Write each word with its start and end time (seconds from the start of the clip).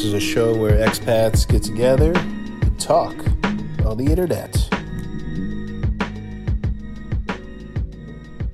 This 0.00 0.06
is 0.06 0.14
a 0.14 0.20
show 0.20 0.56
where 0.56 0.78
expats 0.78 1.46
get 1.46 1.62
together 1.62 2.14
to 2.14 2.70
talk 2.78 3.14
on 3.84 3.98
the 3.98 4.06
internet. 4.06 4.56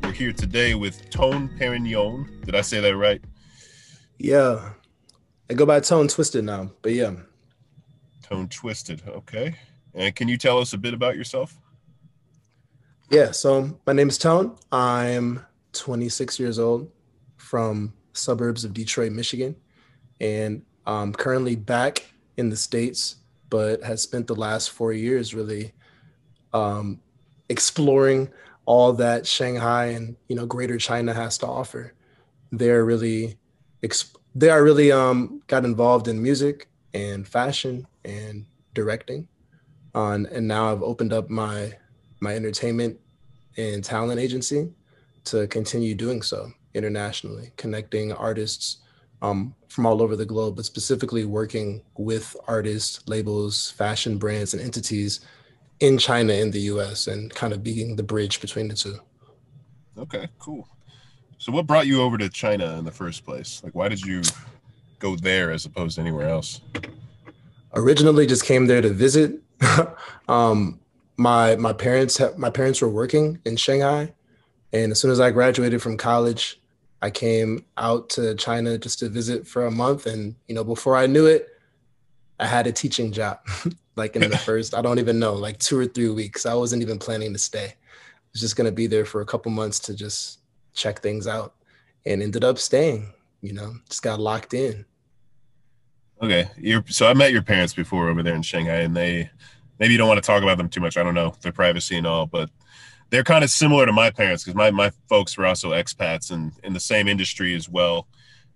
We're 0.03 0.11
here 0.11 0.33
today 0.33 0.75
with 0.75 1.09
Tone 1.09 1.49
Perignon. 1.57 2.45
Did 2.45 2.57
I 2.57 2.63
say 2.63 2.81
that 2.81 2.97
right? 2.97 3.23
Yeah. 4.19 4.71
I 5.49 5.55
go 5.55 5.65
by 5.65 5.79
Tone 5.79 6.09
Twisted 6.09 6.43
now, 6.45 6.73
but 6.83 6.95
yeah. 6.95 7.13
Tone 8.25 8.49
Twisted. 8.49 9.05
Okay. 9.07 9.55
And 9.95 10.17
can 10.17 10.27
you 10.27 10.37
tell 10.37 10.59
us 10.59 10.73
a 10.73 10.79
bit 10.79 10.95
about 10.95 11.15
yourself? 11.15 11.57
Yeah, 13.09 13.31
so 13.31 13.79
my 13.87 13.93
name 13.93 14.09
is 14.09 14.19
Tone. 14.19 14.57
I'm 14.73 15.47
26 15.75 16.41
years 16.41 16.59
old 16.59 16.91
from 17.37 17.93
suburbs 18.15 18.65
of 18.65 18.75
Detroit, 18.75 19.13
Michigan, 19.13 19.55
and 20.21 20.63
I'm 20.87 21.13
currently 21.13 21.57
back 21.57 22.07
in 22.37 22.49
the 22.49 22.57
States, 22.57 23.17
but 23.51 23.83
has 23.83 24.03
spent 24.03 24.27
the 24.27 24.35
last 24.35 24.71
four 24.71 24.93
years 24.93 25.35
really 25.35 25.73
um, 26.53 27.01
exploring 27.49 28.29
all 28.65 28.93
that 28.95 29.27
Shanghai 29.27 29.87
and 29.87 30.17
you 30.29 30.37
know 30.37 30.47
Greater 30.47 30.79
China 30.79 31.15
has 31.15 31.39
to 31.39 31.47
offer. 31.47 31.93
They're 32.53 32.85
really 32.85 33.37
exp- 33.83 34.17
they 34.35 34.51
are 34.51 34.63
really 34.63 34.93
um, 34.93 35.43
got 35.47 35.65
involved 35.65 36.09
in 36.09 36.23
music 36.23 36.69
and 36.95 37.27
fashion 37.27 37.87
and 38.05 38.45
directing, 38.75 39.29
on 39.95 40.27
and 40.27 40.47
now 40.47 40.73
I've 40.73 40.83
opened 40.83 41.13
up 41.13 41.31
my 41.31 41.73
my 42.21 42.35
entertainment 42.35 42.99
and 43.57 43.83
talent 43.83 44.21
agency 44.21 44.71
to 45.25 45.47
continue 45.49 45.95
doing 45.95 46.23
so 46.23 46.53
internationally, 46.75 47.53
connecting 47.57 48.13
artists 48.13 48.79
um, 49.23 49.55
from 49.69 49.87
all 49.87 50.03
over 50.03 50.17
the 50.17 50.25
globe, 50.25 50.57
but 50.57 50.65
specifically 50.65 51.25
working 51.25 51.83
with 51.97 52.37
artists, 52.47 53.07
labels, 53.07 53.71
fashion 53.73 54.19
brands, 54.19 54.55
and 54.55 54.63
entities 54.63 55.21
in 55.81 55.99
China 55.99 56.33
and 56.33 56.53
the 56.53 56.61
US 56.61 57.07
and 57.07 57.35
kind 57.35 57.53
of 57.53 57.63
being 57.63 57.97
the 57.97 58.03
bridge 58.03 58.41
between 58.41 58.69
the 58.69 58.75
two. 58.75 58.99
Okay, 59.99 60.29
cool. 60.39 60.69
So 61.39 61.53
what 61.53 61.67
brought 61.67 61.87
you 61.87 62.03
over 62.03 62.17
to 62.19 62.29
China 62.29 62.79
in 62.79 62.85
the 62.85 62.93
first 62.93 63.25
place? 63.25 63.63
Like 63.63 63.75
why 63.75 63.89
did 63.89 64.01
you 64.01 64.23
go 64.99 65.17
there 65.17 65.51
as 65.51 65.67
opposed 65.67 65.97
to 65.97 66.01
anywhere 66.01 66.29
else? 66.29 66.61
Originally 67.75 68.27
just 68.27 68.45
came 68.45 68.67
there 68.67 68.81
to 68.81 68.91
visit. 68.91 69.41
um, 70.29 70.81
my 71.19 71.57
my 71.57 71.73
parents 71.73 72.21
my 72.37 72.51
parents 72.51 72.81
were 72.81 72.89
working 72.89 73.39
in 73.45 73.57
Shanghai 73.57 74.13
and 74.73 74.93
as 74.93 75.01
soon 75.01 75.11
as 75.11 75.21
I 75.21 75.31
graduated 75.31 75.81
from 75.81 75.97
college, 75.97 76.61
I 77.07 77.11
came 77.11 77.65
out 77.77 78.09
to 78.11 78.35
China 78.35 78.77
just 78.77 78.99
to 78.99 79.09
visit 79.09 79.47
for 79.47 79.67
a 79.67 79.71
month 79.71 80.07
and 80.07 80.35
you 80.49 80.57
know 80.57 80.65
before 80.65 80.97
I 80.97 81.07
knew 81.07 81.27
it, 81.27 81.49
I 82.41 82.47
had 82.47 82.67
a 82.67 82.73
teaching 82.73 83.13
job. 83.13 83.39
like 83.97 84.17
in 84.17 84.29
the 84.29 84.37
first, 84.49 84.75
I 84.75 84.83
don't 84.83 84.99
even 84.99 85.21
know, 85.21 85.35
like 85.35 85.61
2 85.61 85.79
or 85.79 85.87
3 85.87 86.09
weeks. 86.11 86.47
I 86.47 86.55
wasn't 86.55 86.83
even 86.83 86.99
planning 86.99 87.33
to 87.33 87.39
stay. 87.39 87.67
I 87.67 88.29
was 88.33 88.41
just 88.41 88.57
going 88.57 88.65
to 88.65 88.73
be 88.73 88.89
there 88.89 89.05
for 89.05 89.21
a 89.21 89.25
couple 89.25 89.53
months 89.53 89.79
to 89.81 89.95
just 89.95 90.41
check 90.75 90.99
things 90.99 91.29
out 91.29 91.55
and 92.07 92.21
ended 92.21 92.43
up 92.43 92.59
staying, 92.59 93.13
you 93.41 93.53
know, 93.53 93.75
just 93.89 94.03
got 94.03 94.19
locked 94.19 94.53
in. 94.53 94.85
Okay. 96.21 96.51
You're, 96.59 96.83
so 96.89 97.07
I 97.07 97.15
met 97.15 97.31
your 97.31 97.43
parents 97.43 97.73
before 97.73 98.09
over 98.09 98.25
there 98.25 98.35
in 98.35 98.43
Shanghai 98.43 98.81
and 98.81 98.97
they 98.97 99.31
maybe 99.79 99.93
you 99.93 99.99
don't 99.99 100.09
want 100.09 100.21
to 100.21 100.27
talk 100.27 100.43
about 100.43 100.59
them 100.59 100.69
too 100.69 100.81
much. 100.81 100.97
I 100.97 101.05
don't 101.05 101.15
know 101.15 101.37
their 101.41 101.53
privacy 101.53 101.97
and 101.97 102.07
all, 102.07 102.27
but 102.27 102.51
they're 103.11 103.25
kind 103.25 103.45
of 103.45 103.51
similar 103.51 103.87
to 103.87 103.93
my 103.93 104.11
parents 104.11 104.45
because 104.45 104.57
my, 104.57 104.71
my 104.71 104.91
folks 105.09 105.37
were 105.37 105.47
also 105.47 105.71
expats 105.71 106.31
and 106.31 106.53
in 106.65 106.73
the 106.73 106.81
same 106.81 107.09
industry 107.09 107.55
as 107.55 107.69
well. 107.69 108.07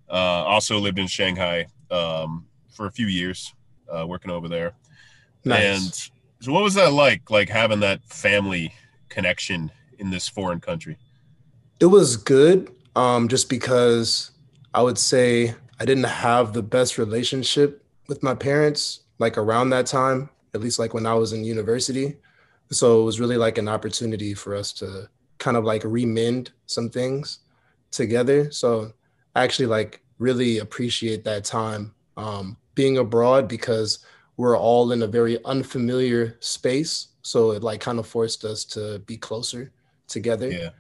Uh, 0.08 0.42
also 0.44 0.78
lived 0.78 0.98
in 0.98 1.06
Shanghai 1.06 1.66
um, 1.90 2.46
for 2.72 2.86
a 2.86 2.90
few 2.90 3.06
years, 3.06 3.54
uh, 3.88 4.04
working 4.06 4.30
over 4.30 4.48
there. 4.48 4.72
Nice. 5.44 5.62
And 5.62 6.10
so, 6.44 6.52
what 6.52 6.64
was 6.64 6.74
that 6.74 6.92
like? 6.92 7.30
Like 7.30 7.48
having 7.48 7.80
that 7.80 8.04
family 8.06 8.74
connection 9.08 9.70
in 9.98 10.10
this 10.10 10.28
foreign 10.28 10.60
country? 10.60 10.96
It 11.78 11.86
was 11.86 12.16
good, 12.16 12.70
um, 12.96 13.28
just 13.28 13.48
because 13.48 14.32
I 14.74 14.82
would 14.82 14.98
say 14.98 15.54
I 15.78 15.84
didn't 15.84 16.04
have 16.04 16.52
the 16.52 16.62
best 16.62 16.98
relationship 16.98 17.84
with 18.08 18.22
my 18.22 18.34
parents 18.34 19.00
like 19.18 19.38
around 19.38 19.70
that 19.70 19.86
time, 19.86 20.28
at 20.54 20.60
least 20.60 20.78
like 20.78 20.92
when 20.92 21.06
I 21.06 21.14
was 21.14 21.32
in 21.32 21.44
university. 21.44 22.16
So 22.72 23.00
it 23.00 23.04
was 23.04 23.20
really 23.20 23.36
like 23.36 23.58
an 23.58 23.69
opportunity 23.69 24.34
for 24.34 24.54
us 24.54 24.72
to 24.75 25.08
kind 25.38 25.56
of 25.56 25.64
like 25.64 25.82
remend 25.82 26.50
some 26.66 26.88
things 26.88 27.41
together. 27.91 28.50
So 28.53 28.92
I 29.34 29.42
actually 29.42 29.66
like 29.66 30.03
really 30.19 30.58
appreciate 30.58 31.25
that 31.25 31.44
time 31.44 31.94
um, 32.16 32.56
being 32.75 32.98
abroad 32.98 33.48
because 33.48 34.00
we're 34.36 34.56
all 34.56 34.92
in 34.92 35.03
a 35.03 35.06
very 35.06 35.42
unfamiliar 35.44 36.36
space. 36.41 37.09
So 37.22 37.50
it 37.53 37.62
like 37.62 37.80
kind 37.80 37.98
of 37.98 38.06
forced 38.06 38.44
us 38.44 38.64
to 38.66 39.00
be 39.00 39.16
closer 39.16 39.72
together. 40.06 40.50
Yeah. 40.50 40.70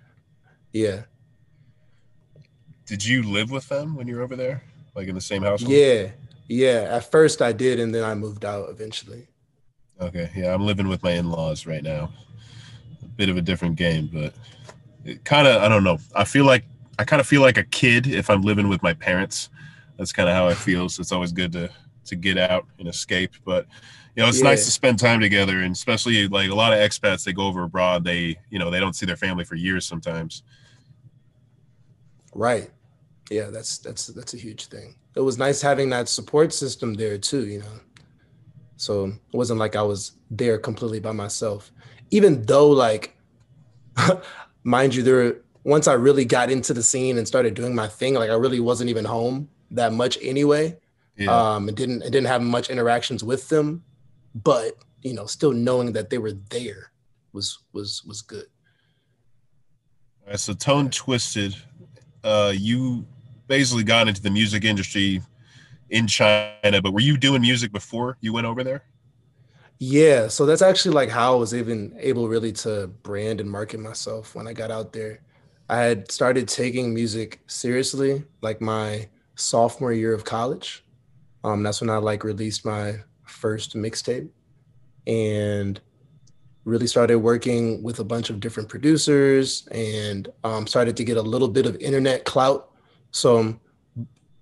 Yeah. 0.72 1.02
Did 2.86 3.04
you 3.04 3.22
live 3.22 3.50
with 3.50 3.68
them 3.68 3.94
when 3.94 4.06
you 4.06 4.16
were 4.16 4.22
over 4.22 4.36
there? 4.36 4.62
Like 4.94 5.08
in 5.08 5.14
the 5.14 5.20
same 5.20 5.42
house? 5.42 5.62
Yeah. 5.62 6.10
Yeah. 6.48 6.86
At 6.90 7.10
first 7.10 7.42
I 7.42 7.52
did, 7.52 7.78
and 7.80 7.94
then 7.94 8.04
I 8.04 8.14
moved 8.14 8.44
out 8.44 8.68
eventually. 8.70 9.28
Okay, 10.00 10.30
yeah, 10.34 10.54
I'm 10.54 10.64
living 10.64 10.88
with 10.88 11.02
my 11.02 11.12
in-laws 11.12 11.66
right 11.66 11.82
now. 11.82 12.10
A 13.02 13.06
bit 13.06 13.28
of 13.28 13.36
a 13.36 13.42
different 13.42 13.76
game, 13.76 14.08
but 14.12 14.34
it 15.04 15.24
kind 15.24 15.46
of 15.46 15.62
I 15.62 15.68
don't 15.68 15.84
know. 15.84 15.98
I 16.14 16.24
feel 16.24 16.46
like 16.46 16.64
I 16.98 17.04
kind 17.04 17.20
of 17.20 17.26
feel 17.26 17.42
like 17.42 17.58
a 17.58 17.64
kid 17.64 18.06
if 18.06 18.30
I'm 18.30 18.42
living 18.42 18.68
with 18.68 18.82
my 18.82 18.94
parents. 18.94 19.50
That's 19.98 20.12
kind 20.12 20.28
of 20.28 20.34
how 20.34 20.48
I 20.48 20.54
feel. 20.54 20.88
So 20.88 21.00
it's 21.00 21.12
always 21.12 21.32
good 21.32 21.52
to 21.52 21.70
to 22.06 22.16
get 22.16 22.38
out 22.38 22.66
and 22.78 22.88
escape. 22.88 23.32
But 23.44 23.66
you 24.16 24.22
know, 24.22 24.28
it's 24.28 24.38
yeah. 24.38 24.44
nice 24.44 24.64
to 24.64 24.70
spend 24.70 24.98
time 24.98 25.20
together, 25.20 25.60
and 25.60 25.74
especially 25.74 26.28
like 26.28 26.50
a 26.50 26.54
lot 26.54 26.72
of 26.72 26.78
expats 26.78 27.24
they 27.24 27.34
go 27.34 27.46
over 27.46 27.62
abroad. 27.62 28.04
They 28.04 28.38
you 28.48 28.58
know 28.58 28.70
they 28.70 28.80
don't 28.80 28.94
see 28.94 29.06
their 29.06 29.16
family 29.16 29.44
for 29.44 29.54
years 29.54 29.84
sometimes. 29.86 30.42
Right. 32.34 32.70
Yeah, 33.30 33.50
that's 33.50 33.78
that's 33.78 34.06
that's 34.08 34.32
a 34.32 34.38
huge 34.38 34.66
thing. 34.66 34.94
It 35.14 35.20
was 35.20 35.36
nice 35.36 35.60
having 35.60 35.90
that 35.90 36.08
support 36.08 36.54
system 36.54 36.94
there 36.94 37.18
too. 37.18 37.46
You 37.46 37.60
know. 37.60 37.80
So 38.80 39.06
it 39.06 39.36
wasn't 39.36 39.60
like 39.60 39.76
I 39.76 39.82
was 39.82 40.12
there 40.30 40.56
completely 40.56 41.00
by 41.00 41.12
myself. 41.12 41.70
Even 42.10 42.42
though, 42.42 42.68
like, 42.68 43.14
mind 44.64 44.94
you, 44.94 45.02
there 45.02 45.36
once 45.64 45.86
I 45.86 45.92
really 45.92 46.24
got 46.24 46.50
into 46.50 46.72
the 46.72 46.82
scene 46.82 47.18
and 47.18 47.28
started 47.28 47.52
doing 47.52 47.74
my 47.74 47.88
thing, 47.88 48.14
like 48.14 48.30
I 48.30 48.34
really 48.34 48.58
wasn't 48.58 48.88
even 48.88 49.04
home 49.04 49.50
that 49.72 49.92
much 49.92 50.16
anyway. 50.22 50.78
Yeah. 51.16 51.30
Um, 51.30 51.68
and 51.68 51.76
didn't 51.76 52.02
and 52.02 52.10
didn't 52.10 52.28
have 52.28 52.40
much 52.40 52.70
interactions 52.70 53.22
with 53.22 53.50
them, 53.50 53.84
but 54.34 54.78
you 55.02 55.12
know, 55.12 55.26
still 55.26 55.52
knowing 55.52 55.92
that 55.92 56.08
they 56.08 56.16
were 56.16 56.32
there 56.48 56.90
was 57.34 57.58
was 57.74 58.02
was 58.04 58.22
good. 58.22 58.46
All 60.24 60.30
right, 60.30 60.40
so 60.40 60.54
Tone 60.54 60.88
Twisted, 60.88 61.54
uh, 62.24 62.54
you 62.56 63.04
basically 63.46 63.84
got 63.84 64.08
into 64.08 64.22
the 64.22 64.30
music 64.30 64.64
industry 64.64 65.20
in 65.90 66.06
China, 66.06 66.80
but 66.82 66.92
were 66.92 67.00
you 67.00 67.16
doing 67.16 67.42
music 67.42 67.72
before 67.72 68.16
you 68.20 68.32
went 68.32 68.46
over 68.46 68.64
there? 68.64 68.84
Yeah, 69.78 70.28
so 70.28 70.44
that's 70.44 70.62
actually 70.62 70.94
like 70.94 71.08
how 71.08 71.34
I 71.34 71.36
was 71.36 71.54
even 71.54 71.96
able 71.98 72.28
really 72.28 72.52
to 72.52 72.88
brand 73.02 73.40
and 73.40 73.50
market 73.50 73.80
myself 73.80 74.34
when 74.34 74.46
I 74.46 74.52
got 74.52 74.70
out 74.70 74.92
there. 74.92 75.20
I 75.70 75.78
had 75.78 76.10
started 76.10 76.48
taking 76.48 76.92
music 76.92 77.40
seriously 77.46 78.24
like 78.42 78.60
my 78.60 79.08
sophomore 79.36 79.92
year 79.92 80.12
of 80.12 80.24
college. 80.24 80.84
Um, 81.44 81.62
that's 81.62 81.80
when 81.80 81.88
I 81.88 81.96
like 81.96 82.24
released 82.24 82.66
my 82.66 82.96
first 83.24 83.74
mixtape 83.74 84.28
and 85.06 85.80
really 86.64 86.86
started 86.86 87.18
working 87.18 87.82
with 87.82 88.00
a 88.00 88.04
bunch 88.04 88.28
of 88.28 88.38
different 88.38 88.68
producers 88.68 89.66
and 89.68 90.28
um, 90.44 90.66
started 90.66 90.96
to 90.98 91.04
get 91.04 91.16
a 91.16 91.22
little 91.22 91.48
bit 91.48 91.66
of 91.66 91.76
internet 91.76 92.24
clout. 92.24 92.70
So 93.12 93.58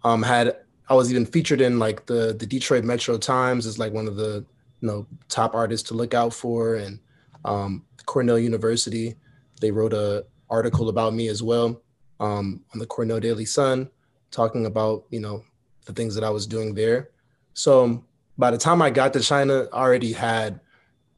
um, 0.02 0.22
had 0.22 0.56
I 0.88 0.94
was 0.94 1.10
even 1.10 1.26
featured 1.26 1.60
in 1.60 1.78
like 1.78 2.06
the 2.06 2.34
the 2.38 2.46
Detroit 2.46 2.84
Metro 2.84 3.18
Times 3.18 3.66
as 3.66 3.78
like 3.78 3.92
one 3.92 4.08
of 4.08 4.16
the 4.16 4.44
you 4.80 4.88
know 4.88 5.06
top 5.28 5.54
artists 5.54 5.88
to 5.88 5.94
look 5.94 6.14
out 6.14 6.32
for, 6.32 6.76
and 6.76 6.98
um, 7.44 7.84
Cornell 8.06 8.38
University 8.38 9.16
they 9.60 9.70
wrote 9.70 9.92
a 9.92 10.24
article 10.50 10.88
about 10.88 11.14
me 11.14 11.28
as 11.28 11.42
well 11.42 11.82
um, 12.20 12.64
on 12.72 12.78
the 12.78 12.86
Cornell 12.86 13.20
Daily 13.20 13.44
Sun, 13.44 13.90
talking 14.30 14.66
about 14.66 15.04
you 15.10 15.20
know 15.20 15.42
the 15.84 15.92
things 15.92 16.14
that 16.14 16.24
I 16.24 16.30
was 16.30 16.46
doing 16.46 16.74
there. 16.74 17.10
So 17.54 17.84
um, 17.84 18.04
by 18.36 18.50
the 18.50 18.58
time 18.58 18.80
I 18.80 18.90
got 18.90 19.12
to 19.14 19.20
China, 19.20 19.66
I 19.72 19.78
already 19.78 20.12
had 20.12 20.60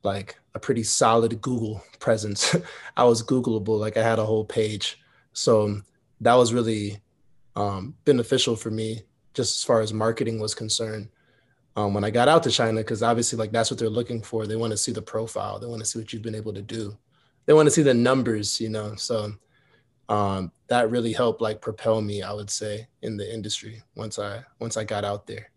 like 0.02 0.36
a 0.54 0.58
pretty 0.58 0.82
solid 0.82 1.40
Google 1.40 1.82
presence. 2.00 2.56
I 2.96 3.04
was 3.04 3.22
Googleable, 3.22 3.78
like 3.78 3.96
I 3.96 4.02
had 4.02 4.18
a 4.18 4.24
whole 4.24 4.44
page. 4.44 5.00
So 5.32 5.64
um, 5.64 5.84
that 6.20 6.34
was 6.34 6.52
really 6.52 7.00
um, 7.54 7.94
beneficial 8.04 8.56
for 8.56 8.70
me 8.70 9.02
just 9.34 9.58
as 9.58 9.64
far 9.64 9.80
as 9.80 9.92
marketing 9.92 10.40
was 10.40 10.54
concerned. 10.54 11.08
um, 11.76 11.94
when 11.94 12.04
I 12.04 12.10
got 12.10 12.28
out 12.28 12.42
to 12.44 12.50
China, 12.50 12.80
because 12.80 13.02
obviously, 13.02 13.38
like 13.38 13.52
that's 13.52 13.70
what 13.70 13.78
they're 13.78 13.88
looking 13.88 14.22
for. 14.22 14.46
They 14.46 14.56
want 14.56 14.72
to 14.72 14.76
see 14.76 14.92
the 14.92 15.02
profile. 15.02 15.58
They 15.58 15.66
want 15.66 15.80
to 15.80 15.86
see 15.86 15.98
what 15.98 16.12
you've 16.12 16.22
been 16.22 16.34
able 16.34 16.52
to 16.52 16.62
do. 16.62 16.96
They 17.46 17.52
want 17.52 17.66
to 17.66 17.70
see 17.70 17.82
the 17.82 17.94
numbers, 17.94 18.60
you 18.60 18.68
know. 18.68 18.94
So 18.96 19.32
um, 20.08 20.52
that 20.66 20.90
really 20.90 21.12
helped, 21.12 21.40
like, 21.40 21.60
propel 21.60 22.00
me. 22.00 22.22
I 22.22 22.32
would 22.32 22.50
say 22.50 22.88
in 23.02 23.16
the 23.16 23.32
industry 23.32 23.82
once 23.94 24.18
I 24.18 24.44
once 24.58 24.76
I 24.76 24.84
got 24.84 25.04
out 25.04 25.26
there. 25.26 25.50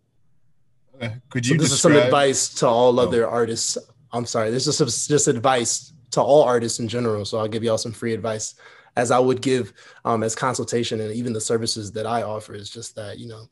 Okay. 0.95 1.15
Could 1.29 1.47
you? 1.47 1.55
So 1.55 1.61
this 1.61 1.71
describe... 1.71 1.93
is 1.93 1.97
some 1.97 2.05
advice 2.05 2.53
to 2.55 2.67
all 2.67 2.99
oh. 2.99 3.07
other 3.07 3.27
artists. 3.27 3.77
I'm 4.11 4.25
sorry. 4.25 4.51
This 4.51 4.67
is 4.67 4.77
just 4.77 5.09
just 5.09 5.27
advice 5.27 5.93
to 6.11 6.21
all 6.21 6.43
artists 6.43 6.79
in 6.79 6.87
general. 6.87 7.25
So 7.25 7.39
I'll 7.39 7.47
give 7.47 7.63
y'all 7.63 7.79
some 7.79 7.91
free 7.91 8.13
advice, 8.13 8.53
as 8.95 9.09
I 9.09 9.17
would 9.17 9.41
give 9.41 9.73
um, 10.05 10.21
as 10.21 10.35
consultation 10.35 11.01
and 11.01 11.11
even 11.11 11.33
the 11.33 11.41
services 11.41 11.91
that 11.93 12.05
I 12.05 12.21
offer. 12.21 12.53
Is 12.53 12.69
just 12.69 12.95
that 12.95 13.17
you 13.17 13.27
know, 13.27 13.49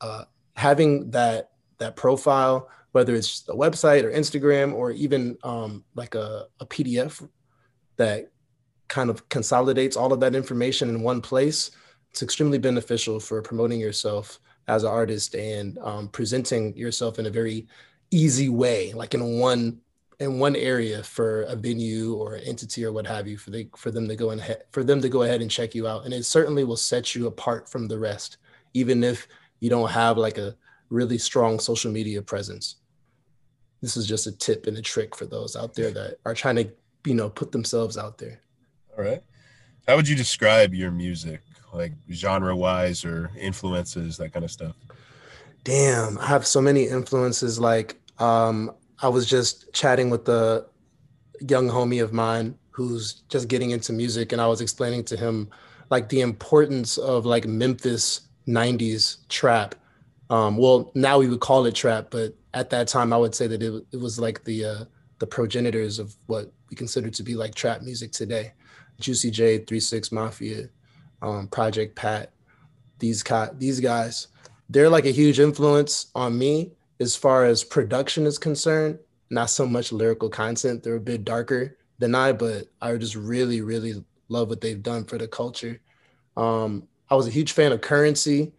uh, 0.00 0.24
having 0.54 1.10
that 1.10 1.50
that 1.78 1.96
profile, 1.96 2.68
whether 2.92 3.14
it's 3.14 3.48
a 3.48 3.54
website 3.54 4.04
or 4.04 4.12
Instagram 4.12 4.74
or 4.74 4.90
even 4.90 5.36
um, 5.42 5.84
like 5.94 6.14
a, 6.14 6.46
a 6.60 6.66
PDF 6.66 7.26
that 7.96 8.30
kind 8.88 9.08
of 9.08 9.28
consolidates 9.28 9.96
all 9.96 10.12
of 10.12 10.20
that 10.20 10.34
information 10.34 10.88
in 10.88 11.00
one 11.00 11.20
place, 11.20 11.70
it's 12.10 12.22
extremely 12.22 12.58
beneficial 12.58 13.20
for 13.20 13.40
promoting 13.40 13.80
yourself 13.80 14.40
as 14.68 14.84
an 14.84 14.90
artist 14.90 15.34
and 15.34 15.78
um, 15.78 16.08
presenting 16.08 16.76
yourself 16.76 17.18
in 17.18 17.26
a 17.26 17.30
very 17.30 17.66
easy 18.10 18.48
way, 18.48 18.92
like 18.92 19.14
in 19.14 19.38
one 19.38 19.80
in 20.18 20.38
one 20.38 20.54
area 20.54 21.02
for 21.02 21.42
a 21.44 21.56
venue 21.56 22.12
or 22.12 22.34
an 22.34 22.44
entity 22.44 22.84
or 22.84 22.92
what 22.92 23.06
have 23.06 23.26
you, 23.26 23.38
for 23.38 23.50
they 23.50 23.68
for 23.76 23.90
them 23.90 24.06
to 24.06 24.14
go 24.14 24.30
ahead 24.30 24.64
for 24.70 24.84
them 24.84 25.00
to 25.00 25.08
go 25.08 25.22
ahead 25.22 25.40
and 25.40 25.50
check 25.50 25.74
you 25.74 25.86
out, 25.86 26.04
and 26.04 26.12
it 26.12 26.24
certainly 26.24 26.64
will 26.64 26.76
set 26.76 27.14
you 27.14 27.26
apart 27.26 27.68
from 27.68 27.88
the 27.88 27.98
rest, 27.98 28.36
even 28.74 29.02
if 29.02 29.26
you 29.60 29.70
don't 29.70 29.90
have 29.90 30.18
like 30.18 30.38
a 30.38 30.56
really 30.88 31.18
strong 31.18 31.58
social 31.58 31.90
media 31.90 32.20
presence. 32.20 32.76
This 33.80 33.96
is 33.96 34.06
just 34.06 34.26
a 34.26 34.32
tip 34.32 34.66
and 34.66 34.76
a 34.76 34.82
trick 34.82 35.14
for 35.14 35.24
those 35.26 35.56
out 35.56 35.74
there 35.74 35.90
that 35.92 36.16
are 36.26 36.34
trying 36.34 36.56
to, 36.56 36.70
you 37.06 37.14
know, 37.14 37.30
put 37.30 37.52
themselves 37.52 37.96
out 37.96 38.18
there. 38.18 38.40
All 38.96 39.04
right. 39.04 39.22
How 39.86 39.96
would 39.96 40.08
you 40.08 40.16
describe 40.16 40.74
your 40.74 40.90
music, 40.90 41.40
like 41.72 41.92
genre 42.12 42.54
wise 42.54 43.04
or 43.04 43.30
influences, 43.38 44.16
that 44.18 44.32
kind 44.32 44.44
of 44.44 44.50
stuff? 44.50 44.76
Damn, 45.64 46.18
I 46.18 46.26
have 46.26 46.46
so 46.46 46.60
many 46.60 46.84
influences. 46.84 47.58
Like, 47.58 47.96
um, 48.18 48.72
I 49.00 49.08
was 49.08 49.28
just 49.28 49.72
chatting 49.72 50.10
with 50.10 50.28
a 50.28 50.66
young 51.48 51.68
homie 51.68 52.02
of 52.02 52.12
mine 52.12 52.56
who's 52.70 53.22
just 53.28 53.48
getting 53.48 53.70
into 53.70 53.92
music, 53.92 54.32
and 54.32 54.40
I 54.40 54.46
was 54.46 54.60
explaining 54.60 55.04
to 55.04 55.16
him 55.16 55.48
like 55.90 56.08
the 56.08 56.20
importance 56.20 56.98
of 56.98 57.26
like 57.26 57.46
Memphis 57.46 58.29
90s 58.50 59.26
trap 59.28 59.74
um, 60.30 60.56
well, 60.56 60.92
now 60.94 61.18
we 61.18 61.28
would 61.28 61.40
call 61.40 61.66
it 61.66 61.74
trap, 61.74 62.06
but 62.10 62.34
at 62.54 62.70
that 62.70 62.86
time, 62.86 63.12
I 63.12 63.16
would 63.16 63.34
say 63.34 63.48
that 63.48 63.62
it, 63.62 63.84
it 63.92 63.96
was 63.96 64.18
like 64.18 64.44
the 64.44 64.64
uh, 64.64 64.84
the 65.18 65.26
progenitors 65.26 65.98
of 65.98 66.14
what 66.26 66.52
we 66.70 66.76
consider 66.76 67.10
to 67.10 67.22
be 67.22 67.34
like 67.34 67.54
trap 67.54 67.82
music 67.82 68.12
today. 68.12 68.52
Juicy 69.00 69.32
J, 69.32 69.58
Three 69.58 69.80
Six 69.80 70.12
Mafia, 70.12 70.68
um, 71.20 71.48
Project 71.48 71.96
Pat, 71.96 72.32
these 73.00 73.24
co- 73.24 73.54
these 73.58 73.80
guys, 73.80 74.28
they're 74.68 74.88
like 74.88 75.04
a 75.04 75.10
huge 75.10 75.40
influence 75.40 76.12
on 76.14 76.38
me 76.38 76.72
as 77.00 77.16
far 77.16 77.44
as 77.44 77.64
production 77.64 78.24
is 78.24 78.38
concerned. 78.38 79.00
Not 79.30 79.50
so 79.50 79.66
much 79.66 79.90
lyrical 79.90 80.28
content; 80.28 80.84
they're 80.84 80.94
a 80.94 81.00
bit 81.00 81.24
darker 81.24 81.76
than 81.98 82.14
I, 82.14 82.32
but 82.32 82.68
I 82.80 82.96
just 82.98 83.16
really, 83.16 83.62
really 83.62 84.04
love 84.28 84.48
what 84.48 84.60
they've 84.60 84.82
done 84.82 85.04
for 85.04 85.18
the 85.18 85.26
culture. 85.26 85.80
Um, 86.36 86.86
I 87.10 87.16
was 87.16 87.26
a 87.26 87.30
huge 87.30 87.52
fan 87.52 87.72
of 87.72 87.80
Currency 87.80 88.52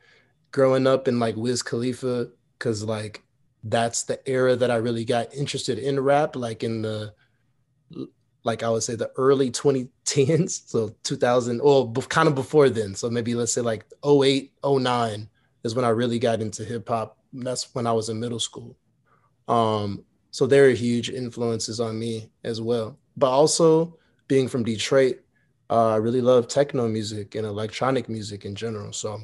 growing 0.51 0.87
up 0.87 1.07
in 1.07 1.19
like 1.19 1.35
Wiz 1.35 1.63
Khalifa, 1.63 2.29
because 2.57 2.83
like 2.83 3.23
that's 3.63 4.03
the 4.03 4.19
era 4.29 4.55
that 4.55 4.71
I 4.71 4.75
really 4.75 5.05
got 5.05 5.33
interested 5.33 5.79
in 5.79 5.99
rap, 5.99 6.35
like 6.35 6.63
in 6.63 6.81
the 6.81 7.13
like 8.43 8.63
I 8.63 8.69
would 8.69 8.83
say 8.83 8.95
the 8.95 9.11
early 9.17 9.51
2010s, 9.51 10.63
so 10.67 10.95
2000, 11.03 11.61
or 11.61 11.91
kind 11.93 12.27
of 12.27 12.35
before 12.35 12.69
then. 12.69 12.95
So 12.95 13.09
maybe 13.09 13.35
let's 13.35 13.53
say 13.53 13.61
like 13.61 13.85
08, 14.05 14.51
09 14.65 15.29
is 15.63 15.75
when 15.75 15.85
I 15.85 15.89
really 15.89 16.19
got 16.19 16.41
into 16.41 16.65
hip 16.65 16.89
hop. 16.89 17.17
That's 17.33 17.73
when 17.75 17.87
I 17.87 17.93
was 17.93 18.09
in 18.09 18.19
middle 18.19 18.39
school. 18.39 18.75
Um, 19.47 20.03
so 20.31 20.47
they're 20.47 20.71
huge 20.71 21.09
influences 21.09 21.79
on 21.79 21.99
me 21.99 22.29
as 22.43 22.59
well. 22.61 22.97
But 23.15 23.29
also 23.29 23.97
being 24.27 24.47
from 24.47 24.63
Detroit, 24.63 25.20
uh, 25.71 25.93
I 25.93 25.95
really 25.95 26.21
love 26.21 26.49
techno 26.49 26.87
music 26.89 27.35
and 27.35 27.47
electronic 27.47 28.09
music 28.09 28.43
in 28.43 28.55
general. 28.55 28.91
So 28.91 29.21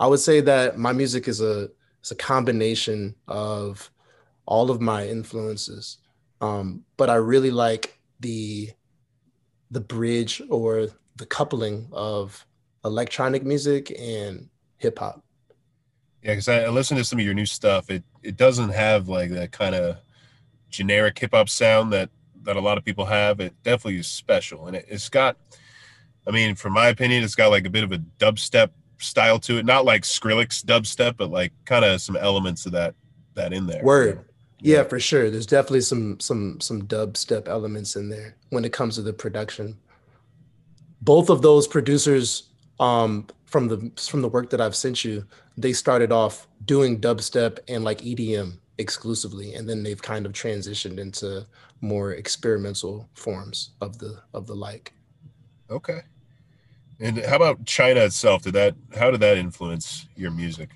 I 0.00 0.08
would 0.08 0.18
say 0.18 0.40
that 0.40 0.76
my 0.76 0.92
music 0.92 1.28
is 1.28 1.40
a 1.40 1.70
it's 2.00 2.10
a 2.10 2.16
combination 2.16 3.14
of 3.28 3.90
all 4.44 4.70
of 4.70 4.80
my 4.80 5.06
influences. 5.06 5.98
Um, 6.40 6.84
but 6.96 7.08
I 7.08 7.14
really 7.14 7.52
like 7.52 7.98
the 8.20 8.70
the 9.70 9.80
bridge 9.80 10.42
or 10.50 10.88
the 11.16 11.26
coupling 11.26 11.88
of 11.92 12.44
electronic 12.84 13.44
music 13.44 13.94
and 13.98 14.48
hip 14.78 14.98
hop. 14.98 15.22
Yeah, 16.22 16.32
because 16.32 16.48
I, 16.48 16.64
I 16.64 16.68
listen 16.68 16.96
to 16.96 17.04
some 17.04 17.20
of 17.20 17.24
your 17.24 17.34
new 17.34 17.46
stuff. 17.46 17.88
It 17.88 18.02
it 18.24 18.36
doesn't 18.36 18.70
have 18.70 19.08
like 19.08 19.30
that 19.30 19.52
kind 19.52 19.76
of 19.76 19.98
generic 20.70 21.16
hip 21.20 21.34
hop 21.34 21.48
sound 21.48 21.92
that 21.92 22.10
that 22.42 22.56
a 22.56 22.60
lot 22.60 22.78
of 22.78 22.84
people 22.84 23.04
have. 23.04 23.38
It 23.38 23.54
definitely 23.62 24.00
is 24.00 24.08
special, 24.08 24.66
and 24.66 24.74
it, 24.74 24.86
it's 24.88 25.08
got. 25.08 25.36
I 26.26 26.30
mean, 26.30 26.54
from 26.54 26.72
my 26.72 26.88
opinion, 26.88 27.22
it's 27.22 27.34
got 27.34 27.50
like 27.50 27.66
a 27.66 27.70
bit 27.70 27.84
of 27.84 27.92
a 27.92 27.98
dubstep 28.18 28.70
style 28.98 29.38
to 29.40 29.58
it. 29.58 29.66
Not 29.66 29.84
like 29.84 30.02
Skrillex 30.02 30.64
dubstep, 30.64 31.16
but 31.16 31.30
like 31.30 31.52
kind 31.64 31.84
of 31.84 32.00
some 32.00 32.16
elements 32.16 32.66
of 32.66 32.72
that 32.72 32.94
that 33.34 33.52
in 33.52 33.66
there. 33.66 33.82
Word. 33.82 34.24
Yeah, 34.60 34.84
for 34.84 34.98
sure. 34.98 35.30
There's 35.30 35.46
definitely 35.46 35.82
some 35.82 36.18
some 36.20 36.60
some 36.60 36.82
dubstep 36.82 37.48
elements 37.48 37.96
in 37.96 38.08
there 38.08 38.36
when 38.50 38.64
it 38.64 38.72
comes 38.72 38.94
to 38.96 39.02
the 39.02 39.12
production. 39.12 39.76
Both 41.02 41.28
of 41.28 41.42
those 41.42 41.68
producers 41.68 42.44
um 42.80 43.26
from 43.44 43.68
the 43.68 43.92
from 44.00 44.22
the 44.22 44.28
work 44.28 44.50
that 44.50 44.60
I've 44.60 44.74
sent 44.76 45.04
you, 45.04 45.26
they 45.56 45.72
started 45.72 46.12
off 46.12 46.48
doing 46.64 47.00
dubstep 47.00 47.58
and 47.68 47.84
like 47.84 48.00
EDM 48.00 48.58
exclusively 48.78 49.54
and 49.54 49.68
then 49.68 49.82
they've 49.82 50.02
kind 50.02 50.26
of 50.26 50.32
transitioned 50.32 50.98
into 50.98 51.46
more 51.80 52.12
experimental 52.12 53.08
forms 53.14 53.70
of 53.80 53.98
the 53.98 54.18
of 54.32 54.46
the 54.46 54.54
like. 54.54 54.92
Okay. 55.70 56.00
And 57.00 57.18
how 57.18 57.36
about 57.36 57.64
China 57.64 58.00
itself? 58.00 58.42
Did 58.42 58.54
that 58.54 58.74
how 58.96 59.10
did 59.10 59.20
that 59.20 59.36
influence 59.36 60.06
your 60.16 60.30
music? 60.30 60.70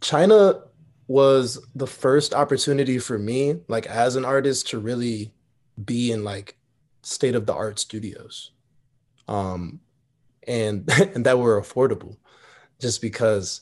China 0.00 0.62
was 1.08 1.64
the 1.74 1.86
first 1.86 2.34
opportunity 2.34 2.98
for 2.98 3.18
me, 3.18 3.56
like 3.68 3.86
as 3.86 4.16
an 4.16 4.24
artist, 4.24 4.68
to 4.68 4.78
really 4.78 5.32
be 5.84 6.10
in 6.10 6.24
like 6.24 6.56
state 7.02 7.34
of 7.34 7.46
the 7.46 7.54
art 7.54 7.78
studios. 7.78 8.52
Um 9.28 9.80
and 10.46 10.90
and 11.14 11.26
that 11.26 11.38
were 11.38 11.60
affordable 11.60 12.16
just 12.80 13.00
because 13.00 13.60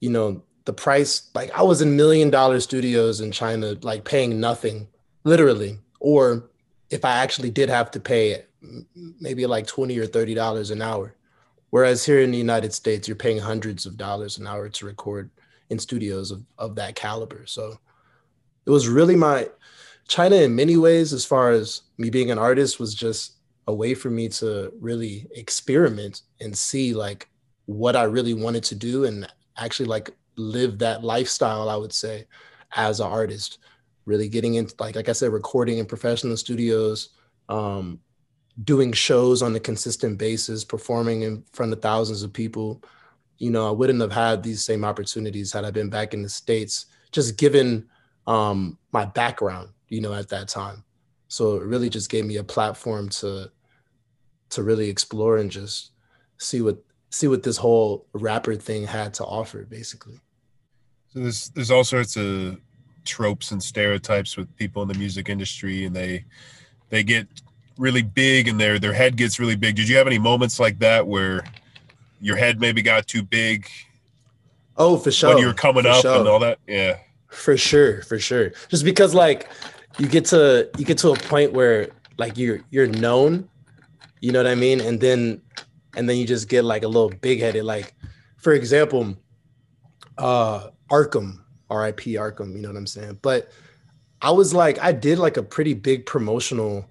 you 0.00 0.10
know 0.10 0.42
the 0.64 0.72
price 0.72 1.30
like 1.34 1.50
I 1.56 1.62
was 1.62 1.80
in 1.80 1.96
million 1.96 2.30
dollar 2.30 2.60
studios 2.60 3.20
in 3.20 3.32
China 3.32 3.76
like 3.82 4.04
paying 4.04 4.40
nothing 4.40 4.88
literally 5.24 5.78
or 6.00 6.50
if 6.90 7.04
I 7.04 7.16
actually 7.16 7.50
did 7.50 7.68
have 7.68 7.90
to 7.92 8.00
pay 8.00 8.42
maybe 9.20 9.46
like 9.46 9.66
20 9.66 9.98
or 9.98 10.06
30 10.06 10.34
dollars 10.34 10.70
an 10.70 10.82
hour. 10.82 11.14
Whereas 11.70 12.04
here 12.04 12.20
in 12.20 12.30
the 12.30 12.38
united 12.38 12.72
states 12.72 13.06
you're 13.06 13.16
paying 13.16 13.38
hundreds 13.38 13.86
of 13.86 13.96
dollars 13.96 14.38
an 14.38 14.46
hour 14.46 14.68
to 14.68 14.86
record 14.86 15.30
in 15.70 15.78
studios 15.78 16.30
of, 16.30 16.42
of 16.58 16.74
that 16.76 16.94
caliber. 16.94 17.44
So 17.46 17.78
it 18.66 18.70
was 18.70 18.88
really 18.88 19.16
my 19.16 19.48
china 20.08 20.36
in 20.36 20.54
many 20.54 20.76
ways 20.76 21.12
as 21.12 21.24
far 21.24 21.50
as 21.50 21.82
me 21.98 22.10
being 22.10 22.30
an 22.30 22.38
artist 22.38 22.78
was 22.78 22.94
just 22.94 23.36
a 23.66 23.74
way 23.74 23.94
for 23.94 24.10
me 24.10 24.28
to 24.28 24.72
really 24.80 25.26
experiment 25.34 26.22
and 26.40 26.56
see 26.56 26.94
like 26.94 27.28
what 27.66 27.96
i 27.96 28.04
really 28.04 28.34
wanted 28.34 28.62
to 28.62 28.76
do 28.76 29.04
and 29.04 29.26
actually 29.56 29.86
like 29.86 30.10
live 30.36 30.78
that 30.78 31.02
lifestyle 31.02 31.68
i 31.68 31.76
would 31.76 31.92
say 31.92 32.24
as 32.76 33.00
an 33.00 33.06
artist 33.06 33.58
really 34.06 34.28
getting 34.28 34.54
into 34.54 34.74
like 34.78 34.96
like 34.96 35.08
i 35.08 35.12
said 35.12 35.32
recording 35.32 35.78
in 35.78 35.86
professional 35.86 36.36
studios 36.36 37.10
um, 37.48 38.00
doing 38.64 38.92
shows 38.92 39.42
on 39.42 39.54
a 39.54 39.60
consistent 39.60 40.18
basis, 40.18 40.64
performing 40.64 41.22
in 41.22 41.44
front 41.52 41.72
of 41.72 41.82
thousands 41.82 42.22
of 42.22 42.32
people, 42.32 42.82
you 43.38 43.50
know, 43.50 43.68
I 43.68 43.70
wouldn't 43.70 44.00
have 44.00 44.12
had 44.12 44.42
these 44.42 44.64
same 44.64 44.84
opportunities 44.84 45.52
had 45.52 45.64
I 45.64 45.70
been 45.70 45.90
back 45.90 46.14
in 46.14 46.22
the 46.22 46.28
States, 46.28 46.86
just 47.12 47.36
given 47.36 47.86
um, 48.26 48.78
my 48.92 49.04
background, 49.04 49.70
you 49.88 50.00
know, 50.00 50.14
at 50.14 50.28
that 50.30 50.48
time. 50.48 50.84
So 51.28 51.56
it 51.56 51.64
really 51.64 51.90
just 51.90 52.08
gave 52.08 52.24
me 52.24 52.36
a 52.36 52.44
platform 52.44 53.08
to 53.10 53.50
to 54.48 54.62
really 54.62 54.88
explore 54.88 55.38
and 55.38 55.50
just 55.50 55.90
see 56.38 56.60
what 56.62 56.78
see 57.10 57.26
what 57.26 57.42
this 57.42 57.56
whole 57.56 58.06
rapper 58.12 58.54
thing 58.54 58.86
had 58.86 59.12
to 59.14 59.24
offer, 59.24 59.64
basically. 59.64 60.20
So 61.08 61.20
there's 61.20 61.48
there's 61.50 61.70
all 61.70 61.84
sorts 61.84 62.16
of 62.16 62.58
tropes 63.06 63.52
and 63.52 63.62
stereotypes 63.62 64.36
with 64.36 64.54
people 64.56 64.82
in 64.82 64.88
the 64.88 64.94
music 64.94 65.28
industry, 65.28 65.84
and 65.84 65.94
they 65.94 66.24
they 66.90 67.02
get 67.02 67.26
really 67.78 68.02
big 68.02 68.48
and 68.48 68.60
their 68.60 68.78
their 68.78 68.92
head 68.92 69.16
gets 69.16 69.38
really 69.38 69.56
big. 69.56 69.76
Did 69.76 69.88
you 69.88 69.96
have 69.96 70.06
any 70.06 70.18
moments 70.18 70.58
like 70.60 70.78
that 70.80 71.06
where 71.06 71.44
your 72.20 72.36
head 72.36 72.60
maybe 72.60 72.82
got 72.82 73.06
too 73.06 73.22
big 73.22 73.68
Oh, 74.78 74.96
for 74.96 75.10
sure. 75.10 75.30
When 75.30 75.38
you 75.38 75.46
were 75.46 75.54
coming 75.54 75.84
for 75.84 75.90
up 75.90 76.02
sure. 76.02 76.18
and 76.18 76.28
all 76.28 76.38
that. 76.40 76.58
Yeah. 76.66 76.98
For 77.28 77.56
sure, 77.56 78.02
for 78.02 78.18
sure. 78.18 78.52
Just 78.68 78.84
because 78.84 79.14
like 79.14 79.48
you 79.98 80.06
get 80.06 80.26
to 80.26 80.68
you 80.78 80.84
get 80.84 80.98
to 80.98 81.10
a 81.10 81.16
point 81.16 81.52
where 81.52 81.88
like 82.18 82.36
you're 82.36 82.60
you're 82.70 82.86
known, 82.86 83.48
you 84.20 84.32
know 84.32 84.38
what 84.38 84.46
I 84.50 84.54
mean? 84.54 84.80
And 84.80 85.00
then 85.00 85.40
and 85.96 86.08
then 86.08 86.16
you 86.16 86.26
just 86.26 86.48
get 86.48 86.64
like 86.64 86.82
a 86.82 86.88
little 86.88 87.10
big 87.10 87.40
headed. 87.40 87.64
Like, 87.64 87.94
for 88.36 88.52
example, 88.52 89.16
uh 90.18 90.68
Arkham, 90.90 91.40
RIP 91.70 92.00
Arkham, 92.00 92.54
you 92.54 92.62
know 92.62 92.68
what 92.68 92.76
I'm 92.76 92.86
saying? 92.86 93.18
But 93.22 93.50
I 94.22 94.30
was 94.30 94.54
like, 94.54 94.78
I 94.78 94.92
did 94.92 95.18
like 95.18 95.36
a 95.36 95.42
pretty 95.42 95.74
big 95.74 96.06
promotional 96.06 96.88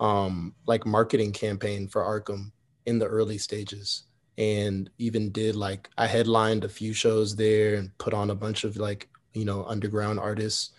um 0.00 0.52
like 0.66 0.84
marketing 0.84 1.32
campaign 1.32 1.86
for 1.86 2.02
Arkham 2.02 2.50
in 2.86 2.98
the 2.98 3.06
early 3.06 3.38
stages 3.38 4.02
and 4.38 4.90
even 4.98 5.30
did 5.30 5.54
like 5.54 5.88
I 5.96 6.06
headlined 6.06 6.64
a 6.64 6.68
few 6.68 6.92
shows 6.92 7.36
there 7.36 7.76
and 7.76 7.96
put 7.98 8.14
on 8.14 8.30
a 8.30 8.34
bunch 8.34 8.64
of 8.64 8.76
like 8.76 9.08
you 9.34 9.44
know 9.44 9.64
underground 9.64 10.18
artists 10.18 10.70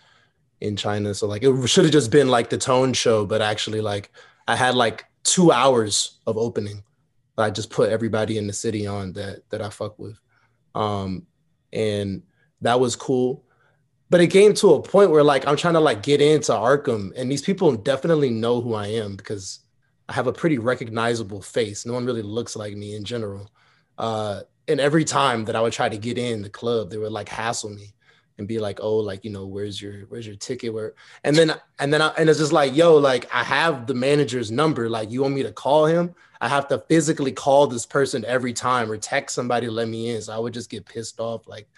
in 0.60 0.76
China. 0.76 1.14
So 1.14 1.26
like 1.26 1.42
it 1.42 1.66
should 1.68 1.84
have 1.84 1.92
just 1.92 2.10
been 2.10 2.28
like 2.28 2.50
the 2.50 2.58
tone 2.58 2.92
show, 2.92 3.24
but 3.24 3.42
actually 3.42 3.80
like 3.80 4.10
I 4.48 4.56
had 4.56 4.74
like 4.74 5.04
two 5.22 5.52
hours 5.52 6.18
of 6.26 6.36
opening. 6.36 6.82
I 7.36 7.50
just 7.50 7.70
put 7.70 7.90
everybody 7.90 8.38
in 8.38 8.46
the 8.46 8.52
city 8.52 8.86
on 8.86 9.12
that 9.14 9.48
that 9.50 9.62
I 9.62 9.70
fuck 9.70 9.98
with. 9.98 10.18
Um 10.74 11.26
and 11.72 12.22
that 12.64 12.80
was 12.80 12.96
cool. 12.96 13.44
But 14.10 14.20
it 14.20 14.28
came 14.28 14.54
to 14.54 14.74
a 14.74 14.82
point 14.82 15.10
where 15.10 15.24
like 15.24 15.46
I'm 15.46 15.56
trying 15.56 15.74
to 15.74 15.80
like 15.80 16.02
get 16.02 16.20
into 16.20 16.52
Arkham 16.52 17.12
and 17.16 17.30
these 17.30 17.42
people 17.42 17.74
definitely 17.74 18.30
know 18.30 18.60
who 18.60 18.74
I 18.74 18.88
am 18.88 19.16
because 19.16 19.60
I 20.08 20.12
have 20.12 20.26
a 20.26 20.32
pretty 20.32 20.58
recognizable 20.58 21.40
face. 21.40 21.86
No 21.86 21.94
one 21.94 22.04
really 22.04 22.22
looks 22.22 22.56
like 22.56 22.74
me 22.74 22.94
in 22.94 23.04
general. 23.04 23.50
Uh, 23.96 24.42
and 24.68 24.80
every 24.80 25.04
time 25.04 25.44
that 25.46 25.56
I 25.56 25.60
would 25.60 25.72
try 25.72 25.88
to 25.88 25.96
get 25.96 26.18
in 26.18 26.42
the 26.42 26.50
club, 26.50 26.90
they 26.90 26.98
would 26.98 27.12
like 27.12 27.28
hassle 27.28 27.70
me 27.70 27.94
and 28.38 28.48
be 28.48 28.58
like, 28.58 28.80
"Oh, 28.82 28.96
like 28.96 29.24
you 29.24 29.30
know, 29.30 29.46
where's 29.46 29.80
your 29.80 30.02
where's 30.08 30.26
your 30.26 30.36
ticket?" 30.36 30.72
Where 30.72 30.94
and 31.22 31.36
then 31.36 31.54
and 31.78 31.92
then 31.92 32.02
I, 32.02 32.08
and 32.18 32.28
it's 32.28 32.38
just 32.38 32.52
like, 32.52 32.74
"Yo, 32.74 32.96
like 32.96 33.28
I 33.32 33.44
have 33.44 33.86
the 33.86 33.94
manager's 33.94 34.50
number. 34.50 34.88
Like 34.88 35.10
you 35.10 35.22
want 35.22 35.34
me 35.34 35.42
to 35.42 35.52
call 35.52 35.86
him? 35.86 36.14
I 36.40 36.48
have 36.48 36.68
to 36.68 36.78
physically 36.88 37.32
call 37.32 37.66
this 37.66 37.86
person 37.86 38.24
every 38.26 38.52
time 38.52 38.90
or 38.90 38.96
text 38.96 39.34
somebody 39.34 39.66
to 39.66 39.72
let 39.72 39.88
me 39.88 40.10
in." 40.10 40.22
So 40.22 40.34
I 40.34 40.38
would 40.38 40.54
just 40.54 40.70
get 40.70 40.86
pissed 40.86 41.20
off, 41.20 41.46
like 41.46 41.68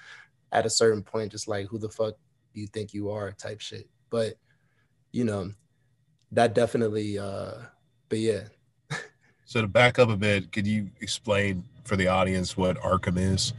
at 0.57 0.67
a 0.67 0.71
certain 0.71 1.03
point, 1.03 1.33
just 1.33 1.47
like, 1.47 1.67
"Who 1.67 1.79
the 1.79 1.89
fuck 1.89 2.15
do 2.55 2.61
you 2.61 2.67
think 2.67 2.95
you 2.95 3.11
are?" 3.11 3.31
type 3.33 3.61
shit. 3.61 3.89
But 4.11 4.35
you 5.13 5.25
know, 5.25 5.53
that 6.33 6.55
definitely. 6.55 7.19
uh 7.19 7.53
but 8.09 8.19
yeah. 8.19 8.45
so 9.45 9.61
to 9.61 9.69
back 9.69 9.99
up 9.99 10.09
a 10.09 10.17
bit, 10.17 10.53
could 10.53 10.67
you 10.67 10.91
explain 11.01 11.65
for 11.85 11.97
the 11.97 12.09
audience 12.09 12.57
what 12.57 12.79
Arkham 12.79 13.19
is? 13.19 13.53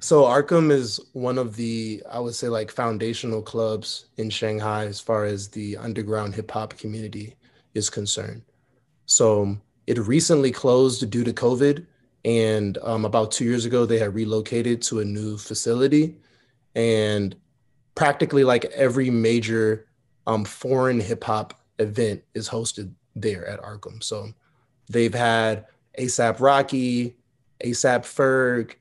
So 0.00 0.22
Arkham 0.22 0.70
is 0.70 0.98
one 1.12 1.36
of 1.36 1.56
the, 1.56 2.02
I 2.10 2.18
would 2.20 2.34
say, 2.34 2.48
like 2.48 2.70
foundational 2.70 3.42
clubs 3.42 4.06
in 4.16 4.30
Shanghai 4.30 4.86
as 4.86 4.98
far 4.98 5.26
as 5.26 5.48
the 5.48 5.76
underground 5.76 6.34
hip 6.34 6.50
hop 6.50 6.76
community 6.78 7.36
is 7.74 7.90
concerned. 7.90 8.42
So 9.04 9.58
it 9.86 9.98
recently 9.98 10.52
closed 10.52 11.08
due 11.10 11.24
to 11.24 11.32
COVID, 11.32 11.86
and 12.24 12.78
um, 12.82 13.04
about 13.04 13.32
two 13.32 13.44
years 13.44 13.64
ago 13.64 13.86
they 13.86 13.98
had 13.98 14.14
relocated 14.14 14.82
to 14.82 15.00
a 15.00 15.04
new 15.04 15.38
facility, 15.38 16.16
and 16.74 17.36
practically 17.94 18.44
like 18.44 18.64
every 18.66 19.10
major 19.10 19.86
um, 20.26 20.44
foreign 20.44 21.00
hip 21.00 21.24
hop 21.24 21.60
event 21.78 22.22
is 22.34 22.48
hosted 22.48 22.92
there 23.16 23.46
at 23.46 23.60
Arkham. 23.62 24.02
So 24.02 24.30
they've 24.88 25.14
had 25.14 25.66
ASAP 25.98 26.40
Rocky, 26.40 27.16
ASAP 27.64 28.02
Ferg, 28.02 28.74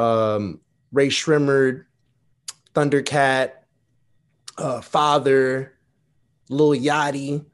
um, 0.00 0.60
Rae 0.92 1.08
Sremmurd, 1.08 1.84
Thundercat, 2.74 3.52
uh, 4.58 4.80
Father, 4.80 5.72
Lil 6.48 6.80
Yachty, 6.80 7.44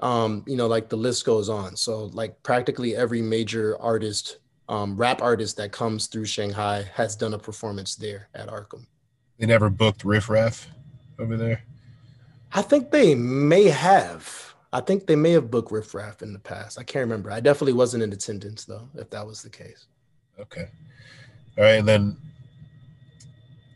um, 0.00 0.44
you 0.46 0.56
know, 0.56 0.66
like 0.66 0.88
the 0.88 0.96
list 0.96 1.24
goes 1.24 1.48
on. 1.48 1.76
So 1.76 2.06
like 2.06 2.42
practically 2.42 2.94
every 2.94 3.22
major 3.22 3.80
artist, 3.80 4.38
um, 4.68 4.96
rap 4.96 5.22
artist 5.22 5.56
that 5.56 5.72
comes 5.72 6.06
through 6.06 6.24
Shanghai 6.24 6.86
has 6.94 7.16
done 7.16 7.34
a 7.34 7.38
performance 7.38 7.94
there 7.94 8.28
at 8.34 8.48
Arkham. 8.48 8.86
They 9.38 9.46
never 9.46 9.70
booked 9.70 10.04
Riff 10.04 10.28
Raff 10.28 10.68
over 11.18 11.36
there. 11.36 11.62
I 12.52 12.62
think 12.62 12.90
they 12.90 13.14
may 13.14 13.64
have. 13.64 14.54
I 14.72 14.80
think 14.80 15.06
they 15.06 15.16
may 15.16 15.32
have 15.32 15.50
booked 15.50 15.70
Riff 15.70 15.94
Raff 15.94 16.22
in 16.22 16.32
the 16.32 16.38
past. 16.38 16.78
I 16.78 16.82
can't 16.82 17.02
remember. 17.04 17.30
I 17.30 17.40
definitely 17.40 17.74
wasn't 17.74 18.02
in 18.02 18.12
attendance 18.12 18.64
though, 18.64 18.88
if 18.94 19.10
that 19.10 19.26
was 19.26 19.42
the 19.42 19.50
case. 19.50 19.86
Okay. 20.38 20.68
All 21.56 21.64
right, 21.64 21.78
and 21.78 21.88
then 21.88 22.16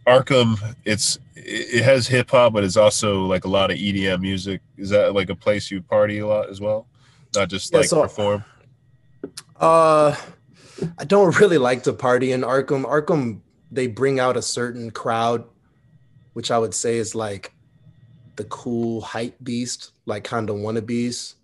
Arkham, 0.06 0.59
it's 0.85 1.18
it 1.35 1.85
has 1.85 2.06
hip 2.06 2.30
hop, 2.30 2.52
but 2.52 2.64
it's 2.64 2.76
also 2.76 3.25
like 3.26 3.44
a 3.44 3.49
lot 3.49 3.70
of 3.70 3.78
EDM 3.78 4.20
music. 4.20 4.61
Is 4.76 4.90
that 4.90 5.14
like 5.14 5.30
a 5.30 5.35
place 5.35 5.70
you 5.70 5.82
party 5.82 6.18
a 6.18 6.26
lot 6.26 6.50
as 6.50 6.61
well? 6.61 6.87
Not 7.35 7.49
just 7.49 7.73
like 7.73 7.85
yeah, 7.85 7.88
so, 7.88 8.02
perform? 8.02 8.44
Uh 9.59 10.16
I 10.99 11.04
don't 11.04 11.38
really 11.40 11.58
like 11.58 11.82
to 11.84 11.92
party 11.92 12.32
in 12.32 12.42
Arkham. 12.42 12.84
Arkham, 12.84 13.40
they 13.70 13.87
bring 13.87 14.20
out 14.20 14.37
a 14.37 14.42
certain 14.42 14.90
crowd, 14.90 15.44
which 16.32 16.50
I 16.50 16.58
would 16.58 16.75
say 16.75 16.96
is 16.96 17.14
like 17.14 17.52
the 18.37 18.44
cool 18.44 19.00
hype 19.00 19.37
beast, 19.42 19.92
like 20.06 20.25
kind 20.25 20.49
of 20.50 20.56
wannabes. 20.56 21.34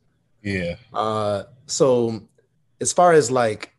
Yeah. 0.43 0.77
Uh, 0.93 1.45
so 1.67 2.23
as 2.81 2.93
far 2.93 3.13
as 3.13 3.31
like 3.31 3.73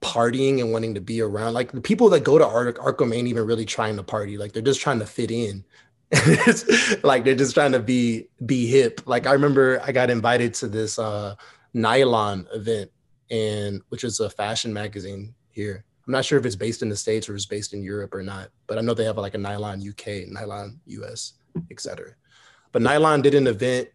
partying 0.00 0.60
and 0.60 0.72
wanting 0.72 0.94
to 0.94 1.00
be 1.00 1.20
around, 1.20 1.54
like 1.54 1.72
the 1.72 1.80
people 1.80 2.08
that 2.10 2.24
go 2.24 2.38
to 2.38 2.46
Ar- 2.46 2.72
Arkham 2.72 3.14
ain't 3.14 3.28
even 3.28 3.46
really 3.46 3.64
trying 3.64 3.96
to 3.96 4.02
party. 4.02 4.38
Like 4.38 4.52
they're 4.52 4.62
just 4.62 4.80
trying 4.80 5.00
to 5.00 5.06
fit 5.06 5.30
in. 5.30 5.64
like 7.02 7.24
they're 7.24 7.34
just 7.34 7.54
trying 7.54 7.72
to 7.72 7.80
be 7.80 8.28
be 8.44 8.66
hip. 8.66 9.00
Like 9.06 9.26
I 9.26 9.32
remember 9.32 9.80
I 9.82 9.90
got 9.90 10.08
invited 10.08 10.54
to 10.54 10.68
this 10.68 11.00
uh 11.00 11.34
nylon 11.74 12.46
event 12.54 12.90
and 13.30 13.80
which 13.88 14.04
is 14.04 14.20
a 14.20 14.30
fashion 14.30 14.72
magazine 14.72 15.34
here. 15.50 15.84
I'm 16.06 16.12
not 16.12 16.24
sure 16.24 16.38
if 16.38 16.46
it's 16.46 16.56
based 16.56 16.82
in 16.82 16.88
the 16.88 16.96
States 16.96 17.28
or 17.28 17.34
it's 17.34 17.46
based 17.46 17.74
in 17.74 17.82
Europe 17.82 18.14
or 18.14 18.22
not, 18.22 18.50
but 18.66 18.78
I 18.78 18.80
know 18.80 18.94
they 18.94 19.04
have 19.04 19.18
like 19.18 19.34
a 19.34 19.38
nylon 19.38 19.82
UK, 19.86 20.28
nylon 20.28 20.80
US, 20.86 21.34
etc. 21.70 22.14
But 22.72 22.82
Nylon 22.82 23.22
did 23.22 23.34
an 23.34 23.46
event 23.46 23.88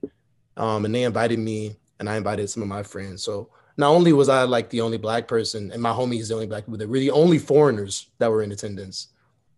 um, 0.58 0.86
and 0.86 0.96
they 0.96 1.04
invited 1.04 1.40
me 1.40 1.76
and 2.00 2.10
I 2.10 2.18
invited 2.18 2.50
some 2.50 2.64
of 2.64 2.70
my 2.70 2.84
friends. 2.84 3.24
So 3.24 3.50
not 3.78 3.92
only 3.92 4.12
was 4.12 4.28
I 4.28 4.44
like 4.44 4.70
the 4.70 4.82
only 4.82 4.98
black 4.98 5.28
person 5.28 5.72
and 5.72 5.82
my 5.82 5.92
homies 5.92 6.22
is 6.22 6.30
the 6.30 6.34
only 6.34 6.48
black 6.48 6.66
people, 6.66 6.78
they 6.78 6.86
were 6.88 7.00
the 7.00 7.12
only 7.12 7.38
foreigners 7.38 8.08
that 8.18 8.32
were 8.32 8.42
in 8.42 8.52
attendance. 8.52 9.10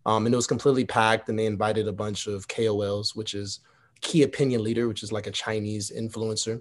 Um, 0.06 0.26
and 0.26 0.34
it 0.34 0.36
was 0.36 0.46
completely 0.46 0.84
packed 0.84 1.28
and 1.28 1.38
they 1.38 1.46
invited 1.46 1.88
a 1.88 1.92
bunch 1.92 2.26
of 2.26 2.46
KOLs, 2.48 3.16
which 3.16 3.32
is 3.32 3.60
key 4.02 4.22
opinion 4.22 4.62
leader, 4.62 4.86
which 4.88 5.02
is 5.02 5.10
like 5.10 5.26
a 5.26 5.30
Chinese 5.30 5.90
influencer. 5.90 6.60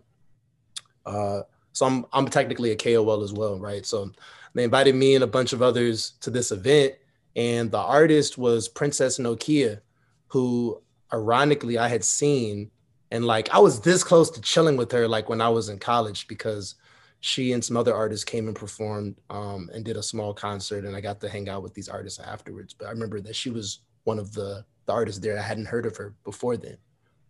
Uh, 1.05 1.41
so 1.73 1.85
I'm, 1.85 2.05
I'm 2.13 2.27
technically 2.27 2.71
a 2.71 2.75
KOL 2.75 3.23
as 3.23 3.33
well, 3.33 3.59
right? 3.59 3.85
So 3.85 4.11
they 4.53 4.63
invited 4.63 4.95
me 4.95 5.15
and 5.15 5.23
a 5.23 5.27
bunch 5.27 5.53
of 5.53 5.61
others 5.61 6.11
to 6.21 6.29
this 6.29 6.51
event 6.51 6.93
and 7.35 7.71
the 7.71 7.79
artist 7.79 8.37
was 8.37 8.67
Princess 8.67 9.17
Nokia, 9.17 9.81
who 10.27 10.81
ironically 11.11 11.77
I 11.77 11.87
had 11.87 12.03
seen 12.03 12.71
and 13.11 13.25
like 13.25 13.53
I 13.53 13.59
was 13.59 13.81
this 13.81 14.03
close 14.03 14.29
to 14.31 14.41
chilling 14.41 14.77
with 14.77 14.91
her 14.91 15.07
like 15.07 15.29
when 15.29 15.41
I 15.41 15.49
was 15.49 15.69
in 15.69 15.79
college 15.79 16.27
because 16.27 16.75
she 17.19 17.53
and 17.53 17.63
some 17.63 17.77
other 17.77 17.93
artists 17.93 18.25
came 18.25 18.47
and 18.47 18.55
performed 18.55 19.15
um, 19.29 19.69
and 19.73 19.85
did 19.85 19.97
a 19.97 20.03
small 20.03 20.33
concert 20.33 20.83
and 20.83 20.95
I 20.95 21.01
got 21.01 21.21
to 21.21 21.29
hang 21.29 21.47
out 21.47 21.63
with 21.63 21.73
these 21.73 21.89
artists 21.89 22.19
afterwards. 22.19 22.73
But 22.73 22.87
I 22.87 22.91
remember 22.91 23.21
that 23.21 23.35
she 23.35 23.49
was 23.49 23.79
one 24.03 24.19
of 24.19 24.33
the, 24.33 24.65
the 24.85 24.93
artists 24.93 25.21
there. 25.21 25.37
I 25.39 25.41
hadn't 25.41 25.67
heard 25.67 25.85
of 25.85 25.95
her 25.97 26.13
before 26.23 26.57
then. 26.57 26.77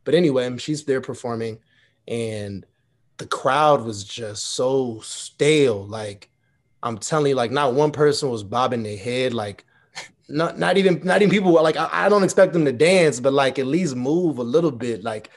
But 0.04 0.16
anyway, 0.16 0.58
she's 0.58 0.84
there 0.84 1.02
performing 1.02 1.60
and 2.08 2.66
the 3.18 3.28
crowd 3.28 3.84
was 3.84 4.04
just 4.04 4.44
so 4.44 5.00
stale. 5.02 5.86
Like 5.86 6.30
I'm 6.82 6.98
telling 6.98 7.30
you, 7.30 7.36
like 7.36 7.52
not 7.52 7.74
one 7.74 7.92
person 7.92 8.30
was 8.30 8.44
bobbing 8.44 8.84
their 8.84 8.98
head. 8.98 9.34
Like 9.34 9.66
not 10.30 10.58
not 10.58 10.78
even 10.78 11.02
not 11.04 11.22
even 11.22 11.32
people 11.32 11.54
were 11.54 11.62
like 11.62 11.78
I, 11.78 11.90
I 11.92 12.10
don't 12.10 12.24
expect 12.24 12.54
them 12.54 12.66
to 12.66 12.74
dance, 12.74 13.20
but 13.20 13.34
like 13.34 13.60
at 13.60 13.68
least 13.68 13.96
move 13.96 14.38
a 14.40 14.44
little 14.44 14.72
bit. 14.72 15.04
Like 15.04 15.30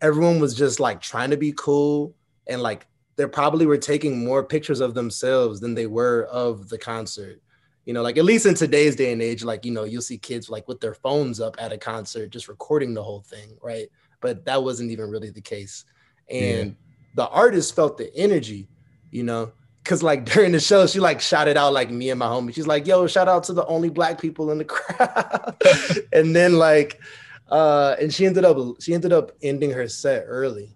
everyone 0.00 0.40
was 0.40 0.54
just 0.54 0.80
like 0.80 1.00
trying 1.00 1.30
to 1.30 1.36
be 1.36 1.52
cool 1.56 2.14
and 2.46 2.62
like 2.62 2.86
they 3.16 3.26
probably 3.26 3.66
were 3.66 3.78
taking 3.78 4.24
more 4.24 4.44
pictures 4.44 4.80
of 4.80 4.94
themselves 4.94 5.60
than 5.60 5.74
they 5.74 5.86
were 5.86 6.24
of 6.24 6.68
the 6.68 6.78
concert. 6.78 7.40
You 7.84 7.92
know, 7.92 8.02
like 8.02 8.16
at 8.16 8.24
least 8.24 8.46
in 8.46 8.54
today's 8.54 8.96
day 8.96 9.12
and 9.12 9.20
age, 9.22 9.44
like 9.44 9.64
you 9.64 9.72
know, 9.72 9.84
you'll 9.84 10.02
see 10.02 10.18
kids 10.18 10.48
like 10.48 10.66
with 10.68 10.80
their 10.80 10.94
phones 10.94 11.40
up 11.40 11.56
at 11.58 11.72
a 11.72 11.78
concert, 11.78 12.30
just 12.30 12.48
recording 12.48 12.94
the 12.94 13.02
whole 13.02 13.20
thing, 13.20 13.56
right? 13.62 13.88
But 14.20 14.44
that 14.46 14.62
wasn't 14.62 14.90
even 14.90 15.10
really 15.10 15.30
the 15.30 15.42
case. 15.42 15.84
And 16.30 16.68
yeah. 16.70 16.83
The 17.14 17.28
artist 17.28 17.74
felt 17.74 17.98
the 17.98 18.14
energy, 18.14 18.68
you 19.10 19.22
know, 19.22 19.52
Cause 19.84 20.02
like 20.02 20.24
during 20.32 20.52
the 20.52 20.60
show, 20.60 20.86
she 20.86 20.98
like 20.98 21.20
shouted 21.20 21.56
out 21.56 21.72
like 21.72 21.90
me 21.90 22.10
and 22.10 22.18
my 22.18 22.26
homie. 22.26 22.54
She's 22.54 22.66
like, 22.66 22.86
"Yo, 22.86 23.06
shout 23.06 23.28
out 23.28 23.44
to 23.44 23.52
the 23.52 23.66
only 23.66 23.90
black 23.90 24.20
people 24.20 24.50
in 24.50 24.58
the 24.58 24.64
crowd." 24.64 25.56
and 26.12 26.34
then 26.34 26.54
like, 26.54 27.00
uh, 27.50 27.94
and 28.00 28.12
she 28.12 28.26
ended 28.26 28.44
up 28.44 28.56
she 28.80 28.94
ended 28.94 29.12
up 29.12 29.32
ending 29.42 29.70
her 29.70 29.86
set 29.86 30.24
early, 30.26 30.74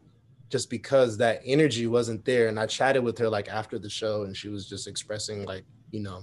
just 0.51 0.69
because 0.69 1.17
that 1.19 1.41
energy 1.45 1.87
wasn't 1.87 2.25
there. 2.25 2.49
And 2.49 2.61
I 2.61 2.67
chatted 2.67 3.03
with 3.03 3.19
her 3.19 3.29
like 3.29 3.49
after 3.49 3.79
the 3.79 3.91
show, 3.91 4.25
and 4.25 4.37
she 4.37 4.49
was 4.49 4.69
just 4.69 4.87
expressing 4.87 5.45
like 5.45 5.65
you 5.91 6.01
know 6.01 6.23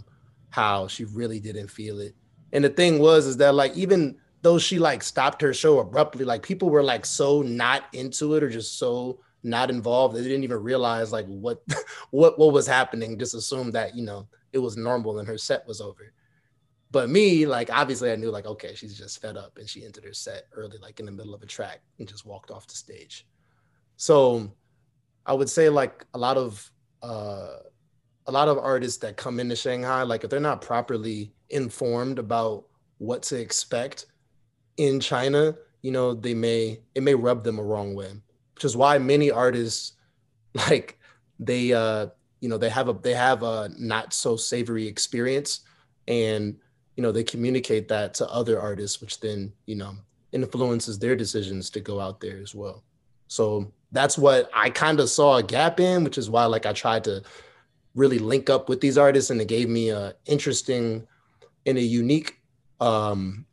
how 0.49 0.87
she 0.87 1.05
really 1.05 1.39
didn't 1.39 1.67
feel 1.67 1.99
it. 1.99 2.15
And 2.53 2.63
the 2.63 2.69
thing 2.69 2.99
was 2.99 3.25
is 3.25 3.37
that 3.37 3.55
like 3.55 3.75
even 3.75 4.15
though 4.43 4.59
she 4.59 4.77
like 4.77 5.01
stopped 5.01 5.41
her 5.41 5.55
show 5.55 5.79
abruptly, 5.79 6.23
like 6.23 6.43
people 6.43 6.69
were 6.69 6.83
like 6.83 7.03
so 7.03 7.41
not 7.41 7.85
into 7.93 8.35
it 8.35 8.43
or 8.43 8.49
just 8.49 8.77
so 8.77 9.19
not 9.45 9.69
involved. 9.69 10.15
They 10.15 10.23
didn't 10.23 10.43
even 10.43 10.61
realize 10.61 11.11
like 11.11 11.27
what 11.27 11.63
what 12.11 12.37
what 12.37 12.51
was 12.51 12.67
happening. 12.67 13.17
Just 13.17 13.35
assumed 13.35 13.73
that 13.73 13.95
you 13.95 14.03
know 14.03 14.27
it 14.51 14.57
was 14.57 14.75
normal 14.75 15.19
and 15.19 15.27
her 15.27 15.37
set 15.37 15.65
was 15.67 15.79
over. 15.79 16.11
But 16.91 17.09
me, 17.09 17.45
like 17.45 17.69
obviously, 17.71 18.11
I 18.11 18.15
knew 18.15 18.31
like 18.31 18.45
okay, 18.45 18.73
she's 18.75 18.97
just 18.97 19.21
fed 19.21 19.37
up 19.37 19.57
and 19.57 19.69
she 19.69 19.85
entered 19.85 20.05
her 20.05 20.13
set 20.13 20.47
early, 20.53 20.77
like 20.79 20.99
in 20.99 21.05
the 21.05 21.11
middle 21.11 21.33
of 21.33 21.43
a 21.43 21.45
track, 21.45 21.81
and 21.99 22.07
just 22.07 22.25
walked 22.25 22.51
off 22.51 22.67
the 22.67 22.75
stage. 22.75 23.27
So 23.97 24.51
I 25.25 25.33
would 25.33 25.49
say 25.49 25.69
like 25.69 26.05
a 26.13 26.17
lot 26.17 26.37
of 26.37 26.69
uh, 27.03 27.57
a 28.25 28.31
lot 28.31 28.47
of 28.47 28.57
artists 28.57 28.97
that 28.99 29.17
come 29.17 29.39
into 29.39 29.55
Shanghai, 29.55 30.01
like 30.01 30.23
if 30.23 30.29
they're 30.29 30.39
not 30.39 30.61
properly 30.61 31.33
informed 31.51 32.17
about 32.17 32.65
what 32.97 33.21
to 33.23 33.39
expect 33.39 34.07
in 34.77 34.99
China, 34.99 35.55
you 35.83 35.91
know, 35.91 36.15
they 36.15 36.33
may 36.33 36.79
it 36.95 37.03
may 37.03 37.13
rub 37.13 37.43
them 37.43 37.59
a 37.59 37.63
wrong 37.63 37.93
way 37.93 38.11
which 38.55 38.65
is 38.65 38.75
why 38.75 38.97
many 38.97 39.31
artists 39.31 39.93
like 40.53 40.99
they 41.39 41.73
uh 41.73 42.07
you 42.39 42.49
know 42.49 42.57
they 42.57 42.69
have 42.69 42.89
a 42.89 42.93
they 42.93 43.13
have 43.13 43.43
a 43.43 43.69
not 43.77 44.13
so 44.13 44.35
savory 44.35 44.87
experience 44.87 45.61
and 46.07 46.55
you 46.95 47.03
know 47.03 47.11
they 47.11 47.23
communicate 47.23 47.87
that 47.87 48.13
to 48.13 48.29
other 48.29 48.59
artists 48.59 49.01
which 49.01 49.19
then 49.19 49.51
you 49.65 49.75
know 49.75 49.95
influences 50.31 50.99
their 50.99 51.15
decisions 51.15 51.69
to 51.69 51.79
go 51.79 51.99
out 51.99 52.19
there 52.19 52.39
as 52.39 52.53
well. 52.53 52.83
So 53.27 53.71
that's 53.95 54.17
what 54.17 54.49
i 54.53 54.69
kind 54.69 54.99
of 54.99 55.09
saw 55.09 55.37
a 55.37 55.43
gap 55.43 55.79
in 55.79 56.03
which 56.03 56.17
is 56.17 56.29
why 56.29 56.45
like 56.45 56.65
i 56.65 56.73
tried 56.73 57.03
to 57.03 57.23
really 57.95 58.19
link 58.19 58.49
up 58.49 58.67
with 58.67 58.81
these 58.81 58.97
artists 58.97 59.31
and 59.31 59.39
it 59.39 59.47
gave 59.47 59.69
me 59.69 59.89
a 59.89 60.13
interesting 60.25 61.07
and 61.65 61.77
a 61.77 61.81
unique 61.81 62.39
um 62.81 63.45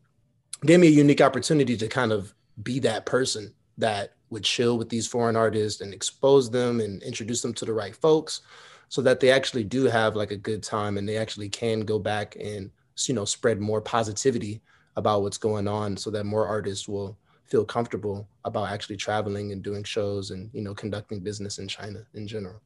gave 0.67 0.81
me 0.81 0.89
a 0.89 0.91
unique 0.91 1.21
opportunity 1.21 1.77
to 1.77 1.87
kind 1.87 2.13
of 2.13 2.35
be 2.63 2.81
that 2.81 3.07
person 3.07 3.55
that 3.79 4.15
would 4.33 4.43
chill 4.43 4.79
with 4.79 4.89
these 4.89 5.07
foreign 5.07 5.37
artists 5.37 5.83
and 5.83 5.93
expose 5.93 6.51
them 6.51 6.81
and 6.81 7.03
introduce 7.03 7.43
them 7.43 7.53
to 7.53 7.67
the 7.67 7.73
right 7.73 7.95
folks 7.95 8.41
so 8.89 9.03
that 9.03 9.21
they 9.21 9.31
actually 9.31 9.63
do 9.63 9.85
have 9.85 10.17
like 10.17 10.31
a 10.31 10.37
good 10.37 10.63
time 10.63 10.97
and 10.97 11.07
they 11.07 11.19
actually 11.19 11.51
can 11.51 11.81
go 11.81 11.99
back 11.99 12.35
and 12.41 12.71
you 13.07 13.15
know 13.15 13.27
spread 13.27 13.61
more 13.61 13.81
positivity 13.81 14.63
about 14.97 15.23
what's 15.23 15.39
going 15.39 15.69
on 15.69 15.97
so 15.97 16.11
that 16.11 16.25
more 16.25 16.47
artists 16.47 16.89
will 16.89 17.17
feel 17.45 17.65
comfortable 17.65 18.27
about 18.47 18.71
actually 18.71 18.97
traveling 18.97 19.53
and 19.53 19.63
doing 19.63 19.85
shows 19.85 20.31
and 20.31 20.49
you 20.55 20.63
know 20.63 20.75
conducting 20.75 21.21
business 21.21 21.59
in 21.59 21.69
China 21.69 22.05
in 22.15 22.27
general. 22.27 22.61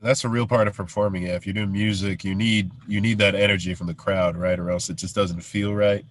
That's 0.00 0.24
a 0.24 0.28
real 0.28 0.46
part 0.46 0.68
of 0.68 0.76
performing. 0.76 1.24
Yeah, 1.24 1.34
if 1.34 1.44
you're 1.44 1.54
doing 1.54 1.72
music, 1.72 2.22
you 2.24 2.36
need 2.36 2.70
you 2.86 3.00
need 3.00 3.18
that 3.18 3.34
energy 3.34 3.74
from 3.74 3.88
the 3.88 3.94
crowd, 3.94 4.36
right? 4.36 4.60
Or 4.60 4.70
else 4.70 4.90
it 4.90 4.96
just 4.96 5.14
doesn't 5.16 5.40
feel 5.40 5.74
right. 5.74 6.04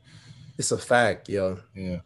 It's 0.57 0.71
a 0.71 0.77
fact, 0.77 1.29
yo. 1.29 1.59
Yeah. 1.73 1.99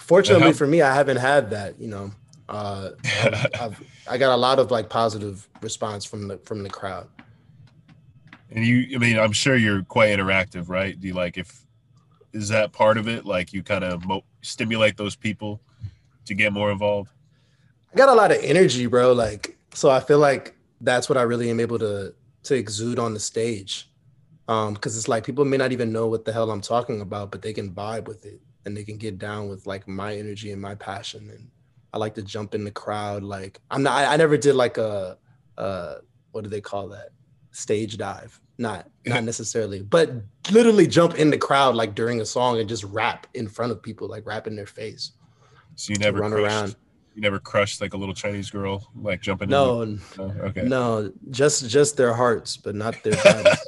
Fortunately 0.00 0.52
for 0.52 0.66
me, 0.66 0.82
I 0.82 0.94
haven't 0.94 1.18
had 1.18 1.50
that. 1.50 1.78
You 1.78 1.88
know, 1.88 2.10
uh, 2.48 2.90
I've, 3.22 3.46
I've, 3.60 3.84
I 4.08 4.18
got 4.18 4.34
a 4.34 4.36
lot 4.36 4.58
of 4.58 4.70
like 4.70 4.88
positive 4.88 5.48
response 5.60 6.04
from 6.04 6.28
the 6.28 6.38
from 6.38 6.62
the 6.62 6.70
crowd. 6.70 7.08
And 8.50 8.64
you, 8.64 8.96
I 8.96 8.98
mean, 8.98 9.18
I'm 9.18 9.32
sure 9.32 9.56
you're 9.56 9.84
quite 9.84 10.10
interactive, 10.10 10.68
right? 10.68 10.98
Do 10.98 11.06
you 11.06 11.14
like 11.14 11.38
if 11.38 11.64
is 12.32 12.48
that 12.48 12.72
part 12.72 12.96
of 12.96 13.08
it? 13.08 13.24
Like 13.24 13.52
you 13.52 13.62
kind 13.62 13.84
of 13.84 14.04
mo- 14.04 14.24
stimulate 14.42 14.96
those 14.96 15.14
people 15.14 15.60
to 16.24 16.34
get 16.34 16.52
more 16.52 16.72
involved. 16.72 17.10
I 17.92 17.96
got 17.96 18.08
a 18.08 18.14
lot 18.14 18.32
of 18.32 18.38
energy, 18.42 18.86
bro. 18.86 19.12
Like, 19.12 19.56
so 19.74 19.90
I 19.90 20.00
feel 20.00 20.18
like 20.18 20.56
that's 20.80 21.08
what 21.08 21.18
I 21.18 21.22
really 21.22 21.50
am 21.50 21.60
able 21.60 21.78
to 21.78 22.14
to 22.44 22.54
exude 22.54 22.98
on 22.98 23.14
the 23.14 23.20
stage. 23.20 23.88
Um, 24.48 24.74
because 24.74 24.96
it's 24.96 25.06
like 25.06 25.24
people 25.24 25.44
may 25.44 25.58
not 25.58 25.70
even 25.70 25.92
know 25.92 26.08
what 26.08 26.24
the 26.24 26.32
hell 26.32 26.50
I'm 26.50 26.62
talking 26.62 27.00
about, 27.00 27.30
but 27.30 27.42
they 27.42 27.52
can 27.52 27.70
vibe 27.70 28.08
with 28.08 28.24
it 28.24 28.40
and 28.64 28.76
they 28.76 28.84
can 28.84 28.96
get 28.96 29.18
down 29.18 29.48
with 29.48 29.66
like 29.66 29.88
my 29.88 30.14
energy 30.14 30.52
and 30.52 30.60
my 30.60 30.74
passion 30.74 31.30
and 31.30 31.48
I 31.92 31.98
like 31.98 32.14
to 32.14 32.22
jump 32.22 32.54
in 32.54 32.64
the 32.64 32.70
crowd 32.70 33.22
like 33.22 33.60
I'm 33.70 33.82
not 33.82 33.92
I, 33.92 34.14
I 34.14 34.16
never 34.16 34.36
did 34.36 34.54
like 34.54 34.78
a 34.78 35.18
uh 35.58 35.96
what 36.32 36.44
do 36.44 36.50
they 36.50 36.60
call 36.60 36.88
that? 36.88 37.10
Stage 37.50 37.96
dive. 37.96 38.40
Not 38.58 38.88
not 39.06 39.24
necessarily 39.32 39.82
but 39.82 40.12
literally 40.50 40.86
jump 40.86 41.16
in 41.16 41.30
the 41.30 41.38
crowd 41.38 41.74
like 41.74 41.94
during 41.94 42.20
a 42.20 42.26
song 42.26 42.58
and 42.60 42.68
just 42.68 42.84
rap 42.84 43.26
in 43.34 43.48
front 43.48 43.72
of 43.72 43.82
people 43.82 44.08
like 44.08 44.26
rap 44.26 44.46
in 44.46 44.54
their 44.56 44.66
face. 44.66 45.12
So 45.76 45.92
you 45.92 45.98
never 45.98 46.20
run 46.20 46.32
crushed, 46.32 46.46
around. 46.46 46.76
you 47.14 47.22
never 47.22 47.38
crushed 47.38 47.80
like 47.80 47.94
a 47.94 47.96
little 47.96 48.14
chinese 48.14 48.50
girl 48.50 48.90
like 48.94 49.22
jumping 49.22 49.48
no, 49.48 49.82
in 49.82 49.96
the, 49.96 50.02
no 50.18 50.24
okay. 50.44 50.62
no 50.62 51.12
just 51.30 51.70
just 51.70 51.96
their 51.96 52.12
hearts 52.12 52.56
but 52.56 52.74
not 52.74 53.02
their 53.02 53.16
bodies 53.22 53.58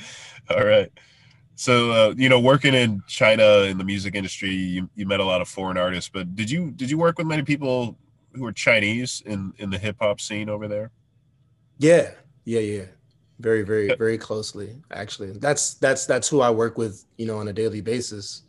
all 0.50 0.64
right 0.64 0.92
so 1.56 1.90
uh, 1.90 2.14
you 2.16 2.28
know, 2.28 2.38
working 2.38 2.74
in 2.74 3.02
China 3.08 3.62
in 3.62 3.78
the 3.78 3.84
music 3.84 4.14
industry, 4.14 4.50
you, 4.50 4.90
you 4.94 5.06
met 5.06 5.20
a 5.20 5.24
lot 5.24 5.40
of 5.40 5.48
foreign 5.48 5.78
artists. 5.78 6.10
But 6.12 6.36
did 6.36 6.50
you 6.50 6.70
did 6.70 6.90
you 6.90 6.98
work 6.98 7.16
with 7.16 7.26
many 7.26 7.42
people 7.42 7.96
who 8.34 8.44
are 8.44 8.52
Chinese 8.52 9.22
in 9.24 9.54
in 9.56 9.70
the 9.70 9.78
hip 9.78 9.96
hop 9.98 10.20
scene 10.20 10.50
over 10.50 10.68
there? 10.68 10.90
Yeah, 11.78 12.10
yeah, 12.44 12.60
yeah. 12.60 12.84
Very, 13.40 13.62
very, 13.62 13.94
very 13.96 14.18
closely. 14.18 14.76
Actually, 14.92 15.32
that's 15.32 15.74
that's 15.74 16.04
that's 16.04 16.28
who 16.28 16.42
I 16.42 16.50
work 16.50 16.76
with. 16.76 17.06
You 17.16 17.26
know, 17.26 17.38
on 17.38 17.48
a 17.48 17.52
daily 17.52 17.80
basis. 17.80 18.42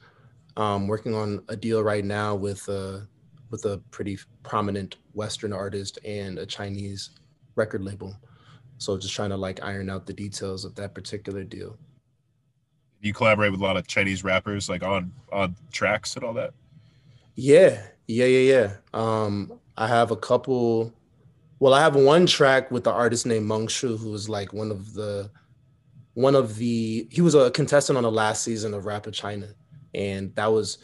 Um, 0.58 0.88
working 0.88 1.14
on 1.14 1.44
a 1.50 1.56
deal 1.56 1.84
right 1.84 2.04
now 2.04 2.36
with 2.36 2.68
uh 2.68 3.00
with 3.52 3.64
a 3.66 3.78
pretty 3.92 4.20
prominent 4.44 4.98
Western 5.14 5.54
artist 5.54 5.98
and 6.04 6.40
a 6.40 6.46
Chinese 6.46 7.12
record 7.56 7.84
label. 7.84 8.18
So 8.80 8.98
just 8.98 9.14
trying 9.14 9.30
to 9.30 9.38
like 9.38 9.64
iron 9.64 9.90
out 9.90 10.06
the 10.06 10.14
details 10.14 10.66
of 10.66 10.76
that 10.76 10.94
particular 10.94 11.44
deal 11.46 11.78
you 13.02 13.14
collaborate 13.14 13.52
with 13.52 13.62
a 13.62 13.64
lot 13.64 13.78
of 13.78 13.88
Chinese 13.88 14.24
rappers, 14.24 14.70
like 14.70 14.84
on 14.84 15.12
on 15.32 15.56
tracks 15.72 16.16
and 16.16 16.24
all 16.24 16.34
that. 16.34 16.54
Yeah, 17.36 17.82
yeah, 18.08 18.26
yeah, 18.26 18.54
yeah. 18.54 18.74
Um, 18.94 19.60
I 19.78 19.88
have 19.88 20.12
a 20.12 20.16
couple. 20.16 20.94
Well, 21.60 21.74
I 21.74 21.82
have 21.82 21.96
one 21.96 22.26
track 22.26 22.72
with 22.72 22.84
the 22.84 22.92
artist 22.92 23.26
named 23.26 23.48
Meng 23.48 23.68
Shu, 23.68 23.98
who 23.98 24.12
was 24.12 24.30
like 24.30 24.54
one 24.54 24.72
of 24.72 24.94
the 24.94 25.30
one 26.14 26.36
of 26.36 26.56
the 26.56 27.08
he 27.12 27.22
was 27.22 27.36
a 27.36 27.52
contestant 27.52 27.98
on 27.98 28.04
the 28.04 28.12
last 28.12 28.44
season 28.44 28.74
of 28.74 28.86
Rap 28.86 29.06
of 29.08 29.14
China, 29.14 29.48
and 29.94 30.34
that 30.36 30.48
was 30.48 30.80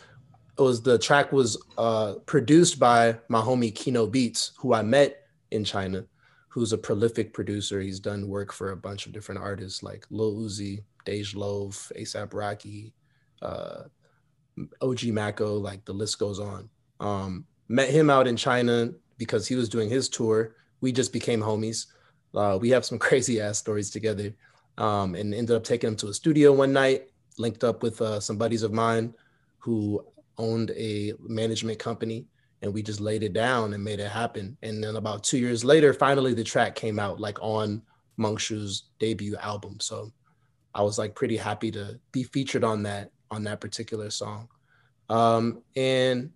it 0.57 0.61
was 0.61 0.81
the 0.81 0.99
track 0.99 1.31
was 1.31 1.61
uh, 1.77 2.15
produced 2.25 2.79
by 2.79 3.17
my 3.29 3.41
homie 3.41 3.73
Kino 3.73 4.05
Beats, 4.05 4.51
who 4.57 4.73
I 4.73 4.83
met 4.83 5.25
in 5.49 5.63
China, 5.63 6.05
who's 6.49 6.73
a 6.73 6.77
prolific 6.77 7.33
producer. 7.33 7.81
He's 7.81 7.99
done 7.99 8.27
work 8.27 8.53
for 8.53 8.71
a 8.71 8.77
bunch 8.77 9.07
of 9.07 9.11
different 9.11 9.41
artists 9.41 9.81
like 9.81 10.05
Lil 10.11 10.35
Uzi, 10.35 10.83
Dej 11.05 11.35
Loaf, 11.35 11.91
ASAP 11.97 12.33
Rocky, 12.33 12.93
uh, 13.41 13.83
OG 14.81 15.05
Maco, 15.05 15.55
like 15.57 15.83
the 15.85 15.93
list 15.93 16.19
goes 16.19 16.39
on. 16.39 16.69
Um, 16.99 17.45
met 17.67 17.89
him 17.89 18.09
out 18.09 18.27
in 18.27 18.35
China 18.35 18.91
because 19.17 19.47
he 19.47 19.55
was 19.55 19.69
doing 19.69 19.89
his 19.89 20.09
tour. 20.09 20.55
We 20.81 20.91
just 20.91 21.13
became 21.13 21.41
homies. 21.41 21.87
Uh, 22.33 22.57
we 22.59 22.69
have 22.69 22.85
some 22.85 22.99
crazy 23.07 23.41
ass 23.41 23.57
stories 23.57 23.89
together 23.89 24.33
um, 24.77 25.15
and 25.15 25.33
ended 25.33 25.55
up 25.55 25.63
taking 25.63 25.89
him 25.89 25.95
to 25.97 26.07
a 26.07 26.13
studio 26.13 26.51
one 26.51 26.73
night, 26.73 27.09
linked 27.37 27.63
up 27.63 27.83
with 27.83 28.01
uh, 28.01 28.19
some 28.19 28.37
buddies 28.37 28.63
of 28.63 28.73
mine 28.73 29.13
who 29.59 30.05
owned 30.37 30.71
a 30.71 31.13
management 31.19 31.79
company 31.79 32.25
and 32.61 32.73
we 32.73 32.81
just 32.81 33.01
laid 33.01 33.23
it 33.23 33.33
down 33.33 33.73
and 33.73 33.83
made 33.83 33.99
it 33.99 34.09
happen. 34.09 34.57
And 34.61 34.83
then 34.83 34.95
about 34.95 35.23
two 35.23 35.37
years 35.37 35.65
later, 35.65 35.93
finally 35.93 36.33
the 36.33 36.43
track 36.43 36.75
came 36.75 36.97
out 36.97 37.19
like 37.19 37.37
on 37.41 37.81
Meng 38.17 38.37
Shu's 38.37 38.83
debut 38.99 39.35
album. 39.37 39.79
So 39.79 40.11
I 40.75 40.81
was 40.81 40.97
like 40.97 41.15
pretty 41.15 41.37
happy 41.37 41.71
to 41.71 41.99
be 42.11 42.23
featured 42.23 42.63
on 42.63 42.83
that 42.83 43.11
on 43.29 43.43
that 43.43 43.61
particular 43.61 44.09
song. 44.09 44.47
Um, 45.09 45.63
and 45.75 46.31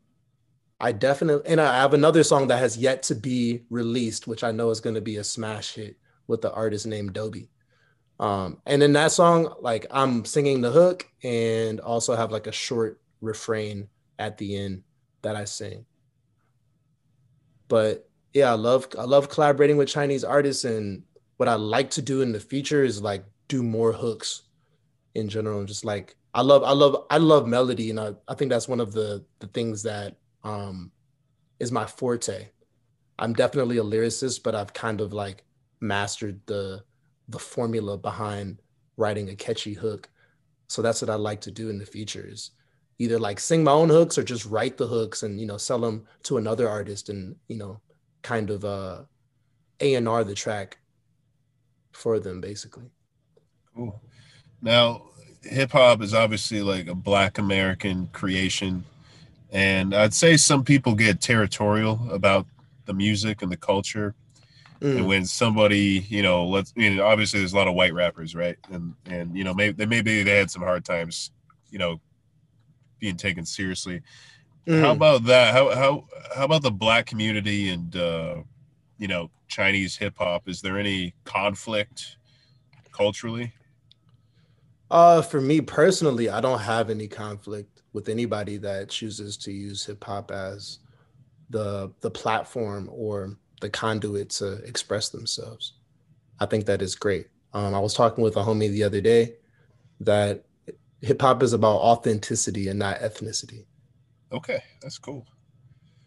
I 0.80 0.92
definitely 0.92 1.50
and 1.50 1.60
I 1.60 1.78
have 1.78 1.94
another 1.94 2.24
song 2.24 2.48
that 2.48 2.60
has 2.60 2.78
yet 2.78 3.04
to 3.04 3.16
be 3.16 3.64
released, 3.70 4.28
which 4.28 4.44
I 4.44 4.52
know 4.52 4.70
is 4.70 4.80
going 4.80 4.96
to 4.96 5.02
be 5.02 5.18
a 5.18 5.24
smash 5.24 5.74
hit 5.74 5.98
with 6.28 6.42
the 6.42 6.52
artist 6.54 6.86
named 6.86 7.14
Dobie. 7.14 7.50
Um, 8.20 8.62
and 8.66 8.82
in 8.82 8.94
that 8.94 9.12
song, 9.12 9.54
like 9.62 9.86
I'm 9.92 10.26
singing 10.26 10.62
the 10.62 10.72
hook 10.72 11.08
and 11.24 11.80
also 11.80 12.16
have 12.16 12.32
like 12.32 12.48
a 12.48 12.52
short 12.52 13.00
refrain 13.22 13.90
at 14.20 14.38
the 14.38 14.58
end 14.58 14.84
that 15.22 15.36
I 15.36 15.46
sing. 15.46 15.86
But 17.68 18.10
yeah, 18.34 18.52
I 18.52 18.56
love 18.56 18.88
I 18.98 19.04
love 19.04 19.30
collaborating 19.30 19.78
with 19.78 19.90
Chinese 19.90 20.24
artists 20.24 20.64
and 20.64 21.04
what 21.38 21.50
I 21.50 21.56
like 21.56 21.92
to 21.92 22.02
do 22.02 22.22
in 22.22 22.32
the 22.32 22.40
future 22.40 22.84
is 22.84 23.02
like 23.02 23.24
do 23.48 23.64
more 23.64 23.92
hooks 23.94 24.44
in 25.16 25.28
general 25.30 25.60
and 25.60 25.68
just 25.68 25.86
like 25.86 26.16
I 26.34 26.42
love 26.42 26.64
I 26.64 26.72
love 26.72 27.06
I 27.10 27.18
love 27.18 27.48
melody 27.48 27.90
and 27.90 28.00
I, 28.00 28.14
I 28.28 28.36
think 28.36 28.52
that's 28.52 28.68
one 28.68 28.80
of 28.80 28.94
the 28.94 29.26
the 29.40 29.48
things 29.48 29.84
that 29.84 30.16
um 30.44 30.92
is 31.60 31.72
my 31.72 31.86
forte. 31.86 32.50
I'm 33.20 33.34
definitely 33.34 33.78
a 33.78 33.84
lyricist, 33.84 34.44
but 34.44 34.54
I've 34.54 34.74
kind 34.74 35.02
of 35.02 35.14
like 35.14 35.44
mastered 35.82 36.40
the 36.46 36.84
the 37.30 37.40
formula 37.40 37.98
behind 37.98 38.62
writing 38.96 39.30
a 39.30 39.36
catchy 39.36 39.74
hook. 39.74 40.10
So 40.68 40.82
that's 40.82 41.02
what 41.02 41.10
I 41.10 41.16
like 41.16 41.42
to 41.42 41.52
do 41.52 41.70
in 41.70 41.80
the 41.80 41.86
future 41.86 42.26
is 42.28 42.52
either 43.00 43.20
like 43.20 43.40
sing 43.40 43.64
my 43.64 43.72
own 43.72 43.90
hooks 43.90 44.18
or 44.18 44.24
just 44.24 44.46
write 44.46 44.78
the 44.78 44.88
hooks 44.88 45.24
and 45.24 45.40
you 45.40 45.46
know 45.46 45.58
sell 45.58 45.80
them 45.80 46.06
to 46.24 46.38
another 46.38 46.68
artist 46.70 47.10
and 47.10 47.36
you 47.48 47.58
know 47.58 47.80
kind 48.22 48.50
of 48.50 48.66
uh 48.66 49.04
A&R 49.80 50.24
the 50.24 50.36
track 50.36 50.78
for 51.92 52.20
them 52.20 52.42
basically. 52.42 52.92
Cool. 53.78 54.02
Now, 54.60 55.04
hip 55.44 55.72
hop 55.72 56.02
is 56.02 56.16
obviously 56.16 56.64
like 56.64 56.88
a 56.88 56.96
Black 56.96 57.38
American 57.38 58.08
creation, 58.12 58.84
and 59.52 59.94
I'd 59.94 60.16
say 60.16 60.36
some 60.36 60.64
people 60.64 60.96
get 60.96 61.22
territorial 61.22 62.10
about 62.12 62.48
the 62.86 62.94
music 62.94 63.44
and 63.44 63.52
the 63.52 63.58
culture. 63.58 64.16
Mm. 64.82 64.98
And 64.98 65.08
when 65.08 65.26
somebody, 65.26 66.06
you 66.10 66.24
know, 66.24 66.48
let's, 66.48 66.74
I 66.76 66.80
mean, 66.80 67.00
obviously 67.00 67.40
there's 67.40 67.54
a 67.54 67.56
lot 67.56 67.68
of 67.68 67.76
white 67.76 67.94
rappers, 67.94 68.34
right? 68.34 68.58
And 68.72 68.96
and 69.06 69.36
you 69.38 69.44
know, 69.44 69.54
maybe 69.54 69.74
they 69.74 69.86
maybe 69.86 70.24
they 70.24 70.38
had 70.38 70.50
some 70.50 70.64
hard 70.64 70.84
times, 70.84 71.32
you 71.70 71.78
know, 71.78 72.02
being 73.00 73.16
taken 73.16 73.46
seriously. 73.46 74.02
Mm. 74.66 74.82
How 74.82 74.92
about 74.94 75.24
that? 75.26 75.54
How 75.54 75.76
how 75.76 76.06
how 76.36 76.46
about 76.46 76.64
the 76.64 76.72
black 76.72 77.06
community 77.06 77.70
and 77.70 77.96
uh, 77.96 78.38
you 78.98 79.08
know 79.08 79.30
Chinese 79.48 79.96
hip 79.96 80.16
hop? 80.18 80.50
Is 80.50 80.62
there 80.62 80.80
any 80.80 81.14
conflict 81.26 82.18
culturally? 82.92 83.54
Uh, 84.90 85.22
for 85.22 85.42
me 85.42 85.62
personally, 85.62 86.30
I 86.30 86.40
don't 86.42 86.60
have 86.60 86.90
any 86.90 87.08
conflict 87.08 87.82
with 87.94 88.10
anybody 88.10 88.58
that 88.58 88.90
chooses 88.90 89.38
to 89.38 89.52
use 89.52 89.86
hip 89.86 90.04
hop 90.04 90.32
as 90.32 90.80
the 91.50 91.92
the 92.02 92.12
platform 92.12 92.90
or 92.92 93.38
the 93.62 93.70
conduit 93.70 94.30
to 94.30 94.54
express 94.64 95.10
themselves. 95.10 95.74
I 96.40 96.46
think 96.46 96.66
that 96.66 96.82
is 96.82 96.96
great. 96.96 97.28
Um, 97.54 97.74
I 97.74 97.80
was 97.80 97.94
talking 97.94 98.24
with 98.24 98.38
a 98.38 98.44
homie 98.44 98.72
the 98.72 98.84
other 98.84 99.02
day 99.02 99.36
that 100.02 100.46
hip 101.02 101.22
hop 101.22 101.44
is 101.44 101.54
about 101.54 101.78
authenticity 101.78 102.68
and 102.68 102.80
not 102.80 103.00
ethnicity. 103.00 103.66
Okay, 104.32 104.62
that's 104.82 104.98
cool. 104.98 105.26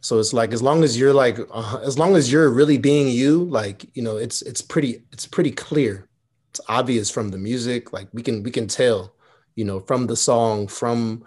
So 0.00 0.18
it's 0.18 0.32
like 0.32 0.52
as 0.52 0.62
long 0.62 0.82
as 0.82 0.98
you're 0.98 1.12
like 1.12 1.38
uh, 1.50 1.80
as 1.82 1.98
long 1.98 2.16
as 2.16 2.32
you're 2.32 2.50
really 2.50 2.78
being 2.78 3.08
you, 3.08 3.44
like 3.44 3.84
you 3.94 4.02
know, 4.02 4.16
it's 4.16 4.42
it's 4.42 4.62
pretty 4.62 5.02
it's 5.12 5.26
pretty 5.26 5.50
clear. 5.50 6.08
It's 6.50 6.60
obvious 6.68 7.10
from 7.10 7.30
the 7.30 7.38
music. 7.38 7.92
Like 7.92 8.08
we 8.12 8.22
can 8.22 8.42
we 8.42 8.50
can 8.50 8.66
tell, 8.66 9.14
you 9.54 9.64
know, 9.64 9.80
from 9.80 10.06
the 10.06 10.16
song, 10.16 10.66
from 10.66 11.24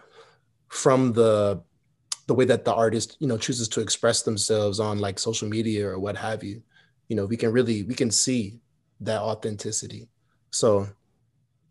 from 0.69 1.13
the 1.13 1.61
the 2.27 2.33
way 2.33 2.45
that 2.45 2.65
the 2.65 2.73
artist 2.73 3.17
you 3.19 3.27
know 3.27 3.37
chooses 3.37 3.67
to 3.69 3.81
express 3.81 4.21
themselves 4.21 4.79
on 4.79 4.99
like 4.99 5.19
social 5.19 5.47
media 5.47 5.87
or 5.87 5.99
what 5.99 6.17
have 6.17 6.43
you. 6.43 6.61
You 7.07 7.15
know, 7.15 7.25
we 7.25 7.37
can 7.37 7.51
really 7.51 7.83
we 7.83 7.95
can 7.95 8.11
see 8.11 8.59
that 9.01 9.21
authenticity. 9.21 10.09
So 10.51 10.87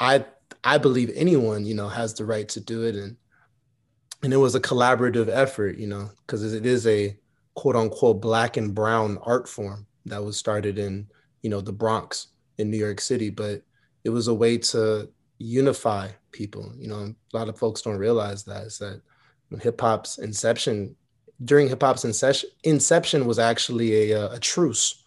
I 0.00 0.24
I 0.64 0.78
believe 0.78 1.10
anyone 1.14 1.64
you 1.64 1.74
know 1.74 1.88
has 1.88 2.14
the 2.14 2.24
right 2.24 2.48
to 2.50 2.60
do 2.60 2.84
it 2.84 2.96
and 2.96 3.16
and 4.22 4.32
it 4.32 4.36
was 4.36 4.54
a 4.54 4.60
collaborative 4.60 5.28
effort, 5.28 5.78
you 5.78 5.88
know, 5.88 6.10
because 6.26 6.54
it 6.54 6.64
is 6.64 6.86
a 6.86 7.16
quote 7.54 7.76
unquote 7.76 8.20
black 8.20 8.56
and 8.56 8.74
brown 8.74 9.18
art 9.22 9.48
form 9.48 9.86
that 10.06 10.22
was 10.22 10.36
started 10.36 10.78
in, 10.78 11.08
you 11.42 11.50
know, 11.50 11.60
the 11.60 11.72
Bronx 11.72 12.28
in 12.58 12.70
New 12.70 12.76
York 12.76 13.00
City, 13.00 13.30
but 13.30 13.62
it 14.04 14.10
was 14.10 14.28
a 14.28 14.34
way 14.34 14.58
to 14.58 15.08
unify 15.38 16.08
people. 16.32 16.72
You 16.76 16.88
know, 16.88 17.14
a 17.32 17.36
lot 17.36 17.48
of 17.48 17.58
folks 17.58 17.82
don't 17.82 17.98
realize 17.98 18.44
that 18.44 18.66
is 18.66 18.78
that 18.78 19.02
hip 19.60 19.80
hop's 19.80 20.18
inception, 20.18 20.96
during 21.44 21.68
hip 21.68 21.82
hop's 21.82 22.04
inception, 22.04 22.50
inception 22.64 23.26
was 23.26 23.38
actually 23.38 24.12
a, 24.12 24.32
a 24.32 24.38
truce 24.38 25.04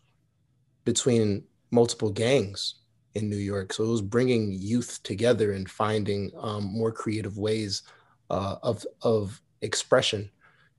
between 0.84 1.44
multiple 1.72 2.12
gangs 2.12 2.76
in 3.16 3.30
New 3.30 3.38
York. 3.38 3.74
So 3.74 3.84
it 3.84 3.88
was 3.90 4.02
bringing 4.02 4.52
youth 4.52 5.02
together 5.04 5.54
and 5.54 5.70
finding 5.70 6.32
um, 6.38 6.66
more 6.66 6.92
creative 6.92 7.38
ways 7.38 7.84
uh, 8.30 8.56
of 8.64 8.86
of 9.02 9.42
expression, 9.62 10.30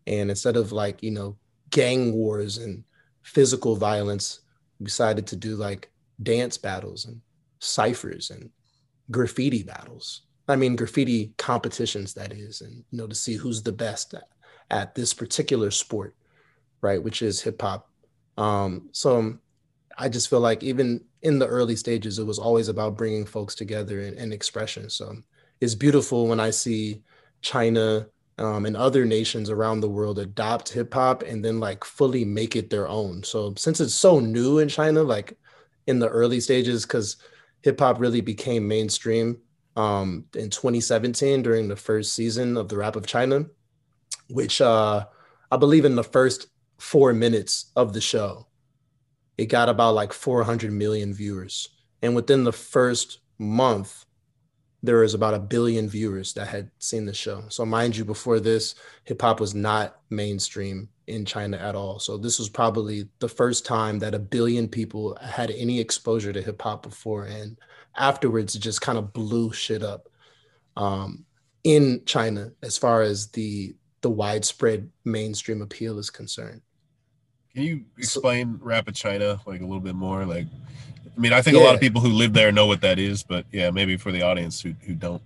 and 0.07 0.31
instead 0.31 0.57
of 0.57 0.73
like 0.73 1.03
you 1.03 1.11
know 1.11 1.37
gang 1.71 2.13
wars 2.13 2.59
and 2.59 2.85
physical 3.23 3.77
violence, 3.77 4.41
we 4.79 4.85
decided 4.85 5.27
to 5.29 5.37
do 5.37 5.57
like 5.57 5.91
dance 6.23 6.59
battles 6.59 7.05
and 7.05 7.21
ciphers 7.61 8.31
and 8.31 8.51
graffiti 9.11 9.63
battles. 9.63 10.23
I 10.49 10.57
mean 10.57 10.77
graffiti 10.77 11.33
competitions 11.39 12.15
that 12.15 12.33
is, 12.33 12.61
and 12.61 12.85
you 12.91 12.99
know 12.99 13.07
to 13.07 13.15
see 13.15 13.35
who's 13.35 13.63
the 13.63 13.73
best 13.73 14.15
at, 14.15 14.29
at 14.71 14.95
this 14.95 15.13
particular 15.13 15.71
sport, 15.71 16.15
right? 16.81 17.03
Which 17.03 17.23
is 17.23 17.43
hip 17.43 17.61
hop. 17.61 17.91
Um, 18.39 18.89
so 18.93 19.39
I 19.99 20.09
just 20.09 20.31
feel 20.31 20.41
like 20.41 20.63
even 20.63 21.05
in 21.23 21.39
the 21.39 21.47
early 21.47 21.75
stages, 21.75 22.19
it 22.19 22.27
was 22.27 22.39
always 22.39 22.69
about 22.69 22.97
bringing 22.97 23.27
folks 23.27 23.55
together 23.55 24.01
and, 24.01 24.17
and 24.17 24.33
expression. 24.33 24.89
So 24.91 25.17
it's 25.61 25.75
beautiful 25.75 26.29
when 26.29 26.39
I 26.39 26.51
see 26.51 27.03
China, 27.41 28.07
um, 28.39 28.67
and 28.67 28.77
other 28.77 29.05
nations 29.05 29.49
around 29.49 29.81
the 29.81 29.89
world 29.89 30.19
adopt 30.19 30.69
hip 30.69 30.93
hop 30.93 31.23
and 31.23 31.45
then 31.45 31.59
like 31.59 31.85
fully 31.85 32.25
make 32.25 32.55
it 32.55 32.69
their 32.69 32.87
own. 32.89 33.23
So 33.23 33.55
since 33.57 33.81
it's 33.81 33.95
so 33.95 34.21
new 34.21 34.59
in 34.59 34.69
China, 34.69 35.03
like 35.03 35.39
in 35.87 35.99
the 35.99 36.09
early 36.09 36.41
stages, 36.41 36.85
because 36.85 37.17
hip 37.63 37.79
hop 37.81 38.01
really 38.01 38.21
became 38.21 38.67
mainstream 38.67 39.39
um, 39.77 40.25
in 40.35 40.51
2017 40.51 41.43
during 41.43 41.69
the 41.69 41.77
first 41.77 42.15
season 42.15 42.57
of 42.57 42.69
the 42.69 42.77
Rap 42.77 42.97
of 42.97 43.07
China, 43.07 43.47
which 44.31 44.61
uh, 44.61 45.05
I 45.51 45.57
believe 45.57 45.85
in 45.85 45.95
the 45.95 46.05
first 46.05 46.49
four 46.79 47.13
minutes 47.13 47.73
of 47.77 47.93
the 47.93 48.01
show, 48.01 48.47
it 49.37 49.47
got 49.47 49.69
about 49.69 49.95
like 49.95 50.13
400 50.13 50.73
million 50.73 51.13
viewers. 51.13 51.69
And 52.03 52.15
within 52.15 52.45
the 52.45 52.53
first 52.53 53.19
month, 53.39 54.06
there 54.83 54.99
was 54.99 55.15
about 55.15 55.35
a 55.35 55.39
billion 55.39 55.89
viewers 55.89 56.33
that 56.35 56.49
had 56.49 56.71
seen 56.79 57.07
the 57.07 57.15
show. 57.15 57.45
So 57.49 57.65
mind 57.65 57.97
you, 57.97 58.05
before 58.05 58.41
this, 58.41 58.75
hip 59.05 59.21
hop 59.21 59.41
was 59.41 59.55
not 59.55 60.01
mainstream 60.11 60.89
in 61.07 61.25
China 61.25 61.57
at 61.57 61.75
all. 61.75 61.99
So 61.99 62.17
this 62.17 62.39
was 62.39 62.49
probably 62.49 63.09
the 63.19 63.29
first 63.29 63.65
time 63.65 63.99
that 64.01 64.15
a 64.15 64.19
billion 64.19 64.69
people 64.69 65.17
had 65.21 65.51
any 65.51 65.81
exposure 65.81 66.33
to 66.33 66.43
hip 66.43 66.61
hop 66.61 66.83
before, 66.83 67.25
and 67.25 67.59
afterwards 67.97 68.55
it 68.55 68.61
just 68.61 68.81
kind 68.81 68.99
of 68.99 69.13
blew 69.13 69.53
shit 69.53 69.83
up 69.83 70.09
um, 70.77 71.25
in 71.65 72.03
China 72.07 72.53
as 72.63 72.77
far 72.79 73.03
as 73.03 73.29
the 73.29 73.75
the 74.03 74.11
widespread 74.11 74.89
mainstream 75.05 75.63
appeal 75.63 75.99
is 75.99 76.11
concerned. 76.11 76.61
Can 77.55 77.65
you 77.65 77.85
explain 77.99 78.59
so, 78.59 78.65
Rap 78.65 78.87
of 78.87 78.95
China 78.95 79.41
like 79.47 79.61
a 79.61 79.65
little 79.65 79.81
bit 79.81 79.95
more? 79.95 80.25
Like 80.27 80.47
I 81.17 81.21
mean, 81.21 81.33
I 81.33 81.41
think 81.41 81.57
yeah. 81.57 81.63
a 81.63 81.65
lot 81.65 81.75
of 81.75 81.81
people 81.81 82.01
who 82.01 82.11
live 82.11 82.35
there 82.35 82.53
know 82.53 82.67
what 82.67 82.83
that 82.83 82.99
is, 82.99 83.23
but 83.23 83.47
yeah, 83.51 83.71
maybe 83.71 83.97
for 83.97 84.13
the 84.13 84.23
audience 84.23 84.61
who, 84.61 84.75
who 84.83 84.95
don't. 84.95 85.23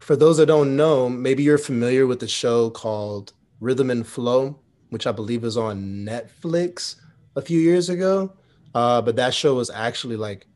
For 0.00 0.16
those 0.16 0.36
that 0.36 0.46
don't 0.46 0.76
know, 0.76 1.08
maybe 1.08 1.42
you're 1.42 1.58
familiar 1.58 2.06
with 2.06 2.20
the 2.20 2.28
show 2.28 2.70
called 2.70 3.32
Rhythm 3.60 3.90
and 3.90 4.06
Flow, 4.06 4.58
which 4.90 5.06
I 5.06 5.12
believe 5.12 5.44
is 5.44 5.56
on 5.56 6.04
Netflix 6.04 6.96
a 7.36 7.40
few 7.40 7.58
years 7.60 7.88
ago. 7.88 8.32
Uh, 8.74 9.00
but 9.00 9.16
that 9.16 9.32
show 9.32 9.54
was 9.54 9.70
actually 9.70 10.16
like 10.16 10.46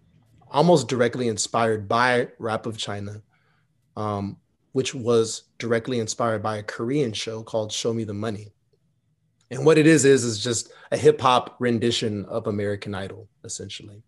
almost 0.50 0.88
directly 0.88 1.28
inspired 1.28 1.88
by 1.88 2.28
Rap 2.38 2.66
of 2.66 2.76
China, 2.76 3.22
um, 3.96 4.36
which 4.72 4.94
was 4.94 5.44
directly 5.58 6.00
inspired 6.00 6.42
by 6.42 6.58
a 6.58 6.62
Korean 6.62 7.12
show 7.12 7.42
called 7.42 7.72
Show 7.72 7.94
Me 7.94 8.04
the 8.04 8.14
Money. 8.14 8.52
And 9.50 9.64
what 9.64 9.78
it 9.78 9.86
is 9.86 10.04
is 10.04 10.24
is 10.24 10.42
just 10.42 10.72
a 10.90 10.96
hip 10.96 11.20
hop 11.20 11.56
rendition 11.60 12.24
of 12.26 12.46
American 12.46 12.94
Idol, 12.94 13.28
essentially. 13.44 14.02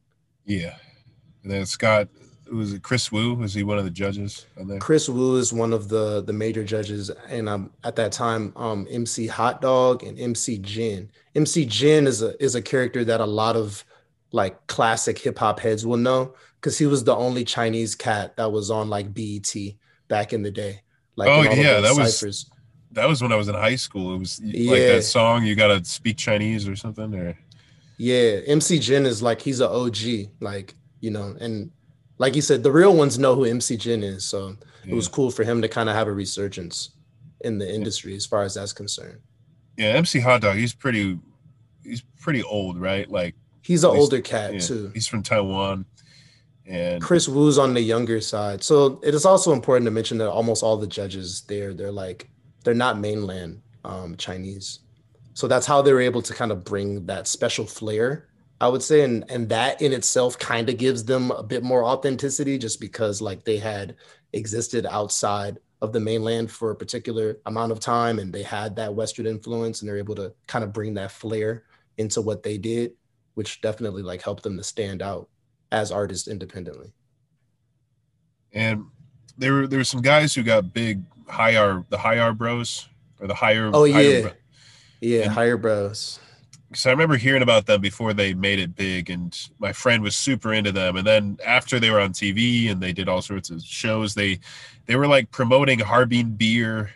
Yeah. 0.48 0.74
And 1.44 1.52
then 1.52 1.66
Scott 1.66 2.08
was 2.52 2.72
it 2.72 2.82
Kris 2.82 3.12
Wu? 3.12 3.34
Was 3.34 3.54
he 3.54 3.62
one 3.62 3.78
of 3.78 3.84
the 3.84 3.90
judges? 3.90 4.46
Kris 4.80 5.08
Wu 5.08 5.36
is 5.36 5.52
one 5.52 5.72
of 5.72 5.88
the 5.88 6.22
the 6.22 6.32
major 6.32 6.64
judges, 6.64 7.10
and 7.28 7.48
um, 7.48 7.70
at 7.84 7.96
that 7.96 8.12
time, 8.12 8.52
um, 8.56 8.86
MC 8.90 9.26
Hot 9.26 9.60
Dog 9.60 10.02
and 10.02 10.18
MC 10.18 10.58
Jin. 10.58 11.10
MC 11.34 11.66
Jin 11.66 12.06
is 12.06 12.22
a 12.22 12.42
is 12.42 12.54
a 12.54 12.62
character 12.62 13.04
that 13.04 13.20
a 13.20 13.26
lot 13.26 13.56
of 13.56 13.84
like 14.32 14.66
classic 14.66 15.18
hip 15.18 15.38
hop 15.38 15.60
heads 15.60 15.86
will 15.86 15.96
know 15.96 16.34
because 16.60 16.78
he 16.78 16.86
was 16.86 17.04
the 17.04 17.14
only 17.14 17.44
Chinese 17.44 17.94
cat 17.94 18.36
that 18.36 18.50
was 18.50 18.70
on 18.70 18.90
like 18.90 19.12
BET 19.14 19.54
back 20.08 20.32
in 20.32 20.42
the 20.42 20.50
day. 20.50 20.82
Like 21.16 21.28
oh 21.28 21.42
yeah, 21.42 21.80
that 21.80 21.94
ciphers. 21.94 22.22
was 22.22 22.50
that 22.92 23.08
was 23.08 23.22
when 23.22 23.32
I 23.32 23.36
was 23.36 23.48
in 23.48 23.54
high 23.54 23.76
school. 23.76 24.14
It 24.14 24.18
was 24.18 24.40
yeah. 24.42 24.70
like 24.70 24.82
that 24.82 25.02
song. 25.02 25.44
You 25.44 25.54
gotta 25.54 25.84
speak 25.84 26.16
Chinese 26.16 26.68
or 26.68 26.76
something, 26.76 27.14
or 27.14 27.38
yeah, 27.98 28.40
MC 28.46 28.78
Jin 28.78 29.04
is 29.04 29.22
like 29.22 29.42
he's 29.42 29.60
an 29.60 29.70
OG, 29.70 30.30
like 30.40 30.74
you 31.00 31.10
know, 31.10 31.36
and 31.40 31.70
like 32.18 32.34
you 32.34 32.42
said, 32.42 32.62
the 32.62 32.72
real 32.72 32.96
ones 32.96 33.18
know 33.18 33.34
who 33.34 33.44
MC 33.44 33.76
Jin 33.76 34.02
is. 34.02 34.24
So 34.24 34.56
yeah. 34.84 34.92
it 34.92 34.94
was 34.94 35.08
cool 35.08 35.30
for 35.30 35.44
him 35.44 35.60
to 35.62 35.68
kind 35.68 35.88
of 35.88 35.94
have 35.94 36.08
a 36.08 36.12
resurgence 36.12 36.90
in 37.42 37.58
the 37.58 37.72
industry 37.72 38.14
as 38.14 38.24
far 38.24 38.42
as 38.42 38.54
that's 38.54 38.72
concerned. 38.72 39.18
Yeah, 39.76 39.88
MC 39.88 40.20
Hot 40.20 40.40
Dog, 40.40 40.56
he's 40.56 40.74
pretty, 40.74 41.18
he's 41.84 42.02
pretty 42.20 42.42
old, 42.42 42.78
right? 42.78 43.08
Like 43.08 43.34
he's 43.62 43.84
an 43.84 43.90
older 43.90 44.20
cat 44.20 44.54
yeah, 44.54 44.60
too. 44.60 44.90
He's 44.94 45.06
from 45.06 45.22
Taiwan. 45.22 45.84
And 46.66 47.00
Kris 47.00 47.28
Wu's 47.28 47.58
on 47.58 47.74
the 47.74 47.80
younger 47.80 48.20
side. 48.20 48.62
So 48.62 49.00
it 49.02 49.14
is 49.14 49.24
also 49.24 49.52
important 49.52 49.86
to 49.86 49.90
mention 49.90 50.18
that 50.18 50.30
almost 50.30 50.62
all 50.62 50.76
the 50.76 50.86
judges 50.86 51.42
there, 51.48 51.72
they're 51.72 51.92
like, 51.92 52.28
they're 52.62 52.74
not 52.74 52.98
mainland 52.98 53.62
um, 53.84 54.16
Chinese. 54.16 54.80
So 55.38 55.46
that's 55.46 55.66
how 55.66 55.82
they 55.82 55.92
were 55.92 56.00
able 56.00 56.22
to 56.22 56.34
kind 56.34 56.50
of 56.50 56.64
bring 56.64 57.06
that 57.06 57.28
special 57.28 57.64
flair, 57.64 58.26
I 58.60 58.66
would 58.66 58.82
say, 58.82 59.02
and 59.02 59.24
and 59.30 59.48
that 59.50 59.80
in 59.80 59.92
itself 59.92 60.36
kind 60.36 60.68
of 60.68 60.78
gives 60.78 61.04
them 61.04 61.30
a 61.30 61.44
bit 61.44 61.62
more 61.62 61.84
authenticity, 61.84 62.58
just 62.58 62.80
because 62.80 63.22
like 63.22 63.44
they 63.44 63.56
had 63.56 63.94
existed 64.32 64.84
outside 64.84 65.60
of 65.80 65.92
the 65.92 66.00
mainland 66.00 66.50
for 66.50 66.72
a 66.72 66.74
particular 66.74 67.38
amount 67.46 67.70
of 67.70 67.78
time, 67.78 68.18
and 68.18 68.32
they 68.32 68.42
had 68.42 68.74
that 68.74 68.92
Western 68.92 69.28
influence, 69.28 69.80
and 69.80 69.88
they're 69.88 69.96
able 69.96 70.16
to 70.16 70.34
kind 70.48 70.64
of 70.64 70.72
bring 70.72 70.94
that 70.94 71.12
flair 71.12 71.62
into 71.98 72.20
what 72.20 72.42
they 72.42 72.58
did, 72.58 72.94
which 73.34 73.60
definitely 73.60 74.02
like 74.02 74.22
helped 74.22 74.42
them 74.42 74.56
to 74.56 74.64
stand 74.64 75.02
out 75.02 75.28
as 75.70 75.92
artists 75.92 76.26
independently. 76.26 76.92
And 78.52 78.86
there 79.36 79.52
were 79.52 79.66
there 79.68 79.78
were 79.78 79.84
some 79.84 80.02
guys 80.02 80.34
who 80.34 80.42
got 80.42 80.74
big 80.74 81.00
higher 81.28 81.84
the 81.90 81.98
higher 81.98 82.32
bros 82.32 82.88
or 83.20 83.28
the 83.28 83.34
higher 83.34 83.70
Oh 83.72 83.84
yeah, 83.84 84.22
bro- 84.22 84.32
yeah, 85.00 85.22
And- 85.24 85.32
higher 85.32 85.56
bros. 85.56 86.18
so 86.74 86.90
I 86.90 86.92
remember 86.92 87.16
hearing 87.16 87.42
about 87.42 87.66
them 87.66 87.80
before 87.80 88.12
they 88.12 88.34
made 88.34 88.58
it 88.58 88.76
big, 88.76 89.08
and 89.10 89.36
my 89.58 89.72
friend 89.72 90.02
was 90.02 90.14
super 90.16 90.52
into 90.52 90.70
them. 90.72 90.96
And 90.96 91.06
then 91.06 91.38
after 91.46 91.80
they 91.80 91.90
were 91.90 92.00
on 92.00 92.12
TV 92.12 92.70
and 92.70 92.80
they 92.82 92.92
did 92.92 93.08
all 93.08 93.22
sorts 93.22 93.50
of 93.50 93.62
shows, 93.62 94.14
they 94.14 94.40
they 94.86 94.96
were 94.96 95.06
like 95.06 95.30
promoting 95.30 95.78
Harbin 95.80 96.32
beer 96.34 96.90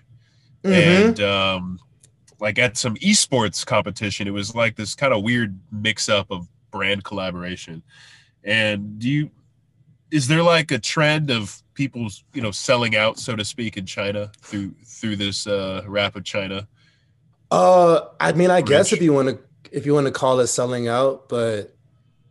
Mhm. 0.65 0.73
and 1.09 1.21
um, 1.21 1.79
like 2.41 2.59
at 2.59 2.77
some 2.77 2.97
esports 2.97 3.65
competition. 3.67 4.27
It 4.29 4.33
was 4.33 4.55
like 4.55 4.77
this 4.77 4.95
kind 4.95 5.13
of 5.13 5.23
weird 5.23 5.59
mix 5.71 6.09
up 6.09 6.31
of 6.31 6.49
brand 6.71 7.05
collaboration. 7.05 7.83
And 8.45 8.99
do 8.99 9.09
you 9.09 9.31
is 10.11 10.29
there 10.29 10.43
like 10.43 10.71
a 10.71 10.79
trend 10.79 11.31
of 11.31 11.63
people 11.75 12.09
you 12.35 12.43
know 12.43 12.51
selling 12.51 12.95
out, 12.97 13.19
so 13.19 13.35
to 13.37 13.45
speak, 13.45 13.77
in 13.79 13.87
China 13.87 14.31
through 14.43 14.75
through 14.85 15.17
this 15.17 15.47
uh, 15.47 15.83
rap 15.87 16.15
of 16.17 16.25
China? 16.25 16.69
Uh, 17.53 18.09
I 18.19 18.33
mean, 18.33 18.51
I 18.51 18.63
guess 18.63 18.95
if 18.95 19.03
you 19.03 19.13
want 19.13 19.29
to, 19.29 19.39
if 19.71 19.85
you 19.85 19.93
want 19.93 20.07
to 20.07 20.11
call 20.11 20.41
it 20.41 20.47
selling 20.47 20.89
out, 20.89 21.29
but 21.29 21.77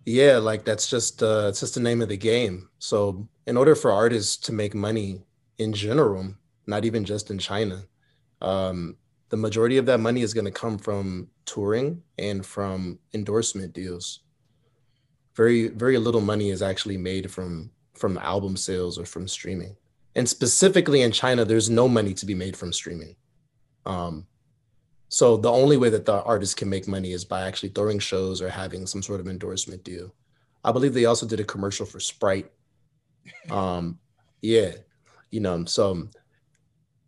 yeah, 0.04 0.38
like 0.38 0.66
that's 0.66 0.90
just 0.90 1.22
uh, 1.22 1.46
it's 1.50 1.60
just 1.60 1.76
the 1.76 1.80
name 1.80 2.02
of 2.02 2.10
the 2.10 2.18
game. 2.18 2.70
So, 2.80 3.30
in 3.46 3.56
order 3.56 3.76
for 3.76 3.92
artists 3.92 4.36
to 4.48 4.52
make 4.52 4.74
money 4.74 5.22
in 5.60 5.74
general, 5.74 6.34
not 6.66 6.86
even 6.86 7.06
just 7.06 7.30
in 7.30 7.38
China, 7.38 7.84
um, 8.42 8.98
the 9.30 9.38
majority 9.38 9.78
of 9.78 9.86
that 9.86 10.00
money 10.00 10.24
is 10.24 10.34
going 10.34 10.46
to 10.46 10.52
come 10.52 10.80
from 10.80 11.28
touring 11.46 12.02
and 12.18 12.44
from 12.44 12.98
endorsement 13.14 13.74
deals. 13.74 14.22
Very, 15.36 15.68
very 15.68 16.00
little 16.00 16.22
money 16.22 16.50
is 16.50 16.64
actually 16.64 16.98
made 16.98 17.30
from 17.30 17.70
from 17.94 18.18
album 18.18 18.58
sales 18.58 18.98
or 18.98 19.06
from 19.06 19.28
streaming. 19.28 19.76
And 20.16 20.28
specifically 20.28 21.04
in 21.04 21.12
China, 21.12 21.46
there's 21.46 21.70
no 21.70 21.88
money 21.88 22.16
to 22.16 22.26
be 22.26 22.34
made 22.34 22.58
from 22.58 22.74
streaming. 22.74 23.18
Um, 23.86 24.26
so 25.12 25.36
the 25.36 25.52
only 25.52 25.76
way 25.76 25.90
that 25.90 26.06
the 26.06 26.24
artist 26.24 26.56
can 26.56 26.70
make 26.70 26.88
money 26.88 27.12
is 27.12 27.26
by 27.26 27.42
actually 27.42 27.70
throwing 27.70 28.00
shows 28.00 28.42
or 28.42 28.50
having 28.50 28.88
some 28.88 29.04
sort 29.04 29.20
of 29.20 29.28
endorsement 29.28 29.84
deal. 29.84 30.16
I 30.64 30.72
believe 30.72 30.94
they 30.94 31.04
also 31.04 31.28
did 31.28 31.42
a 31.42 31.44
commercial 31.44 31.86
for 31.86 32.00
Sprite. 32.00 32.52
Um, 33.52 34.00
yeah, 34.42 34.72
you 35.30 35.42
know, 35.42 35.66
so 35.66 36.08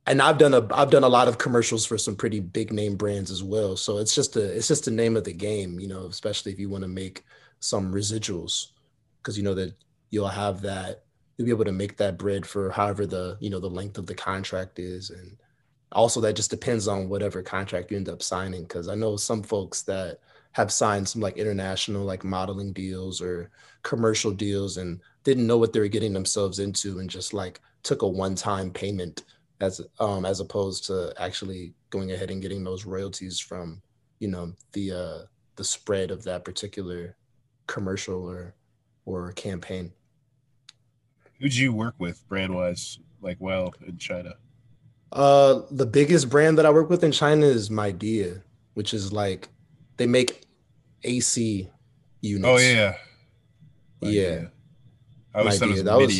and 0.06 0.22
I've 0.22 0.38
done 0.38 0.54
a 0.54 0.68
I've 0.72 0.92
done 0.92 1.04
a 1.04 1.10
lot 1.10 1.28
of 1.28 1.40
commercials 1.40 1.88
for 1.88 1.98
some 1.98 2.16
pretty 2.16 2.40
big 2.40 2.72
name 2.72 2.98
brands 2.98 3.32
as 3.32 3.42
well. 3.42 3.76
So 3.76 3.98
it's 3.98 4.14
just 4.14 4.36
a 4.36 4.44
it's 4.44 4.68
just 4.68 4.86
the 4.86 4.92
name 4.92 5.18
of 5.18 5.24
the 5.24 5.34
game, 5.34 5.80
you 5.80 5.88
know, 5.88 6.06
especially 6.06 6.52
if 6.52 6.60
you 6.60 6.70
want 6.70 6.84
to 6.84 6.88
make 6.88 7.24
some 7.60 7.92
residuals 7.92 8.68
because 9.22 9.38
you 9.38 9.44
know 9.44 9.56
that 9.56 9.74
you'll 10.12 10.28
have 10.28 10.62
that 10.62 11.04
you'll 11.38 11.46
be 11.46 11.52
able 11.52 11.66
to 11.66 11.72
make 11.72 11.98
that 11.98 12.18
bread 12.18 12.46
for 12.46 12.70
however 12.70 13.08
the 13.08 13.38
you 13.40 13.50
know 13.50 13.60
the 13.60 13.70
length 13.70 13.98
of 13.98 14.06
the 14.06 14.14
contract 14.14 14.78
is 14.78 15.10
and 15.10 15.38
also 15.94 16.20
that 16.22 16.36
just 16.36 16.50
depends 16.50 16.88
on 16.88 17.10
whatever 17.10 17.42
contract 17.42 17.92
you 17.92 17.98
end 17.98 18.10
up 18.10 18.22
signing 18.22 18.64
because 18.64 18.88
i 18.88 18.96
know 18.96 19.16
some 19.16 19.44
folks 19.44 19.82
that 19.82 20.20
have 20.52 20.72
signed 20.72 21.08
some 21.08 21.22
like 21.22 21.38
international 21.38 22.04
like 22.04 22.24
modeling 22.24 22.72
deals 22.74 23.22
or 23.22 23.50
commercial 23.82 24.32
deals 24.32 24.78
and 24.78 25.00
didn't 25.24 25.48
know 25.48 25.58
what 25.58 25.74
they 25.74 25.80
were 25.80 25.88
getting 25.88 26.14
themselves 26.14 26.60
into 26.60 27.00
and 27.00 27.10
just 27.10 27.34
like 27.34 27.60
took 27.82 28.02
a 28.02 28.08
one-time 28.08 28.72
payment 28.72 29.24
as 29.62 29.82
um 30.00 30.26
as 30.26 30.40
opposed 30.40 30.86
to 30.86 31.14
actually 31.18 31.74
going 31.90 32.12
ahead 32.12 32.32
and 32.32 32.42
getting 32.42 32.64
those 32.64 32.86
royalties 32.86 33.40
from 33.40 33.82
you 34.20 34.28
know 34.28 34.54
the 34.74 34.92
uh 34.92 35.26
the 35.56 35.64
spread 35.64 36.12
of 36.12 36.24
that 36.24 36.44
particular 36.44 37.16
commercial 37.68 38.28
or 38.28 38.54
or 39.06 39.32
campaign 39.34 39.92
Who'd 41.44 41.58
you 41.58 41.74
work 41.74 41.96
with 41.98 42.26
brand 42.30 42.56
wise, 42.56 43.00
like 43.22 43.36
well 43.42 43.74
in 43.86 43.98
China? 43.98 44.36
Uh, 45.14 45.62
the 45.70 45.86
biggest 45.86 46.30
brand 46.30 46.58
that 46.58 46.66
I 46.66 46.72
work 46.72 46.90
with 46.90 47.04
in 47.04 47.12
China 47.12 47.46
is 47.46 47.70
Midea, 47.70 48.42
which 48.74 48.94
is 48.94 49.14
like 49.14 49.48
they 49.98 50.08
make 50.08 50.42
AC 51.04 51.70
units. 52.22 52.48
Oh 52.48 52.58
yeah, 52.58 52.96
Yeah. 54.02 54.46
I 55.36 55.40
always 55.40 55.60
thought 55.60 55.70
it 55.70 55.72
was. 55.74 55.84
That 55.84 55.98
was- 55.98 56.20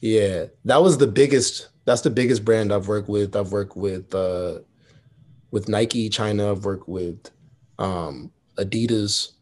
Yeah, 0.00 0.46
that 0.64 0.82
was 0.82 0.96
the 0.98 1.06
biggest. 1.06 1.68
That's 1.84 2.00
the 2.02 2.10
biggest 2.10 2.44
brand 2.44 2.72
I've 2.72 2.88
worked 2.88 3.08
with. 3.08 3.34
I've 3.36 3.52
worked 3.52 3.76
with 3.76 4.14
uh, 4.14 4.60
with 5.50 5.68
Nike 5.68 6.08
China. 6.08 6.50
I've 6.50 6.64
worked 6.64 6.88
with 6.88 7.30
um, 7.78 8.30
Adidas. 8.56 9.32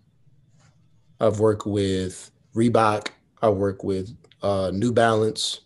I've 1.21 1.39
worked 1.41 1.67
with 1.67 2.31
Reebok. 2.55 3.09
I 3.43 3.51
work 3.51 3.85
with 3.85 4.17
uh, 4.43 4.71
New 4.73 4.93
Balance, 4.93 5.61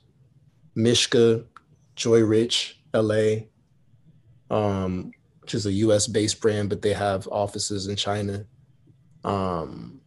Mishka, 0.75 1.45
Joy 2.01 2.25
Rich, 2.25 2.81
LA, 2.95 3.43
um, 4.51 5.13
which 5.43 5.53
is 5.55 5.67
a 5.67 5.73
U.S. 5.73 6.07
based 6.07 6.41
brand, 6.41 6.71
but 6.71 6.81
they 6.81 6.95
have 6.95 7.29
offices 7.29 7.89
in 7.89 7.95
China. 7.95 8.47
Um, 9.23 10.01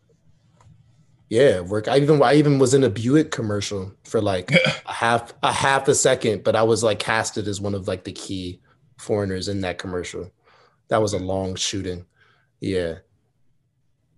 yeah, 1.30 1.60
work. 1.60 1.88
I 1.88 2.00
even 2.00 2.22
I 2.24 2.34
even 2.34 2.58
was 2.58 2.74
in 2.74 2.84
a 2.84 2.90
Buick 2.90 3.30
commercial 3.30 3.94
for 4.06 4.22
like 4.22 4.52
a 4.88 4.92
half 4.92 5.36
a 5.44 5.52
half 5.52 5.88
a 5.88 5.94
second, 5.94 6.44
but 6.44 6.56
I 6.56 6.64
was 6.64 6.84
like 6.84 6.98
casted 6.98 7.48
as 7.48 7.62
one 7.62 7.76
of 7.76 7.88
like 7.88 8.06
the 8.06 8.12
key 8.12 8.60
foreigners 8.98 9.48
in 9.48 9.62
that 9.62 9.78
commercial. 9.78 10.32
That 10.88 11.02
was 11.02 11.14
a 11.14 11.20
long 11.20 11.54
shooting. 11.54 12.08
Yeah. 12.60 12.96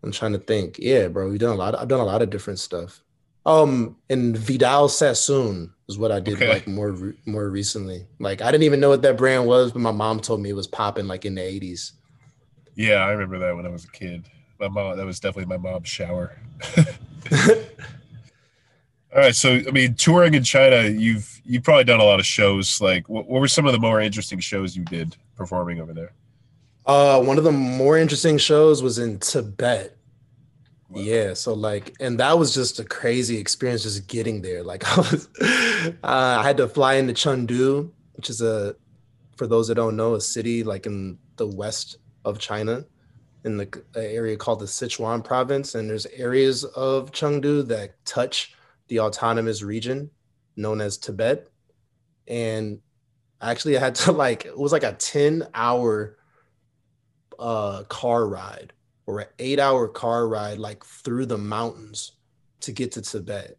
I'm 0.02 0.14
trying 0.14 0.34
to 0.34 0.40
think. 0.40 0.78
Yeah, 0.80 1.10
bro, 1.10 1.30
we've 1.30 1.40
done 1.40 1.56
a 1.56 1.60
lot. 1.60 1.76
I've 1.76 1.90
done 1.90 2.00
a 2.00 2.06
lot 2.06 2.22
of 2.22 2.30
different 2.30 2.60
stuff. 2.60 3.04
Um, 3.46 3.98
and 4.10 4.38
Vidal 4.38 4.88
Sassoon 4.88 5.75
is 5.88 5.98
what 5.98 6.12
I 6.12 6.20
did 6.20 6.36
Okay. 6.36 6.48
like 6.50 6.68
more 6.68 6.92
re- 6.92 7.14
more 7.26 7.50
recently. 7.50 8.06
Like 8.20 8.42
I 8.42 8.52
didn't 8.52 8.64
even 8.64 8.80
know 8.80 8.90
what 8.90 9.02
that 9.04 9.18
brand 9.18 9.46
was, 9.46 9.72
but 9.72 9.80
my 9.80 9.92
mom 9.92 10.20
told 10.20 10.42
me 10.42 10.50
it 10.50 10.56
was 10.56 10.68
popping 10.68 11.08
like 11.08 11.26
in 11.26 11.36
the 11.36 11.42
80s. 11.42 11.92
Yeah, 12.76 12.96
I 12.96 13.12
remember 13.12 13.40
that 13.40 13.56
when 13.56 13.66
I 13.66 13.70
was 13.70 13.86
a 13.86 13.92
kid. 13.92 14.26
My 14.60 14.68
mom, 14.68 14.98
that 14.98 15.06
was 15.06 15.20
definitely 15.20 15.56
my 15.58 15.62
mom's 15.70 15.88
shower. 15.90 16.38
All 19.14 19.22
right, 19.22 19.36
so 19.36 19.62
I 19.66 19.72
mean, 19.72 19.94
touring 19.96 20.34
in 20.34 20.44
China, 20.44 20.90
you've 20.90 21.42
you've 21.46 21.64
probably 21.64 21.86
done 21.86 22.02
a 22.02 22.04
lot 22.04 22.20
of 22.20 22.26
shows. 22.26 22.82
Like, 22.82 23.08
what, 23.08 23.28
what 23.30 23.40
were 23.40 23.48
some 23.48 23.66
of 23.66 23.72
the 23.72 23.80
more 23.80 24.02
interesting 24.02 24.40
shows 24.40 24.76
you 24.76 24.84
did 24.84 25.16
performing 25.38 25.80
over 25.80 25.94
there? 25.94 26.12
Uh, 26.86 27.22
one 27.22 27.38
of 27.38 27.46
the 27.46 27.52
more 27.52 27.98
interesting 27.98 28.38
shows 28.38 28.84
was 28.84 29.00
in 29.00 29.20
Tibet. 29.20 29.96
Wow. 30.96 31.02
Yeah, 31.02 31.34
so 31.34 31.54
like, 31.54 31.94
and 32.00 32.20
that 32.22 32.40
was 32.40 32.54
just 32.54 32.80
a 32.80 32.86
crazy 32.86 33.38
experience 33.38 33.84
just 33.84 34.08
getting 34.08 34.42
there. 34.42 34.64
Like, 34.64 34.86
I 34.98 35.02
was, 35.02 35.28
uh, 35.42 36.38
I 36.40 36.44
had 36.44 36.58
to 36.58 36.70
fly 36.70 36.94
into 36.96 37.14
Chengdu, 37.14 37.92
which 38.14 38.30
is 38.30 38.42
a, 38.42 38.76
for 39.36 39.46
those 39.46 39.68
that 39.68 39.76
don't 39.76 39.98
know, 39.98 40.16
a 40.16 40.22
city 40.22 40.64
like 40.64 40.86
in 40.86 41.18
the 41.36 41.48
west 41.48 41.98
of 42.24 42.40
China, 42.40 42.86
in 43.44 43.58
the 43.58 43.84
area 43.94 44.38
called 44.38 44.62
the 44.62 44.66
Sichuan 44.66 45.22
province. 45.22 45.76
And 45.76 45.90
there's 45.90 46.06
areas 46.06 46.64
of 46.64 47.12
Chengdu 47.12 47.68
that 47.68 48.04
touch 48.06 48.56
the 48.88 49.02
autonomous 49.02 49.62
region 49.64 50.10
known 50.56 50.80
as 50.80 50.98
Tibet. 50.98 51.50
And 52.26 52.80
actually, 53.42 53.76
I 53.76 53.82
had 53.82 53.96
to 53.96 54.12
like, 54.14 54.46
it 54.46 54.58
was 54.58 54.72
like 54.72 54.84
a 54.84 54.94
10 54.94 55.48
hour 55.54 56.18
uh 57.38 57.84
car 57.90 58.26
ride 58.26 58.72
or 59.08 59.20
an 59.20 59.28
eight 59.40 59.60
hour 59.60 59.88
car 59.88 60.28
ride 60.28 60.58
like 60.58 60.84
through 60.84 61.26
the 61.26 61.38
mountains 61.38 62.14
to 62.62 62.72
get 62.72 62.92
to 62.94 63.02
Tibet. 63.02 63.58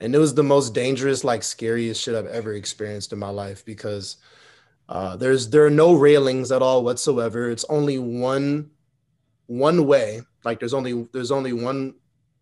And 0.00 0.14
it 0.14 0.18
was 0.18 0.34
the 0.34 0.42
most 0.42 0.72
dangerous, 0.72 1.24
like 1.24 1.42
scariest 1.42 2.02
shit 2.02 2.14
I've 2.14 2.26
ever 2.26 2.54
experienced 2.54 3.12
in 3.12 3.18
my 3.18 3.30
life 3.30 3.64
because 3.64 4.16
uh 4.88 5.16
there's 5.16 5.50
there 5.50 5.64
are 5.64 5.70
no 5.70 5.94
railings 5.94 6.52
at 6.52 6.62
all 6.62 6.84
whatsoever. 6.84 7.50
It's 7.50 7.64
only 7.68 7.98
one 7.98 8.70
one 9.46 9.86
way. 9.86 10.22
Like 10.44 10.60
there's 10.60 10.74
only 10.74 11.08
there's 11.12 11.32
only 11.32 11.52
one 11.52 11.94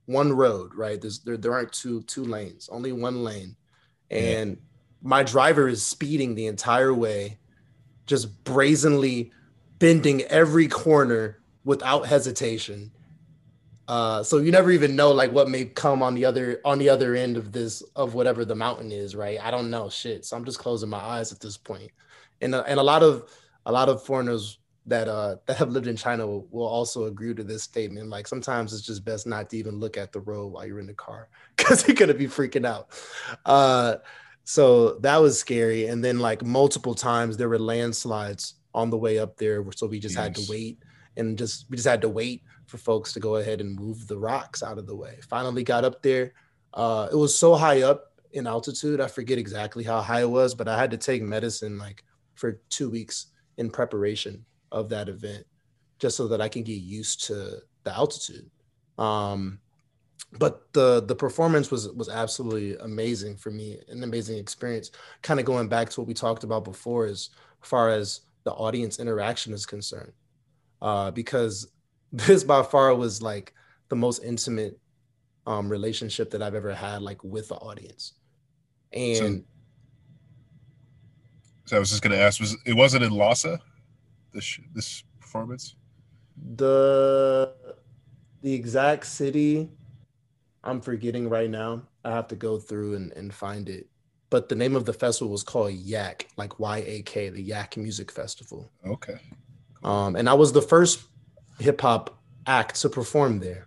one 0.06 0.32
road, 0.32 0.74
right? 0.74 1.00
There's 1.00 1.20
there, 1.20 1.36
there 1.36 1.52
aren't 1.52 1.72
two 1.72 2.02
two 2.02 2.24
lanes, 2.24 2.68
only 2.70 2.92
one 2.92 3.24
lane. 3.24 3.56
And 4.10 4.58
my 5.02 5.22
driver 5.22 5.68
is 5.68 5.82
speeding 5.82 6.34
the 6.34 6.46
entire 6.46 6.94
way, 6.94 7.38
just 8.06 8.42
brazenly 8.44 9.32
bending 9.78 10.22
every 10.22 10.66
corner 10.66 11.37
without 11.68 12.06
hesitation. 12.06 12.90
Uh, 13.88 14.22
so 14.22 14.38
you 14.38 14.50
never 14.50 14.70
even 14.70 14.96
know 14.96 15.12
like 15.12 15.30
what 15.32 15.50
may 15.50 15.66
come 15.66 16.02
on 16.02 16.14
the 16.14 16.24
other 16.24 16.62
on 16.64 16.78
the 16.78 16.88
other 16.88 17.14
end 17.14 17.36
of 17.36 17.52
this 17.52 17.82
of 17.94 18.14
whatever 18.14 18.46
the 18.46 18.54
mountain 18.54 18.90
is, 18.90 19.14
right? 19.14 19.38
I 19.42 19.50
don't 19.50 19.68
know 19.70 19.90
shit. 19.90 20.24
So 20.24 20.34
I'm 20.34 20.46
just 20.46 20.58
closing 20.58 20.88
my 20.88 20.98
eyes 20.98 21.30
at 21.30 21.40
this 21.40 21.58
point. 21.58 21.90
And 22.40 22.54
uh, 22.54 22.64
and 22.66 22.80
a 22.80 22.82
lot 22.82 23.02
of 23.02 23.30
a 23.66 23.72
lot 23.72 23.90
of 23.90 24.02
foreigners 24.02 24.58
that 24.86 25.08
uh 25.08 25.36
that 25.44 25.58
have 25.58 25.68
lived 25.68 25.86
in 25.86 25.96
China 25.96 26.26
will, 26.26 26.48
will 26.50 26.66
also 26.66 27.04
agree 27.04 27.34
to 27.34 27.44
this 27.44 27.64
statement. 27.64 28.08
Like 28.08 28.26
sometimes 28.26 28.72
it's 28.72 28.86
just 28.86 29.04
best 29.04 29.26
not 29.26 29.50
to 29.50 29.58
even 29.58 29.78
look 29.78 29.98
at 29.98 30.10
the 30.10 30.20
road 30.20 30.46
while 30.52 30.66
you're 30.66 30.80
in 30.80 30.86
the 30.86 30.94
car 30.94 31.28
because 31.56 31.86
you're 31.86 31.96
gonna 31.96 32.14
be 32.14 32.28
freaking 32.28 32.66
out. 32.66 32.88
Uh, 33.44 33.96
so 34.44 34.94
that 35.00 35.18
was 35.18 35.38
scary. 35.38 35.86
And 35.86 36.02
then 36.02 36.18
like 36.18 36.42
multiple 36.42 36.94
times 36.94 37.36
there 37.36 37.50
were 37.50 37.58
landslides 37.58 38.54
on 38.74 38.88
the 38.88 38.96
way 38.96 39.18
up 39.18 39.36
there, 39.36 39.62
so 39.76 39.86
we 39.86 39.98
just 39.98 40.16
had 40.16 40.34
to 40.34 40.46
wait 40.50 40.78
and 41.18 41.36
just 41.36 41.68
we 41.68 41.76
just 41.76 41.88
had 41.88 42.00
to 42.02 42.08
wait 42.08 42.42
for 42.66 42.78
folks 42.78 43.12
to 43.12 43.20
go 43.20 43.36
ahead 43.36 43.60
and 43.60 43.78
move 43.78 44.06
the 44.06 44.18
rocks 44.18 44.62
out 44.62 44.78
of 44.78 44.86
the 44.86 44.96
way. 44.96 45.18
Finally 45.28 45.64
got 45.64 45.84
up 45.84 46.02
there. 46.02 46.32
Uh, 46.74 47.08
it 47.10 47.16
was 47.16 47.36
so 47.36 47.54
high 47.54 47.82
up 47.82 48.12
in 48.32 48.46
altitude. 48.46 49.00
I 49.00 49.08
forget 49.08 49.38
exactly 49.38 49.84
how 49.84 50.00
high 50.00 50.20
it 50.20 50.30
was, 50.30 50.54
but 50.54 50.68
I 50.68 50.78
had 50.78 50.90
to 50.90 50.96
take 50.96 51.22
medicine 51.22 51.78
like 51.78 52.04
for 52.34 52.60
two 52.68 52.90
weeks 52.90 53.26
in 53.56 53.70
preparation 53.70 54.44
of 54.70 54.88
that 54.90 55.08
event, 55.08 55.44
just 55.98 56.16
so 56.16 56.28
that 56.28 56.40
I 56.40 56.48
can 56.48 56.62
get 56.62 56.74
used 56.74 57.24
to 57.24 57.58
the 57.84 57.94
altitude. 57.94 58.50
Um, 58.98 59.60
but 60.38 60.72
the 60.74 61.02
the 61.02 61.14
performance 61.14 61.70
was 61.70 61.88
was 61.92 62.08
absolutely 62.08 62.76
amazing 62.76 63.36
for 63.36 63.50
me, 63.50 63.78
an 63.88 64.02
amazing 64.02 64.38
experience. 64.38 64.90
Kind 65.22 65.40
of 65.40 65.46
going 65.46 65.68
back 65.68 65.88
to 65.90 66.00
what 66.00 66.08
we 66.08 66.14
talked 66.14 66.44
about 66.44 66.64
before, 66.64 67.06
as 67.06 67.30
far 67.62 67.88
as 67.88 68.20
the 68.44 68.52
audience 68.52 68.98
interaction 68.98 69.52
is 69.52 69.64
concerned, 69.64 70.12
uh, 70.82 71.10
because 71.10 71.70
this 72.12 72.44
by 72.44 72.62
far 72.62 72.94
was 72.94 73.22
like 73.22 73.54
the 73.88 73.96
most 73.96 74.22
intimate 74.22 74.78
um, 75.46 75.68
relationship 75.68 76.30
that 76.30 76.42
I've 76.42 76.54
ever 76.54 76.74
had, 76.74 77.02
like 77.02 77.22
with 77.24 77.48
the 77.48 77.56
audience. 77.56 78.14
And 78.92 79.16
so, 79.16 79.40
so 81.66 81.76
I 81.76 81.78
was 81.78 81.90
just 81.90 82.02
gonna 82.02 82.16
ask, 82.16 82.40
was 82.40 82.56
it 82.64 82.74
wasn't 82.74 83.04
in 83.04 83.12
Lhasa 83.12 83.60
this 84.32 84.58
this 84.74 85.04
performance? 85.20 85.74
The 86.56 87.52
the 88.42 88.54
exact 88.54 89.06
city 89.06 89.70
I'm 90.64 90.80
forgetting 90.80 91.28
right 91.28 91.50
now. 91.50 91.82
I 92.04 92.10
have 92.10 92.28
to 92.28 92.36
go 92.36 92.58
through 92.58 92.94
and, 92.94 93.12
and 93.12 93.32
find 93.32 93.68
it. 93.68 93.86
But 94.30 94.48
the 94.48 94.54
name 94.54 94.76
of 94.76 94.84
the 94.84 94.92
festival 94.92 95.32
was 95.32 95.42
called 95.42 95.72
Yak, 95.72 96.28
like 96.36 96.58
Y 96.58 96.84
A 96.86 97.02
K, 97.02 97.30
the 97.30 97.40
Yak 97.40 97.76
Music 97.76 98.10
Festival. 98.10 98.70
Okay. 98.86 99.18
Um, 99.82 100.16
and 100.16 100.28
I 100.28 100.34
was 100.34 100.52
the 100.52 100.62
first 100.62 101.00
hip 101.58 101.80
hop 101.80 102.18
act 102.46 102.80
to 102.80 102.88
perform 102.88 103.38
there, 103.40 103.66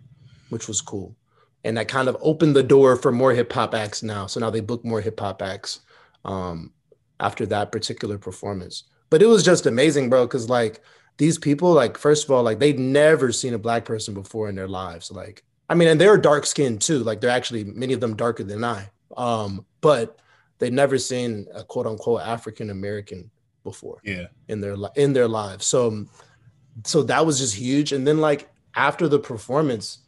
which 0.50 0.68
was 0.68 0.80
cool. 0.80 1.16
And 1.64 1.76
that 1.76 1.88
kind 1.88 2.08
of 2.08 2.16
opened 2.20 2.56
the 2.56 2.62
door 2.62 2.96
for 2.96 3.12
more 3.12 3.32
hip 3.32 3.52
hop 3.52 3.74
acts 3.74 4.02
now. 4.02 4.26
So 4.26 4.40
now 4.40 4.50
they 4.50 4.60
book 4.60 4.84
more 4.84 5.00
hip 5.00 5.20
hop 5.20 5.42
acts 5.42 5.80
um, 6.24 6.72
after 7.20 7.46
that 7.46 7.72
particular 7.72 8.18
performance. 8.18 8.84
But 9.10 9.22
it 9.22 9.26
was 9.26 9.44
just 9.44 9.66
amazing, 9.66 10.10
bro, 10.10 10.26
because 10.26 10.48
like 10.48 10.82
these 11.18 11.38
people, 11.38 11.72
like, 11.72 11.96
first 11.96 12.24
of 12.24 12.30
all, 12.30 12.42
like 12.42 12.58
they'd 12.58 12.78
never 12.78 13.30
seen 13.30 13.54
a 13.54 13.58
black 13.58 13.84
person 13.84 14.14
before 14.14 14.48
in 14.48 14.54
their 14.56 14.68
lives. 14.68 15.10
Like, 15.10 15.44
I 15.68 15.74
mean, 15.74 15.88
and 15.88 16.00
they're 16.00 16.18
dark 16.18 16.46
skinned 16.46 16.80
too. 16.80 16.98
Like 16.98 17.20
they're 17.20 17.30
actually 17.30 17.64
many 17.64 17.92
of 17.92 18.00
them 18.00 18.16
darker 18.16 18.42
than 18.42 18.64
I. 18.64 18.90
Um, 19.16 19.64
but 19.80 20.18
they'd 20.58 20.72
never 20.72 20.98
seen 20.98 21.46
a 21.54 21.62
quote 21.62 21.86
unquote 21.86 22.22
African 22.22 22.70
American 22.70 23.30
before. 23.62 24.00
Yeah. 24.04 24.26
In 24.48 24.60
their 24.60 24.76
in 24.96 25.12
their 25.12 25.28
lives. 25.28 25.66
So 25.66 25.88
um, 25.88 26.08
so 26.84 27.02
that 27.04 27.24
was 27.24 27.38
just 27.38 27.54
huge. 27.54 27.92
And 27.92 28.06
then 28.06 28.20
like 28.20 28.50
after 28.74 29.08
the 29.08 29.18
performance, 29.18 29.98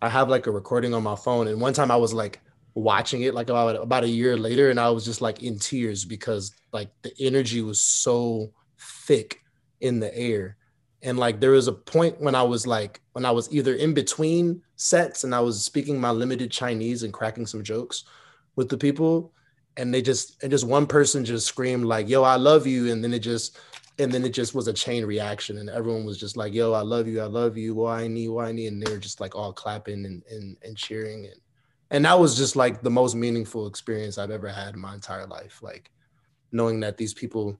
I 0.00 0.08
have 0.08 0.28
like 0.28 0.46
a 0.46 0.50
recording 0.50 0.94
on 0.94 1.02
my 1.02 1.16
phone. 1.16 1.48
And 1.48 1.60
one 1.60 1.72
time 1.72 1.90
I 1.90 1.96
was 1.96 2.12
like 2.12 2.40
watching 2.74 3.22
it 3.22 3.34
like 3.34 3.50
about 3.50 3.76
about 3.76 4.04
a 4.04 4.08
year 4.08 4.36
later, 4.36 4.70
and 4.70 4.80
I 4.80 4.90
was 4.90 5.04
just 5.04 5.20
like 5.20 5.42
in 5.42 5.58
tears 5.58 6.04
because 6.04 6.52
like 6.72 6.90
the 7.02 7.12
energy 7.20 7.62
was 7.62 7.80
so 7.80 8.52
thick 8.78 9.40
in 9.80 10.00
the 10.00 10.16
air. 10.16 10.56
And 11.02 11.18
like 11.18 11.38
there 11.38 11.50
was 11.50 11.68
a 11.68 11.72
point 11.72 12.20
when 12.20 12.34
I 12.34 12.42
was 12.42 12.66
like 12.66 13.00
when 13.12 13.24
I 13.24 13.30
was 13.30 13.52
either 13.52 13.74
in 13.74 13.94
between 13.94 14.62
sets 14.76 15.24
and 15.24 15.34
I 15.34 15.40
was 15.40 15.62
speaking 15.62 16.00
my 16.00 16.10
limited 16.10 16.50
Chinese 16.50 17.02
and 17.02 17.12
cracking 17.12 17.46
some 17.46 17.62
jokes 17.62 18.04
with 18.56 18.68
the 18.68 18.78
people, 18.78 19.33
and 19.76 19.92
they 19.92 20.02
just 20.02 20.42
and 20.42 20.50
just 20.50 20.66
one 20.66 20.86
person 20.86 21.24
just 21.24 21.46
screamed 21.46 21.84
like, 21.84 22.08
"Yo, 22.08 22.22
I 22.22 22.36
love 22.36 22.66
you," 22.66 22.92
and 22.92 23.02
then 23.02 23.12
it 23.12 23.20
just 23.20 23.58
and 23.98 24.10
then 24.10 24.24
it 24.24 24.32
just 24.32 24.54
was 24.54 24.66
a 24.66 24.72
chain 24.72 25.04
reaction 25.04 25.58
and 25.58 25.70
everyone 25.70 26.04
was 26.04 26.18
just 26.18 26.36
like 26.36 26.52
yo 26.52 26.72
i 26.72 26.80
love 26.80 27.06
you 27.06 27.20
i 27.20 27.26
love 27.26 27.56
you 27.56 27.74
why 27.74 28.06
need 28.06 28.28
why 28.28 28.50
need 28.50 28.66
and 28.66 28.82
they 28.82 28.90
were 28.90 28.98
just 28.98 29.20
like 29.20 29.34
all 29.34 29.52
clapping 29.52 30.04
and, 30.04 30.22
and 30.30 30.56
and 30.62 30.76
cheering 30.76 31.26
and 31.26 31.40
and 31.90 32.04
that 32.04 32.18
was 32.18 32.36
just 32.36 32.56
like 32.56 32.82
the 32.82 32.90
most 32.90 33.14
meaningful 33.14 33.66
experience 33.66 34.18
i've 34.18 34.30
ever 34.30 34.48
had 34.48 34.74
in 34.74 34.80
my 34.80 34.94
entire 34.94 35.26
life 35.26 35.60
like 35.62 35.90
knowing 36.52 36.80
that 36.80 36.96
these 36.96 37.14
people 37.14 37.58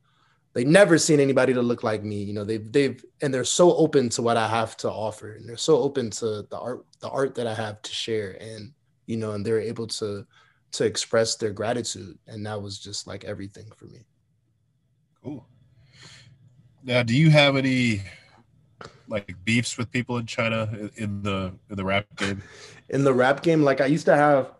they 0.54 0.64
never 0.64 0.98
seen 0.98 1.18
anybody 1.20 1.52
to 1.52 1.62
look 1.62 1.82
like 1.82 2.02
me 2.02 2.22
you 2.22 2.32
know 2.32 2.44
they've 2.44 2.70
they've 2.72 3.04
and 3.22 3.32
they're 3.32 3.44
so 3.44 3.74
open 3.76 4.08
to 4.08 4.22
what 4.22 4.36
i 4.36 4.48
have 4.48 4.76
to 4.76 4.90
offer 4.90 5.34
and 5.34 5.48
they're 5.48 5.56
so 5.56 5.78
open 5.78 6.10
to 6.10 6.46
the 6.50 6.58
art 6.58 6.84
the 7.00 7.08
art 7.08 7.34
that 7.34 7.46
i 7.46 7.54
have 7.54 7.80
to 7.82 7.92
share 7.92 8.36
and 8.40 8.72
you 9.06 9.16
know 9.16 9.32
and 9.32 9.44
they're 9.44 9.60
able 9.60 9.86
to 9.86 10.26
to 10.74 10.84
express 10.84 11.36
their 11.36 11.52
gratitude 11.52 12.18
and 12.26 12.44
that 12.46 12.60
was 12.60 12.78
just 12.78 13.06
like 13.06 13.24
everything 13.24 13.66
for 13.76 13.86
me 13.86 14.00
cool 15.22 15.46
now, 16.84 17.02
do 17.02 17.16
you 17.16 17.30
have 17.30 17.56
any 17.56 18.02
like 19.08 19.34
beefs 19.44 19.78
with 19.78 19.90
people 19.90 20.18
in 20.18 20.26
China 20.26 20.68
in 20.96 21.22
the 21.22 21.54
in 21.70 21.76
the 21.76 21.84
rap 21.84 22.04
game? 22.16 22.42
In 22.90 23.04
the 23.04 23.14
rap 23.14 23.42
game, 23.42 23.62
like 23.62 23.80
I 23.80 23.86
used 23.86 24.04
to 24.04 24.14
have 24.14 24.50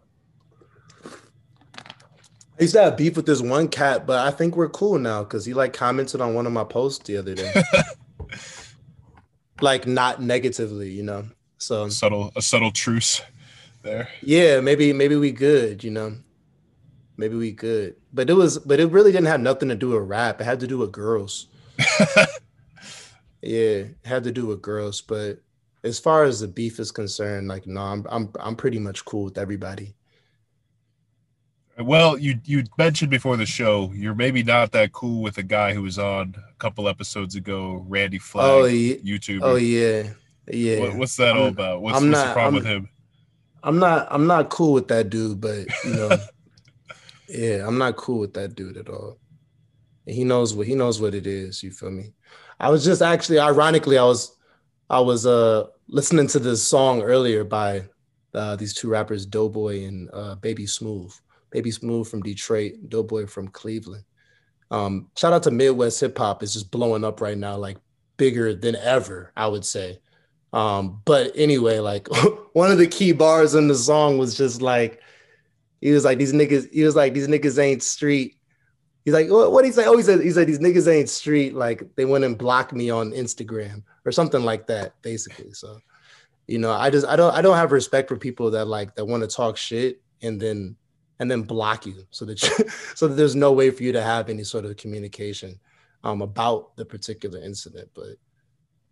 I 1.05 2.63
used 2.63 2.73
to 2.75 2.83
have 2.83 2.97
beef 2.97 3.17
with 3.17 3.27
this 3.27 3.43
one 3.43 3.69
cat, 3.69 4.07
but 4.07 4.27
I 4.27 4.31
think 4.31 4.57
we're 4.57 4.71
cool 4.71 4.99
now 4.99 5.23
because 5.23 5.45
he 5.45 5.53
like 5.53 5.75
commented 5.75 6.23
on 6.23 6.35
one 6.35 6.47
of 6.47 6.53
my 6.53 6.65
posts 6.65 7.05
the 7.05 7.19
other 7.19 7.35
day. 7.35 7.53
like 9.61 9.87
not 9.87 10.23
negatively, 10.23 10.91
you 10.91 11.03
know. 11.03 11.27
So 11.59 11.91
subtle 11.91 12.33
a 12.37 12.41
subtle 12.41 12.73
truce 12.73 13.21
there. 13.85 14.09
Yeah, 14.23 14.61
maybe 14.61 14.93
maybe 14.93 15.17
we 15.17 15.31
good, 15.31 15.85
you 15.85 15.91
know. 15.91 16.17
Maybe 17.17 17.37
we 17.37 17.53
good. 17.53 17.97
But 18.13 18.29
it 18.29 18.35
was 18.35 18.59
but 18.59 18.81
it 18.81 18.91
really 18.91 19.13
didn't 19.13 19.29
have 19.29 19.41
nothing 19.41 19.69
to 19.69 19.77
do 19.77 19.91
with 19.91 20.09
rap. 20.09 20.41
It 20.41 20.45
had 20.45 20.61
to 20.61 20.67
do 20.67 20.79
with 20.79 20.91
girls. 20.91 21.47
yeah, 23.43 23.85
had 24.05 24.25
to 24.25 24.33
do 24.33 24.47
with 24.47 24.63
girls, 24.63 25.01
but 25.01 25.39
as 25.85 25.99
far 25.99 26.25
as 26.25 26.41
the 26.41 26.49
beef 26.49 26.81
is 26.81 26.91
concerned, 26.91 27.47
like 27.47 27.67
no, 27.67 27.81
I'm 27.81 28.07
I'm 28.09 28.33
I'm 28.41 28.57
pretty 28.57 28.79
much 28.79 29.05
cool 29.05 29.25
with 29.25 29.39
everybody. 29.39 29.95
Well, 31.79 32.17
you 32.19 32.41
you 32.45 32.65
mentioned 32.79 33.11
before 33.11 33.37
the 33.37 33.47
show 33.47 33.93
you're 33.95 34.15
maybe 34.15 34.43
not 34.43 34.73
that 34.73 34.93
cool 34.93 35.23
with 35.23 35.39
a 35.39 35.43
guy 35.43 35.75
who 35.75 35.83
was 35.83 35.99
on 35.99 36.35
a 36.51 36.55
couple 36.59 36.89
episodes 36.89 37.35
ago, 37.35 37.85
Randy 37.89 38.19
Flagg, 38.19 38.45
oh, 38.47 38.65
yeah. 38.65 38.95
YouTube. 38.97 39.41
Oh 39.43 39.57
yeah, 39.57 40.11
yeah. 40.49 40.81
What, 40.81 40.97
what's 40.97 41.17
that 41.17 41.37
I'm, 41.37 41.43
all 41.43 41.49
about? 41.49 41.83
What's, 41.83 41.95
what's 41.95 42.07
not, 42.07 42.29
the 42.29 42.33
problem 42.33 42.55
I'm, 42.55 42.63
with 42.63 42.73
him? 42.73 42.89
I'm 43.65 43.79
not 43.79 44.07
I'm 44.11 44.27
not 44.27 44.51
cool 44.51 44.73
with 44.73 44.89
that 44.89 45.11
dude, 45.11 45.41
but 45.41 45.67
you 45.85 45.95
know, 45.95 46.19
yeah, 47.29 47.67
I'm 47.67 47.79
not 47.79 47.97
cool 47.97 48.21
with 48.21 48.35
that 48.35 48.55
dude 48.55 48.77
at 48.77 48.89
all 48.89 49.19
he 50.07 50.25
knows 50.25 50.55
what 50.55 50.67
he 50.67 50.75
knows 50.75 51.01
what 51.01 51.15
it 51.15 51.27
is. 51.27 51.63
You 51.63 51.71
feel 51.71 51.91
me? 51.91 52.13
I 52.61 52.71
was 52.71 52.85
just 52.85 53.03
actually, 53.03 53.39
ironically, 53.39 53.99
I 53.99 54.05
was 54.05 54.37
I 54.91 55.01
was 55.01 55.27
uh 55.27 55.65
listening 55.89 56.27
to 56.29 56.39
this 56.39 56.63
song 56.63 57.03
earlier 57.03 57.45
by 57.45 57.85
uh, 58.35 58.57
these 58.57 58.75
two 58.75 58.89
rappers, 58.89 59.27
Doughboy 59.27 59.85
and 59.85 60.11
uh, 60.13 60.35
Baby 60.37 60.67
Smooth. 60.67 61.15
Baby 61.51 61.71
Smooth 61.71 62.09
from 62.09 62.23
Detroit, 62.23 62.73
Doughboy 62.89 63.27
from 63.27 63.47
Cleveland. 63.49 64.05
Um, 64.73 65.09
shout 65.17 65.33
out 65.33 65.45
to 65.45 65.53
Midwest 65.53 66.01
hip 66.01 66.19
hop. 66.19 66.43
It's 66.43 66.53
just 66.53 66.73
blowing 66.73 67.05
up 67.05 67.21
right 67.21 67.39
now, 67.39 67.57
like 67.57 67.77
bigger 68.17 68.55
than 68.55 68.75
ever, 68.75 69.31
I 69.37 69.47
would 69.47 69.65
say. 69.65 70.01
Um, 70.55 71.03
but 71.05 71.33
anyway, 71.35 71.81
like 71.81 72.09
one 72.55 72.71
of 72.71 72.79
the 72.79 72.87
key 72.87 73.13
bars 73.13 73.55
in 73.55 73.69
the 73.69 73.75
song 73.75 74.19
was 74.19 74.37
just 74.37 74.63
like, 74.63 75.03
he 75.81 75.91
was 75.91 76.05
like, 76.05 76.17
these 76.17 76.33
niggas, 76.33 76.73
he 76.73 76.85
was 76.85 76.97
like, 76.97 77.13
these 77.13 77.29
niggas 77.29 77.59
ain't 77.59 77.83
street 77.83 78.37
He's 79.05 79.13
like, 79.13 79.29
what? 79.29 79.53
What 79.53 79.65
he 79.65 79.73
say? 79.73 79.85
Oh, 79.85 79.97
he 79.97 80.03
said, 80.03 80.21
he 80.21 80.31
said 80.31 80.47
these 80.47 80.59
niggas 80.59 80.91
ain't 80.91 81.11
street. 81.11 81.55
Like 81.55 81.95
they 81.95 82.07
went 82.07 82.25
and 82.25 82.39
blocked 82.39 82.73
me 82.73 82.89
on 82.89 83.11
Instagram 83.13 83.83
or 84.07 84.13
something 84.13 84.43
like 84.43 84.67
that, 84.69 84.95
basically. 85.03 85.53
So, 85.53 85.79
you 86.47 86.59
know, 86.59 86.73
I 86.73 86.89
just 86.89 87.07
I 87.07 87.17
don't 87.17 87.35
I 87.35 87.43
don't 87.43 87.57
have 87.57 87.71
respect 87.71 88.09
for 88.09 88.17
people 88.17 88.51
that 88.53 88.65
like 88.65 88.95
that 88.95 89.05
want 89.05 89.23
to 89.23 89.29
talk 89.29 89.59
shit 89.59 90.01
and 90.23 90.41
then 90.41 90.77
and 91.19 91.31
then 91.31 91.43
block 91.43 91.85
you 91.85 92.07
so 92.11 92.25
that 92.25 92.43
you, 92.43 92.69
so 92.95 93.07
that 93.07 93.15
there's 93.15 93.37
no 93.37 93.53
way 93.53 93.71
for 93.71 93.83
you 93.83 93.93
to 93.93 94.03
have 94.03 94.31
any 94.31 94.43
sort 94.43 94.65
of 94.65 94.77
communication 94.79 95.61
um 96.03 96.23
about 96.23 96.75
the 96.77 96.85
particular 96.87 97.43
incident. 97.43 97.91
But 97.95 98.17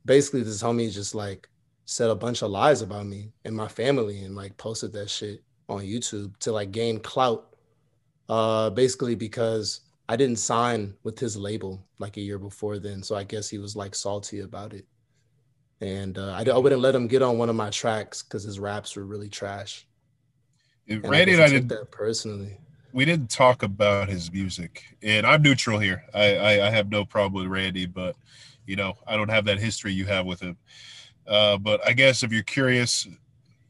basically, 0.05 0.43
this 0.43 0.62
homie 0.62 0.89
is 0.89 0.95
just 0.95 1.14
like 1.14 1.49
said 1.85 2.11
a 2.11 2.14
bunch 2.14 2.43
of 2.43 2.51
lies 2.51 2.83
about 2.83 3.07
me 3.07 3.33
and 3.45 3.55
my 3.55 3.68
family 3.68 4.22
and 4.22 4.35
like 4.37 4.57
posted 4.57 4.93
that 4.93 5.11
shit 5.11 5.43
on 5.68 5.83
YouTube 5.83 6.37
to 6.39 6.53
like 6.53 6.70
gain 6.70 6.99
clout. 7.01 7.49
Uh, 8.28 8.70
basically 8.70 9.14
because 9.14 9.80
I 10.09 10.16
didn't 10.16 10.37
sign 10.37 10.95
with 11.03 11.18
his 11.18 11.37
label 11.37 11.85
like 11.99 12.16
a 12.16 12.20
year 12.20 12.39
before 12.39 12.78
then, 12.78 13.03
so 13.03 13.16
I 13.16 13.24
guess 13.24 13.49
he 13.49 13.59
was 13.59 13.76
like 13.76 13.95
salty 13.95 14.41
about 14.41 14.72
it. 14.72 14.87
And 15.80 16.16
uh, 16.16 16.33
I, 16.33 16.45
I 16.49 16.59
wouldn't 16.59 16.80
let 16.80 16.95
him 16.95 17.09
get 17.09 17.22
on 17.22 17.39
one 17.39 17.49
of 17.49 17.57
my 17.57 17.70
tracks 17.70 18.22
because 18.22 18.45
his 18.45 18.61
raps 18.61 18.95
were 18.95 19.05
really 19.05 19.28
trash. 19.28 19.87
And 20.89 21.07
Randy 21.09 21.33
and 21.35 21.43
I, 21.43 21.49
did 21.49 21.68
that 21.70 21.91
personally. 21.91 22.59
We 22.93 23.05
didn't 23.05 23.30
talk 23.30 23.62
about 23.62 24.09
his 24.09 24.33
music, 24.33 24.85
and 25.03 25.26
I'm 25.26 25.43
neutral 25.43 25.78
here. 25.78 26.05
I, 26.12 26.37
I, 26.37 26.66
I 26.66 26.70
have 26.70 26.91
no 26.91 27.05
problem 27.05 27.43
with 27.43 27.51
Randy, 27.51 27.87
but 27.87 28.16
you 28.66 28.76
know 28.76 28.95
I 29.07 29.16
don't 29.16 29.30
have 29.30 29.45
that 29.47 29.59
history 29.59 29.93
you 29.93 30.07
have 30.07 30.26
with 30.26 30.41
him. 30.41 30.57
Uh, 31.27 31.57
but 31.59 31.87
I 31.87 31.93
guess 31.93 32.23
if 32.23 32.33
you're 32.33 32.43
curious, 32.43 33.07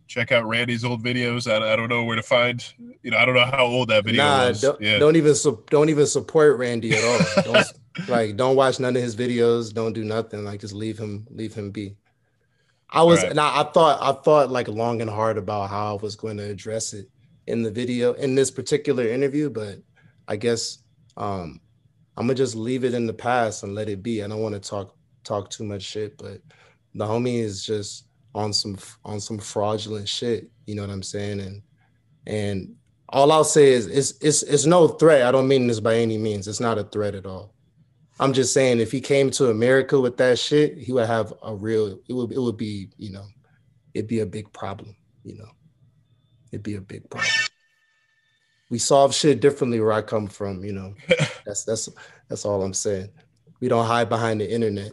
check 0.07 0.33
out 0.33 0.47
Randy's 0.47 0.85
old 0.85 1.03
videos. 1.03 1.51
I, 1.51 1.73
I 1.73 1.77
don't 1.77 1.89
know 1.89 2.05
where 2.05 2.17
to 2.17 2.23
find. 2.23 2.65
You 3.03 3.11
know, 3.11 3.19
I 3.19 3.25
don't 3.25 3.35
know 3.35 3.45
how 3.47 3.67
old 3.67 3.89
that 3.89 4.05
video 4.05 4.23
nah, 4.23 4.49
was. 4.49 4.61
Don't, 4.61 4.81
yeah. 4.81 4.99
don't 4.99 5.17
even 5.17 5.35
don't 5.71 5.89
even 5.89 6.07
support 6.07 6.59
Randy 6.59 6.93
at 6.95 7.05
all. 7.05 7.43
don't, 7.53 7.67
like 8.09 8.37
don't 8.37 8.57
watch 8.57 8.81
none 8.81 8.97
of 8.97 9.03
his 9.03 9.17
videos. 9.17 9.73
Don't 9.73 9.93
do 9.93 10.05
nothing. 10.05 10.45
Like 10.45 10.61
just 10.61 10.75
leave 10.75 10.99
him 10.99 11.27
leave 11.31 11.55
him 11.55 11.71
be. 11.71 11.97
I 12.91 13.03
was 13.03 13.23
right. 13.23 13.31
and 13.31 13.41
I, 13.41 13.61
I, 13.61 13.65
thought 13.65 14.03
I 14.03 14.13
thought 14.21 14.51
like 14.51 14.69
long 14.69 15.01
and 15.01 15.09
hard 15.09 15.39
about 15.39 15.71
how 15.71 15.97
I 15.97 16.03
was 16.03 16.15
going 16.15 16.37
to 16.37 16.45
address 16.45 16.93
it, 16.93 17.09
in 17.47 17.63
the 17.63 17.71
video 17.71 18.13
in 18.15 18.35
this 18.35 18.51
particular 18.51 19.07
interview, 19.09 19.51
but 19.51 19.79
I 20.29 20.37
guess 20.37 20.79
um, 21.17 21.61
I'm 22.17 22.27
gonna 22.27 22.35
just 22.35 22.55
leave 22.55 22.85
it 22.85 22.95
in 22.95 23.07
the 23.07 23.13
past 23.13 23.63
and 23.63 23.75
let 23.75 23.89
it 23.89 24.03
be. 24.03 24.23
I 24.23 24.29
don't 24.29 24.41
want 24.41 24.55
to 24.55 24.61
talk 24.61 24.95
talk 25.25 25.51
too 25.51 25.65
much 25.65 25.83
shit, 25.83 26.17
but 26.19 26.41
the 26.95 27.07
homie 27.07 27.41
is 27.41 27.65
just 27.65 28.07
on 28.35 28.53
some 28.53 28.77
on 29.05 29.21
some 29.21 29.39
fraudulent 29.39 30.09
shit. 30.09 30.51
You 30.67 30.75
know 30.75 30.83
what 30.83 30.91
I'm 30.91 31.03
saying? 31.03 31.41
And 31.41 31.63
and 32.27 32.75
all 33.09 33.33
I'll 33.33 33.45
say 33.45 33.73
is 33.73 33.87
it's 33.87 34.13
it's 34.21 34.43
it's 34.43 34.67
no 34.67 34.89
threat. 34.89 35.23
I 35.23 35.33
don't 35.33 35.49
mean 35.49 35.67
this 35.67 35.81
by 35.81 35.97
any 35.97 36.19
means. 36.19 36.49
It's 36.49 36.61
not 36.61 36.79
a 36.79 36.85
threat 36.85 37.15
at 37.15 37.27
all. 37.27 37.55
I'm 38.21 38.33
just 38.33 38.55
saying 38.55 38.81
if 38.81 38.93
he 38.93 39.01
came 39.01 39.31
to 39.33 39.51
America 39.51 40.01
with 40.01 40.17
that 40.19 40.39
shit, 40.39 40.79
he 40.79 40.93
would 40.93 41.07
have 41.07 41.33
a 41.43 41.55
real 41.55 41.99
it 42.09 42.13
would 42.13 42.33
it 42.33 42.39
would 42.39 42.57
be, 42.57 42.89
you 42.97 43.11
know, 43.11 43.25
it'd 43.95 44.09
be 44.09 44.21
a 44.21 44.27
big 44.27 44.53
problem, 44.53 44.95
you 45.25 45.37
know. 45.37 45.49
It'd 46.53 46.63
be 46.63 46.75
a 46.75 46.81
big 46.81 47.09
problem. 47.09 47.33
We 48.71 48.79
solve 48.79 49.15
shit 49.15 49.41
differently 49.41 49.81
where 49.81 49.93
I 49.93 50.03
come 50.03 50.27
from, 50.27 50.65
you 50.65 50.73
know. 50.73 50.95
that's 51.47 51.65
that's 51.65 51.89
that's 52.29 52.45
all 52.45 52.63
I'm 52.63 52.75
saying. 52.75 53.09
We 53.61 53.69
don't 53.69 53.87
hide 53.87 54.09
behind 54.09 54.41
the 54.41 54.51
internet. 54.51 54.93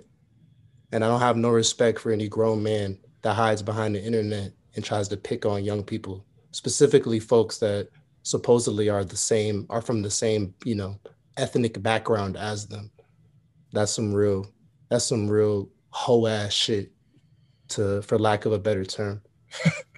And 0.91 1.03
I 1.03 1.07
don't 1.07 1.19
have 1.19 1.37
no 1.37 1.49
respect 1.49 1.99
for 1.99 2.11
any 2.11 2.27
grown 2.27 2.63
man 2.63 2.97
that 3.21 3.35
hides 3.35 3.61
behind 3.61 3.95
the 3.95 4.03
internet 4.03 4.53
and 4.75 4.83
tries 4.83 5.07
to 5.09 5.17
pick 5.17 5.45
on 5.45 5.63
young 5.63 5.83
people, 5.83 6.25
specifically 6.51 7.19
folks 7.19 7.57
that 7.59 7.89
supposedly 8.23 8.89
are 8.89 9.03
the 9.03 9.17
same, 9.17 9.65
are 9.69 9.81
from 9.81 10.01
the 10.01 10.09
same, 10.09 10.53
you 10.63 10.75
know, 10.75 10.99
ethnic 11.37 11.81
background 11.81 12.37
as 12.37 12.67
them. 12.67 12.91
That's 13.71 13.91
some 13.91 14.13
real, 14.13 14.47
that's 14.89 15.05
some 15.05 15.27
real 15.27 15.69
hoe 15.89 16.27
ass 16.27 16.53
shit 16.53 16.91
to 17.69 18.01
for 18.01 18.17
lack 18.17 18.45
of 18.45 18.53
a 18.53 18.59
better 18.59 18.85
term. 18.85 19.21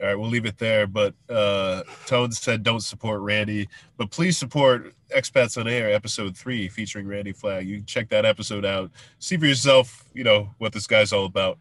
All 0.00 0.06
right, 0.06 0.14
we'll 0.14 0.28
leave 0.28 0.46
it 0.46 0.58
there. 0.58 0.86
But 0.86 1.14
uh 1.28 1.82
Tone 2.06 2.32
said 2.32 2.62
don't 2.62 2.80
support 2.80 3.20
Randy, 3.20 3.68
but 3.96 4.10
please 4.10 4.36
support 4.36 4.94
Expats 5.14 5.58
on 5.58 5.68
Air 5.68 5.92
episode 5.92 6.36
three 6.36 6.68
featuring 6.68 7.06
Randy 7.06 7.32
Flagg. 7.32 7.66
You 7.66 7.82
check 7.82 8.08
that 8.10 8.24
episode 8.24 8.64
out, 8.64 8.90
see 9.18 9.36
for 9.36 9.46
yourself, 9.46 10.04
you 10.14 10.24
know, 10.24 10.50
what 10.58 10.72
this 10.72 10.86
guy's 10.86 11.12
all 11.12 11.24
about 11.24 11.58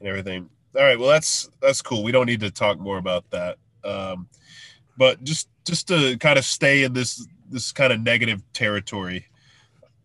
and 0.00 0.08
everything. 0.08 0.48
All 0.76 0.82
right, 0.82 0.98
well 0.98 1.08
that's 1.08 1.48
that's 1.60 1.82
cool. 1.82 2.02
We 2.02 2.12
don't 2.12 2.26
need 2.26 2.40
to 2.40 2.50
talk 2.50 2.78
more 2.78 2.98
about 2.98 3.28
that. 3.30 3.56
Um 3.84 4.28
but 4.96 5.22
just 5.24 5.48
just 5.64 5.88
to 5.88 6.16
kind 6.18 6.38
of 6.38 6.44
stay 6.44 6.82
in 6.84 6.92
this 6.92 7.26
this 7.50 7.72
kind 7.72 7.92
of 7.92 8.00
negative 8.00 8.42
territory. 8.52 9.26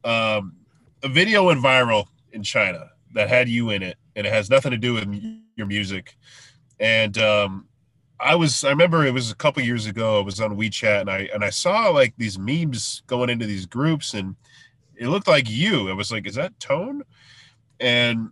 Um 0.04 0.56
a 1.04 1.10
video 1.10 1.44
went 1.48 1.62
viral 1.62 2.08
in 2.32 2.44
China 2.44 2.90
that 3.14 3.30
had 3.30 3.48
you 3.50 3.70
in 3.70 3.84
it, 3.84 3.98
and 4.16 4.26
it 4.26 4.34
has 4.34 4.50
nothing 4.50 4.72
to 4.72 4.78
do 4.78 4.94
with 4.94 5.40
your 5.56 5.68
music. 5.68 6.18
And 6.80 7.18
um, 7.18 7.68
I 8.24 8.36
was 8.36 8.64
I 8.64 8.70
remember 8.70 9.06
it 9.06 9.14
was 9.14 9.32
a 9.32 9.36
couple 9.36 9.62
years 9.62 9.86
ago. 9.86 10.20
I 10.20 10.24
was 10.24 10.40
on 10.40 10.58
WeChat 10.58 11.02
and 11.02 11.10
I 11.10 11.30
and 11.34 11.44
I 11.44 11.50
saw 11.50 11.90
like 11.90 12.14
these 12.18 12.40
memes 12.40 13.04
going 13.08 13.30
into 13.30 13.46
these 13.46 13.66
groups, 13.66 14.14
and 14.14 14.36
it 14.96 15.10
looked 15.10 15.28
like 15.28 15.50
you. 15.50 15.90
I 15.90 15.94
was 15.94 16.12
like, 16.12 16.26
is 16.26 16.36
that 16.36 16.58
Tone? 16.60 17.04
And 17.80 18.30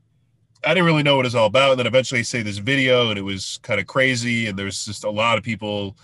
I 0.64 0.70
didn't 0.70 0.86
really 0.86 1.04
know 1.04 1.18
what 1.18 1.26
it 1.26 1.28
was 1.28 1.36
all 1.36 1.48
about. 1.48 1.72
And 1.72 1.80
then 1.80 1.88
eventually 1.88 2.20
I 2.20 2.24
say 2.24 2.42
this 2.42 2.60
video, 2.60 3.10
and 3.10 3.20
it 3.20 3.24
was 3.24 3.60
kind 3.64 3.80
of 3.80 3.88
crazy, 3.88 4.48
and 4.48 4.58
there's 4.58 4.86
just 4.86 5.04
a 5.04 5.10
lot 5.10 5.38
of 5.38 5.44
people 5.44 5.98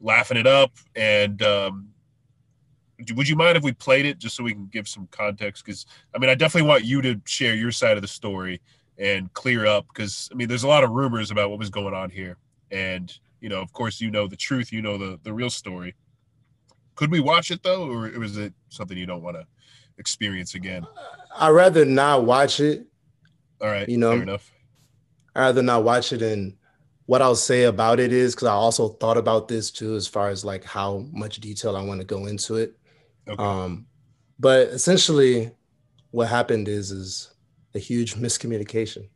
laughing 0.00 0.38
it 0.38 0.46
up. 0.46 0.72
And 0.94 1.42
um, 1.42 1.88
would 3.14 3.28
you 3.28 3.36
mind 3.36 3.58
if 3.58 3.62
we 3.62 3.72
played 3.72 4.06
it 4.06 4.18
just 4.18 4.36
so 4.36 4.44
we 4.44 4.52
can 4.52 4.66
give 4.66 4.88
some 4.88 5.08
context? 5.10 5.64
Because 5.64 5.84
I 6.14 6.18
mean, 6.18 6.30
I 6.30 6.34
definitely 6.34 6.68
want 6.68 6.84
you 6.84 7.02
to 7.02 7.20
share 7.26 7.54
your 7.54 7.72
side 7.72 7.96
of 7.96 8.02
the 8.02 8.08
story 8.08 8.62
and 8.98 9.30
clear 9.34 9.66
up 9.66 9.86
because 9.88 10.30
I 10.32 10.36
mean, 10.36 10.48
there's 10.48 10.64
a 10.64 10.68
lot 10.68 10.84
of 10.84 10.90
rumors 10.90 11.30
about 11.30 11.50
what 11.50 11.58
was 11.58 11.70
going 11.70 11.92
on 11.92 12.08
here, 12.08 12.38
and 12.70 13.18
you 13.40 13.48
know, 13.48 13.60
of 13.60 13.72
course, 13.72 14.00
you 14.00 14.10
know 14.10 14.26
the 14.26 14.36
truth, 14.36 14.72
you 14.72 14.82
know 14.82 14.98
the 14.98 15.18
the 15.22 15.32
real 15.32 15.50
story. 15.50 15.94
Could 16.94 17.10
we 17.10 17.20
watch 17.20 17.50
it 17.50 17.62
though, 17.62 17.90
or 17.90 18.10
was 18.18 18.36
it 18.36 18.54
something 18.68 18.96
you 18.96 19.06
don't 19.06 19.22
want 19.22 19.36
to 19.36 19.46
experience 19.98 20.54
again? 20.54 20.86
I'd 21.36 21.50
rather 21.50 21.84
not 21.84 22.24
watch 22.24 22.60
it. 22.60 22.86
All 23.60 23.68
right, 23.68 23.88
you 23.88 23.98
know, 23.98 24.12
enough. 24.12 24.50
I'd 25.34 25.40
rather 25.40 25.62
not 25.62 25.84
watch 25.84 26.12
it, 26.12 26.22
and 26.22 26.54
what 27.06 27.22
I'll 27.22 27.36
say 27.36 27.64
about 27.64 28.00
it 28.00 28.12
is 28.12 28.34
because 28.34 28.48
I 28.48 28.52
also 28.52 28.88
thought 28.88 29.16
about 29.16 29.48
this 29.48 29.70
too, 29.70 29.94
as 29.94 30.06
far 30.06 30.28
as 30.28 30.44
like 30.44 30.64
how 30.64 31.06
much 31.12 31.38
detail 31.40 31.76
I 31.76 31.82
want 31.82 32.00
to 32.00 32.06
go 32.06 32.26
into 32.26 32.56
it. 32.56 32.76
Okay. 33.28 33.42
Um, 33.42 33.86
but 34.38 34.68
essentially, 34.68 35.52
what 36.10 36.28
happened 36.28 36.68
is 36.68 36.90
is 36.90 37.34
a 37.74 37.78
huge 37.78 38.14
miscommunication, 38.16 39.08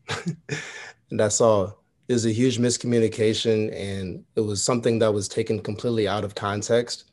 and 1.11 1.21
that's 1.21 1.41
all. 1.41 1.80
It 2.11 2.15
was 2.15 2.27
a 2.27 2.33
huge 2.33 2.59
miscommunication, 2.59 3.73
and 3.73 4.25
it 4.35 4.41
was 4.41 4.65
something 4.65 4.99
that 4.99 5.15
was 5.15 5.29
taken 5.29 5.61
completely 5.61 6.09
out 6.09 6.25
of 6.25 6.35
context, 6.35 7.05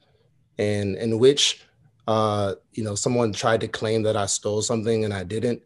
and 0.57 0.95
in 0.95 1.19
which, 1.19 1.61
uh, 2.07 2.55
you 2.71 2.83
know, 2.83 2.95
someone 2.95 3.31
tried 3.31 3.61
to 3.61 3.67
claim 3.67 4.01
that 4.01 4.17
I 4.17 4.25
stole 4.25 4.63
something 4.63 5.05
and 5.05 5.13
I 5.13 5.23
didn't, 5.23 5.61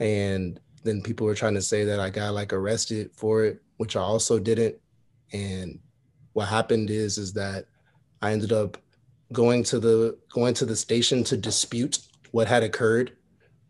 and 0.00 0.60
then 0.82 1.00
people 1.00 1.26
were 1.26 1.34
trying 1.34 1.54
to 1.54 1.62
say 1.62 1.84
that 1.84 1.98
I 1.98 2.10
got 2.10 2.34
like 2.34 2.52
arrested 2.52 3.10
for 3.14 3.46
it, 3.46 3.62
which 3.78 3.96
I 3.96 4.00
also 4.00 4.38
didn't, 4.38 4.76
and 5.32 5.78
what 6.34 6.48
happened 6.48 6.90
is 6.90 7.16
is 7.16 7.32
that 7.32 7.64
I 8.20 8.32
ended 8.32 8.52
up 8.52 8.76
going 9.32 9.62
to 9.64 9.80
the 9.80 10.18
going 10.28 10.52
to 10.52 10.66
the 10.66 10.76
station 10.76 11.24
to 11.24 11.38
dispute 11.38 12.00
what 12.32 12.48
had 12.48 12.62
occurred 12.62 13.16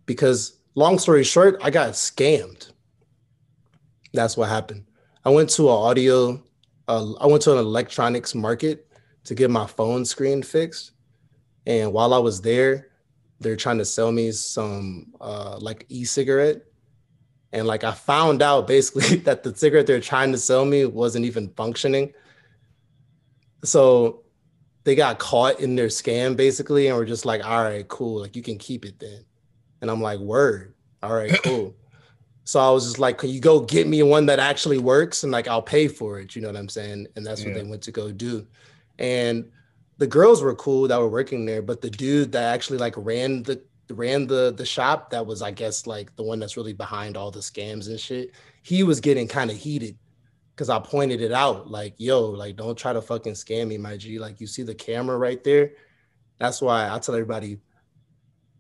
because 0.07 0.59
long 0.75 0.99
story 0.99 1.23
short 1.23 1.57
i 1.63 1.71
got 1.71 1.93
scammed 1.93 2.74
that's 4.15 4.37
what 4.37 4.49
happened 4.49 4.85
i 5.25 5.31
went 5.31 5.51
to 5.51 5.69
an 5.69 5.75
audio 5.75 6.43
uh, 6.89 7.13
i 7.21 7.27
went 7.27 7.43
to 7.43 7.53
an 7.53 7.59
electronics 7.59 8.35
market 8.35 8.87
to 9.25 9.35
get 9.35 9.51
my 9.51 9.67
phone 9.67 10.05
screen 10.05 10.43
fixed 10.43 10.93
and 11.67 11.93
while 11.93 12.15
i 12.15 12.19
was 12.19 12.41
there 12.41 12.89
they're 13.41 13.57
trying 13.57 13.79
to 13.79 13.85
sell 13.85 14.13
me 14.13 14.31
some 14.31 15.13
uh, 15.21 15.59
like 15.61 15.85
e-cigarette 15.89 16.63
and 17.53 17.67
like 17.67 17.85
i 17.85 17.93
found 17.93 18.41
out 18.41 18.67
basically 18.67 19.17
that 19.27 19.43
the 19.43 19.55
cigarette 19.55 19.87
they're 19.87 20.01
trying 20.01 20.33
to 20.33 20.39
sell 20.39 20.65
me 20.65 20.87
wasn't 20.87 21.25
even 21.25 21.49
functioning 21.51 22.13
so 23.65 24.25
they 24.85 24.95
got 24.95 25.19
caught 25.19 25.61
in 25.61 25.75
their 25.75 25.89
scam 25.89 26.37
basically 26.37 26.87
and 26.87 26.97
were 26.97 27.07
just 27.07 27.25
like, 27.25 27.45
all 27.45 27.65
right, 27.65 27.89
cool. 27.89 28.21
Like 28.21 28.37
you 28.37 28.43
can 28.43 28.59
keep 28.59 28.85
it 28.85 28.99
then. 29.01 29.25
And 29.81 29.91
I'm 29.91 30.01
like, 30.01 30.19
word. 30.19 30.75
All 31.03 31.13
right, 31.13 31.33
cool. 31.43 31.75
So 32.45 32.61
I 32.61 32.71
was 32.71 32.85
just 32.85 32.99
like, 32.99 33.19
can 33.19 33.31
you 33.31 33.41
go 33.41 33.61
get 33.61 33.87
me 33.87 34.03
one 34.03 34.27
that 34.27 34.39
actually 34.39 34.79
works? 34.79 35.23
And 35.23 35.33
like 35.33 35.49
I'll 35.49 35.63
pay 35.63 35.89
for 35.89 36.21
it. 36.21 36.37
You 36.37 36.43
know 36.43 36.49
what 36.49 36.57
I'm 36.57 36.69
saying? 36.69 37.07
And 37.17 37.25
that's 37.25 37.43
yeah. 37.43 37.49
what 37.49 37.55
they 37.55 37.69
went 37.69 37.83
to 37.83 37.93
go 37.93 38.13
do. 38.13 38.47
And 38.99 39.51
the 39.99 40.07
girls 40.07 40.43
were 40.43 40.55
cool 40.55 40.87
that 40.89 41.01
were 41.01 41.09
working 41.09 41.47
there, 41.47 41.63
but 41.63 41.81
the 41.81 41.91
dude 41.91 42.33
that 42.33 42.53
actually 42.55 42.79
like 42.79 42.95
ran 42.97 43.43
the 43.43 43.63
ran 43.91 44.27
the 44.27 44.53
the 44.57 44.67
shop 44.67 45.11
that 45.11 45.27
was, 45.27 45.43
I 45.43 45.51
guess, 45.51 45.87
like 45.87 46.15
the 46.17 46.23
one 46.23 46.39
that's 46.39 46.57
really 46.57 46.73
behind 46.73 47.17
all 47.17 47.31
the 47.31 47.41
scams 47.41 47.89
and 47.89 47.99
shit, 47.99 48.33
he 48.63 48.83
was 48.83 49.01
getting 49.01 49.29
kind 49.29 49.51
of 49.51 49.57
heated 49.57 49.97
because 50.55 50.71
I 50.71 50.79
pointed 50.79 51.21
it 51.21 51.33
out, 51.33 51.69
like, 51.69 51.95
yo, 51.97 52.31
like, 52.31 52.55
don't 52.55 52.79
try 52.79 52.93
to 52.93 53.03
fucking 53.03 53.33
scam 53.33 53.69
me, 53.69 53.77
my 53.77 53.97
G. 53.97 54.21
Like, 54.21 54.41
you 54.41 54.47
see 54.47 54.63
the 54.63 54.75
camera 54.75 55.19
right 55.19 55.43
there. 55.43 55.73
That's 56.39 56.63
why 56.63 56.89
I 56.89 56.99
tell 57.01 57.17
everybody, 57.17 57.59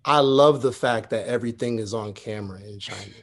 I 0.04 0.18
love 0.18 0.60
the 0.60 0.72
fact 0.72 1.10
that 1.10 1.28
everything 1.28 1.78
is 1.78 1.94
on 1.94 2.12
camera 2.12 2.60
in 2.60 2.80
China. 2.80 3.14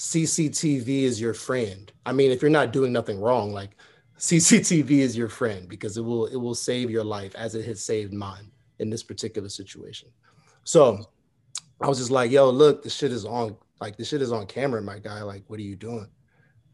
CCTV 0.00 1.02
is 1.02 1.20
your 1.20 1.34
friend. 1.34 1.92
I 2.06 2.12
mean, 2.12 2.30
if 2.30 2.40
you're 2.40 2.50
not 2.50 2.72
doing 2.72 2.90
nothing 2.90 3.20
wrong, 3.20 3.52
like 3.52 3.72
CCTV 4.18 4.90
is 4.90 5.14
your 5.14 5.28
friend 5.28 5.68
because 5.68 5.98
it 5.98 6.00
will 6.02 6.24
it 6.26 6.36
will 6.36 6.54
save 6.54 6.90
your 6.90 7.04
life 7.04 7.34
as 7.34 7.54
it 7.54 7.66
has 7.66 7.84
saved 7.84 8.14
mine 8.14 8.50
in 8.78 8.88
this 8.88 9.02
particular 9.02 9.50
situation. 9.50 10.08
So 10.64 11.04
I 11.82 11.86
was 11.86 11.98
just 11.98 12.10
like, 12.10 12.30
yo, 12.30 12.48
look, 12.48 12.82
the 12.82 12.88
shit 12.88 13.12
is 13.12 13.26
on, 13.26 13.56
like 13.78 13.98
the 13.98 14.04
shit 14.04 14.22
is 14.22 14.32
on 14.32 14.46
camera, 14.46 14.80
my 14.80 14.98
guy. 14.98 15.22
Like, 15.22 15.44
what 15.48 15.58
are 15.58 15.64
you 15.64 15.76
doing? 15.76 16.08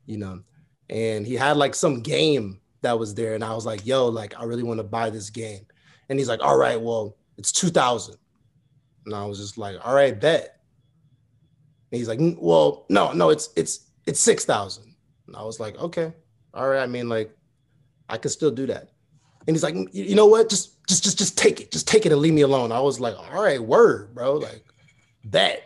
You 0.06 0.18
know, 0.18 0.42
and 0.88 1.26
he 1.26 1.34
had 1.34 1.56
like 1.56 1.74
some 1.74 2.02
game 2.02 2.60
that 2.82 2.96
was 2.96 3.14
there 3.14 3.34
and 3.34 3.42
i 3.42 3.52
was 3.52 3.66
like 3.66 3.84
yo 3.84 4.06
like 4.06 4.38
i 4.38 4.44
really 4.44 4.62
want 4.62 4.78
to 4.78 4.84
buy 4.84 5.10
this 5.10 5.30
game 5.30 5.66
and 6.08 6.18
he's 6.18 6.28
like 6.28 6.40
all 6.40 6.56
right 6.56 6.80
well 6.80 7.16
it's 7.38 7.50
2000 7.50 8.14
and 9.06 9.14
i 9.14 9.24
was 9.24 9.38
just 9.38 9.58
like 9.58 9.76
all 9.84 9.94
right 9.94 10.20
bet 10.20 10.55
he's 11.96 12.08
like 12.08 12.18
mm, 12.18 12.36
well 12.38 12.86
no 12.88 13.12
no 13.12 13.30
it's 13.30 13.50
it's 13.56 13.90
it's 14.06 14.20
6000 14.20 14.84
and 15.26 15.36
i 15.36 15.42
was 15.42 15.58
like 15.58 15.76
okay 15.78 16.12
all 16.54 16.68
right 16.68 16.82
i 16.82 16.86
mean 16.86 17.08
like 17.08 17.30
i 18.08 18.16
can 18.16 18.30
still 18.30 18.50
do 18.50 18.66
that. 18.66 18.90
And 19.46 19.54
he's 19.54 19.62
like 19.62 19.74
mm, 19.74 19.88
you 19.92 20.16
know 20.16 20.26
what? 20.26 20.48
Just 20.50 20.86
just 20.88 21.04
just 21.04 21.18
just 21.18 21.38
take 21.38 21.60
it. 21.60 21.70
Just 21.70 21.86
take 21.86 22.04
it 22.04 22.12
and 22.12 22.20
leave 22.20 22.34
me 22.34 22.42
alone. 22.42 22.72
I 22.72 22.80
was 22.80 22.98
like 22.98 23.16
all 23.16 23.42
right 23.42 23.62
word 23.62 24.14
bro 24.14 24.34
like 24.34 24.64
that 25.24 25.62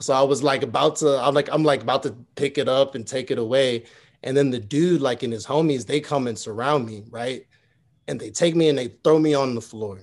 so 0.00 0.12
i 0.12 0.20
was 0.20 0.42
like 0.42 0.62
about 0.62 0.96
to 0.96 1.18
i'm 1.24 1.32
like 1.32 1.48
i'm 1.50 1.62
like 1.62 1.80
about 1.80 2.02
to 2.02 2.14
pick 2.34 2.58
it 2.58 2.68
up 2.68 2.94
and 2.94 3.06
take 3.06 3.30
it 3.30 3.38
away. 3.38 3.84
And 4.24 4.36
then 4.36 4.50
the 4.50 4.58
dude, 4.58 5.00
like 5.00 5.22
in 5.22 5.30
his 5.30 5.46
homies, 5.46 5.86
they 5.86 6.00
come 6.00 6.26
and 6.26 6.38
surround 6.38 6.86
me, 6.86 7.04
right? 7.10 7.44
And 8.08 8.20
they 8.20 8.30
take 8.30 8.54
me 8.54 8.68
and 8.68 8.78
they 8.78 8.88
throw 9.02 9.18
me 9.18 9.34
on 9.34 9.54
the 9.54 9.60
floor. 9.60 10.00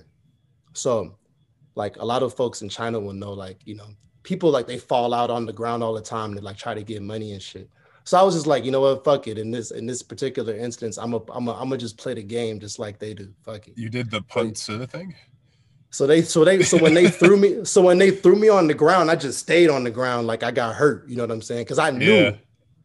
So, 0.74 1.16
like 1.74 1.96
a 1.96 2.04
lot 2.04 2.22
of 2.22 2.34
folks 2.34 2.62
in 2.62 2.68
China 2.68 3.00
will 3.00 3.14
know, 3.14 3.32
like, 3.32 3.60
you 3.64 3.76
know, 3.76 3.88
people 4.22 4.50
like 4.50 4.66
they 4.66 4.78
fall 4.78 5.14
out 5.14 5.30
on 5.30 5.46
the 5.46 5.52
ground 5.52 5.82
all 5.82 5.94
the 5.94 6.00
time 6.00 6.34
to 6.34 6.40
like 6.40 6.56
try 6.56 6.74
to 6.74 6.82
get 6.82 7.02
money 7.02 7.32
and 7.32 7.42
shit. 7.42 7.68
So 8.04 8.18
I 8.18 8.22
was 8.22 8.34
just 8.34 8.46
like, 8.46 8.64
you 8.64 8.70
know 8.70 8.80
what, 8.80 9.04
fuck 9.04 9.28
it. 9.28 9.38
In 9.38 9.50
this 9.50 9.70
in 9.70 9.86
this 9.86 10.02
particular 10.02 10.54
instance, 10.54 10.96
I'm 10.96 11.14
a 11.14 11.20
I'm 11.30 11.48
a 11.48 11.52
I'm 11.52 11.68
gonna 11.68 11.78
just 11.78 11.96
play 11.96 12.14
the 12.14 12.22
game 12.22 12.58
just 12.60 12.78
like 12.78 12.98
they 12.98 13.14
do. 13.14 13.32
Fuck 13.44 13.68
it. 13.68 13.74
You 13.76 13.88
did 13.88 14.10
the 14.10 14.22
punt 14.22 14.58
thing. 14.58 15.14
So 15.90 16.06
they 16.06 16.22
so 16.22 16.44
they 16.44 16.62
so 16.62 16.78
when 16.78 16.94
they 16.94 17.08
threw 17.10 17.36
me 17.36 17.64
so 17.64 17.82
when 17.82 17.98
they 17.98 18.10
threw 18.10 18.36
me 18.36 18.48
on 18.48 18.66
the 18.66 18.74
ground, 18.74 19.10
I 19.10 19.16
just 19.16 19.38
stayed 19.38 19.70
on 19.70 19.84
the 19.84 19.90
ground 19.90 20.26
like 20.26 20.42
I 20.42 20.50
got 20.50 20.74
hurt. 20.74 21.08
You 21.08 21.16
know 21.16 21.24
what 21.24 21.30
I'm 21.30 21.42
saying? 21.42 21.62
Because 21.62 21.78
I 21.78 21.90
knew 21.90 22.12
yeah. 22.12 22.36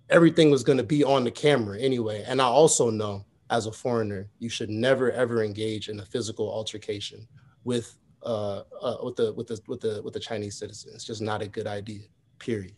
everything 0.09 0.51
was 0.51 0.63
gonna 0.63 0.83
be 0.83 1.03
on 1.03 1.23
the 1.23 1.31
camera 1.31 1.79
anyway. 1.79 2.23
And 2.27 2.41
I 2.41 2.45
also 2.45 2.89
know 2.89 3.25
as 3.49 3.67
a 3.67 3.71
foreigner, 3.71 4.29
you 4.39 4.49
should 4.49 4.69
never 4.69 5.11
ever 5.11 5.43
engage 5.43 5.87
in 5.87 5.99
a 5.99 6.05
physical 6.05 6.51
altercation 6.51 7.27
with 7.63 7.95
uh, 8.25 8.63
uh 8.81 8.97
with 9.03 9.15
the 9.15 9.33
with 9.33 9.47
the 9.47 9.59
with 9.67 9.81
the 9.81 10.01
with 10.03 10.13
the 10.13 10.19
Chinese 10.19 10.57
citizens. 10.57 10.95
It's 10.95 11.05
just 11.05 11.21
not 11.21 11.41
a 11.41 11.47
good 11.47 11.67
idea. 11.67 12.01
Period. 12.39 12.75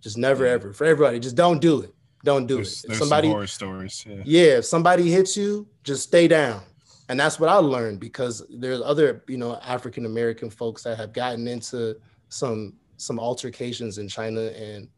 Just 0.00 0.16
never 0.16 0.46
yeah. 0.46 0.52
ever 0.52 0.72
for 0.72 0.84
everybody. 0.86 1.20
Just 1.20 1.36
don't 1.36 1.60
do 1.60 1.82
it. 1.82 1.94
Don't 2.24 2.46
do 2.46 2.56
there's, 2.56 2.84
it. 2.84 2.84
If 2.84 2.88
there's 2.88 2.98
somebody 2.98 3.28
horror 3.28 3.46
stories. 3.46 4.04
Yeah. 4.08 4.22
yeah, 4.24 4.58
if 4.58 4.64
somebody 4.64 5.10
hits 5.10 5.36
you, 5.36 5.66
just 5.84 6.02
stay 6.02 6.28
down. 6.28 6.62
And 7.08 7.18
that's 7.18 7.40
what 7.40 7.48
I 7.48 7.56
learned 7.56 7.98
because 7.98 8.46
there's 8.50 8.80
other, 8.80 9.24
you 9.26 9.36
know, 9.36 9.58
African 9.64 10.06
American 10.06 10.48
folks 10.48 10.82
that 10.84 10.96
have 10.96 11.12
gotten 11.12 11.48
into 11.48 11.96
some 12.28 12.74
some 12.98 13.18
altercations 13.18 13.98
in 13.98 14.08
China 14.08 14.40
and 14.40 14.88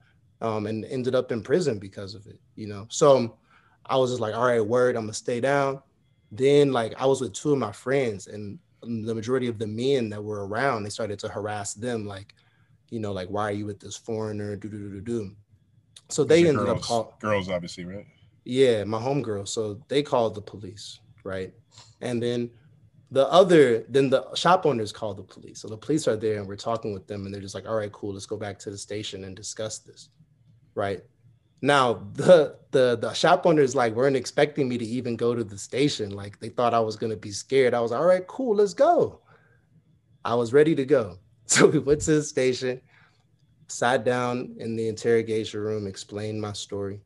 um, 0.41 0.67
and 0.67 0.85
ended 0.87 1.15
up 1.15 1.33
in 1.33 1.43
prison 1.43 1.79
because 1.79 2.15
of 2.15 2.27
it, 2.27 2.39
you 2.57 2.67
know. 2.67 2.87
So 2.91 3.39
I 3.87 3.97
was 3.97 4.11
just 4.11 4.21
like, 4.21 4.35
all 4.35 4.47
right, 4.47 4.61
word, 4.61 4.97
I'm 4.97 5.05
gonna 5.05 5.15
stay 5.15 5.41
down. 5.41 5.81
Then 6.33 6.73
like 6.73 6.95
I 6.99 7.07
was 7.07 7.21
with 7.21 7.33
two 7.33 7.53
of 7.53 7.59
my 7.59 7.73
friends 7.73 8.27
and 8.27 8.59
the 8.83 9.15
majority 9.15 9.49
of 9.49 9.59
the 9.59 9.67
men 9.67 10.09
that 10.11 10.23
were 10.23 10.47
around, 10.47 10.83
they 10.83 10.91
started 10.91 11.19
to 11.21 11.29
harass 11.29 11.75
them, 11.75 12.07
like, 12.07 12.35
you 12.91 13.01
know, 13.01 13.13
like, 13.13 13.29
why 13.29 13.45
are 13.45 13.53
you 13.53 13.67
with 13.67 13.81
this 13.81 13.97
foreigner? 13.97 14.57
Do 14.57 14.69
do 14.69 14.79
do 14.79 14.91
do 14.91 15.01
do. 15.01 15.37
So 16.09 16.25
they 16.25 16.41
ended 16.41 16.67
girls, 16.67 16.79
up 16.79 16.83
calling 16.83 17.09
girls, 17.21 17.49
obviously, 17.49 17.85
right? 17.85 18.07
Yeah, 18.45 18.85
my 18.85 18.99
homegirl. 18.99 19.49
So 19.49 19.81
they 19.89 20.03
called 20.03 20.35
the 20.35 20.43
police, 20.43 21.01
right? 21.25 21.55
And 22.01 22.23
then 22.23 22.51
the 23.11 23.27
other, 23.29 23.85
then 23.89 24.11
the 24.11 24.35
shop 24.35 24.67
owners 24.67 24.93
called 24.93 25.19
the 25.19 25.23
police. 25.23 25.61
So 25.61 25.69
the 25.69 25.77
police 25.77 26.09
are 26.09 26.17
there 26.17 26.39
and 26.39 26.49
we're 26.49 26.57
talking 26.57 26.93
with 26.93 27.07
them 27.07 27.25
and 27.25 27.33
they're 27.33 27.41
just 27.41 27.55
like, 27.55 27.69
all 27.69 27.77
right, 27.77 27.93
cool, 27.93 28.15
let's 28.15 28.27
go 28.27 28.37
back 28.37 28.59
to 28.61 28.71
the 28.71 28.79
station 28.79 29.25
and 29.25 29.37
discuss 29.37 29.79
this, 29.79 30.09
right? 30.75 31.03
Now 31.63 32.05
the 32.15 32.57
the 32.73 32.99
the 33.01 33.13
shop 33.13 33.47
owners 33.47 33.77
like 33.77 33.95
weren't 33.95 34.17
expecting 34.17 34.69
me 34.69 34.77
to 34.79 34.85
even 34.85 35.17
go 35.17 35.35
to 35.35 35.45
the 35.45 35.57
station. 35.57 36.11
Like 36.11 36.41
they 36.41 36.49
thought 36.49 36.75
I 36.75 36.81
was 36.81 36.97
gonna 36.97 37.17
be 37.17 37.31
scared. 37.31 37.73
I 37.73 37.81
was 37.81 37.93
all 37.93 38.05
right, 38.05 38.27
cool, 38.27 38.57
let's 38.57 38.75
go. 38.75 39.21
I 40.25 40.35
was 40.35 40.53
ready 40.53 40.75
to 40.75 40.85
go. 40.85 41.19
So 41.47 41.67
we 41.67 41.81
went 41.81 42.01
to 42.03 42.13
the 42.15 42.23
station, 42.23 42.81
sat 43.67 44.05
down 44.05 44.55
in 44.59 44.75
the 44.75 44.89
interrogation 44.89 45.61
room, 45.61 45.87
explained 45.87 46.41
my 46.41 46.53
story, 46.55 47.03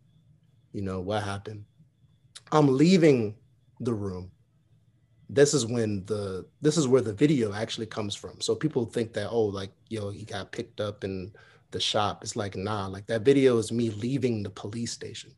you 0.72 0.82
know, 0.82 1.00
what 1.00 1.24
happened. 1.24 1.64
I'm 2.52 2.76
leaving 2.76 3.34
the 3.80 3.94
room. 3.94 4.30
This 5.28 5.52
is 5.52 5.66
when 5.66 6.04
the 6.04 6.46
this 6.60 6.76
is 6.76 6.86
where 6.86 7.00
the 7.00 7.14
video 7.14 7.52
actually 7.54 7.86
comes 7.86 8.14
from. 8.14 8.40
So 8.40 8.54
people 8.54 8.84
think 8.84 9.14
that, 9.14 9.30
oh, 9.30 9.46
like, 9.46 9.72
yo, 9.88 10.10
he 10.10 10.24
got 10.24 10.52
picked 10.52 10.80
up 10.80 11.02
and 11.02 11.36
the 11.70 11.80
shop. 11.80 12.22
It's 12.22 12.36
like, 12.36 12.56
nah, 12.56 12.86
like 12.86 13.06
that 13.06 13.22
video 13.22 13.58
is 13.58 13.72
me 13.72 13.90
leaving 13.90 14.42
the 14.42 14.50
police 14.50 14.92
station. 14.92 15.32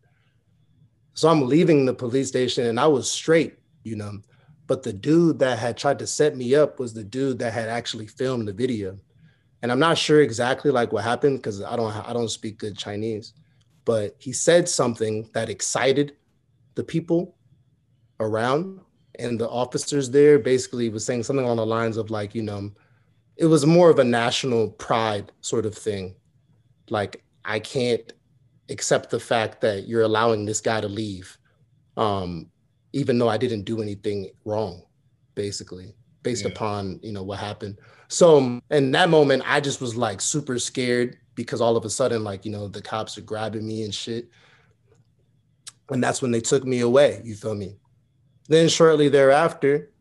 So 1.14 1.28
I'm 1.28 1.48
leaving 1.48 1.84
the 1.84 1.94
police 1.94 2.28
station 2.28 2.66
and 2.66 2.78
I 2.78 2.86
was 2.86 3.10
straight, 3.10 3.58
you 3.82 3.96
know. 3.96 4.20
But 4.66 4.82
the 4.82 4.92
dude 4.92 5.38
that 5.40 5.58
had 5.58 5.76
tried 5.76 5.98
to 6.00 6.06
set 6.06 6.36
me 6.36 6.54
up 6.54 6.78
was 6.78 6.92
the 6.92 7.02
dude 7.02 7.38
that 7.38 7.52
had 7.52 7.68
actually 7.68 8.06
filmed 8.06 8.46
the 8.46 8.52
video. 8.52 8.98
And 9.62 9.72
I'm 9.72 9.80
not 9.80 9.98
sure 9.98 10.20
exactly 10.20 10.70
like 10.70 10.92
what 10.92 11.04
happened 11.04 11.38
because 11.38 11.62
I 11.62 11.74
don't 11.74 11.92
I 11.92 12.12
don't 12.12 12.28
speak 12.28 12.58
good 12.58 12.78
Chinese, 12.78 13.32
but 13.84 14.14
he 14.18 14.32
said 14.32 14.68
something 14.68 15.28
that 15.34 15.48
excited 15.48 16.16
the 16.74 16.84
people 16.84 17.34
around 18.20 18.80
and 19.18 19.40
the 19.40 19.48
officers 19.48 20.10
there 20.10 20.38
basically 20.38 20.88
was 20.90 21.04
saying 21.04 21.24
something 21.24 21.44
along 21.44 21.56
the 21.56 21.66
lines 21.66 21.96
of 21.96 22.10
like, 22.10 22.34
you 22.34 22.42
know, 22.42 22.70
it 23.38 23.46
was 23.46 23.64
more 23.64 23.88
of 23.88 24.00
a 24.00 24.04
national 24.04 24.70
pride 24.70 25.30
sort 25.40 25.64
of 25.64 25.74
thing. 25.74 26.14
Like 26.90 27.22
I 27.44 27.60
can't 27.60 28.12
accept 28.68 29.10
the 29.10 29.20
fact 29.20 29.60
that 29.60 29.86
you're 29.86 30.02
allowing 30.02 30.44
this 30.44 30.60
guy 30.60 30.80
to 30.80 30.88
leave, 30.88 31.38
um, 31.96 32.50
even 32.92 33.18
though 33.18 33.28
I 33.28 33.38
didn't 33.38 33.62
do 33.62 33.80
anything 33.80 34.30
wrong, 34.44 34.82
basically, 35.36 35.94
based 36.24 36.44
yeah. 36.44 36.50
upon 36.50 36.98
you 37.02 37.12
know 37.12 37.22
what 37.22 37.38
happened. 37.38 37.78
So 38.08 38.60
in 38.70 38.90
that 38.92 39.08
moment, 39.08 39.44
I 39.46 39.60
just 39.60 39.80
was 39.80 39.96
like 39.96 40.20
super 40.20 40.58
scared 40.58 41.18
because 41.36 41.60
all 41.60 41.76
of 41.76 41.84
a 41.84 41.90
sudden, 41.90 42.24
like 42.24 42.44
you 42.44 42.50
know, 42.50 42.66
the 42.66 42.82
cops 42.82 43.16
are 43.18 43.22
grabbing 43.22 43.66
me 43.66 43.84
and 43.84 43.94
shit, 43.94 44.28
and 45.90 46.02
that's 46.02 46.20
when 46.20 46.32
they 46.32 46.40
took 46.40 46.64
me 46.64 46.80
away. 46.80 47.22
You 47.24 47.36
feel 47.36 47.54
me? 47.54 47.76
Then 48.48 48.68
shortly 48.68 49.08
thereafter, 49.08 49.92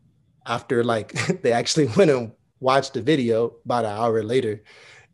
after 0.44 0.82
like 0.82 1.12
they 1.42 1.52
actually 1.52 1.86
went 1.96 2.10
and 2.10 2.32
watched 2.60 2.94
the 2.94 3.02
video 3.02 3.54
about 3.64 3.84
an 3.84 3.92
hour 3.92 4.22
later, 4.22 4.62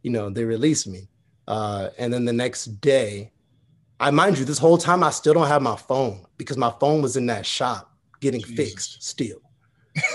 you 0.03 0.11
know, 0.11 0.31
they 0.31 0.45
released 0.45 0.87
me. 0.87 1.09
Uh, 1.47 1.91
and 1.99 2.13
then 2.13 2.25
the 2.25 2.33
next 2.33 2.67
day, 2.81 3.33
I 4.01 4.11
mind 4.11 4.39
you, 4.39 4.45
this 4.45 4.59
whole 4.59 4.79
time 4.79 5.03
I 5.03 5.11
still 5.11 5.35
don't 5.35 5.49
have 5.49 5.63
my 5.63 5.77
phone 5.77 6.25
because 6.37 6.57
my 6.57 6.73
phone 6.81 7.03
was 7.03 7.17
in 7.17 7.27
that 7.27 7.47
shop 7.47 7.93
getting 8.21 8.41
Jesus. 8.41 8.57
fixed 8.57 9.03
still. 9.03 9.41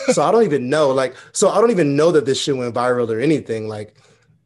so 0.08 0.24
I 0.24 0.32
don't 0.32 0.44
even 0.44 0.70
know, 0.70 0.90
like, 0.90 1.16
so 1.32 1.50
I 1.50 1.62
don't 1.62 1.72
even 1.72 1.96
know 1.96 2.12
that 2.12 2.26
this 2.26 2.42
shit 2.42 2.58
went 2.58 2.76
viral 2.76 3.10
or 3.10 3.20
anything. 3.20 3.68
Like, 3.68 3.96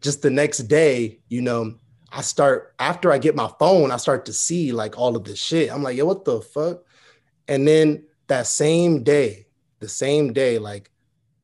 just 0.01 0.21
the 0.21 0.29
next 0.29 0.59
day, 0.59 1.19
you 1.29 1.41
know, 1.41 1.75
I 2.11 2.21
start 2.21 2.75
after 2.77 3.11
I 3.11 3.17
get 3.17 3.35
my 3.35 3.49
phone, 3.57 3.89
I 3.89 3.97
start 3.97 4.25
to 4.25 4.33
see 4.33 4.71
like 4.71 4.97
all 4.99 5.15
of 5.15 5.23
this 5.23 5.39
shit. 5.39 5.71
I'm 5.71 5.81
like, 5.81 5.97
yo, 5.97 6.05
what 6.05 6.25
the 6.25 6.41
fuck? 6.41 6.83
And 7.47 7.67
then 7.67 8.03
that 8.27 8.45
same 8.45 9.03
day, 9.03 9.47
the 9.79 9.89
same 9.89 10.31
day, 10.31 10.59
like 10.59 10.91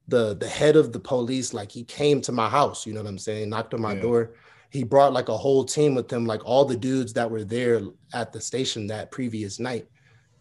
the 0.09 0.35
the 0.35 0.47
head 0.47 0.75
of 0.75 0.91
the 0.91 0.99
police, 0.99 1.53
like 1.53 1.71
he 1.71 1.83
came 1.83 2.21
to 2.21 2.31
my 2.31 2.49
house, 2.49 2.85
you 2.85 2.93
know 2.93 3.01
what 3.01 3.09
I'm 3.09 3.17
saying, 3.17 3.49
knocked 3.49 3.73
on 3.73 3.81
my 3.81 3.93
yeah. 3.93 4.01
door. 4.01 4.31
He 4.71 4.83
brought 4.83 5.13
like 5.13 5.29
a 5.29 5.37
whole 5.37 5.63
team 5.63 5.95
with 5.95 6.11
him, 6.11 6.25
like 6.25 6.45
all 6.45 6.65
the 6.65 6.77
dudes 6.77 7.13
that 7.13 7.29
were 7.29 7.43
there 7.43 7.81
at 8.13 8.31
the 8.31 8.41
station 8.41 8.87
that 8.87 9.11
previous 9.11 9.59
night. 9.59 9.87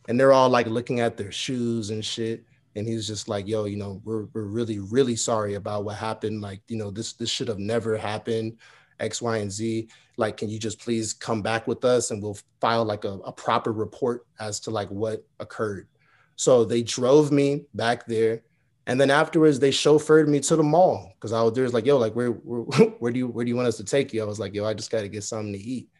And 0.08 0.18
they're 0.18 0.32
all 0.32 0.48
like 0.48 0.66
looking 0.66 1.00
at 1.00 1.16
their 1.16 1.32
shoes 1.32 1.90
and 1.90 2.04
shit. 2.04 2.44
And 2.76 2.86
he's 2.86 3.06
just 3.06 3.28
like, 3.28 3.48
yo, 3.48 3.64
you 3.64 3.76
know, 3.76 4.00
we're 4.04 4.26
we're 4.32 4.42
really, 4.42 4.78
really 4.78 5.16
sorry 5.16 5.54
about 5.54 5.84
what 5.84 5.96
happened. 5.96 6.40
Like, 6.40 6.60
you 6.68 6.76
know, 6.76 6.90
this 6.90 7.14
this 7.14 7.30
should 7.30 7.48
have 7.48 7.58
never 7.58 7.96
happened. 7.96 8.58
X, 9.00 9.22
Y, 9.22 9.36
and 9.38 9.52
Z. 9.52 9.88
Like, 10.16 10.36
can 10.36 10.48
you 10.48 10.58
just 10.58 10.80
please 10.80 11.12
come 11.12 11.40
back 11.40 11.68
with 11.68 11.84
us 11.84 12.10
and 12.10 12.20
we'll 12.22 12.38
file 12.60 12.84
like 12.84 13.04
a, 13.04 13.12
a 13.24 13.32
proper 13.32 13.72
report 13.72 14.26
as 14.40 14.58
to 14.60 14.70
like 14.70 14.88
what 14.88 15.24
occurred. 15.38 15.86
So 16.34 16.64
they 16.64 16.82
drove 16.82 17.30
me 17.30 17.66
back 17.74 18.06
there 18.06 18.42
and 18.88 18.98
then 18.98 19.10
afterwards, 19.10 19.60
they 19.60 19.70
chauffeured 19.70 20.28
me 20.28 20.40
to 20.40 20.56
the 20.56 20.62
mall 20.62 21.12
because 21.14 21.34
I 21.34 21.42
was 21.42 21.52
there. 21.52 21.62
Was 21.62 21.74
like, 21.74 21.84
yo, 21.84 21.98
like 21.98 22.16
where, 22.16 22.30
where, 22.30 22.88
where 22.98 23.12
do 23.12 23.18
you 23.18 23.28
where 23.28 23.44
do 23.44 23.50
you 23.50 23.56
want 23.56 23.68
us 23.68 23.76
to 23.76 23.84
take 23.84 24.14
you? 24.14 24.22
I 24.22 24.24
was 24.24 24.40
like, 24.40 24.54
yo, 24.54 24.64
I 24.64 24.72
just 24.72 24.90
got 24.90 25.02
to 25.02 25.08
get 25.08 25.22
something 25.22 25.52
to 25.52 25.58
eat, 25.58 25.90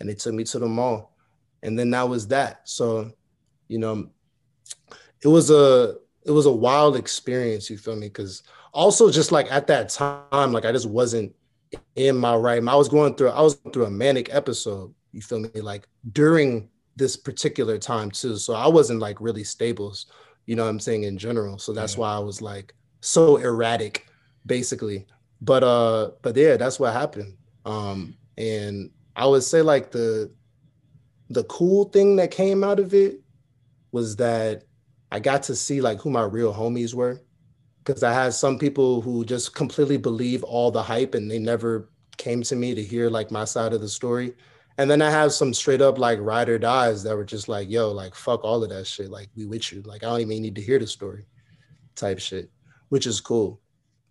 and 0.00 0.08
they 0.08 0.14
took 0.14 0.34
me 0.34 0.42
to 0.42 0.58
the 0.58 0.66
mall, 0.66 1.14
and 1.62 1.78
then 1.78 1.90
that 1.90 2.08
was 2.08 2.26
that. 2.28 2.68
So, 2.68 3.12
you 3.68 3.78
know, 3.78 4.10
it 5.22 5.28
was 5.28 5.50
a 5.50 5.94
it 6.26 6.32
was 6.32 6.46
a 6.46 6.52
wild 6.52 6.96
experience. 6.96 7.70
You 7.70 7.78
feel 7.78 7.94
me? 7.94 8.08
Because 8.08 8.42
also 8.72 9.12
just 9.12 9.30
like 9.30 9.50
at 9.52 9.68
that 9.68 9.88
time, 9.88 10.52
like 10.52 10.64
I 10.64 10.72
just 10.72 10.88
wasn't 10.88 11.32
in 11.94 12.16
my 12.16 12.34
right. 12.34 12.60
I 12.66 12.74
was 12.74 12.88
going 12.88 13.14
through 13.14 13.30
I 13.30 13.42
was 13.42 13.54
through 13.72 13.84
a 13.84 13.90
manic 13.90 14.34
episode. 14.34 14.92
You 15.12 15.22
feel 15.22 15.38
me? 15.38 15.60
Like 15.60 15.86
during 16.12 16.68
this 16.96 17.16
particular 17.16 17.78
time 17.78 18.10
too. 18.10 18.36
So 18.36 18.54
I 18.54 18.66
wasn't 18.66 18.98
like 18.98 19.20
really 19.20 19.44
stable 19.44 19.94
you 20.46 20.56
know 20.56 20.64
what 20.64 20.70
I'm 20.70 20.80
saying, 20.80 21.04
in 21.04 21.18
general. 21.18 21.58
So 21.58 21.72
that's 21.72 21.94
yeah. 21.94 22.00
why 22.00 22.14
I 22.14 22.18
was 22.18 22.42
like 22.42 22.74
so 23.00 23.36
erratic, 23.36 24.06
basically. 24.46 25.06
But 25.40 25.62
uh, 25.62 26.12
but 26.22 26.36
yeah, 26.36 26.56
that's 26.56 26.78
what 26.80 26.92
happened. 26.92 27.36
Um, 27.64 28.16
and 28.36 28.90
I 29.16 29.26
would 29.26 29.42
say 29.42 29.62
like 29.62 29.90
the 29.90 30.30
the 31.30 31.44
cool 31.44 31.84
thing 31.84 32.16
that 32.16 32.30
came 32.30 32.62
out 32.62 32.78
of 32.78 32.94
it 32.94 33.20
was 33.92 34.16
that 34.16 34.64
I 35.10 35.20
got 35.20 35.42
to 35.44 35.56
see 35.56 35.80
like 35.80 36.00
who 36.00 36.10
my 36.10 36.24
real 36.24 36.52
homies 36.52 36.94
were. 36.94 37.20
Cause 37.84 38.02
I 38.02 38.14
had 38.14 38.32
some 38.32 38.58
people 38.58 39.02
who 39.02 39.26
just 39.26 39.54
completely 39.54 39.98
believe 39.98 40.42
all 40.42 40.70
the 40.70 40.82
hype 40.82 41.14
and 41.14 41.30
they 41.30 41.38
never 41.38 41.90
came 42.16 42.42
to 42.44 42.56
me 42.56 42.74
to 42.74 42.82
hear 42.82 43.10
like 43.10 43.30
my 43.30 43.44
side 43.44 43.74
of 43.74 43.82
the 43.82 43.88
story. 43.88 44.32
And 44.76 44.90
then 44.90 45.02
I 45.02 45.10
have 45.10 45.32
some 45.32 45.54
straight 45.54 45.80
up 45.80 45.98
like 45.98 46.18
ride 46.20 46.48
or 46.48 46.58
dies 46.58 47.02
that 47.04 47.16
were 47.16 47.24
just 47.24 47.48
like, 47.48 47.70
yo, 47.70 47.92
like 47.92 48.14
fuck 48.14 48.42
all 48.42 48.62
of 48.62 48.70
that 48.70 48.86
shit. 48.86 49.10
Like 49.10 49.28
we 49.36 49.46
with 49.46 49.72
you. 49.72 49.82
Like 49.82 50.02
I 50.02 50.06
don't 50.06 50.20
even 50.20 50.42
need 50.42 50.56
to 50.56 50.62
hear 50.62 50.78
the 50.78 50.86
story 50.86 51.26
type 51.94 52.18
shit, 52.18 52.50
which 52.88 53.06
is 53.06 53.20
cool. 53.20 53.60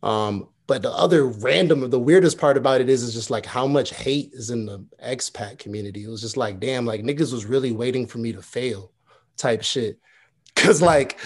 Um, 0.01 0.49
but 0.66 0.82
the 0.82 0.91
other 0.91 1.26
random, 1.26 1.89
the 1.89 1.99
weirdest 1.99 2.38
part 2.38 2.55
about 2.55 2.80
it 2.80 2.89
is, 2.89 3.03
is 3.03 3.14
just 3.14 3.30
like 3.30 3.45
how 3.45 3.68
much 3.68 3.93
hate 3.93 4.32
is 4.34 4.49
in 4.49 4.66
the 4.66 4.86
expat 5.03 5.59
community. 5.59 6.03
It 6.03 6.09
was 6.09 6.22
just 6.22 6.38
like, 6.38 6.59
damn, 6.59 6.86
like 6.86 7.01
niggas 7.01 7.34
was 7.34 7.45
really 7.45 7.74
waiting 7.74 8.07
for 8.07 8.20
me 8.20 8.32
to 8.32 8.41
fail 8.41 8.91
type 9.38 9.64
shit. 9.64 9.99
Cause 10.55 10.84
like, 10.84 11.20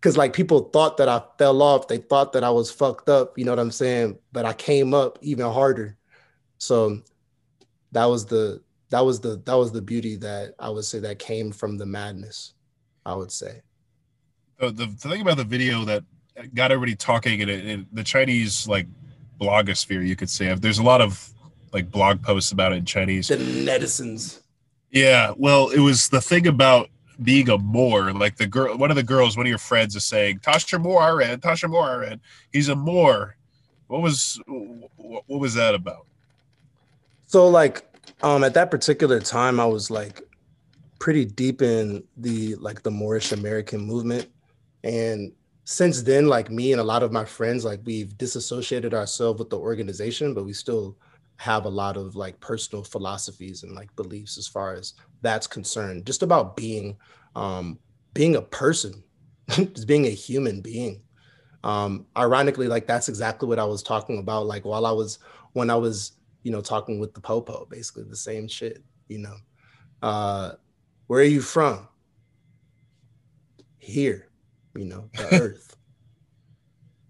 cause 0.00 0.16
like 0.16 0.32
people 0.32 0.70
thought 0.70 0.96
that 0.96 1.08
I 1.08 1.22
fell 1.38 1.60
off. 1.60 1.86
They 1.86 1.98
thought 1.98 2.32
that 2.32 2.42
I 2.42 2.50
was 2.50 2.70
fucked 2.70 3.10
up. 3.10 3.38
You 3.38 3.44
know 3.44 3.52
what 3.52 3.58
I'm 3.58 3.70
saying? 3.70 4.18
But 4.32 4.46
I 4.46 4.54
came 4.54 4.94
up 4.94 5.18
even 5.20 5.44
harder. 5.44 5.98
So 6.56 7.02
that 7.92 8.06
was 8.06 8.24
the 8.24 8.62
that 8.90 9.00
was 9.00 9.20
the 9.20 9.40
that 9.44 9.54
was 9.54 9.72
the 9.72 9.82
beauty 9.82 10.16
that 10.16 10.54
I 10.58 10.68
would 10.68 10.84
say 10.84 10.98
that 11.00 11.18
came 11.18 11.52
from 11.52 11.78
the 11.78 11.86
madness. 11.86 12.54
I 13.06 13.14
would 13.14 13.32
say. 13.32 13.62
The, 14.58 14.70
the, 14.70 14.86
thing 14.88 15.22
about 15.22 15.38
the 15.38 15.44
video 15.44 15.84
that 15.86 16.04
got 16.54 16.70
everybody 16.70 16.94
talking 16.94 17.40
in, 17.40 17.86
the 17.92 18.04
Chinese 18.04 18.68
like 18.68 18.86
blogosphere, 19.40 20.06
you 20.06 20.16
could 20.16 20.28
say, 20.28 20.52
there's 20.54 20.78
a 20.78 20.82
lot 20.82 21.00
of 21.00 21.32
like 21.72 21.90
blog 21.90 22.22
posts 22.22 22.52
about 22.52 22.72
it 22.72 22.76
in 22.76 22.84
Chinese. 22.84 23.28
The 23.28 23.36
netizens. 23.36 24.42
Yeah, 24.90 25.32
well, 25.36 25.70
it 25.70 25.78
was 25.78 26.08
the 26.08 26.20
thing 26.20 26.46
about 26.46 26.90
being 27.22 27.48
a 27.48 27.56
Moor. 27.56 28.12
Like 28.12 28.36
the 28.36 28.46
girl, 28.46 28.76
one 28.76 28.90
of 28.90 28.96
the 28.96 29.02
girls, 29.02 29.36
one 29.36 29.46
of 29.46 29.50
your 29.50 29.58
friends 29.58 29.96
is 29.96 30.04
saying, 30.04 30.40
"Tasha 30.40 30.80
Moore, 30.80 31.00
I 31.02 31.10
read. 31.10 31.40
Tasha 31.40 31.70
Moore, 31.70 31.88
I 31.88 31.94
read. 31.94 32.20
He's 32.52 32.68
a 32.68 32.76
Moor." 32.76 33.36
What 33.86 34.02
was 34.02 34.40
what 34.46 35.40
was 35.40 35.54
that 35.54 35.74
about? 35.74 36.06
So 37.26 37.48
like 37.48 37.89
um 38.22 38.44
at 38.44 38.54
that 38.54 38.70
particular 38.70 39.20
time 39.20 39.58
I 39.60 39.66
was 39.66 39.90
like 39.90 40.22
pretty 40.98 41.24
deep 41.24 41.62
in 41.62 42.04
the 42.16 42.54
like 42.56 42.82
the 42.82 42.90
Moorish 42.90 43.32
American 43.32 43.80
movement. 43.80 44.28
And 44.84 45.32
since 45.64 46.02
then 46.02 46.26
like 46.26 46.50
me 46.50 46.72
and 46.72 46.80
a 46.80 46.84
lot 46.84 47.02
of 47.02 47.12
my 47.12 47.24
friends 47.24 47.64
like 47.64 47.80
we've 47.84 48.16
disassociated 48.18 48.92
ourselves 48.94 49.38
with 49.38 49.50
the 49.50 49.58
organization 49.58 50.34
but 50.34 50.44
we 50.44 50.52
still 50.52 50.96
have 51.36 51.64
a 51.64 51.68
lot 51.70 51.96
of 51.96 52.16
like 52.16 52.38
personal 52.40 52.84
philosophies 52.84 53.62
and 53.62 53.74
like 53.74 53.94
beliefs 53.96 54.36
as 54.36 54.46
far 54.46 54.74
as 54.74 54.94
that's 55.22 55.46
concerned. 55.46 56.06
Just 56.06 56.22
about 56.22 56.56
being 56.56 56.96
um 57.34 57.78
being 58.12 58.36
a 58.36 58.42
person 58.42 59.02
just 59.48 59.86
being 59.86 60.06
a 60.06 60.10
human 60.10 60.60
being. 60.60 61.02
Um 61.64 62.06
ironically 62.16 62.68
like 62.68 62.86
that's 62.86 63.08
exactly 63.08 63.48
what 63.48 63.58
i 63.58 63.64
was 63.64 63.82
talking 63.82 64.18
about 64.18 64.46
like 64.46 64.64
while 64.64 64.86
i 64.86 64.90
was 64.90 65.18
when 65.52 65.68
i 65.68 65.76
was 65.76 66.12
you 66.42 66.50
know 66.50 66.60
talking 66.60 66.98
with 66.98 67.14
the 67.14 67.20
popo 67.20 67.66
basically 67.70 68.04
the 68.04 68.16
same 68.16 68.48
shit 68.48 68.82
you 69.08 69.18
know. 69.18 69.36
Uh 70.02 70.52
where 71.06 71.20
are 71.20 71.24
you 71.24 71.40
from? 71.40 71.88
Here 73.78 74.28
you 74.74 74.84
know 74.84 75.08
the 75.14 75.28
earth. 75.40 75.76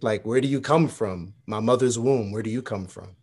Like 0.01 0.25
where 0.25 0.41
do 0.41 0.49
you 0.49 0.61
come 0.61 0.89
from? 0.89 1.35
My 1.47 1.61
mother's 1.61 1.99
womb 1.99 2.33
where 2.33 2.43
do 2.43 2.51
you 2.51 2.63
come 2.63 2.87
from? 2.87 3.17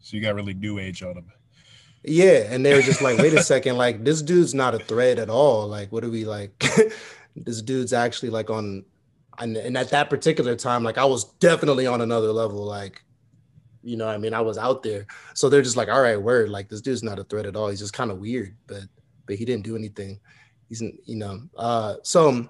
So 0.00 0.16
you 0.16 0.22
got 0.22 0.34
really 0.34 0.54
new 0.54 0.78
age 0.78 1.02
on 1.02 1.14
them 1.14 1.32
yeah 2.08 2.46
and 2.50 2.64
they 2.64 2.72
were 2.72 2.82
just 2.82 3.02
like 3.02 3.18
wait 3.18 3.32
a 3.32 3.42
second 3.52 3.76
like 3.76 4.04
this 4.04 4.22
dude's 4.22 4.54
not 4.54 4.74
a 4.74 4.78
threat 4.78 5.18
at 5.18 5.28
all. 5.28 5.66
Like 5.66 5.90
what 5.90 6.04
are 6.04 6.10
we 6.10 6.24
like 6.24 6.64
this 7.36 7.60
dude's 7.62 7.92
actually 7.92 8.30
like 8.30 8.48
on 8.48 8.84
and, 9.38 9.56
and 9.56 9.76
at 9.76 9.90
that 9.90 10.08
particular 10.08 10.56
time 10.56 10.82
like 10.82 10.98
i 10.98 11.04
was 11.04 11.24
definitely 11.34 11.86
on 11.86 12.00
another 12.00 12.32
level 12.32 12.64
like 12.64 13.02
you 13.86 13.96
know 13.96 14.08
i 14.08 14.18
mean? 14.18 14.34
I 14.34 14.40
was 14.40 14.58
out 14.58 14.82
there. 14.82 15.06
So 15.34 15.48
they're 15.48 15.62
just 15.62 15.76
like 15.76 15.88
all 15.88 16.02
right 16.02 16.20
word 16.20 16.48
like 16.48 16.68
this 16.68 16.80
dude's 16.80 17.02
not 17.02 17.18
a 17.18 17.24
threat 17.24 17.46
at 17.46 17.56
all. 17.56 17.68
He's 17.68 17.78
just 17.78 17.92
kind 17.92 18.10
of 18.10 18.18
weird 18.18 18.56
but 18.66 18.82
but 19.26 19.36
he 19.36 19.44
didn't 19.44 19.64
do 19.64 19.76
anything. 19.76 20.20
He's 20.68 20.82
you 20.82 21.16
know. 21.16 21.42
Uh 21.56 21.96
so 22.02 22.48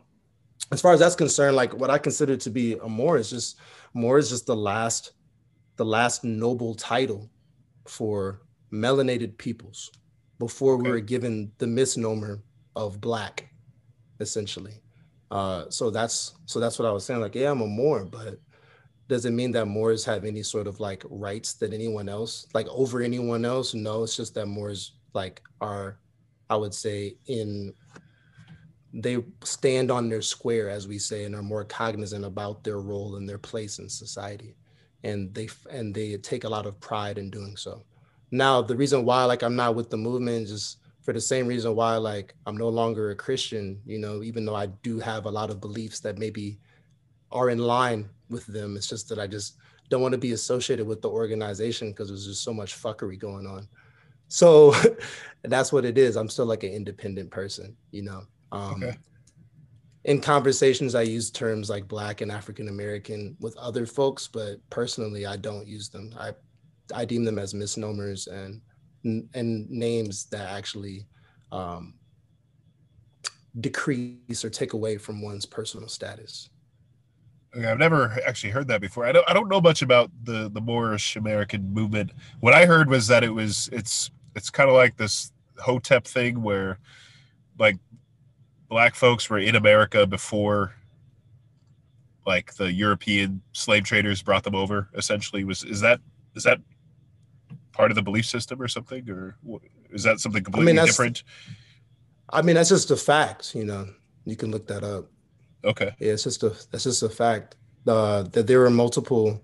as 0.73 0.81
far 0.81 0.93
as 0.93 1.01
that's 1.01 1.15
concerned 1.15 1.55
like 1.55 1.73
what 1.75 1.91
i 1.91 1.99
consider 1.99 2.37
to 2.37 2.51
be 2.51 2.75
a 2.83 2.89
Moor 2.89 3.19
is 3.19 3.31
just 3.31 3.59
Moor 3.95 4.19
is 4.19 4.31
just 4.31 4.47
the 4.47 4.57
last 4.57 5.13
the 5.77 5.85
last 5.85 6.25
noble 6.25 6.75
title 6.75 7.31
for 7.87 8.41
melanated 8.73 9.37
peoples 9.39 9.93
before 10.39 10.75
okay. 10.75 10.83
we 10.83 10.91
were 10.91 11.01
given 11.01 11.53
the 11.59 11.67
misnomer 11.67 12.43
of 12.75 13.01
black 13.01 13.49
essentially. 14.21 14.81
Uh 15.31 15.69
so 15.69 15.91
that's 15.91 16.35
so 16.47 16.61
that's 16.61 16.79
what 16.79 16.89
i 16.89 16.93
was 16.93 17.05
saying 17.05 17.21
like 17.21 17.35
yeah 17.35 17.51
i'm 17.51 17.61
a 17.61 17.67
Moor 17.67 18.05
but 18.05 18.41
does 19.09 19.25
it 19.25 19.33
mean 19.33 19.53
that 19.53 19.67
moors 19.67 20.05
have 20.05 20.25
any 20.25 20.43
sort 20.43 20.67
of 20.67 20.81
like 20.81 21.05
rights 21.09 21.55
that 21.55 21.73
anyone 21.73 22.09
else? 22.09 22.47
Like 22.55 22.67
over 22.69 23.03
anyone 23.03 23.45
else? 23.45 23.75
No 23.75 24.03
it's 24.03 24.17
just 24.17 24.35
that 24.35 24.47
moors 24.47 24.93
like 25.15 25.43
are 25.61 25.99
i 26.51 26.55
would 26.55 26.75
say 26.75 27.17
in 27.27 27.73
they 28.93 29.19
stand 29.43 29.91
on 29.91 30.09
their 30.09 30.23
square 30.23 30.71
as 30.71 30.89
we 30.89 30.99
say 30.99 31.25
and 31.25 31.35
are 31.35 31.43
more 31.43 31.65
cognizant 31.65 32.25
about 32.25 32.65
their 32.65 32.81
role 32.81 33.17
and 33.17 33.29
their 33.29 33.39
place 33.39 33.79
in 33.79 33.89
society. 33.89 34.57
And 35.05 35.35
they 35.35 35.49
and 35.71 35.95
they 35.95 36.17
take 36.17 36.45
a 36.45 36.49
lot 36.49 36.67
of 36.67 36.81
pride 36.81 37.19
in 37.19 37.31
doing 37.31 37.57
so. 37.57 37.83
Now 38.31 38.63
the 38.63 38.77
reason 38.77 39.05
why 39.05 39.25
like 39.25 39.43
i'm 39.43 39.57
not 39.57 39.75
with 39.75 39.91
the 39.91 39.97
movement 39.97 40.49
is 40.49 40.79
for 41.03 41.13
the 41.13 41.21
same 41.21 41.47
reason 41.47 41.77
why 41.77 41.97
like 41.97 42.35
i'm 42.47 42.57
no 42.57 42.69
longer 42.69 43.11
a 43.11 43.15
christian 43.15 43.81
you 43.87 43.99
know 43.99 44.25
even 44.25 44.45
though 44.45 44.57
i 44.57 44.67
do 44.83 44.99
have 44.99 45.27
a 45.27 45.31
lot 45.31 45.51
of 45.51 45.61
beliefs 45.61 46.01
that 46.01 46.19
maybe 46.19 46.59
are 47.31 47.51
in 47.51 47.59
line 47.59 48.09
with 48.29 48.47
them. 48.47 48.77
It's 48.77 48.89
just 48.89 49.09
that 49.09 49.19
i 49.19 49.27
just 49.27 49.57
don't 49.89 50.03
want 50.03 50.13
to 50.13 50.19
be 50.19 50.33
associated 50.33 50.85
with 50.85 51.01
the 51.01 51.09
organization 51.09 51.91
because 51.91 52.09
there's 52.09 52.27
just 52.27 52.43
so 52.43 52.53
much 52.53 52.75
fuckery 52.75 53.19
going 53.19 53.47
on. 53.47 53.69
So 54.29 54.75
that's 55.45 55.73
what 55.73 55.85
it 55.85 55.97
is. 55.97 56.17
I'm 56.17 56.29
still 56.29 56.47
like 56.47 56.65
an 56.65 56.73
independent 56.73 57.31
person 57.31 57.77
you 57.91 58.03
know? 58.03 58.23
Um, 58.53 58.83
okay. 58.83 58.97
in 60.05 60.21
conversations 60.21 60.95
i 60.95 61.03
use 61.03 61.33
terms 61.33 61.69
like 61.69 61.89
black 61.89 62.21
and 62.21 62.31
african 62.31 62.69
american 62.69 63.37
with 63.41 63.57
other 63.57 63.87
folks 63.87 64.29
but 64.29 64.59
personally 64.71 65.27
i 65.27 65.37
don't 65.37 65.67
use 65.67 65.89
them. 65.89 66.15
I 66.17 66.31
I 66.95 67.05
deem 67.05 67.25
them 67.25 67.39
as 67.39 67.55
misnomers 67.55 68.27
and 68.27 68.61
and 69.05 69.71
names 69.71 70.27
that 70.27 70.51
actually 70.51 71.07
um, 71.53 71.95
decrease 73.61 74.45
or 74.45 74.51
take 74.51 74.73
away 74.73 74.99
from 74.99 75.23
one's 75.23 75.47
personal 75.47 75.89
status. 75.89 76.51
Okay, 77.57 77.67
I've 77.67 77.79
never 77.79 78.19
actually 78.27 78.51
heard 78.51 78.69
that 78.69 78.81
before. 78.81 79.07
I 79.07 79.13
don't 79.13 79.29
I 79.29 79.33
don't 79.33 79.49
know 79.49 79.61
much 79.61 79.83
about 79.83 80.11
the 80.25 80.51
the 80.51 80.61
Moorish 80.61 81.17
American 81.17 81.73
movement. 81.73 82.11
What 82.41 82.53
I 82.53 82.67
heard 82.67 82.91
was 82.91 83.07
that 83.07 83.25
it 83.25 83.31
was 83.31 83.69
it's 83.73 84.11
it's 84.35 84.51
kind 84.51 84.69
of 84.69 84.77
like 84.77 84.97
this 84.97 85.33
Hotep 85.59 86.07
thing 86.07 86.43
where 86.43 86.79
like 87.59 87.77
black 88.69 88.95
folks 88.95 89.31
were 89.31 89.39
in 89.39 89.57
America 89.57 90.07
before 90.07 90.75
like 92.27 92.55
the 92.55 92.73
European 92.73 93.41
slave 93.53 93.85
traders 93.85 94.21
brought 94.21 94.43
them 94.43 94.55
over 94.55 94.91
essentially 94.95 95.45
was 95.45 95.65
is 95.65 95.81
that 95.81 96.01
is 96.35 96.43
that 96.43 96.61
part 97.77 97.91
of 97.91 97.95
the 97.95 98.03
belief 98.03 98.25
system 98.25 98.61
or 98.61 98.69
something, 98.69 99.09
or 99.11 99.37
is 99.91 100.03
that 100.03 100.19
something 100.19 100.43
completely 100.43 100.73
I 100.73 100.77
mean, 100.77 100.87
different? 100.87 101.23
I 102.31 102.43
mean, 102.43 102.57
that's 102.57 102.71
just 102.71 102.91
a 102.91 102.97
fact. 102.97 103.55
You 103.55 103.65
know, 103.65 103.89
you 104.25 104.35
can 104.35 104.51
look 104.51 104.67
that 104.69 104.83
up. 104.83 105.11
Okay. 105.67 105.95
Yeah, 105.99 106.13
it's 106.13 106.25
just 106.25 106.43
a 106.43 106.51
that's 106.71 106.85
just 106.85 107.03
a 107.03 107.09
fact. 107.09 107.57
Uh, 107.87 108.23
that 108.23 108.47
there 108.47 108.65
are 108.65 108.71
multiple 108.71 109.41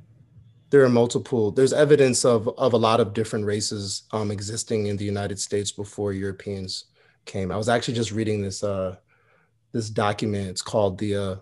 there 0.70 0.82
are 0.82 0.88
multiple 0.88 1.52
there's 1.52 1.74
evidence 1.74 2.24
of 2.24 2.48
of 2.58 2.72
a 2.72 2.76
lot 2.76 2.98
of 2.98 3.12
different 3.12 3.44
races 3.44 4.04
um, 4.12 4.30
existing 4.32 4.86
in 4.86 4.96
the 4.96 5.04
united 5.04 5.38
states 5.38 5.70
before 5.70 6.12
europeans 6.12 6.86
came 7.26 7.52
i 7.52 7.56
was 7.56 7.68
actually 7.68 7.94
just 7.94 8.10
reading 8.10 8.40
this 8.42 8.64
uh 8.64 8.96
this 9.72 9.90
document 9.90 10.48
it's 10.48 10.62
called 10.62 10.98
the 10.98 11.14
uh, 11.14 11.36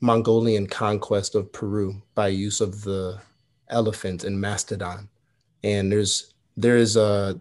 mongolian 0.00 0.66
conquest 0.66 1.34
of 1.34 1.50
peru 1.50 2.00
by 2.14 2.28
use 2.28 2.60
of 2.60 2.82
the 2.82 3.18
elephant 3.70 4.22
and 4.22 4.38
mastodon 4.38 5.08
and 5.64 5.90
there's 5.90 6.34
there's 6.56 6.96
uh 6.96 7.32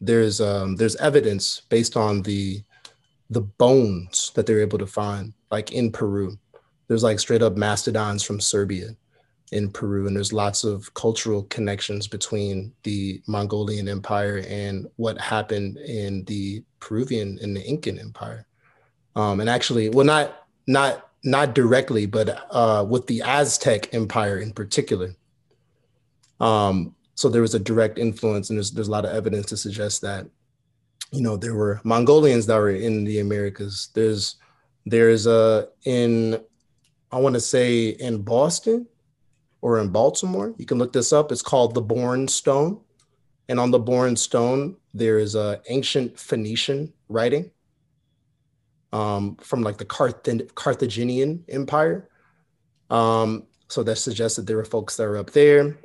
there's 0.00 0.40
um 0.40 0.76
there's 0.76 0.96
evidence 0.96 1.62
based 1.68 1.96
on 1.96 2.22
the 2.22 2.62
the 3.28 3.40
bones 3.40 4.30
that 4.34 4.46
they're 4.46 4.60
able 4.62 4.78
to 4.78 4.86
find 4.86 5.34
like 5.50 5.72
in 5.72 5.90
Peru. 5.92 6.38
There's 6.88 7.02
like 7.02 7.20
straight 7.20 7.42
up 7.42 7.56
mastodons 7.56 8.22
from 8.22 8.40
Siberia 8.40 8.96
in 9.52 9.70
Peru, 9.70 10.06
and 10.06 10.16
there's 10.16 10.32
lots 10.32 10.64
of 10.64 10.92
cultural 10.94 11.44
connections 11.44 12.06
between 12.06 12.72
the 12.82 13.20
Mongolian 13.26 13.88
Empire 13.88 14.44
and 14.48 14.86
what 14.96 15.20
happened 15.20 15.76
in 15.78 16.24
the 16.24 16.62
Peruvian 16.78 17.38
and 17.42 17.56
the 17.56 17.62
Incan 17.62 17.98
Empire. 17.98 18.46
Um, 19.16 19.40
and 19.40 19.50
actually, 19.50 19.88
well, 19.88 20.06
not 20.06 20.46
not 20.66 21.10
not 21.24 21.54
directly, 21.54 22.06
but 22.06 22.46
uh, 22.50 22.84
with 22.88 23.06
the 23.06 23.22
Aztec 23.24 23.92
Empire 23.92 24.38
in 24.38 24.52
particular. 24.52 25.14
Um, 26.38 26.94
so 27.14 27.28
there 27.28 27.42
was 27.42 27.54
a 27.54 27.58
direct 27.60 27.98
influence, 27.98 28.50
and 28.50 28.56
there's 28.56 28.70
there's 28.70 28.88
a 28.88 28.92
lot 28.92 29.04
of 29.04 29.14
evidence 29.14 29.46
to 29.46 29.56
suggest 29.56 30.00
that, 30.02 30.26
you 31.12 31.20
know, 31.20 31.36
there 31.36 31.54
were 31.54 31.80
Mongolians 31.84 32.46
that 32.46 32.56
were 32.56 32.70
in 32.70 33.04
the 33.04 33.20
Americas. 33.20 33.90
There's 33.94 34.36
there's 34.90 35.26
a 35.26 35.68
in 35.84 36.40
I 37.12 37.18
want 37.18 37.34
to 37.34 37.40
say 37.40 37.88
in 37.88 38.22
Boston 38.22 38.86
or 39.62 39.78
in 39.78 39.88
Baltimore. 39.88 40.54
You 40.58 40.66
can 40.66 40.78
look 40.78 40.92
this 40.92 41.12
up. 41.12 41.32
It's 41.32 41.42
called 41.42 41.74
the 41.74 41.82
Bourne 41.82 42.28
Stone, 42.28 42.80
and 43.48 43.58
on 43.58 43.70
the 43.70 43.78
Bourne 43.78 44.16
Stone 44.16 44.76
there 44.92 45.18
is 45.18 45.34
a 45.34 45.60
ancient 45.68 46.18
Phoenician 46.18 46.92
writing 47.08 47.50
um, 48.92 49.36
from 49.36 49.62
like 49.62 49.78
the 49.78 49.84
Carth- 49.84 50.54
Carthaginian 50.54 51.44
Empire. 51.48 52.08
Um, 52.90 53.46
so 53.68 53.84
that 53.84 53.96
suggests 53.96 54.36
that 54.36 54.46
there 54.46 54.56
were 54.56 54.64
folks 54.64 54.96
that 54.96 55.06
were 55.06 55.18
up 55.18 55.30
there 55.30 55.78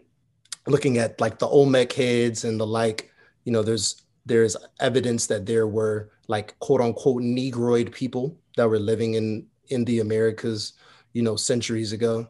looking 0.67 0.97
at 0.97 1.21
like 1.21 1.37
the 1.37 1.47
Olmec 1.47 1.93
heads 1.93 2.43
and 2.43 2.59
the 2.59 2.65
like, 2.65 3.11
you 3.43 3.51
know, 3.51 3.61
there's 3.61 4.01
there's 4.25 4.57
evidence 4.79 5.27
that 5.27 5.45
there 5.45 5.67
were 5.67 6.09
like 6.27 6.57
quote 6.57 6.81
unquote 6.81 7.21
Negroid 7.21 7.91
people 7.91 8.35
that 8.55 8.69
were 8.69 8.79
living 8.79 9.15
in 9.15 9.47
in 9.69 9.85
the 9.85 9.99
Americas, 9.99 10.73
you 11.13 11.21
know, 11.21 11.35
centuries 11.35 11.91
ago. 11.91 12.27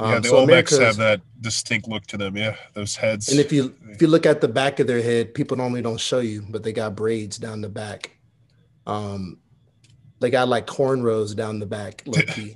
Um, 0.00 0.12
yeah, 0.12 0.20
the 0.20 0.28
so 0.28 0.46
Olmecs 0.46 0.80
have 0.80 0.96
that 0.96 1.20
distinct 1.40 1.88
look 1.88 2.06
to 2.06 2.16
them. 2.16 2.36
Yeah, 2.36 2.56
those 2.74 2.94
heads. 2.94 3.30
And 3.30 3.40
if 3.40 3.52
you 3.52 3.74
if 3.88 4.00
you 4.00 4.08
look 4.08 4.26
at 4.26 4.40
the 4.40 4.48
back 4.48 4.78
of 4.80 4.86
their 4.86 5.02
head, 5.02 5.34
people 5.34 5.56
normally 5.56 5.82
don't 5.82 6.00
show 6.00 6.20
you, 6.20 6.44
but 6.48 6.62
they 6.62 6.72
got 6.72 6.94
braids 6.94 7.36
down 7.36 7.60
the 7.60 7.68
back. 7.68 8.16
Um, 8.86 9.38
they 10.20 10.30
got 10.30 10.48
like 10.48 10.66
cornrows 10.66 11.34
down 11.34 11.58
the 11.58 11.66
back, 11.66 12.04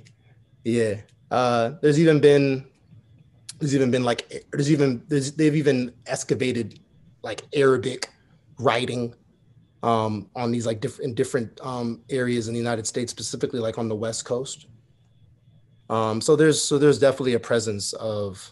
yeah. 0.63 0.95
Uh, 1.29 1.71
there's 1.81 1.99
even 1.99 2.19
been 2.19 2.65
there's 3.59 3.75
even 3.75 3.91
been 3.91 4.03
like 4.03 4.45
there's 4.51 4.71
even 4.71 5.03
there's, 5.07 5.33
they've 5.33 5.55
even 5.55 5.93
excavated 6.07 6.79
like 7.23 7.43
Arabic 7.53 8.09
writing 8.59 9.13
um, 9.83 10.29
on 10.35 10.51
these 10.51 10.65
like 10.65 10.79
different 10.79 11.15
different 11.15 11.59
um, 11.61 12.01
areas 12.09 12.47
in 12.47 12.53
the 12.53 12.59
United 12.59 12.87
States, 12.87 13.11
specifically 13.11 13.59
like 13.59 13.77
on 13.77 13.89
the 13.89 13.95
West 13.95 14.25
Coast. 14.25 14.67
Um, 15.89 16.21
so 16.21 16.35
there's 16.35 16.63
so 16.63 16.79
there's 16.79 16.97
definitely 16.97 17.33
a 17.33 17.39
presence 17.39 17.93
of 17.93 18.51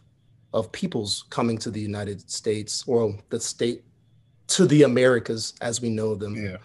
of 0.54 0.72
peoples 0.74 1.24
coming 1.30 1.58
to 1.58 1.72
the 1.72 1.80
United 1.80 2.30
States 2.30 2.84
or 2.86 3.18
the 3.30 3.40
state 3.40 3.84
to 4.48 4.66
the 4.66 4.84
Americas 4.84 5.54
as 5.62 5.82
we 5.82 5.90
know 5.90 6.14
them. 6.14 6.36
Yeah. 6.36 6.58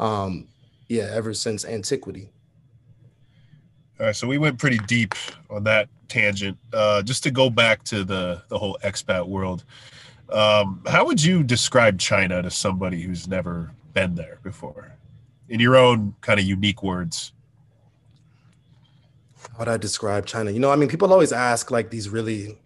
Um, 0.00 0.48
yeah, 0.88 1.10
ever 1.12 1.34
since 1.34 1.66
antiquity. 1.66 2.30
All 4.00 4.06
right, 4.06 4.16
so 4.16 4.26
we 4.26 4.38
went 4.38 4.58
pretty 4.58 4.78
deep 4.86 5.14
on 5.50 5.64
that 5.64 5.88
tangent. 6.08 6.56
Uh, 6.72 7.02
just 7.02 7.22
to 7.24 7.30
go 7.30 7.50
back 7.50 7.84
to 7.84 8.04
the 8.04 8.42
the 8.48 8.56
whole 8.56 8.78
expat 8.82 9.28
world, 9.28 9.64
um, 10.32 10.82
how 10.86 11.04
would 11.04 11.22
you 11.22 11.42
describe 11.42 11.98
China 11.98 12.40
to 12.40 12.50
somebody 12.50 13.02
who's 13.02 13.28
never 13.28 13.70
been 14.00 14.14
there 14.14 14.38
before, 14.42 14.96
in 15.48 15.60
your 15.60 15.76
own 15.76 16.14
kind 16.20 16.38
of 16.40 16.46
unique 16.46 16.82
words? 16.82 17.32
How 19.52 19.60
would 19.60 19.68
I 19.68 19.76
describe 19.76 20.26
China? 20.26 20.50
You 20.50 20.60
know, 20.60 20.70
I 20.70 20.76
mean, 20.76 20.88
people 20.88 21.12
always 21.12 21.32
ask 21.32 21.70
like 21.70 21.90
these 21.90 22.08
really 22.08 22.58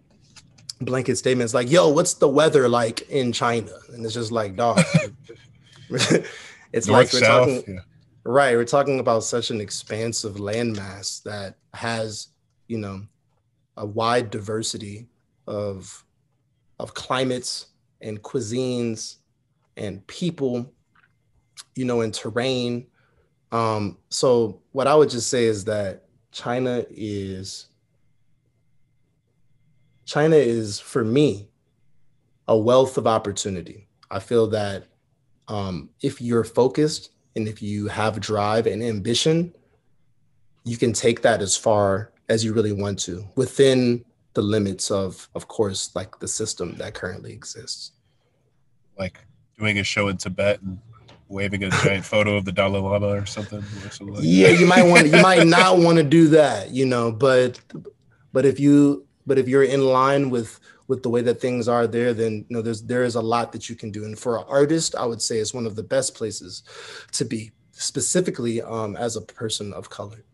blanket 0.81 1.17
statements, 1.17 1.55
like, 1.55 1.71
"Yo, 1.71 1.89
what's 1.89 2.15
the 2.15 2.29
weather 2.29 2.69
like 2.69 3.03
in 3.09 3.33
China?" 3.33 3.73
And 3.93 4.05
it's 4.05 4.15
just 4.15 4.33
like, 4.33 4.57
dog. 4.57 4.81
it's 5.91 6.87
North, 6.87 6.89
like 6.89 7.13
we're 7.13 7.21
South, 7.21 7.49
talking. 7.49 7.75
Yeah 7.75 7.81
Right. 8.25 8.55
We're 8.55 8.65
talking 8.65 9.01
about 9.01 9.25
such 9.25 9.51
an 9.51 9.61
expansive 9.61 10.37
landmass 10.37 11.23
that 11.25 11.57
has, 11.75 12.29
you 12.69 12.79
know, 12.79 13.03
a 13.77 13.85
wide 13.85 14.31
diversity 14.31 15.09
of 15.49 16.05
of 16.79 16.95
climates 16.95 17.67
and 18.01 18.23
cuisines 18.23 19.17
and 19.77 20.07
people, 20.07 20.73
you 21.75 21.85
know, 21.85 22.01
in 22.01 22.13
terrain. 22.13 22.87
Um, 23.51 23.99
so 24.09 24.61
what 24.73 24.87
I 24.87 24.95
would 24.95 25.11
just 25.11 25.29
say 25.29 25.45
is 25.45 25.65
that 25.67 26.05
China 26.31 26.85
is 26.91 27.69
China 30.05 30.37
is 30.37 30.81
for 30.81 31.05
me 31.05 31.49
a 32.49 32.57
wealth 32.57 32.99
of 32.99 33.07
opportunity. 33.07 33.87
I 34.11 34.19
feel 34.19 34.47
that 34.49 34.85
um, 35.49 35.91
if 36.01 36.21
you're 36.21 36.45
focused 36.45 37.11
and 37.37 37.49
if 37.49 37.63
you 37.63 37.89
have 37.89 38.21
drive 38.21 38.67
and 38.67 38.83
ambition, 38.83 39.55
you 40.65 40.77
can 40.77 40.93
take 40.93 41.23
that 41.23 41.41
as 41.41 41.57
far 41.57 42.13
as 42.29 42.45
you 42.45 42.53
really 42.53 42.73
want 42.73 42.99
to 43.01 43.27
within 43.37 44.05
the 44.35 44.43
limits 44.43 44.91
of, 44.91 45.29
of 45.35 45.49
course, 45.49 45.95
like 45.95 46.19
the 46.19 46.29
system 46.29 46.77
that 46.77 46.95
currently 46.95 47.33
exists. 47.33 47.93
Like 48.99 49.19
doing 49.59 49.79
a 49.79 49.85
show 49.85 50.09
in 50.09 50.17
Tibet 50.17 50.61
and 50.63 50.79
waving 51.33 51.65
a 51.65 51.71
giant 51.71 52.05
photo 52.05 52.37
of 52.37 52.45
the 52.45 52.53
Dalai 52.53 52.79
Lama 52.79 53.09
or 53.09 53.27
something. 53.27 53.59
Or 53.59 53.91
something 53.91 54.15
like 54.15 54.25
yeah, 54.25 54.49
you 54.49 54.67
might 54.67 54.85
want 54.85 55.07
you 55.07 55.23
might 55.23 55.47
not 55.59 55.79
want 55.79 55.99
to 55.99 56.05
do 56.05 56.29
that, 56.29 56.71
you 56.71 56.87
know, 56.87 57.11
but 57.11 57.61
but 58.33 58.45
if 58.45 58.61
you 58.61 59.07
but 59.27 59.39
if 59.39 59.49
you're 59.49 59.63
in 59.63 59.85
line 59.85 60.31
with 60.31 60.61
with 60.89 61.03
the 61.03 61.09
way 61.09 61.23
that 61.23 61.41
things 61.41 61.69
are 61.69 61.87
there, 61.87 62.13
then 62.13 62.45
you 62.49 62.57
know 62.57 62.63
there's 62.63 62.83
there 62.83 63.05
is 63.05 63.15
a 63.15 63.21
lot 63.21 63.53
that 63.53 63.69
you 63.69 63.75
can 63.75 63.91
do. 63.91 64.05
And 64.05 64.19
for 64.19 64.39
an 64.39 64.45
artist, 64.49 64.95
I 64.95 65.07
would 65.07 65.23
say 65.23 65.39
it's 65.39 65.55
one 65.55 65.67
of 65.67 65.77
the 65.77 65.83
best 65.83 66.15
places 66.15 66.63
to 67.13 67.25
be, 67.25 67.53
specifically 67.73 68.61
um, 68.63 68.97
as 68.97 69.17
a 69.17 69.23
person 69.23 69.73
of 69.73 69.91
color. 69.91 70.25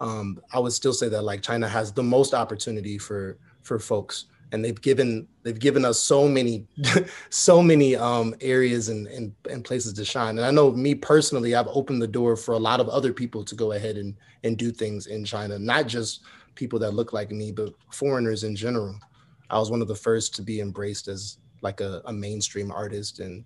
Um, 0.00 0.40
I 0.52 0.58
would 0.58 0.72
still 0.72 0.92
say 0.92 1.08
that 1.08 1.22
like 1.22 1.42
China 1.42 1.68
has 1.68 1.92
the 1.92 2.02
most 2.02 2.34
opportunity 2.34 2.98
for 2.98 3.38
for 3.62 3.78
folks, 3.78 4.26
and 4.52 4.64
they've 4.64 4.80
given 4.80 5.26
they've 5.42 5.58
given 5.58 5.84
us 5.84 5.98
so 5.98 6.28
many 6.28 6.66
so 7.30 7.62
many 7.62 7.96
um, 7.96 8.34
areas 8.40 8.88
and, 8.88 9.06
and 9.08 9.32
and 9.50 9.64
places 9.64 9.92
to 9.94 10.04
shine. 10.04 10.38
And 10.38 10.46
I 10.46 10.50
know 10.50 10.70
me 10.72 10.94
personally, 10.94 11.54
I've 11.54 11.68
opened 11.68 12.02
the 12.02 12.08
door 12.08 12.36
for 12.36 12.52
a 12.52 12.58
lot 12.58 12.80
of 12.80 12.88
other 12.88 13.12
people 13.12 13.44
to 13.44 13.54
go 13.54 13.72
ahead 13.72 13.96
and 13.96 14.16
and 14.44 14.56
do 14.56 14.70
things 14.70 15.06
in 15.06 15.24
China, 15.24 15.58
not 15.58 15.86
just 15.86 16.22
people 16.54 16.78
that 16.80 16.94
look 16.94 17.12
like 17.12 17.30
me, 17.30 17.52
but 17.52 17.74
foreigners 17.90 18.44
in 18.44 18.56
general. 18.56 18.98
I 19.50 19.58
was 19.58 19.70
one 19.70 19.82
of 19.82 19.88
the 19.88 19.94
first 19.94 20.34
to 20.36 20.42
be 20.42 20.60
embraced 20.60 21.08
as 21.08 21.38
like 21.62 21.80
a, 21.80 22.02
a 22.06 22.12
mainstream 22.12 22.70
artist 22.70 23.20
and 23.20 23.44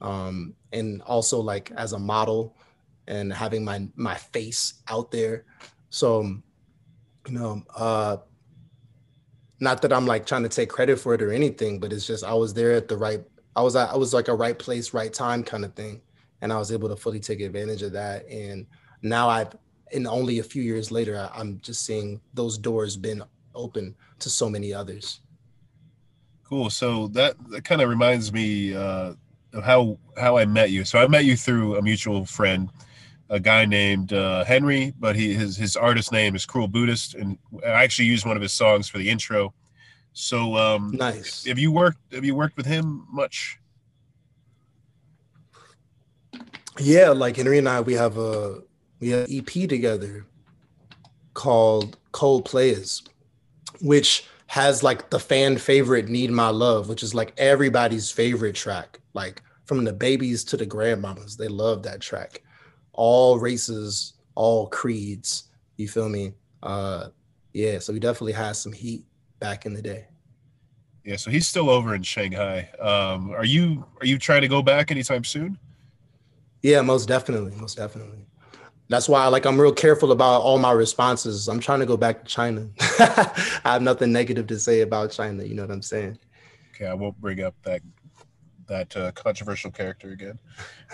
um, 0.00 0.54
and 0.72 1.02
also 1.02 1.40
like 1.40 1.70
as 1.76 1.92
a 1.92 1.98
model 1.98 2.56
and 3.06 3.32
having 3.32 3.64
my 3.64 3.88
my 3.96 4.14
face 4.14 4.74
out 4.88 5.10
there. 5.10 5.44
So 5.90 6.22
you 7.26 7.34
know, 7.34 7.62
uh, 7.76 8.18
not 9.60 9.82
that 9.82 9.92
I'm 9.92 10.06
like 10.06 10.26
trying 10.26 10.42
to 10.42 10.48
take 10.48 10.70
credit 10.70 10.98
for 10.98 11.14
it 11.14 11.22
or 11.22 11.30
anything, 11.30 11.78
but 11.78 11.92
it's 11.92 12.06
just 12.06 12.24
I 12.24 12.34
was 12.34 12.54
there 12.54 12.72
at 12.72 12.88
the 12.88 12.96
right. 12.96 13.20
I 13.54 13.62
was 13.62 13.76
I 13.76 13.94
was 13.96 14.14
like 14.14 14.28
a 14.28 14.34
right 14.34 14.58
place, 14.58 14.94
right 14.94 15.12
time 15.12 15.42
kind 15.42 15.64
of 15.64 15.74
thing, 15.74 16.00
and 16.40 16.52
I 16.52 16.58
was 16.58 16.72
able 16.72 16.88
to 16.88 16.96
fully 16.96 17.20
take 17.20 17.40
advantage 17.40 17.82
of 17.82 17.92
that. 17.92 18.26
And 18.28 18.66
now 19.02 19.28
I've, 19.28 19.54
and 19.92 20.06
only 20.06 20.38
a 20.38 20.42
few 20.42 20.62
years 20.62 20.90
later, 20.90 21.16
I, 21.16 21.38
I'm 21.38 21.60
just 21.60 21.84
seeing 21.84 22.20
those 22.32 22.56
doors 22.56 22.96
been 22.96 23.22
open 23.54 23.94
to 24.20 24.30
so 24.30 24.48
many 24.48 24.72
others. 24.72 25.20
Cool. 26.44 26.70
So 26.70 27.08
that, 27.08 27.36
that 27.50 27.64
kind 27.64 27.80
of 27.80 27.88
reminds 27.88 28.32
me 28.32 28.74
uh, 28.74 29.14
of 29.52 29.64
how 29.64 29.98
how 30.16 30.36
I 30.38 30.46
met 30.46 30.70
you. 30.70 30.84
So 30.84 30.98
I 30.98 31.06
met 31.06 31.24
you 31.24 31.36
through 31.36 31.76
a 31.76 31.82
mutual 31.82 32.24
friend, 32.24 32.70
a 33.30 33.38
guy 33.38 33.64
named 33.64 34.12
uh, 34.12 34.44
Henry, 34.44 34.92
but 34.98 35.16
he 35.16 35.32
his 35.32 35.56
his 35.56 35.76
artist 35.76 36.12
name 36.12 36.34
is 36.34 36.44
Cruel 36.44 36.68
Buddhist, 36.68 37.14
and 37.14 37.38
I 37.64 37.84
actually 37.84 38.06
used 38.06 38.26
one 38.26 38.36
of 38.36 38.42
his 38.42 38.52
songs 38.52 38.88
for 38.88 38.98
the 38.98 39.08
intro. 39.08 39.54
So 40.12 40.56
um, 40.56 40.90
nice. 40.92 41.46
Have 41.46 41.58
you 41.58 41.70
worked 41.70 41.98
Have 42.12 42.24
you 42.24 42.34
worked 42.34 42.56
with 42.56 42.66
him 42.66 43.06
much? 43.10 43.58
Yeah, 46.78 47.10
like 47.10 47.36
Henry 47.36 47.58
and 47.58 47.68
I, 47.68 47.80
we 47.80 47.94
have 47.94 48.18
a 48.18 48.62
we 48.98 49.10
have 49.10 49.28
EP 49.30 49.46
together 49.46 50.26
called 51.34 51.96
Cold 52.10 52.44
Players, 52.44 53.02
which 53.80 54.26
has 54.48 54.82
like 54.82 55.10
the 55.10 55.20
fan 55.20 55.56
favorite 55.56 56.08
Need 56.08 56.32
My 56.32 56.48
Love, 56.48 56.88
which 56.88 57.04
is 57.04 57.14
like 57.14 57.32
everybody's 57.38 58.10
favorite 58.10 58.56
track. 58.56 58.98
Like 59.14 59.40
from 59.66 59.84
the 59.84 59.92
babies 59.92 60.42
to 60.44 60.56
the 60.56 60.66
grandmamas, 60.66 61.36
they 61.36 61.46
love 61.46 61.84
that 61.84 62.00
track. 62.00 62.42
All 62.92 63.38
races, 63.38 64.14
all 64.34 64.68
creeds. 64.68 65.44
You 65.76 65.88
feel 65.88 66.08
me? 66.08 66.32
Uh 66.62 67.08
yeah, 67.52 67.78
so 67.78 67.92
he 67.92 67.98
definitely 67.98 68.32
had 68.32 68.52
some 68.52 68.72
heat 68.72 69.04
back 69.40 69.66
in 69.66 69.74
the 69.74 69.82
day. 69.82 70.06
Yeah, 71.04 71.16
so 71.16 71.30
he's 71.30 71.48
still 71.48 71.70
over 71.70 71.94
in 71.94 72.02
Shanghai. 72.02 72.68
Um, 72.78 73.32
are 73.32 73.44
you 73.44 73.84
are 74.00 74.06
you 74.06 74.18
trying 74.18 74.42
to 74.42 74.48
go 74.48 74.62
back 74.62 74.90
anytime 74.90 75.24
soon? 75.24 75.58
Yeah, 76.62 76.82
most 76.82 77.06
definitely, 77.06 77.56
most 77.56 77.76
definitely 77.76 78.26
that's 78.90 79.08
why 79.08 79.26
like 79.28 79.46
I'm 79.46 79.58
real 79.58 79.72
careful 79.72 80.10
about 80.10 80.42
all 80.42 80.58
my 80.58 80.72
responses. 80.72 81.48
I'm 81.48 81.60
trying 81.60 81.78
to 81.78 81.86
go 81.86 81.96
back 81.96 82.24
to 82.24 82.28
China. 82.28 82.68
I 82.80 83.50
have 83.64 83.82
nothing 83.82 84.12
negative 84.12 84.48
to 84.48 84.58
say 84.58 84.80
about 84.80 85.12
China. 85.12 85.44
You 85.44 85.54
know 85.54 85.62
what 85.62 85.70
I'm 85.70 85.80
saying? 85.80 86.18
Okay, 86.74 86.86
I 86.86 86.94
won't 86.94 87.18
bring 87.20 87.40
up 87.40 87.54
that 87.62 87.82
that 88.66 88.96
uh, 88.96 89.12
controversial 89.12 89.70
character 89.70 90.10
again. 90.10 90.38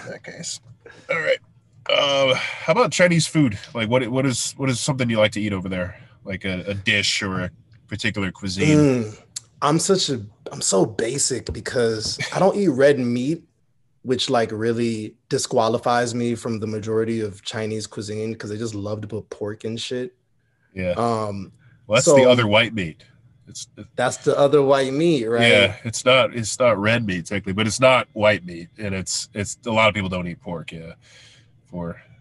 In 0.04 0.10
that 0.10 0.22
case, 0.22 0.60
all 1.10 1.18
right. 1.18 1.38
Uh, 1.90 2.34
how 2.34 2.72
about 2.72 2.92
Chinese 2.92 3.26
food? 3.26 3.58
Like, 3.74 3.88
what 3.88 4.06
what 4.08 4.26
is 4.26 4.52
what 4.56 4.68
is 4.68 4.80
something 4.80 5.08
you 5.08 5.18
like 5.18 5.32
to 5.32 5.40
eat 5.40 5.52
over 5.52 5.68
there? 5.68 6.00
Like 6.24 6.44
a, 6.44 6.64
a 6.66 6.74
dish 6.74 7.22
or 7.22 7.40
a 7.40 7.50
particular 7.86 8.32
cuisine? 8.32 8.78
Mm, 8.78 9.22
I'm 9.62 9.78
such 9.78 10.10
a 10.10 10.24
I'm 10.50 10.62
so 10.62 10.84
basic 10.86 11.52
because 11.52 12.18
I 12.34 12.38
don't 12.38 12.56
eat 12.56 12.68
red 12.68 12.98
meat 12.98 13.44
which 14.06 14.30
like 14.30 14.52
really 14.52 15.16
disqualifies 15.28 16.14
me 16.14 16.36
from 16.36 16.60
the 16.60 16.66
majority 16.66 17.20
of 17.20 17.42
Chinese 17.42 17.88
cuisine 17.88 18.32
because 18.32 18.50
they 18.50 18.56
just 18.56 18.74
love 18.74 19.00
to 19.00 19.08
put 19.08 19.28
pork 19.30 19.64
and 19.64 19.80
shit. 19.80 20.14
Yeah. 20.72 20.92
Um, 20.92 21.50
well, 21.88 21.96
that's 21.96 22.04
so, 22.04 22.14
the 22.14 22.24
other 22.24 22.46
white 22.46 22.72
meat. 22.72 23.02
It's 23.48 23.66
that's 23.96 24.18
the 24.18 24.38
other 24.38 24.62
white 24.62 24.92
meat, 24.92 25.26
right? 25.26 25.50
Yeah, 25.50 25.76
it's 25.84 26.04
not 26.04 26.36
it's 26.36 26.56
not 26.58 26.78
red 26.78 27.04
meat 27.04 27.26
technically, 27.26 27.52
but 27.52 27.66
it's 27.66 27.80
not 27.80 28.06
white 28.12 28.44
meat, 28.44 28.68
and 28.78 28.94
it's 28.94 29.28
it's 29.34 29.58
a 29.66 29.72
lot 29.72 29.88
of 29.88 29.94
people 29.94 30.08
don't 30.08 30.28
eat 30.28 30.40
pork. 30.40 30.70
Yeah, 30.70 30.92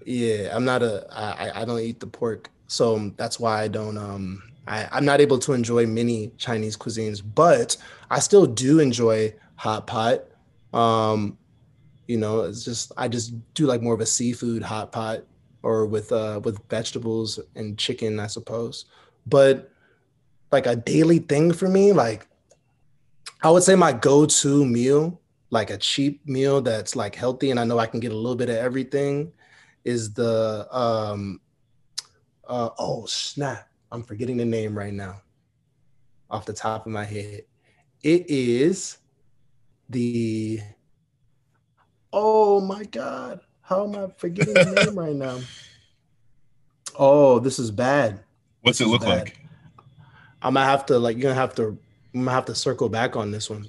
yeah, 0.06 0.56
I'm 0.56 0.66
not 0.66 0.84
a 0.84 1.06
I 1.12 1.62
I 1.62 1.66
don't 1.66 1.80
eat 1.80 2.00
the 2.00 2.08
pork, 2.08 2.50
so 2.68 3.12
that's 3.18 3.40
why 3.40 3.62
I 3.64 3.68
don't 3.68 3.98
um 3.98 4.44
I 4.68 4.88
I'm 4.92 5.06
not 5.06 5.20
able 5.20 5.40
to 5.40 5.54
enjoy 5.54 5.86
many 5.86 6.32
Chinese 6.38 6.78
cuisines, 6.78 7.22
but 7.24 7.76
I 8.10 8.20
still 8.20 8.46
do 8.46 8.80
enjoy 8.80 9.34
hot 9.56 9.88
pot. 9.88 10.26
Um, 10.74 11.38
you 12.08 12.18
know, 12.18 12.42
it's 12.42 12.64
just 12.64 12.92
I 12.98 13.08
just 13.08 13.34
do 13.54 13.66
like 13.66 13.82
more 13.82 13.94
of 13.94 14.02
a 14.02 14.06
seafood 14.06 14.62
hot 14.62 14.92
pot 14.92 15.24
or 15.64 15.86
with 15.86 16.12
uh 16.12 16.40
with 16.44 16.60
vegetables 16.70 17.40
and 17.56 17.78
chicken, 17.78 18.20
I 18.20 18.28
suppose. 18.28 18.86
But 19.26 19.72
like 20.52 20.68
a 20.68 20.76
daily 20.76 21.20
thing 21.20 21.52
for 21.52 21.68
me, 21.68 21.92
like 21.92 22.28
I 23.42 23.50
would 23.50 23.64
say 23.64 23.76
my 23.76 23.92
go-to 23.92 24.66
meal, 24.66 25.20
like 25.50 25.70
a 25.70 25.78
cheap 25.78 26.26
meal 26.28 26.62
that's 26.62 26.96
like 26.96 27.16
healthy 27.16 27.52
and 27.52 27.60
I 27.60 27.64
know 27.64 27.80
I 27.80 27.88
can 27.88 28.00
get 28.00 28.12
a 28.12 28.16
little 28.16 28.36
bit 28.36 28.50
of 28.50 28.56
everything, 28.56 29.32
is 29.86 30.14
the 30.14 30.68
um 30.76 31.40
uh 32.48 32.70
oh 32.78 33.06
snap. 33.06 33.70
I'm 33.92 34.04
forgetting 34.04 34.38
the 34.38 34.46
name 34.46 34.78
right 34.78 34.94
now 34.94 35.22
off 36.30 36.46
the 36.46 36.54
top 36.54 36.86
of 36.86 36.92
my 36.92 37.06
head. 37.06 37.44
It 38.04 38.30
is 38.30 38.98
the 39.90 40.60
oh 42.12 42.60
my 42.60 42.84
god. 42.84 43.40
How 43.62 43.86
am 43.86 43.96
I 43.96 44.08
forgetting 44.18 44.54
the 44.54 44.66
name 44.66 45.00
right 45.00 45.16
now? 45.16 45.40
Oh, 46.98 47.40
this 47.40 47.60
is 47.60 47.72
bad. 47.72 48.24
What's 48.62 48.80
it 48.80 48.88
look 48.88 49.02
bad. 49.02 49.26
like? 49.26 49.40
I'm 50.42 50.54
gonna 50.54 50.66
have 50.66 50.86
to 50.86 50.98
like 50.98 51.18
you're 51.18 51.24
gonna 51.24 51.36
have 51.36 51.54
to 51.56 51.78
I'm 52.14 52.22
gonna 52.22 52.32
have 52.32 52.46
to 52.46 52.56
circle 52.56 52.88
back 52.88 53.18
on 53.18 53.32
this 53.32 53.50
one. 53.50 53.68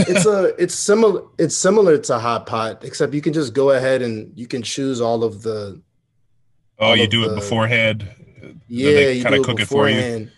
It's 0.00 0.26
a 0.26 0.54
it's 0.62 0.74
similar 0.74 1.22
it's 1.38 1.56
similar 1.56 1.98
to 1.98 2.18
hot 2.18 2.46
pot, 2.46 2.84
except 2.84 3.14
you 3.14 3.20
can 3.22 3.32
just 3.32 3.54
go 3.54 3.70
ahead 3.70 4.02
and 4.02 4.32
you 4.36 4.46
can 4.46 4.62
choose 4.62 5.00
all 5.00 5.24
of 5.24 5.42
the 5.42 5.80
Oh, 6.78 6.92
you 6.94 7.04
of 7.04 7.10
do 7.10 7.24
it 7.30 7.34
beforehand. 7.34 8.08
yeah 8.68 8.90
they 8.92 9.22
do 9.22 9.34
it 9.34 9.44
cook 9.44 9.60
it 9.60 9.66
for 9.66 9.88
you? 9.88 9.94
beforehand, 9.96 10.32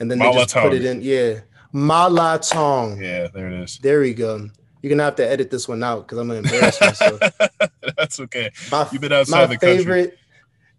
and 0.00 0.10
then 0.10 0.18
they 0.18 0.32
just 0.32 0.54
put 0.54 0.72
it 0.74 0.84
in 0.84 1.00
yeah 1.02 1.40
malatang. 1.74 3.00
Yeah, 3.02 3.28
there 3.28 3.48
it 3.48 3.62
is. 3.62 3.78
There 3.78 4.00
we 4.00 4.14
go. 4.14 4.48
You're 4.82 4.90
gonna 4.90 5.02
have 5.04 5.16
to 5.16 5.28
edit 5.28 5.50
this 5.50 5.66
one 5.68 5.82
out 5.82 6.06
because 6.06 6.18
I'm 6.18 6.28
gonna 6.28 6.40
embarrass 6.40 6.80
myself. 6.80 7.20
That's 7.96 8.20
okay. 8.20 8.50
My, 8.70 8.88
You've 8.92 9.00
been 9.02 9.12
outside 9.12 9.40
my 9.48 9.54
the 9.54 9.58
country. 9.58 9.76
favorite 9.78 10.18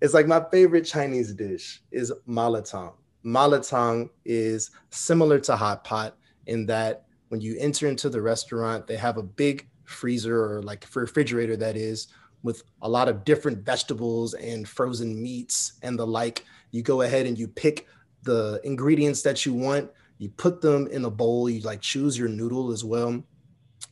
it's 0.02 0.14
like 0.14 0.28
my 0.28 0.41
favorite 0.50 0.84
chinese 0.86 1.34
dish 1.34 1.82
is 1.91 2.14
malatang 2.26 2.93
malatang 3.26 4.10
is 4.24 4.72
similar 4.91 5.38
to 5.39 5.58
hot 5.58 5.84
pot 5.84 6.16
in 6.47 6.66
that 6.68 7.04
when 7.30 7.41
you 7.41 7.55
enter 7.59 7.88
into 7.88 8.09
the 8.09 8.21
restaurant 8.21 8.86
they 8.86 8.97
have 8.97 9.17
a 9.17 9.23
big 9.23 9.67
freezer 9.86 10.43
or 10.43 10.61
like 10.61 10.86
refrigerator 10.93 11.57
that 11.57 11.75
is 11.75 12.07
with 12.43 12.63
a 12.82 12.89
lot 12.89 13.09
of 13.09 13.25
different 13.25 13.65
vegetables 13.65 14.34
and 14.36 14.67
frozen 14.67 15.21
meats 15.21 15.73
and 15.82 15.97
the 15.97 16.05
like. 16.05 16.45
You 16.71 16.82
go 16.82 17.01
ahead 17.01 17.25
and 17.25 17.38
you 17.38 17.47
pick 17.47 17.88
the 18.23 18.61
ingredients 18.63 19.21
that 19.23 19.45
you 19.45 19.53
want. 19.53 19.89
You 20.17 20.30
put 20.30 20.61
them 20.61 20.88
in 20.88 21.05
a 21.05 21.09
bowl. 21.09 21.49
You 21.49 21.61
like 21.61 21.82
choose 21.82 22.17
your 22.17 22.30
noodle 22.30 22.71
as 22.71 22.84
well. 22.84 23.21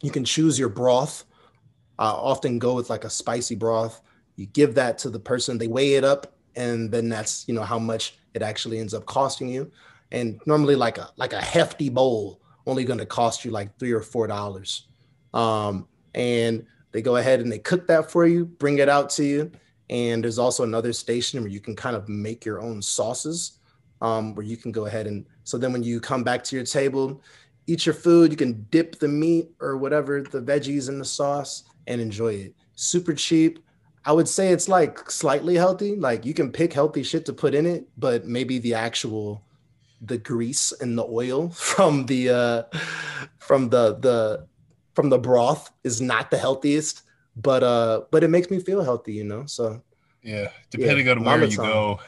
You 0.01 0.11
can 0.11 0.23
choose 0.23 0.59
your 0.59 0.69
broth. 0.69 1.25
I 1.99 2.09
often 2.09 2.59
go 2.59 2.75
with 2.75 2.89
like 2.89 3.03
a 3.03 3.09
spicy 3.09 3.55
broth. 3.55 4.01
You 4.35 4.45
give 4.45 4.75
that 4.75 4.99
to 4.99 5.09
the 5.09 5.19
person, 5.19 5.57
they 5.57 5.67
weigh 5.67 5.95
it 5.95 6.03
up, 6.03 6.35
and 6.55 6.91
then 6.91 7.09
that's 7.09 7.47
you 7.47 7.55
know 7.55 7.63
how 7.63 7.79
much 7.79 8.19
it 8.35 8.43
actually 8.43 8.77
ends 8.77 8.93
up 8.93 9.07
costing 9.07 9.49
you. 9.49 9.71
And 10.11 10.39
normally, 10.45 10.75
like 10.75 10.99
a 10.99 11.09
like 11.15 11.33
a 11.33 11.41
hefty 11.41 11.89
bowl, 11.89 12.39
only 12.67 12.83
going 12.83 12.99
to 12.99 13.05
cost 13.05 13.43
you 13.43 13.49
like 13.51 13.77
three 13.79 13.91
or 13.91 14.01
four 14.01 14.27
dollars. 14.27 14.87
Um, 15.33 15.87
and 16.13 16.65
they 16.91 17.01
go 17.01 17.15
ahead 17.15 17.39
and 17.39 17.51
they 17.51 17.59
cook 17.59 17.87
that 17.87 18.11
for 18.11 18.27
you, 18.27 18.45
bring 18.45 18.77
it 18.77 18.89
out 18.89 19.09
to 19.11 19.23
you. 19.23 19.51
And 19.89 20.23
there's 20.23 20.37
also 20.37 20.63
another 20.63 20.93
station 20.93 21.41
where 21.41 21.49
you 21.49 21.59
can 21.59 21.75
kind 21.75 21.95
of 21.95 22.07
make 22.09 22.45
your 22.45 22.61
own 22.61 22.81
sauces, 22.81 23.59
um, 24.01 24.35
where 24.35 24.45
you 24.45 24.57
can 24.57 24.71
go 24.71 24.85
ahead 24.85 25.07
and 25.07 25.25
so 25.47 25.57
then 25.57 25.71
when 25.71 25.81
you 25.81 26.01
come 26.01 26.25
back 26.25 26.43
to 26.43 26.57
your 26.57 26.65
table, 26.65 27.21
eat 27.67 27.85
your 27.85 27.95
food. 27.95 28.31
You 28.31 28.37
can 28.37 28.67
dip 28.69 28.99
the 28.99 29.07
meat 29.07 29.49
or 29.61 29.77
whatever 29.77 30.21
the 30.21 30.41
veggies 30.41 30.89
in 30.89 30.99
the 30.99 31.05
sauce 31.05 31.63
and 31.87 32.01
enjoy 32.01 32.33
it. 32.33 32.55
Super 32.75 33.13
cheap. 33.13 33.59
I 34.03 34.11
would 34.11 34.27
say 34.27 34.49
it's 34.49 34.67
like 34.67 35.09
slightly 35.09 35.55
healthy. 35.55 35.95
Like 35.95 36.25
you 36.25 36.33
can 36.33 36.51
pick 36.51 36.73
healthy 36.73 37.01
shit 37.01 37.25
to 37.27 37.33
put 37.33 37.55
in 37.55 37.65
it, 37.65 37.87
but 37.97 38.25
maybe 38.25 38.59
the 38.59 38.73
actual 38.73 39.41
the 40.01 40.17
grease 40.17 40.71
and 40.71 40.97
the 40.97 41.05
oil 41.05 41.49
from 41.51 42.05
the 42.05 42.29
uh 42.29 42.63
from 43.39 43.69
the 43.69 43.95
the 43.99 44.47
from 44.93 45.09
the 45.09 45.19
broth 45.19 45.71
is 45.83 46.01
not 46.01 46.31
the 46.31 46.37
healthiest, 46.37 47.03
but 47.35 47.63
uh 47.63 48.01
but 48.11 48.23
it 48.23 48.29
makes 48.29 48.49
me 48.49 48.59
feel 48.59 48.83
healthy, 48.83 49.13
you 49.13 49.23
know. 49.23 49.45
So 49.45 49.81
Yeah, 50.23 50.49
depending 50.69 51.07
on 51.09 51.23
where 51.23 51.43
you 51.43 51.57
go, 51.57 51.99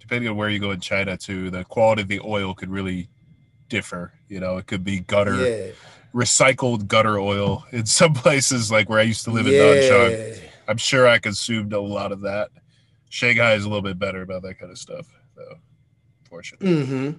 depending 0.00 0.28
on 0.28 0.36
where 0.36 0.48
you 0.48 0.58
go 0.58 0.70
in 0.70 0.80
China, 0.80 1.16
too, 1.16 1.50
the 1.50 1.64
quality 1.64 2.02
of 2.02 2.08
the 2.08 2.20
oil 2.20 2.54
could 2.54 2.70
really 2.70 3.08
differ. 3.68 4.12
You 4.28 4.40
know, 4.40 4.56
it 4.58 4.66
could 4.66 4.84
be 4.84 5.00
gutter, 5.00 5.36
yeah. 5.36 5.72
recycled 6.14 6.86
gutter 6.88 7.18
oil. 7.18 7.64
In 7.72 7.86
some 7.86 8.14
places, 8.14 8.70
like 8.70 8.88
where 8.88 8.98
I 8.98 9.02
used 9.02 9.24
to 9.24 9.30
live 9.30 9.46
in 9.46 9.54
Nanchang, 9.54 10.36
Yeah. 10.36 10.48
I'm 10.68 10.76
sure 10.76 11.06
I 11.06 11.18
consumed 11.18 11.72
a 11.72 11.80
lot 11.80 12.12
of 12.12 12.20
that. 12.22 12.50
Shanghai 13.10 13.54
is 13.54 13.64
a 13.64 13.68
little 13.68 13.82
bit 13.82 13.98
better 13.98 14.22
about 14.22 14.42
that 14.42 14.58
kind 14.58 14.72
of 14.72 14.78
stuff, 14.78 15.06
though. 15.36 15.56
Fortunately, 16.34 16.68
hmm 16.84 17.10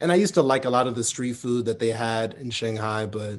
And 0.00 0.10
I 0.10 0.14
used 0.14 0.32
to 0.32 0.42
like 0.42 0.64
a 0.64 0.70
lot 0.70 0.86
of 0.86 0.94
the 0.94 1.04
street 1.04 1.34
food 1.34 1.66
that 1.66 1.78
they 1.78 1.90
had 1.90 2.32
in 2.34 2.48
Shanghai, 2.48 3.04
but 3.04 3.38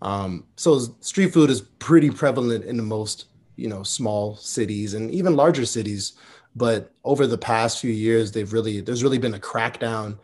um, 0.00 0.46
so 0.56 0.78
street 1.00 1.34
food 1.34 1.50
is 1.50 1.60
pretty 1.60 2.08
prevalent 2.08 2.64
in 2.64 2.78
the 2.78 2.82
most 2.82 3.26
you 3.56 3.68
know 3.68 3.82
small 3.82 4.36
cities 4.36 4.94
and 4.94 5.10
even 5.10 5.36
larger 5.36 5.66
cities. 5.66 6.14
But 6.56 6.94
over 7.04 7.26
the 7.26 7.36
past 7.36 7.78
few 7.78 7.92
years, 7.92 8.32
they've 8.32 8.50
really 8.50 8.80
there's 8.80 9.02
really 9.02 9.18
been 9.18 9.34
a 9.34 9.38
crackdown 9.38 10.18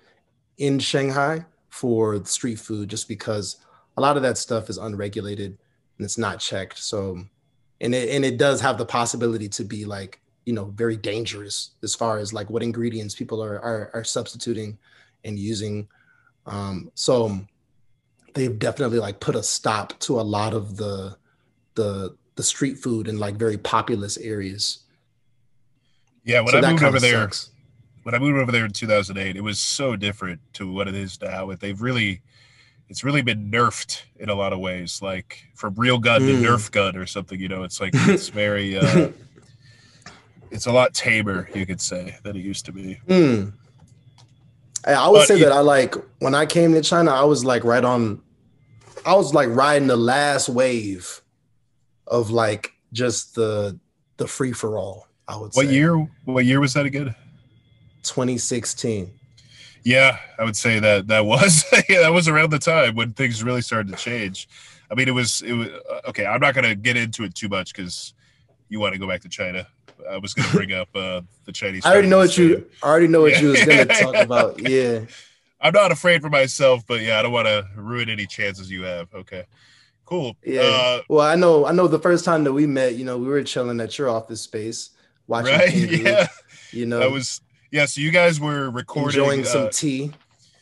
in 0.56 0.78
Shanghai 0.78 1.44
for 1.68 2.24
street 2.24 2.60
food, 2.60 2.88
just 2.88 3.08
because 3.08 3.58
a 3.98 4.00
lot 4.00 4.16
of 4.16 4.22
that 4.22 4.38
stuff 4.38 4.70
is 4.70 4.78
unregulated 4.78 5.58
and 5.98 6.04
it's 6.06 6.16
not 6.16 6.40
checked. 6.40 6.78
So, 6.78 7.22
and 7.82 7.94
it 7.94 8.08
and 8.08 8.24
it 8.24 8.38
does 8.38 8.62
have 8.62 8.78
the 8.78 8.86
possibility 8.86 9.50
to 9.50 9.64
be 9.64 9.84
like 9.84 10.18
you 10.50 10.56
know 10.56 10.66
very 10.84 10.96
dangerous 10.96 11.56
as 11.86 11.94
far 11.94 12.18
as 12.18 12.32
like 12.32 12.50
what 12.50 12.62
ingredients 12.68 13.14
people 13.14 13.40
are 13.40 13.58
are, 13.60 13.90
are 13.94 14.04
substituting 14.04 14.76
and 15.24 15.38
using 15.38 15.86
um 16.46 16.90
so 16.96 17.12
they've 18.34 18.58
definitely 18.58 18.98
like 18.98 19.20
put 19.20 19.36
a 19.36 19.42
stop 19.44 19.88
to 20.00 20.20
a 20.20 20.26
lot 20.36 20.52
of 20.52 20.76
the 20.76 21.16
the 21.76 22.16
the 22.34 22.42
street 22.42 22.76
food 22.78 23.06
in 23.06 23.16
like 23.24 23.36
very 23.36 23.58
populous 23.58 24.16
areas 24.18 24.80
yeah. 26.24 26.40
When 26.40 26.52
so 26.52 26.58
I 26.58 26.70
moved 26.70 26.82
over 26.82 27.00
there, 27.00 27.22
sucks 27.22 27.50
when 28.02 28.14
I 28.14 28.18
moved 28.18 28.38
over 28.38 28.52
there 28.52 28.64
in 28.64 28.72
2008, 28.72 29.36
it 29.36 29.40
was 29.40 29.58
so 29.58 29.96
different 29.96 30.40
to 30.54 30.70
what 30.70 30.88
it 30.88 30.94
is 30.94 31.20
now. 31.20 31.50
It 31.50 31.60
they've 31.60 31.80
really, 31.80 32.22
it's 32.88 33.04
really 33.04 33.22
been 33.22 33.50
nerfed 33.50 34.02
in 34.18 34.28
a 34.28 34.34
lot 34.34 34.52
of 34.52 34.58
ways, 34.58 35.00
like 35.02 35.44
from 35.54 35.74
real 35.76 35.98
gun 35.98 36.22
Mm. 36.22 36.42
to 36.42 36.48
nerf 36.48 36.70
gun 36.70 36.96
or 36.96 37.06
something. 37.06 37.38
You 37.40 37.48
know, 37.48 37.62
it's 37.62 37.80
like 37.80 37.92
it's 38.08 38.28
very, 38.28 38.76
uh, 38.76 39.10
it's 40.50 40.66
a 40.66 40.72
lot 40.72 40.94
tamer, 40.94 41.48
you 41.54 41.64
could 41.66 41.80
say, 41.80 42.16
than 42.22 42.36
it 42.36 42.40
used 42.40 42.64
to 42.66 42.72
be. 42.72 42.98
I, 43.08 44.92
I 44.94 45.08
would 45.08 45.18
But 45.18 45.28
say 45.28 45.36
it- 45.36 45.44
that 45.44 45.52
I 45.52 45.60
like 45.60 45.94
when 46.20 46.34
I 46.34 46.46
came 46.46 46.72
to 46.72 46.82
China, 46.82 47.10
I 47.12 47.24
was 47.24 47.44
like 47.44 47.64
right 47.64 47.84
on, 47.84 48.22
I 49.04 49.14
was 49.14 49.32
like 49.34 49.48
riding 49.50 49.88
the 49.88 49.96
last 49.96 50.48
wave 50.48 51.20
of 52.06 52.30
like 52.30 52.72
just 52.92 53.34
the 53.34 53.78
the 54.16 54.26
free 54.26 54.52
for 54.52 54.76
all. 54.78 55.06
I 55.28 55.36
would 55.36 55.52
What 55.54 55.66
say 55.66 55.72
year? 55.72 55.96
What 56.24 56.44
year 56.44 56.60
was 56.60 56.74
that 56.74 56.86
again? 56.86 57.14
2016. 58.02 59.12
Yeah, 59.82 60.18
I 60.38 60.44
would 60.44 60.56
say 60.56 60.78
that 60.80 61.06
that 61.06 61.24
was 61.24 61.64
yeah, 61.88 62.00
that 62.00 62.12
was 62.12 62.28
around 62.28 62.50
the 62.50 62.58
time 62.58 62.94
when 62.96 63.12
things 63.12 63.42
really 63.42 63.62
started 63.62 63.88
to 63.92 63.96
change. 63.96 64.48
I 64.90 64.94
mean, 64.94 65.08
it 65.08 65.12
was 65.14 65.40
it 65.42 65.52
was 65.52 65.68
uh, 65.68 66.00
okay. 66.08 66.26
I'm 66.26 66.40
not 66.40 66.54
gonna 66.54 66.74
get 66.74 66.96
into 66.96 67.22
it 67.24 67.34
too 67.34 67.48
much 67.48 67.72
because 67.74 68.12
you 68.68 68.78
want 68.80 68.92
to 68.92 68.98
go 68.98 69.08
back 69.08 69.20
to 69.22 69.28
China. 69.28 69.66
I 70.08 70.18
was 70.18 70.34
gonna 70.34 70.50
bring 70.52 70.72
up 70.72 70.88
uh, 70.94 71.22
the 71.44 71.52
Chinese. 71.52 71.84
I 71.84 71.92
already 71.92 72.08
know 72.08 72.18
what 72.18 72.36
you 72.38 72.66
I 72.82 72.88
already 72.88 73.08
know 73.08 73.22
what 73.22 73.40
you 73.40 73.48
was 73.48 73.64
gonna 73.64 73.84
talk 73.86 74.14
about. 74.14 74.60
Yeah. 74.68 75.00
I'm 75.62 75.74
not 75.74 75.92
afraid 75.92 76.22
for 76.22 76.30
myself, 76.30 76.84
but 76.86 77.02
yeah, 77.02 77.18
I 77.18 77.22
don't 77.22 77.32
want 77.32 77.46
to 77.46 77.66
ruin 77.76 78.08
any 78.08 78.24
chances 78.26 78.70
you 78.70 78.82
have. 78.82 79.12
Okay, 79.14 79.44
cool. 80.06 80.34
Yeah. 80.42 80.62
Uh, 80.62 81.02
well, 81.08 81.26
I 81.26 81.34
know 81.34 81.66
I 81.66 81.72
know 81.72 81.86
the 81.86 81.98
first 81.98 82.24
time 82.24 82.44
that 82.44 82.52
we 82.52 82.66
met, 82.66 82.94
you 82.94 83.04
know, 83.04 83.18
we 83.18 83.26
were 83.28 83.42
chilling 83.42 83.78
at 83.80 83.98
your 83.98 84.08
office 84.08 84.40
space, 84.40 84.90
watching 85.26 85.52
right? 85.54 85.68
King 85.68 86.02
Yeah, 86.06 86.28
you 86.72 86.86
know, 86.86 87.02
I 87.02 87.08
was 87.08 87.42
yeah. 87.70 87.84
So 87.84 88.00
you 88.00 88.10
guys 88.10 88.40
were 88.40 88.70
recording. 88.70 89.20
enjoying 89.20 89.44
some 89.44 89.66
uh, 89.66 89.70
tea, 89.70 90.12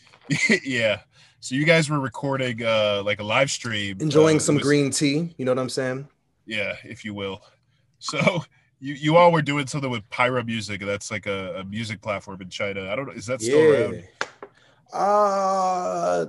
yeah. 0.64 1.00
So 1.40 1.54
you 1.54 1.64
guys 1.64 1.88
were 1.88 2.00
recording 2.00 2.64
uh 2.64 3.02
like 3.04 3.20
a 3.20 3.24
live 3.24 3.50
stream, 3.52 3.98
enjoying 4.00 4.36
uh, 4.38 4.40
some 4.40 4.56
was- 4.56 4.64
green 4.64 4.90
tea, 4.90 5.32
you 5.38 5.44
know 5.44 5.52
what 5.52 5.60
I'm 5.60 5.68
saying? 5.68 6.08
yeah, 6.46 6.74
if 6.82 7.04
you 7.04 7.14
will. 7.14 7.40
So 8.00 8.42
you 8.80 8.94
you 8.94 9.16
all 9.16 9.32
were 9.32 9.42
doing 9.42 9.66
something 9.66 9.90
with 9.90 10.08
Pyra 10.10 10.44
Music. 10.44 10.80
That's 10.80 11.10
like 11.10 11.26
a, 11.26 11.56
a 11.60 11.64
music 11.64 12.00
platform 12.00 12.40
in 12.42 12.48
China. 12.48 12.90
I 12.90 12.96
don't 12.96 13.06
know. 13.06 13.12
Is 13.12 13.26
that 13.26 13.40
still 13.40 13.60
around? 13.60 14.04
Uh 14.92 16.26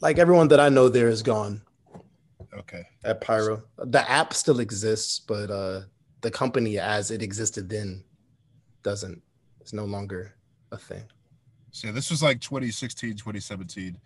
like 0.00 0.18
everyone 0.18 0.48
that 0.48 0.60
I 0.60 0.68
know 0.68 0.88
there 0.88 1.08
is 1.08 1.22
gone 1.22 1.62
Okay. 2.54 2.82
at 3.04 3.20
Pyro. 3.20 3.62
The 3.78 4.08
app 4.10 4.34
still 4.34 4.60
exists, 4.60 5.18
but 5.20 5.50
uh 5.50 5.82
the 6.22 6.30
company 6.30 6.78
as 6.78 7.10
it 7.10 7.22
existed 7.22 7.68
then 7.68 8.04
doesn't. 8.82 9.22
It's 9.60 9.72
no 9.72 9.84
longer 9.84 10.34
a 10.70 10.76
thing. 10.78 11.04
So 11.70 11.90
this 11.92 12.10
was 12.10 12.22
like 12.22 12.40
2016, 12.40 13.12
2017. 13.12 13.96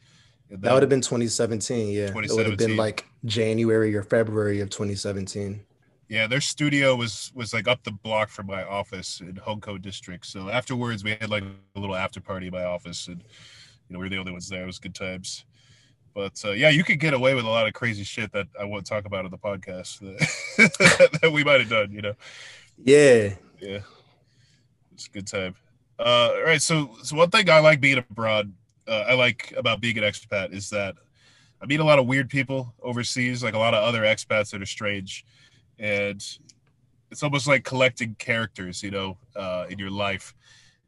And 0.50 0.62
That 0.62 0.72
would 0.72 0.82
have 0.82 0.90
been 0.90 1.00
2017. 1.00 1.88
Yeah, 1.88 2.04
it 2.06 2.14
would 2.14 2.46
have 2.46 2.56
been 2.58 2.76
like 2.76 3.04
January 3.24 3.94
or 3.94 4.02
February 4.02 4.60
of 4.60 4.70
2017. 4.70 5.64
Yeah, 6.08 6.26
their 6.28 6.40
studio 6.40 6.94
was 6.94 7.32
was 7.34 7.52
like 7.52 7.66
up 7.66 7.82
the 7.82 7.90
block 7.90 8.28
from 8.28 8.46
my 8.46 8.62
office 8.62 9.20
in 9.20 9.34
Hongkou 9.34 9.82
district. 9.82 10.26
So 10.26 10.48
afterwards, 10.48 11.02
we 11.02 11.16
had 11.20 11.30
like 11.30 11.42
a 11.42 11.80
little 11.80 11.96
after 11.96 12.20
party 12.20 12.46
in 12.46 12.52
my 12.52 12.64
office, 12.64 13.08
and 13.08 13.22
you 13.88 13.92
know 13.92 13.98
we 13.98 14.04
were 14.04 14.10
the 14.10 14.18
only 14.18 14.32
ones 14.32 14.48
there. 14.48 14.62
It 14.62 14.66
was 14.66 14.78
good 14.78 14.94
times. 14.94 15.44
But 16.14 16.40
uh, 16.44 16.52
yeah, 16.52 16.70
you 16.70 16.84
could 16.84 17.00
get 17.00 17.12
away 17.12 17.34
with 17.34 17.44
a 17.44 17.48
lot 17.48 17.66
of 17.66 17.74
crazy 17.74 18.04
shit 18.04 18.32
that 18.32 18.46
I 18.58 18.64
won't 18.64 18.86
talk 18.86 19.04
about 19.04 19.24
on 19.24 19.30
the 19.30 19.36
podcast 19.36 19.98
that, 20.00 21.18
that 21.22 21.32
we 21.32 21.44
might 21.44 21.60
have 21.60 21.68
done. 21.68 21.90
You 21.90 22.02
know. 22.02 22.14
Yeah. 22.78 23.34
Yeah. 23.60 23.80
It's 24.92 25.06
a 25.06 25.10
good 25.10 25.26
time. 25.26 25.54
Uh, 25.98 26.30
all 26.36 26.42
right. 26.42 26.62
So, 26.62 26.96
so 27.02 27.16
one 27.16 27.30
thing 27.30 27.50
I 27.50 27.58
like 27.58 27.80
being 27.80 27.98
abroad, 27.98 28.52
uh, 28.88 29.04
I 29.08 29.14
like 29.14 29.52
about 29.56 29.80
being 29.80 29.98
an 29.98 30.04
expat 30.04 30.52
is 30.52 30.70
that 30.70 30.94
I 31.60 31.66
meet 31.66 31.80
a 31.80 31.84
lot 31.84 31.98
of 31.98 32.06
weird 32.06 32.28
people 32.28 32.74
overseas, 32.82 33.42
like 33.42 33.54
a 33.54 33.58
lot 33.58 33.74
of 33.74 33.82
other 33.82 34.02
expats 34.02 34.50
that 34.50 34.62
are 34.62 34.66
strange, 34.66 35.24
and 35.78 36.22
it's 37.10 37.22
almost 37.22 37.46
like 37.46 37.64
collecting 37.64 38.14
characters, 38.16 38.82
you 38.82 38.90
know, 38.90 39.16
uh, 39.34 39.66
in 39.68 39.78
your 39.78 39.90
life. 39.90 40.34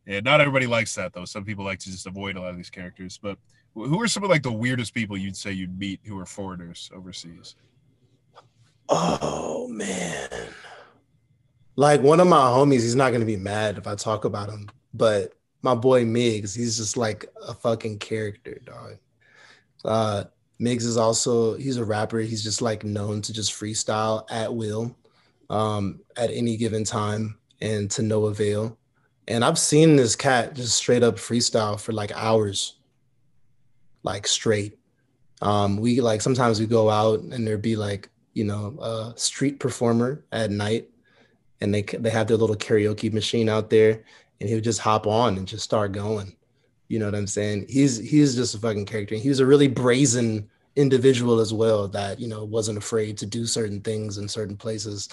And 0.07 0.25
not 0.25 0.41
everybody 0.41 0.67
likes 0.67 0.95
that 0.95 1.13
though. 1.13 1.25
Some 1.25 1.45
people 1.45 1.65
like 1.65 1.79
to 1.81 1.91
just 1.91 2.07
avoid 2.07 2.37
a 2.37 2.41
lot 2.41 2.51
of 2.51 2.57
these 2.57 2.71
characters. 2.71 3.19
But 3.23 3.39
who 3.75 4.01
are 4.03 4.09
some 4.09 4.25
of 4.25 4.31
like 4.31 4.43
the 4.43 4.53
weirdest 4.53 4.95
people 4.95 5.17
you'd 5.17 5.37
say 5.37 5.53
you'd 5.53 5.79
meet 5.79 6.01
who 6.05 6.19
are 6.19 6.27
foreigners 6.27 6.91
overseas? 6.95 7.57
Oh 8.89 9.69
man. 9.69 10.29
Like 11.77 12.03
one 12.03 12.21
of 12.21 12.27
my 12.27 12.37
homies, 12.37 12.83
he's 12.83 12.97
not 12.97 13.13
gonna 13.13 13.25
be 13.25 13.37
mad 13.37 13.79
if 13.79 13.87
I 13.87 13.95
talk 13.95 14.25
about 14.25 14.49
him, 14.49 14.69
but 14.95 15.35
my 15.63 15.75
boy 15.75 16.05
Migs, 16.05 16.57
he's 16.57 16.79
just 16.79 16.97
like 16.97 17.27
a 17.47 17.55
fucking 17.55 17.99
character, 17.99 18.61
dog. 18.65 18.97
Uh 19.85 20.25
Migs 20.61 20.85
is 20.85 20.97
also 20.97 21.57
he's 21.57 21.77
a 21.77 21.85
rapper. 21.85 22.19
He's 22.19 22.43
just 22.43 22.61
like 22.61 22.85
known 22.85 23.23
to 23.23 23.33
just 23.33 23.53
freestyle 23.53 24.25
at 24.31 24.53
will, 24.53 24.97
um, 25.51 26.01
at 26.17 26.31
any 26.31 26.57
given 26.57 26.85
time 26.85 27.39
and 27.61 27.91
to 27.93 28.03
no 28.03 28.27
avail. 28.27 28.77
And 29.29 29.45
I've 29.45 29.59
seen 29.59 29.97
this 29.97 30.17
cat 30.17 30.55
just 30.55 30.77
straight 30.77 31.03
up 31.03 31.17
freestyle 31.17 31.79
for 31.79 31.93
like 31.93 32.13
hours, 32.13 32.77
like 34.03 34.27
straight. 34.27 34.79
Um, 35.43 35.77
we 35.77 36.01
like 36.01 36.23
sometimes 36.23 36.59
we 36.59 36.67
go 36.67 36.91
out 36.91 37.21
and 37.21 37.47
there'd 37.47 37.63
be 37.63 37.77
like 37.77 38.09
you 38.35 38.45
know 38.45 38.77
a 38.81 39.19
street 39.19 39.61
performer 39.61 40.25
at 40.33 40.51
night, 40.51 40.89
and 41.61 41.73
they 41.73 41.83
they 41.83 42.11
have 42.11 42.27
their 42.27 42.37
little 42.37 42.57
karaoke 42.57 43.13
machine 43.13 43.49
out 43.49 43.71
there, 43.71 44.03
and 44.41 44.49
he 44.49 44.55
would 44.57 44.65
just 44.65 44.81
hop 44.81 45.07
on 45.07 45.37
and 45.37 45.47
just 45.47 45.63
start 45.63 45.93
going. 45.93 46.35
You 46.89 46.99
know 46.99 47.05
what 47.05 47.15
I'm 47.15 47.27
saying? 47.27 47.67
He's 47.69 47.99
he's 47.99 48.35
just 48.35 48.55
a 48.55 48.59
fucking 48.59 48.87
character. 48.87 49.15
He 49.15 49.29
was 49.29 49.41
a 49.41 49.47
really 49.47 49.69
brazen 49.69 50.49
individual 50.77 51.41
as 51.41 51.53
well 51.53 51.89
that 51.89 52.21
you 52.21 52.29
know 52.29 52.45
wasn't 52.45 52.79
afraid 52.79 53.19
to 53.19 53.27
do 53.27 53.47
certain 53.47 53.81
things 53.81 54.17
in 54.17 54.29
certain 54.29 54.57
places. 54.57 55.09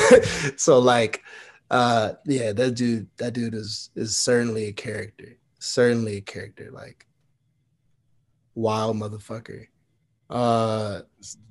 so 0.56 0.78
like, 0.78 1.22
uh, 1.70 2.12
yeah, 2.26 2.52
that 2.52 2.72
dude 2.76 3.08
that 3.16 3.32
dude 3.32 3.54
is 3.54 3.90
is 3.96 4.16
certainly 4.16 4.66
a 4.66 4.72
character. 4.72 5.36
Certainly 5.58 6.18
a 6.18 6.20
character. 6.20 6.70
Like, 6.72 7.06
wild 8.54 8.96
motherfucker. 8.96 9.66
Uh, 10.28 11.02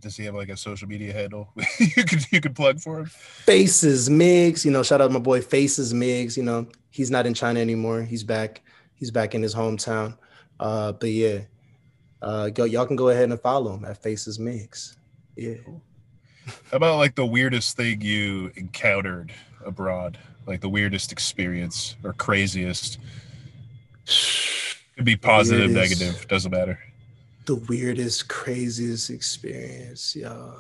does 0.02 0.18
he 0.18 0.26
have 0.26 0.36
like 0.36 0.50
a 0.50 0.58
social 0.58 0.86
media 0.86 1.14
handle 1.14 1.50
you 1.80 2.04
could 2.04 2.30
you 2.30 2.42
could 2.42 2.56
plug 2.56 2.80
for 2.80 3.00
him? 3.00 3.06
Faces 3.06 4.10
Migs, 4.10 4.66
you 4.66 4.72
know, 4.72 4.84
shout 4.84 5.02
out 5.02 5.12
my 5.12 5.20
boy 5.20 5.42
Faces 5.42 5.94
Migs. 5.94 6.36
You 6.38 6.44
know, 6.44 6.68
he's 6.90 7.10
not 7.10 7.26
in 7.26 7.34
China 7.34 7.60
anymore. 7.60 8.04
He's 8.04 8.24
back. 8.24 8.62
He's 8.96 9.12
back 9.12 9.36
in 9.36 9.42
his 9.42 9.54
hometown. 9.54 10.18
Uh, 10.60 10.94
but 10.94 11.10
yeah, 11.10 11.42
uh, 12.22 12.50
go, 12.50 12.64
y'all 12.64 12.86
can 12.86 12.96
go 12.96 13.10
ahead 13.10 13.30
and 13.30 13.40
follow 13.40 13.74
him 13.74 13.86
at 13.86 14.02
Faces 14.02 14.40
Migs. 14.40 14.96
Yeah. 15.36 15.56
How 16.72 16.78
about 16.78 16.98
like 16.98 17.16
the 17.16 17.26
weirdest 17.26 17.76
thing 17.76 18.02
you 18.02 18.52
encountered 18.56 19.34
abroad? 19.66 20.18
Like 20.46 20.62
the 20.62 20.70
weirdest 20.70 21.12
experience 21.12 21.96
or 22.04 22.14
craziest? 22.14 23.00
Could 24.96 25.06
be 25.06 25.16
positive, 25.16 25.72
weirdest, 25.72 26.00
negative, 26.02 26.28
doesn't 26.28 26.52
matter. 26.52 26.80
The 27.46 27.56
weirdest, 27.56 28.30
craziest 28.30 29.10
experience, 29.10 30.16
yeah. 30.16 30.52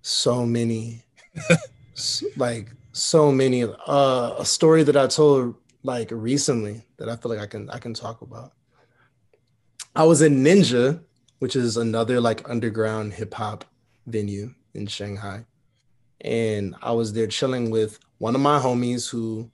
So 0.00 0.44
many, 0.44 1.02
like 2.36 2.70
so 2.92 3.30
many. 3.30 3.64
Uh, 3.64 4.34
a 4.38 4.44
story 4.44 4.82
that 4.82 4.96
I 4.96 5.06
told 5.06 5.54
like 5.82 6.10
recently 6.10 6.82
that 6.96 7.08
I 7.08 7.16
feel 7.16 7.30
like 7.30 7.40
I 7.40 7.46
can 7.46 7.68
I 7.70 7.78
can 7.78 7.94
talk 7.94 8.22
about. 8.22 8.52
I 9.94 10.04
was 10.04 10.22
in 10.22 10.42
Ninja, 10.42 11.02
which 11.38 11.56
is 11.56 11.76
another 11.76 12.20
like 12.20 12.48
underground 12.48 13.12
hip 13.12 13.34
hop 13.34 13.64
venue 14.06 14.54
in 14.74 14.86
Shanghai, 14.86 15.44
and 16.20 16.74
I 16.82 16.92
was 16.92 17.12
there 17.12 17.26
chilling 17.26 17.70
with 17.70 17.98
one 18.18 18.34
of 18.34 18.40
my 18.40 18.58
homies 18.58 19.10
who, 19.10 19.50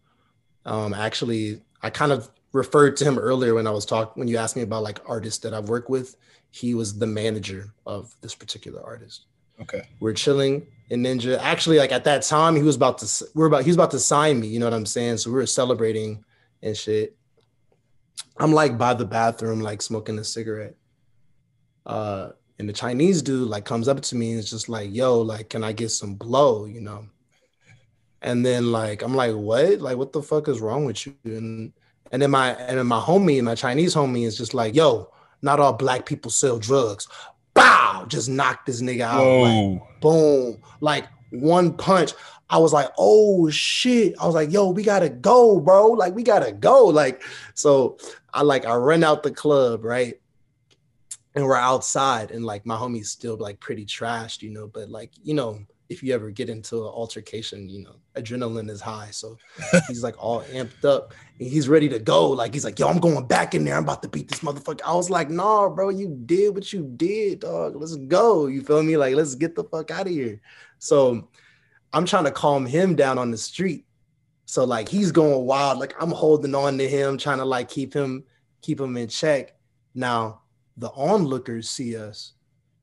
um, 0.65 0.95
actually 0.95 1.63
I 1.83 1.91
kind 1.91 2.13
of 2.13 2.29
referred 2.53 2.97
to 2.99 3.05
him 3.05 3.19
earlier 3.19 3.55
when 3.55 3.67
I 3.67 3.71
was 3.71 3.87
talking 3.87 4.21
when 4.21 4.29
you 4.29 4.37
asked 4.37 4.57
me 4.57 4.63
about 4.63 4.83
like 4.83 5.01
artists 5.07 5.41
that 5.41 5.55
I've 5.55 5.69
worked 5.69 5.91
with. 5.91 6.17
He 6.51 6.75
was 6.75 6.99
the 6.99 7.07
manager 7.07 7.75
of 7.85 8.15
this 8.21 8.35
particular 8.35 8.83
artist. 8.83 9.27
Okay. 9.61 9.83
We're 10.01 10.15
chilling 10.15 10.67
in 10.91 11.03
Ninja. 11.03 11.39
Actually, 11.39 11.79
like 11.79 11.93
at 11.93 12.05
that 12.05 12.23
time, 12.23 12.57
he 12.57 12.63
was 12.63 12.77
about 12.77 12.99
to 12.99 13.25
we're 13.35 13.47
about 13.47 13.63
he 13.63 13.69
was 13.69 13.77
about 13.77 13.91
to 13.93 13.99
sign 13.99 14.41
me. 14.41 14.49
You 14.49 14.59
know 14.59 14.67
what 14.67 14.75
I'm 14.75 14.87
saying? 14.87 15.19
So 15.19 15.31
we 15.31 15.37
were 15.37 15.47
celebrating 15.47 16.25
and 16.63 16.77
shit. 16.77 17.17
I'm 18.39 18.53
like 18.53 18.79
by 18.79 18.95
the 18.95 19.05
bathroom, 19.05 19.61
like 19.61 19.83
smoking 19.83 20.19
a 20.19 20.25
cigarette. 20.25 20.77
Uh, 21.87 22.31
and 22.59 22.69
the 22.69 22.73
Chinese 22.73 23.23
dude 23.23 23.49
like 23.49 23.65
comes 23.65 23.89
up 23.89 24.01
to 24.01 24.17
me 24.17 24.31
and 24.31 24.39
is 24.39 24.51
just 24.51 24.69
like, 24.69 24.95
"Yo, 24.95 25.21
like, 25.21 25.51
can 25.51 25.63
I 25.65 25.73
get 25.73 25.91
some 25.91 26.15
blow?" 26.15 26.65
You 26.65 26.81
know. 26.81 27.07
And 28.21 28.45
then 28.45 28.73
like 28.73 29.03
I'm 29.03 29.15
like, 29.15 29.35
"What? 29.35 29.81
Like, 29.81 29.97
what 29.97 30.13
the 30.13 30.23
fuck 30.23 30.49
is 30.49 30.61
wrong 30.61 30.85
with 30.85 31.07
you?" 31.07 31.15
And 31.25 31.73
and 32.11 32.21
then 32.21 32.31
my 32.31 32.55
and 32.55 32.79
then 32.79 32.87
my 32.87 33.01
homie, 33.01 33.43
my 33.43 33.55
Chinese 33.55 33.95
homie, 33.95 34.27
is 34.27 34.37
just 34.37 34.55
like, 34.55 34.75
"Yo, 34.75 35.11
not 35.43 35.61
all 35.61 35.73
black 35.73 36.07
people 36.07 36.31
sell 36.31 36.59
drugs." 36.59 37.07
Bow, 37.55 37.88
just 38.09 38.29
knocked 38.29 38.67
this 38.67 38.83
nigga 38.83 39.03
out. 39.03 39.43
Like, 39.43 40.01
boom, 40.01 40.63
like 40.81 41.07
one 41.31 41.73
punch. 41.75 42.13
I 42.51 42.59
was 42.59 42.73
like, 42.73 42.91
oh 42.97 43.51
shit. 43.51 44.15
I 44.19 44.27
was 44.27 44.35
like, 44.35 44.51
yo, 44.51 44.71
we 44.71 44.83
gotta 44.83 45.09
go, 45.09 45.61
bro. 45.61 45.89
Like, 45.89 46.15
we 46.15 46.23
gotta 46.23 46.53
go. 46.53 46.87
Like, 46.87 47.23
so 47.55 47.99
I 48.33 48.43
like 48.43 48.65
I 48.65 48.75
run 48.75 49.05
out 49.05 49.23
the 49.23 49.31
club, 49.31 49.85
right? 49.85 50.15
And 51.35 51.45
we're 51.45 51.57
outside, 51.57 52.31
and 52.31 52.45
like 52.45 52.67
my 52.67 52.77
homie's 52.77 53.11
still 53.11 53.37
like 53.37 53.61
pretty 53.61 53.85
trashed, 53.85 54.43
you 54.43 54.51
know. 54.51 54.67
But 54.67 54.89
like, 54.89 55.13
you 55.23 55.35
know, 55.35 55.61
if 55.89 56.03
you 56.03 56.15
ever 56.15 56.31
get 56.31 56.51
into 56.51 56.77
an 56.77 56.89
altercation, 56.89 57.69
you 57.69 57.83
know, 57.83 57.97
adrenaline 58.15 58.69
is 58.69 58.81
high. 58.81 59.09
So 59.11 59.39
he's 59.89 60.03
like 60.03 60.23
all 60.23 60.43
amped 60.45 60.85
up 60.85 61.15
and 61.39 61.49
he's 61.49 61.69
ready 61.69 61.89
to 61.89 61.99
go. 61.99 62.29
Like 62.29 62.53
he's 62.53 62.65
like, 62.65 62.79
yo, 62.79 62.89
I'm 62.89 62.99
going 62.99 63.27
back 63.27 63.55
in 63.55 63.65
there. 63.65 63.77
I'm 63.77 63.85
about 63.85 64.03
to 64.03 64.09
beat 64.09 64.29
this 64.29 64.41
motherfucker. 64.41 64.83
I 64.85 64.95
was 64.95 65.09
like, 65.09 65.31
nah, 65.31 65.69
bro, 65.69 65.89
you 65.89 66.09
did 66.27 66.55
what 66.55 66.73
you 66.73 66.93
did, 66.97 67.41
dog. 67.41 67.77
Let's 67.77 67.97
go. 67.97 68.47
You 68.47 68.63
feel 68.63 68.83
me? 68.83 68.97
Like, 68.97 69.15
let's 69.15 69.35
get 69.35 69.55
the 69.55 69.65
fuck 69.65 69.91
out 69.91 70.07
of 70.07 70.13
here. 70.13 70.41
So 70.79 71.29
I'm 71.93 72.05
trying 72.05 72.25
to 72.25 72.31
calm 72.31 72.67
him 72.67 72.95
down 72.95 73.19
on 73.19 73.31
the 73.31 73.39
street. 73.39 73.87
So 74.45 74.65
like 74.65 74.89
he's 74.89 75.13
going 75.13 75.47
wild. 75.47 75.79
Like 75.79 75.95
I'm 76.01 76.11
holding 76.11 76.55
on 76.55 76.79
to 76.79 76.89
him, 76.89 77.19
trying 77.19 77.39
to 77.39 77.45
like 77.45 77.69
keep 77.69 77.95
him, 77.95 78.25
keep 78.63 78.81
him 78.81 78.97
in 78.97 79.09
check. 79.09 79.57
Now 79.95 80.43
the 80.77 80.91
onlookers 80.91 81.69
see 81.69 81.97
us 81.97 82.33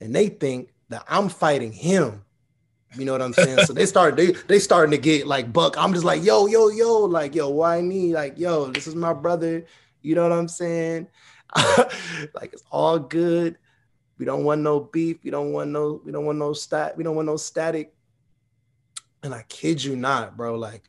and 0.01 0.13
they 0.13 0.27
think 0.27 0.73
that 0.89 1.05
I'm 1.07 1.29
fighting 1.29 1.71
him. 1.71 2.24
You 2.97 3.05
know 3.05 3.11
what 3.11 3.21
I'm 3.21 3.33
saying? 3.33 3.65
so 3.65 3.73
they 3.73 3.85
start 3.85 4.15
they 4.15 4.31
they 4.47 4.59
starting 4.59 4.91
to 4.91 4.97
get 4.97 5.27
like 5.27 5.51
buck. 5.51 5.75
I'm 5.77 5.93
just 5.93 6.05
like, 6.05 6.23
yo, 6.23 6.47
yo, 6.47 6.69
yo, 6.69 6.99
like, 7.01 7.35
yo, 7.35 7.49
why 7.49 7.81
me? 7.81 8.13
Like, 8.13 8.37
yo, 8.37 8.67
this 8.67 8.87
is 8.87 8.95
my 8.95 9.13
brother. 9.13 9.65
You 10.01 10.15
know 10.15 10.23
what 10.23 10.31
I'm 10.31 10.47
saying? 10.47 11.07
like 11.55 12.53
it's 12.53 12.63
all 12.71 12.99
good. 12.99 13.57
We 14.17 14.25
don't 14.25 14.43
want 14.43 14.61
no 14.61 14.79
beef. 14.79 15.17
We 15.23 15.31
don't 15.31 15.51
want 15.51 15.71
no, 15.71 16.01
we 16.05 16.11
don't 16.11 16.25
want 16.25 16.37
no 16.37 16.53
stat, 16.53 16.95
we 16.97 17.03
don't 17.03 17.15
want 17.15 17.27
no 17.27 17.37
static. 17.37 17.93
And 19.23 19.33
I 19.33 19.43
kid 19.49 19.83
you 19.83 19.95
not, 19.95 20.37
bro. 20.37 20.55
Like, 20.55 20.83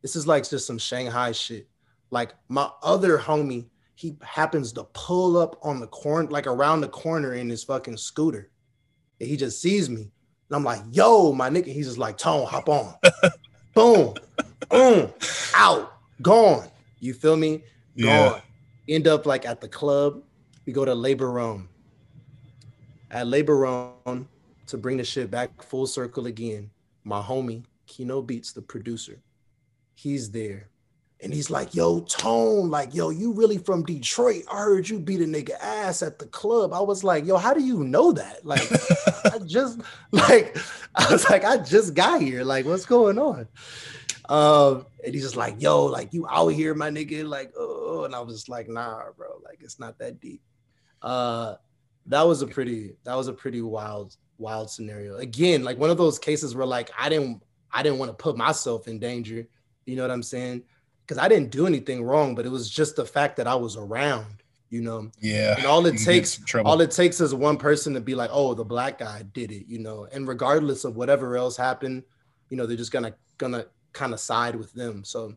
this 0.00 0.16
is 0.16 0.26
like 0.26 0.48
just 0.48 0.66
some 0.66 0.78
Shanghai 0.78 1.32
shit. 1.32 1.68
Like 2.10 2.34
my 2.48 2.70
other 2.82 3.18
homie, 3.18 3.68
he 3.94 4.16
happens 4.22 4.72
to 4.72 4.84
pull 4.94 5.36
up 5.36 5.58
on 5.62 5.80
the 5.80 5.86
corner, 5.86 6.28
like 6.28 6.46
around 6.46 6.80
the 6.80 6.88
corner 6.88 7.34
in 7.34 7.48
his 7.48 7.64
fucking 7.64 7.96
scooter. 7.96 8.50
And 9.20 9.28
he 9.28 9.36
just 9.36 9.60
sees 9.62 9.88
me. 9.88 10.10
And 10.52 10.56
I'm 10.58 10.64
like, 10.64 10.82
yo, 10.90 11.32
my 11.32 11.48
nigga. 11.48 11.68
He's 11.68 11.86
just 11.86 11.96
like, 11.96 12.18
Tone, 12.18 12.44
hop 12.44 12.68
on. 12.68 12.94
Boom. 13.74 14.12
Boom. 14.68 15.10
Out. 15.54 15.94
Gone. 16.20 16.68
You 17.00 17.14
feel 17.14 17.36
me? 17.36 17.64
Gone. 17.98 18.42
Yeah. 18.86 18.94
End 18.94 19.08
up 19.08 19.24
like 19.24 19.46
at 19.46 19.62
the 19.62 19.68
club. 19.68 20.22
We 20.66 20.74
go 20.74 20.84
to 20.84 20.94
Labor 20.94 21.30
Room. 21.30 21.70
At 23.10 23.28
Labor 23.28 23.56
Room, 23.56 24.28
to 24.66 24.76
bring 24.76 24.98
the 24.98 25.04
shit 25.04 25.30
back 25.30 25.62
full 25.62 25.86
circle 25.86 26.26
again, 26.26 26.70
my 27.02 27.22
homie 27.22 27.64
Kino 27.86 28.20
Beats, 28.20 28.52
the 28.52 28.60
producer, 28.60 29.22
he's 29.94 30.32
there. 30.32 30.68
And 31.22 31.32
he's 31.32 31.50
like, 31.50 31.74
yo, 31.74 32.00
Tone, 32.00 32.68
like, 32.68 32.94
yo, 32.94 33.10
you 33.10 33.32
really 33.32 33.56
from 33.56 33.84
Detroit. 33.84 34.42
I 34.50 34.58
heard 34.58 34.88
you 34.88 34.98
beat 34.98 35.20
a 35.20 35.24
nigga 35.24 35.52
ass 35.60 36.02
at 36.02 36.18
the 36.18 36.26
club. 36.26 36.72
I 36.72 36.80
was 36.80 37.04
like, 37.04 37.24
yo, 37.24 37.36
how 37.36 37.54
do 37.54 37.62
you 37.62 37.84
know 37.84 38.10
that? 38.12 38.44
Like, 38.44 38.68
I 39.32 39.38
just 39.46 39.80
like, 40.10 40.56
I 40.96 41.12
was 41.12 41.28
like, 41.30 41.44
I 41.44 41.58
just 41.58 41.94
got 41.94 42.20
here. 42.20 42.42
Like, 42.42 42.66
what's 42.66 42.86
going 42.86 43.18
on? 43.18 43.46
Um, 44.28 44.86
and 45.04 45.14
he's 45.14 45.22
just 45.22 45.36
like, 45.36 45.60
yo, 45.60 45.84
like 45.84 46.12
you 46.12 46.26
out 46.28 46.48
here, 46.48 46.74
my 46.74 46.90
nigga. 46.90 47.28
Like, 47.28 47.52
oh, 47.56 48.04
and 48.04 48.14
I 48.14 48.20
was 48.20 48.34
just 48.34 48.48
like, 48.48 48.68
nah, 48.68 49.02
bro, 49.16 49.40
like 49.44 49.58
it's 49.62 49.78
not 49.78 49.98
that 49.98 50.20
deep. 50.20 50.42
Uh 51.02 51.56
that 52.06 52.22
was 52.22 52.42
a 52.42 52.46
pretty, 52.46 52.94
that 53.04 53.14
was 53.14 53.28
a 53.28 53.32
pretty 53.32 53.62
wild, 53.62 54.16
wild 54.38 54.70
scenario. 54.70 55.16
Again, 55.18 55.62
like 55.62 55.78
one 55.78 55.90
of 55.90 55.98
those 55.98 56.18
cases 56.18 56.54
where 56.54 56.66
like 56.66 56.90
I 56.98 57.08
didn't 57.08 57.42
I 57.70 57.82
didn't 57.82 57.98
want 57.98 58.10
to 58.10 58.16
put 58.16 58.36
myself 58.36 58.88
in 58.88 58.98
danger. 58.98 59.46
You 59.86 59.96
know 59.96 60.02
what 60.02 60.10
I'm 60.10 60.22
saying? 60.22 60.62
Because 61.06 61.22
I 61.22 61.28
didn't 61.28 61.50
do 61.50 61.66
anything 61.66 62.04
wrong, 62.04 62.34
but 62.34 62.46
it 62.46 62.50
was 62.50 62.70
just 62.70 62.96
the 62.96 63.04
fact 63.04 63.36
that 63.36 63.46
I 63.46 63.54
was 63.54 63.76
around, 63.76 64.42
you 64.70 64.82
know. 64.82 65.10
Yeah. 65.20 65.56
And 65.56 65.66
all 65.66 65.84
it 65.86 65.98
takes, 65.98 66.40
all 66.64 66.80
it 66.80 66.90
takes 66.90 67.20
is 67.20 67.34
one 67.34 67.56
person 67.56 67.94
to 67.94 68.00
be 68.00 68.14
like, 68.14 68.30
oh, 68.32 68.54
the 68.54 68.64
black 68.64 68.98
guy 68.98 69.22
did 69.32 69.50
it, 69.50 69.66
you 69.66 69.78
know. 69.78 70.06
And 70.12 70.28
regardless 70.28 70.84
of 70.84 70.96
whatever 70.96 71.36
else 71.36 71.56
happened, 71.56 72.04
you 72.50 72.56
know, 72.56 72.66
they're 72.66 72.76
just 72.76 72.92
gonna 72.92 73.14
gonna 73.38 73.66
kind 73.92 74.12
of 74.12 74.20
side 74.20 74.54
with 74.54 74.72
them. 74.72 75.04
So 75.04 75.34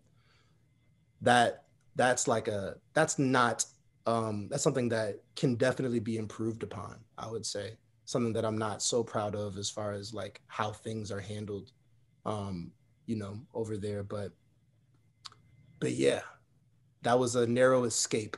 that 1.22 1.64
that's 1.96 2.28
like 2.28 2.48
a 2.48 2.76
that's 2.94 3.18
not 3.18 3.66
um 4.06 4.48
that's 4.50 4.64
something 4.64 4.90
that 4.90 5.22
can 5.36 5.56
definitely 5.56 6.00
be 6.00 6.18
improved 6.18 6.64
upon, 6.64 7.00
I 7.18 7.28
would 7.28 7.46
say. 7.46 7.78
Something 8.06 8.34
that 8.34 8.46
I'm 8.46 8.58
not 8.58 8.84
so 8.84 9.04
proud 9.04 9.34
of 9.34 9.58
as 9.58 9.70
far 9.70 9.94
as 9.94 10.14
like 10.14 10.42
how 10.48 10.72
things 10.72 11.12
are 11.12 11.20
handled 11.20 11.72
um, 12.26 12.72
you 13.06 13.16
know, 13.16 13.40
over 13.54 13.78
there. 13.78 14.04
But 14.04 14.32
but 15.86 15.94
yeah, 15.94 16.22
that 17.04 17.20
was 17.20 17.36
a 17.36 17.46
narrow 17.46 17.84
escape. 17.84 18.38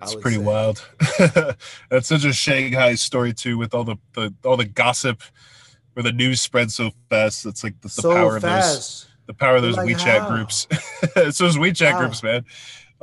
It's 0.00 0.14
pretty 0.14 0.38
say. 0.38 0.42
wild. 0.42 0.88
That's 1.90 2.08
such 2.08 2.24
a 2.24 2.32
Shanghai 2.32 2.94
story 2.94 3.34
too, 3.34 3.58
with 3.58 3.74
all 3.74 3.84
the, 3.84 3.96
the 4.14 4.32
all 4.42 4.56
the 4.56 4.64
gossip 4.64 5.22
where 5.92 6.02
the 6.02 6.12
news 6.12 6.40
spreads 6.40 6.76
so 6.76 6.92
fast. 7.10 7.44
It's 7.44 7.62
like 7.62 7.78
the, 7.82 7.88
the 7.88 8.00
so 8.00 8.14
power 8.14 8.40
fast. 8.40 8.46
of 8.46 8.74
those 8.74 9.06
the 9.26 9.34
power 9.34 9.56
of 9.56 9.62
those 9.62 9.76
like, 9.76 9.86
WeChat 9.86 10.20
how? 10.20 10.30
groups. 10.34 10.66
it's 11.14 11.36
those 11.36 11.58
WeChat 11.58 11.90
how? 11.90 11.98
groups, 11.98 12.22
man. 12.22 12.46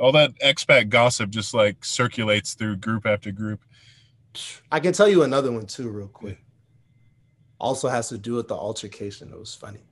All 0.00 0.10
that 0.10 0.32
expat 0.40 0.88
gossip 0.88 1.30
just 1.30 1.54
like 1.54 1.84
circulates 1.84 2.54
through 2.54 2.78
group 2.78 3.06
after 3.06 3.30
group. 3.30 3.60
I 4.72 4.80
can 4.80 4.94
tell 4.94 5.06
you 5.06 5.22
another 5.22 5.52
one 5.52 5.66
too, 5.66 5.88
real 5.90 6.08
quick. 6.08 6.42
Also 7.60 7.88
has 7.88 8.08
to 8.08 8.18
do 8.18 8.34
with 8.34 8.48
the 8.48 8.56
altercation. 8.56 9.30
It 9.30 9.38
was 9.38 9.54
funny 9.54 9.84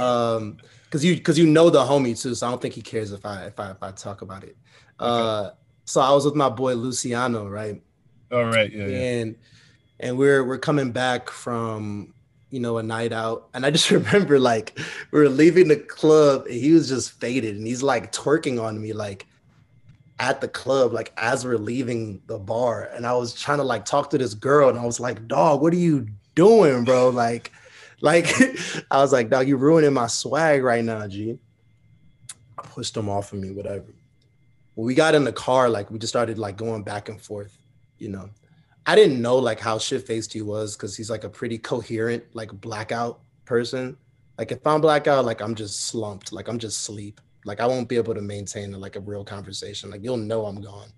um, 0.00 0.56
because 0.88 1.04
you 1.04 1.14
because 1.14 1.38
you 1.38 1.46
know 1.46 1.68
the 1.68 1.80
homie 1.84 2.20
too, 2.20 2.34
so 2.34 2.46
I 2.46 2.50
don't 2.50 2.62
think 2.62 2.74
he 2.74 2.80
cares 2.80 3.12
if 3.12 3.26
I 3.26 3.46
if 3.46 3.60
I 3.60 3.72
if 3.72 3.82
I 3.82 3.90
talk 3.92 4.22
about 4.22 4.42
it. 4.42 4.56
Uh, 4.98 5.50
so 5.84 6.00
I 6.00 6.12
was 6.12 6.24
with 6.24 6.34
my 6.34 6.48
boy 6.48 6.74
Luciano, 6.74 7.46
right? 7.46 7.80
All 8.32 8.44
right, 8.44 8.72
yeah, 8.72 8.84
and 8.84 9.36
yeah. 10.00 10.08
and 10.08 10.18
we're 10.18 10.44
we're 10.44 10.58
coming 10.58 10.90
back 10.90 11.28
from 11.28 12.14
you 12.50 12.60
know 12.60 12.78
a 12.78 12.82
night 12.82 13.12
out, 13.12 13.48
and 13.52 13.66
I 13.66 13.70
just 13.70 13.90
remember 13.90 14.38
like 14.38 14.78
we 15.10 15.20
were 15.20 15.28
leaving 15.28 15.68
the 15.68 15.76
club, 15.76 16.46
and 16.46 16.54
he 16.54 16.72
was 16.72 16.88
just 16.88 17.12
faded, 17.20 17.56
and 17.56 17.66
he's 17.66 17.82
like 17.82 18.10
twerking 18.10 18.62
on 18.62 18.80
me 18.80 18.94
like 18.94 19.26
at 20.18 20.40
the 20.40 20.48
club, 20.48 20.92
like 20.92 21.12
as 21.18 21.44
we're 21.44 21.58
leaving 21.58 22.22
the 22.26 22.38
bar, 22.38 22.88
and 22.94 23.06
I 23.06 23.12
was 23.12 23.34
trying 23.34 23.58
to 23.58 23.64
like 23.64 23.84
talk 23.84 24.08
to 24.10 24.18
this 24.18 24.32
girl, 24.32 24.70
and 24.70 24.78
I 24.78 24.86
was 24.86 25.00
like, 25.00 25.28
"Dog, 25.28 25.60
what 25.60 25.74
are 25.74 25.76
you 25.76 26.08
doing, 26.34 26.84
bro?" 26.84 27.10
Like 27.10 27.52
like 28.00 28.26
I 28.90 28.98
was 28.98 29.12
like, 29.12 29.30
dog, 29.30 29.48
you're 29.48 29.58
ruining 29.58 29.92
my 29.92 30.06
swag 30.06 30.62
right 30.62 30.84
now, 30.84 31.06
G. 31.06 31.38
I 32.58 32.62
pushed 32.62 32.96
him 32.96 33.08
off 33.08 33.32
of 33.32 33.38
me, 33.38 33.50
whatever. 33.50 33.86
When 34.74 34.86
we 34.86 34.94
got 34.94 35.14
in 35.14 35.24
the 35.24 35.32
car, 35.32 35.68
like 35.68 35.90
we 35.90 35.98
just 35.98 36.12
started 36.12 36.38
like 36.38 36.56
going 36.56 36.82
back 36.82 37.08
and 37.08 37.20
forth, 37.20 37.56
you 37.98 38.08
know. 38.08 38.30
I 38.86 38.94
didn't 38.94 39.20
know 39.20 39.36
like 39.36 39.60
how 39.60 39.78
shit 39.78 40.06
faced 40.06 40.32
he 40.32 40.40
was 40.40 40.76
because 40.76 40.96
he's 40.96 41.10
like 41.10 41.24
a 41.24 41.28
pretty 41.28 41.58
coherent, 41.58 42.24
like 42.32 42.58
blackout 42.60 43.20
person. 43.44 43.96
Like 44.38 44.52
if 44.52 44.66
I'm 44.66 44.80
blackout, 44.80 45.24
like 45.24 45.42
I'm 45.42 45.54
just 45.54 45.86
slumped, 45.86 46.32
like 46.32 46.48
I'm 46.48 46.58
just 46.58 46.82
sleep. 46.82 47.20
Like 47.44 47.60
I 47.60 47.66
won't 47.66 47.88
be 47.88 47.96
able 47.96 48.14
to 48.14 48.22
maintain 48.22 48.72
like 48.72 48.96
a 48.96 49.00
real 49.00 49.24
conversation. 49.24 49.90
Like 49.90 50.02
you'll 50.02 50.16
know 50.16 50.46
I'm 50.46 50.60
gone. 50.60 50.88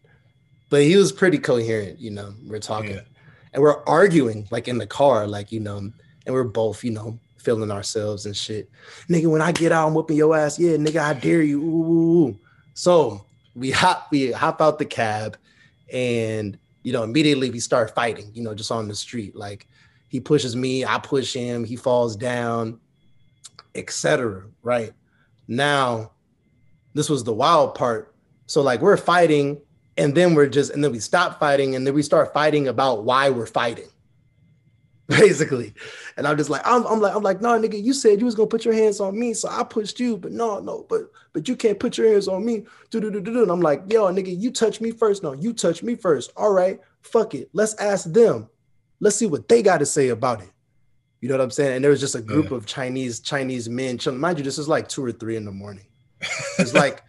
But 0.68 0.82
he 0.82 0.96
was 0.96 1.10
pretty 1.10 1.38
coherent, 1.38 1.98
you 1.98 2.10
know. 2.10 2.32
We're 2.46 2.60
talking 2.60 2.92
yeah. 2.92 3.00
and 3.54 3.62
we're 3.62 3.82
arguing 3.84 4.46
like 4.50 4.68
in 4.68 4.78
the 4.78 4.86
car, 4.86 5.26
like, 5.26 5.50
you 5.50 5.60
know, 5.60 5.90
and 6.30 6.34
we're 6.36 6.44
both, 6.44 6.84
you 6.84 6.92
know, 6.92 7.18
feeling 7.38 7.72
ourselves 7.72 8.24
and 8.24 8.36
shit. 8.36 8.70
Nigga, 9.08 9.26
when 9.26 9.42
I 9.42 9.50
get 9.50 9.72
out, 9.72 9.88
I'm 9.88 9.94
whooping 9.94 10.16
your 10.16 10.36
ass. 10.36 10.58
Yeah, 10.58 10.76
nigga, 10.76 11.00
I 11.00 11.12
dare 11.14 11.42
you. 11.42 11.60
Ooh. 11.60 12.38
So 12.74 13.26
we 13.56 13.72
hop, 13.72 14.08
we 14.12 14.30
hop 14.30 14.60
out 14.60 14.78
the 14.78 14.84
cab, 14.84 15.36
and 15.92 16.56
you 16.84 16.92
know, 16.92 17.02
immediately 17.02 17.50
we 17.50 17.58
start 17.58 17.94
fighting. 17.94 18.30
You 18.32 18.44
know, 18.44 18.54
just 18.54 18.70
on 18.70 18.86
the 18.86 18.94
street. 18.94 19.34
Like 19.34 19.66
he 20.06 20.20
pushes 20.20 20.54
me, 20.54 20.84
I 20.84 20.98
push 20.98 21.34
him, 21.34 21.64
he 21.64 21.74
falls 21.74 22.14
down, 22.14 22.78
etc. 23.74 24.44
Right 24.62 24.92
now, 25.48 26.12
this 26.94 27.10
was 27.10 27.24
the 27.24 27.34
wild 27.34 27.74
part. 27.74 28.14
So 28.46 28.62
like 28.62 28.80
we're 28.80 28.96
fighting, 28.96 29.60
and 29.96 30.14
then 30.14 30.34
we're 30.34 30.46
just, 30.46 30.72
and 30.72 30.84
then 30.84 30.92
we 30.92 31.00
stop 31.00 31.40
fighting, 31.40 31.74
and 31.74 31.84
then 31.84 31.94
we 31.94 32.02
start 32.02 32.32
fighting 32.32 32.68
about 32.68 33.02
why 33.02 33.30
we're 33.30 33.46
fighting 33.46 33.88
basically. 35.18 35.74
And 36.16 36.26
I'm 36.26 36.36
just 36.36 36.50
like, 36.50 36.62
I'm, 36.64 36.86
I'm 36.86 37.00
like, 37.00 37.14
I'm 37.16 37.22
like, 37.22 37.40
no, 37.40 37.58
nigga, 37.60 37.82
you 37.82 37.92
said 37.92 38.20
you 38.20 38.26
was 38.26 38.36
gonna 38.36 38.46
put 38.46 38.64
your 38.64 38.74
hands 38.74 39.00
on 39.00 39.18
me, 39.18 39.34
so 39.34 39.48
I 39.48 39.64
pushed 39.64 39.98
you, 39.98 40.16
but 40.16 40.30
no, 40.30 40.60
no, 40.60 40.86
but 40.88 41.10
but 41.32 41.48
you 41.48 41.56
can't 41.56 41.80
put 41.80 41.98
your 41.98 42.12
hands 42.12 42.28
on 42.28 42.44
me. 42.44 42.64
Do 42.90 43.00
do 43.00 43.10
do 43.10 43.20
do. 43.20 43.42
And 43.42 43.50
I'm 43.50 43.60
like, 43.60 43.82
yo, 43.88 44.04
nigga, 44.12 44.38
you 44.38 44.52
touch 44.52 44.80
me 44.80 44.92
first. 44.92 45.24
No, 45.24 45.32
you 45.32 45.52
touch 45.52 45.82
me 45.82 45.96
first. 45.96 46.32
All 46.36 46.52
right, 46.52 46.78
fuck 47.02 47.34
it. 47.34 47.50
Let's 47.52 47.74
ask 47.74 48.10
them. 48.12 48.48
Let's 49.00 49.16
see 49.16 49.26
what 49.26 49.48
they 49.48 49.62
got 49.62 49.78
to 49.78 49.86
say 49.86 50.10
about 50.10 50.42
it. 50.42 50.50
You 51.20 51.28
know 51.28 51.34
what 51.34 51.42
I'm 51.42 51.50
saying? 51.50 51.74
And 51.74 51.84
there 51.84 51.90
was 51.90 52.00
just 52.00 52.14
a 52.14 52.22
group 52.22 52.50
yeah. 52.50 52.56
of 52.56 52.66
Chinese 52.66 53.18
Chinese 53.18 53.68
men. 53.68 53.98
Mind 54.12 54.38
you, 54.38 54.44
this 54.44 54.58
is 54.58 54.68
like 54.68 54.88
two 54.88 55.04
or 55.04 55.12
three 55.12 55.36
in 55.36 55.44
the 55.44 55.52
morning. 55.52 55.86
It's 56.58 56.74
like 56.74 57.02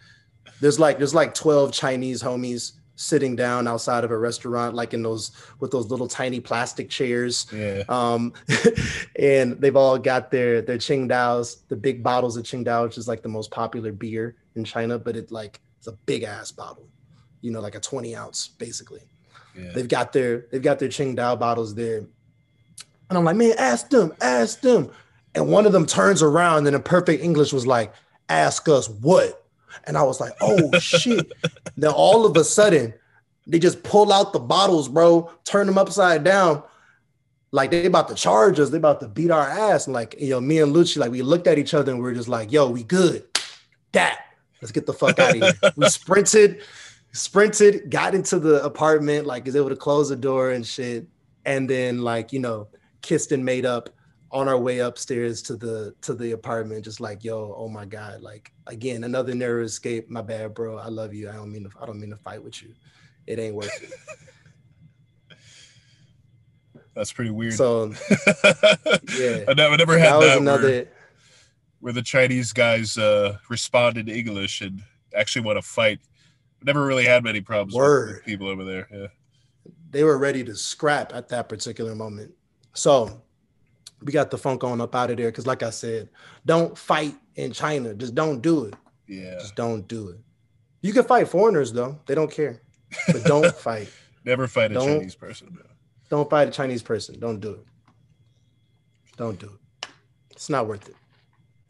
there's 0.60 0.80
like 0.80 0.97
there's 0.97 1.16
like 1.16 1.34
12 1.36 1.72
Chinese 1.72 2.24
homies 2.24 2.74
sitting 2.95 3.35
down 3.35 3.67
outside 3.67 4.03
of 4.03 4.11
a 4.11 4.17
restaurant, 4.17 4.75
like 4.75 4.93
in 4.93 5.01
those 5.01 5.31
with 5.59 5.71
those 5.71 5.89
little 5.89 6.07
tiny 6.07 6.39
plastic 6.39 6.89
chairs. 6.89 7.47
Yeah. 7.53 7.83
Um, 7.89 8.33
and 9.17 9.59
they've 9.59 9.75
all 9.75 9.97
got 9.97 10.31
their 10.31 10.61
their 10.61 10.77
Tsingtaos, 10.77 11.67
the 11.67 11.75
big 11.75 12.03
bottles 12.03 12.37
of 12.37 12.43
Tsingtao, 12.43 12.83
which 12.83 12.97
is 12.97 13.07
like 13.07 13.21
the 13.21 13.29
most 13.29 13.51
popular 13.51 13.91
beer 13.91 14.35
in 14.55 14.63
China, 14.63 14.99
but 14.99 15.15
it 15.15 15.31
like 15.31 15.59
it's 15.77 15.87
a 15.87 15.93
big 16.05 16.23
ass 16.23 16.51
bottle, 16.51 16.87
you 17.41 17.51
know, 17.51 17.59
like 17.59 17.75
a 17.75 17.79
20 17.79 18.15
ounce 18.15 18.47
basically. 18.47 19.01
Yeah. 19.57 19.71
They've 19.73 19.87
got 19.87 20.13
their 20.13 20.45
they've 20.51 20.61
got 20.61 20.79
their 20.79 20.89
Tsingtao 20.89 21.39
bottles 21.39 21.75
there. 21.75 22.05
And 23.09 23.17
I'm 23.17 23.25
like, 23.25 23.35
man, 23.35 23.55
ask 23.57 23.89
them, 23.89 24.13
ask 24.21 24.61
them. 24.61 24.89
And 25.35 25.49
one 25.49 25.65
of 25.65 25.73
them 25.73 25.85
turns 25.85 26.21
around 26.21 26.67
and 26.67 26.75
in 26.75 26.81
perfect 26.81 27.23
English 27.23 27.51
was 27.51 27.68
like, 27.68 27.93
ask 28.30 28.69
us 28.69 28.88
what? 28.88 29.40
And 29.85 29.98
I 29.98 30.03
was 30.03 30.19
like, 30.19 30.34
oh 30.41 30.77
shit. 30.80 31.31
then 31.77 31.91
all 31.91 32.26
of 32.26 32.35
a 32.38 32.43
sudden, 32.43 32.93
they 33.48 33.60
just 33.60 33.84
pull 33.84 34.14
out 34.14 34.34
the 34.34 34.39
bottles, 34.39 34.88
bro, 34.88 35.31
turn 35.43 35.68
them 35.68 35.77
upside 35.77 36.23
down. 36.23 36.64
Like 37.52 37.72
they 37.72 37.85
about 37.85 38.07
to 38.07 38.15
charge 38.15 38.60
us, 38.60 38.69
they 38.69 38.77
about 38.77 39.02
to 39.02 39.07
beat 39.07 39.31
our 39.31 39.48
ass. 39.48 39.88
And 39.88 39.93
like, 39.93 40.15
you 40.19 40.30
know, 40.30 40.41
me 40.41 40.60
and 40.60 40.73
Lucci, 40.73 40.98
like 40.98 41.11
we 41.11 41.22
looked 41.22 41.48
at 41.48 41.57
each 41.57 41.73
other 41.73 41.91
and 41.91 42.02
we 42.02 42.10
are 42.10 42.14
just 42.14 42.30
like, 42.30 42.52
yo, 42.52 42.69
we 42.69 42.84
good. 42.84 43.26
That 43.91 44.19
let's 44.61 44.72
get 44.72 44.85
the 44.85 44.93
fuck 44.93 45.19
out 45.19 45.35
of 45.35 45.41
here. 45.41 45.53
we 45.76 45.89
sprinted, 45.89 46.61
sprinted, 47.11 47.89
got 47.89 48.15
into 48.15 48.39
the 48.39 48.64
apartment, 48.64 49.26
like 49.26 49.48
is 49.48 49.56
able 49.56 49.69
to 49.69 49.76
close 49.76 50.10
the 50.10 50.15
door 50.15 50.52
and 50.52 50.65
shit. 50.65 51.07
And 51.45 51.69
then 51.69 52.03
like, 52.03 52.31
you 52.31 52.39
know, 52.39 52.68
kissed 53.02 53.31
and 53.31 53.43
made 53.43 53.65
up 53.65 53.89
on 54.32 54.48
our 54.48 54.58
way 54.58 54.80
upstairs 54.80 55.41
to 55.44 55.56
the 55.58 55.94
to 56.02 56.14
the 56.14 56.32
apartment, 56.32 56.86
just 56.86 56.99
like, 56.99 57.24
yo, 57.24 57.53
oh 57.58 57.68
my 57.68 57.86
God, 57.86 58.22
like 58.22 58.52
again, 58.68 59.03
another 59.03 59.36
narrow 59.36 59.64
escape. 59.64 60.10
My 60.10 60.22
bad, 60.22 60.53
bro. 60.53 60.78
I 60.78 60.88
love 60.88 61.14
you. 61.14 61.30
I 61.30 61.34
don't 61.34 61.52
mean 61.52 61.66
to, 61.66 61.72
I 61.80 61.86
don't 61.86 61.99
mean 61.99 62.12
to 62.12 62.18
fight 62.18 62.44
with 62.44 62.62
you. 62.64 62.74
It 63.28 63.40
ain't 63.40 63.56
worth 63.56 63.84
it. 63.84 63.91
That's 66.95 67.12
pretty 67.12 67.32
weird. 67.32 67.53
So 67.53 67.94
yeah. 69.18 69.45
I 69.48 69.53
never, 69.53 69.78
never 69.78 69.98
had 69.98 70.14
that, 70.14 70.20
that 70.20 70.38
another 70.40 70.68
where, 70.68 70.88
where, 71.80 71.94
the 71.94 72.02
Chinese 72.02 72.52
guys 72.53 72.98
uh 72.98 73.38
responded 73.49 74.10
in 74.10 74.16
English 74.16 74.62
and 74.62 74.82
actually 75.16 75.44
want 75.44 75.58
to 75.58 75.62
fight. 75.62 75.99
Never 76.64 76.86
really 76.86 77.06
had 77.06 77.24
many 77.24 77.41
problems 77.41 77.74
with, 77.74 78.16
with 78.16 78.26
people 78.26 78.48
over 78.48 78.64
there. 78.64 78.88
Yeah. 78.91 79.08
They 79.90 80.03
were 80.03 80.18
ready 80.18 80.44
to 80.45 80.56
scrap 80.56 81.14
at 81.14 81.28
that 81.30 81.49
particular 81.49 81.95
moment. 81.95 82.34
So 82.74 83.22
we 84.02 84.11
got 84.11 84.32
the 84.32 84.38
funk 84.38 84.64
on 84.64 84.82
up 84.82 84.95
out 84.95 85.11
of 85.11 85.18
there 85.18 85.30
because, 85.30 85.48
like 85.48 85.64
I 85.64 85.69
said, 85.69 86.10
don't 86.45 86.78
fight 86.78 87.15
in 87.36 87.52
China. 87.52 87.94
Just 87.94 88.15
don't 88.15 88.41
do 88.41 88.65
it. 88.65 88.76
Yeah. 89.07 89.36
Just 89.40 89.56
don't 89.56 89.88
do 89.88 90.10
it. 90.10 90.19
You 90.82 90.94
can 90.94 91.03
fight 91.03 91.28
foreigners 91.28 91.72
though; 91.72 91.99
they 92.06 92.15
don't 92.15 92.32
care. 92.32 92.61
But 93.07 93.23
don't 93.23 93.56
fight. 93.57 93.90
Never 94.26 94.48
fight 94.48 94.72
a 94.72 94.76
don't, 94.76 94.88
Chinese 94.88 95.15
person. 95.15 95.57
Don't 96.10 96.30
fight 96.30 96.48
a 96.48 96.52
Chinese 96.52 96.82
person. 96.84 97.19
Don't 97.19 97.40
do 97.40 97.52
it. 97.52 97.65
Don't 99.18 99.40
do 99.40 99.48
it. 99.48 99.88
It's 100.32 100.49
not 100.49 100.68
worth 100.68 100.90
it. 100.90 100.95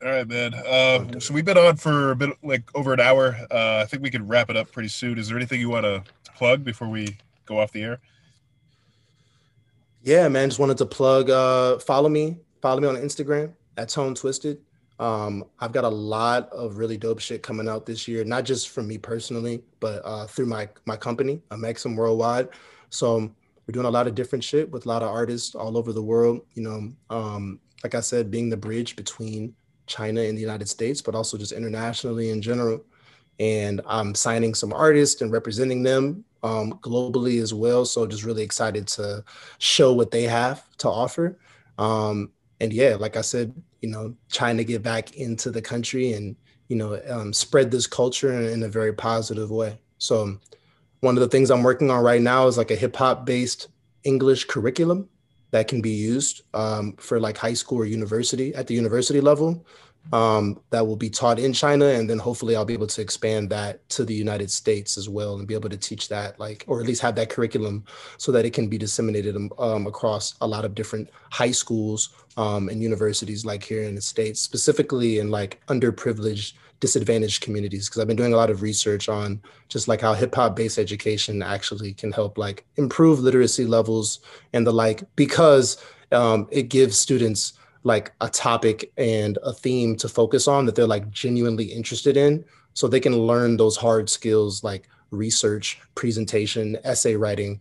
All 0.03 0.09
right, 0.09 0.27
man. 0.27 0.53
Uh, 0.53 1.19
so 1.19 1.33
we've 1.33 1.45
been 1.45 1.57
on 1.57 1.75
for 1.75 2.11
a 2.11 2.15
bit, 2.15 2.35
like 2.41 2.63
over 2.75 2.93
an 2.93 2.99
hour. 2.99 3.37
Uh, 3.51 3.77
I 3.77 3.85
think 3.85 4.01
we 4.01 4.09
can 4.09 4.27
wrap 4.27 4.49
it 4.49 4.57
up 4.57 4.71
pretty 4.71 4.89
soon. 4.89 5.19
Is 5.19 5.27
there 5.27 5.37
anything 5.37 5.59
you 5.59 5.69
want 5.69 5.85
to 5.85 6.03
plug 6.35 6.63
before 6.63 6.87
we 6.87 7.17
go 7.45 7.59
off 7.59 7.71
the 7.71 7.83
air? 7.83 7.99
Yeah, 10.03 10.27
man. 10.29 10.49
Just 10.49 10.59
wanted 10.59 10.77
to 10.79 10.85
plug. 10.85 11.29
Uh, 11.29 11.77
follow 11.79 12.09
me. 12.09 12.37
Follow 12.61 12.81
me 12.81 12.87
on 12.87 12.95
Instagram 12.95 13.53
at 13.77 13.89
Tone 13.89 14.15
Twisted. 14.15 14.59
Um, 14.99 15.45
I've 15.59 15.71
got 15.71 15.83
a 15.83 15.89
lot 15.89 16.49
of 16.51 16.77
really 16.77 16.97
dope 16.97 17.19
shit 17.19 17.41
coming 17.41 17.67
out 17.67 17.85
this 17.85 18.07
year, 18.07 18.23
not 18.23 18.45
just 18.45 18.69
from 18.69 18.87
me 18.87 18.97
personally, 18.97 19.63
but 19.79 20.01
uh, 20.05 20.27
through 20.27 20.45
my 20.47 20.69
my 20.85 20.95
company, 20.95 21.41
Amexum 21.49 21.95
Worldwide. 21.95 22.49
So 22.89 23.19
we're 23.19 23.73
doing 23.73 23.85
a 23.85 23.91
lot 23.91 24.07
of 24.07 24.15
different 24.15 24.43
shit 24.43 24.69
with 24.71 24.85
a 24.85 24.89
lot 24.89 25.01
of 25.03 25.09
artists 25.09 25.55
all 25.55 25.77
over 25.77 25.93
the 25.93 26.03
world. 26.03 26.41
You 26.53 26.63
know, 26.63 26.91
um, 27.15 27.59
like 27.83 27.95
I 27.95 28.01
said, 28.01 28.31
being 28.31 28.49
the 28.49 28.57
bridge 28.57 28.95
between 28.95 29.55
China 29.87 30.21
and 30.21 30.37
the 30.37 30.41
United 30.41 30.67
States, 30.67 31.01
but 31.01 31.15
also 31.15 31.37
just 31.37 31.51
internationally 31.51 32.29
in 32.29 32.41
general. 32.41 32.83
And 33.39 33.81
I'm 33.87 34.13
signing 34.13 34.53
some 34.53 34.73
artists 34.73 35.21
and 35.21 35.31
representing 35.31 35.83
them 35.83 36.25
um, 36.43 36.73
globally 36.81 37.41
as 37.41 37.53
well. 37.53 37.85
So 37.85 38.05
just 38.07 38.23
really 38.23 38.43
excited 38.43 38.87
to 38.89 39.23
show 39.59 39.93
what 39.93 40.11
they 40.11 40.23
have 40.23 40.65
to 40.77 40.89
offer. 40.89 41.37
Um, 41.77 42.31
and 42.59 42.71
yeah, 42.71 42.95
like 42.95 43.17
I 43.17 43.21
said, 43.21 43.53
you 43.81 43.89
know, 43.89 44.15
trying 44.29 44.57
to 44.57 44.63
get 44.63 44.83
back 44.83 45.15
into 45.15 45.49
the 45.51 45.61
country 45.61 46.13
and 46.13 46.35
you 46.67 46.77
know 46.77 47.01
um, 47.09 47.33
spread 47.33 47.69
this 47.71 47.87
culture 47.87 48.31
in, 48.31 48.45
in, 48.45 48.63
a 48.63 48.69
very 48.69 48.93
positive 48.93 49.51
way. 49.51 49.77
So 49.97 50.37
one 51.01 51.17
of 51.17 51.21
the 51.21 51.27
things 51.27 51.51
I'm 51.51 51.63
working 51.63 51.89
on 51.89 52.03
right 52.03 52.21
now 52.21 52.47
is 52.47 52.57
like 52.57 52.71
a 52.71 52.75
hip 52.75 52.95
hop 52.95 53.25
based 53.25 53.67
English 54.03 54.45
curriculum 54.45 55.09
that 55.49 55.67
can 55.67 55.81
be 55.81 55.89
used 55.89 56.43
um, 56.53 56.93
for 56.97 57.19
like 57.19 57.37
high 57.37 57.53
school 57.53 57.79
or 57.79 57.85
university 57.85 58.55
at 58.55 58.67
the 58.67 58.73
university 58.73 59.19
level 59.19 59.65
um, 60.11 60.59
that 60.71 60.85
will 60.85 60.95
be 60.95 61.09
taught 61.09 61.39
in 61.39 61.53
China. 61.53 61.85
And 61.85 62.09
then 62.09 62.19
hopefully 62.19 62.55
I'll 62.55 62.65
be 62.65 62.73
able 62.73 62.87
to 62.87 63.01
expand 63.01 63.49
that 63.51 63.87
to 63.89 64.03
the 64.03 64.13
United 64.13 64.51
States 64.51 64.97
as 64.97 65.07
well 65.07 65.37
and 65.37 65.47
be 65.47 65.53
able 65.53 65.69
to 65.69 65.77
teach 65.77 66.09
that, 66.09 66.39
like, 66.39 66.63
or 66.67 66.79
at 66.79 66.87
least 66.87 67.01
have 67.01 67.15
that 67.15 67.29
curriculum 67.29 67.85
so 68.17 68.31
that 68.31 68.45
it 68.45 68.53
can 68.53 68.67
be 68.67 68.77
disseminated 68.77 69.35
um, 69.35 69.51
um 69.57 69.87
across 69.87 70.35
a 70.41 70.47
lot 70.47 70.65
of 70.65 70.75
different 70.75 71.09
high 71.31 71.51
schools 71.51 72.09
um, 72.37 72.69
and 72.69 72.81
universities, 72.81 73.45
like 73.45 73.63
here 73.63 73.83
in 73.83 73.95
the 73.95 74.01
States, 74.01 74.41
specifically 74.41 75.19
in 75.19 75.31
like 75.31 75.61
underprivileged 75.67 76.53
disadvantaged 76.81 77.41
communities 77.41 77.87
because 77.87 78.01
I've 78.01 78.07
been 78.07 78.17
doing 78.17 78.33
a 78.33 78.37
lot 78.37 78.49
of 78.49 78.63
research 78.63 79.07
on 79.07 79.39
just 79.69 79.87
like 79.87 80.01
how 80.01 80.13
hip 80.13 80.33
hop 80.33 80.55
based 80.55 80.79
education 80.79 81.43
actually 81.43 81.93
can 81.93 82.11
help 82.11 82.39
like 82.39 82.65
improve 82.75 83.19
literacy 83.19 83.65
levels 83.65 84.19
and 84.51 84.65
the 84.65 84.73
like 84.73 85.03
because 85.15 85.77
um, 86.11 86.47
it 86.51 86.63
gives 86.63 86.97
students 86.97 87.53
like 87.83 88.11
a 88.21 88.29
topic 88.29 88.91
and 88.97 89.37
a 89.43 89.53
theme 89.53 89.95
to 89.95 90.07
focus 90.07 90.47
on 90.47 90.65
that 90.65 90.75
they're 90.75 90.87
like 90.87 91.09
genuinely 91.09 91.65
interested 91.65 92.17
in 92.17 92.43
so 92.73 92.87
they 92.87 92.99
can 92.99 93.17
learn 93.17 93.57
those 93.57 93.75
hard 93.75 94.09
skills 94.09 94.63
like 94.63 94.87
research 95.09 95.79
presentation 95.95 96.77
essay 96.83 97.15
writing 97.15 97.59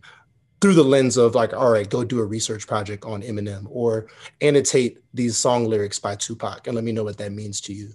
through 0.61 0.73
the 0.73 0.83
lens 0.83 1.17
of 1.17 1.35
like 1.35 1.53
all 1.53 1.71
right 1.71 1.89
go 1.89 2.03
do 2.03 2.19
a 2.19 2.25
research 2.25 2.67
project 2.67 3.03
on 3.03 3.21
eminem 3.23 3.65
or 3.69 4.07
annotate 4.41 4.99
these 5.13 5.35
song 5.35 5.65
lyrics 5.65 5.99
by 5.99 6.15
tupac 6.15 6.67
and 6.67 6.75
let 6.75 6.83
me 6.83 6.91
know 6.91 7.03
what 7.03 7.17
that 7.17 7.31
means 7.31 7.59
to 7.59 7.73
you 7.73 7.91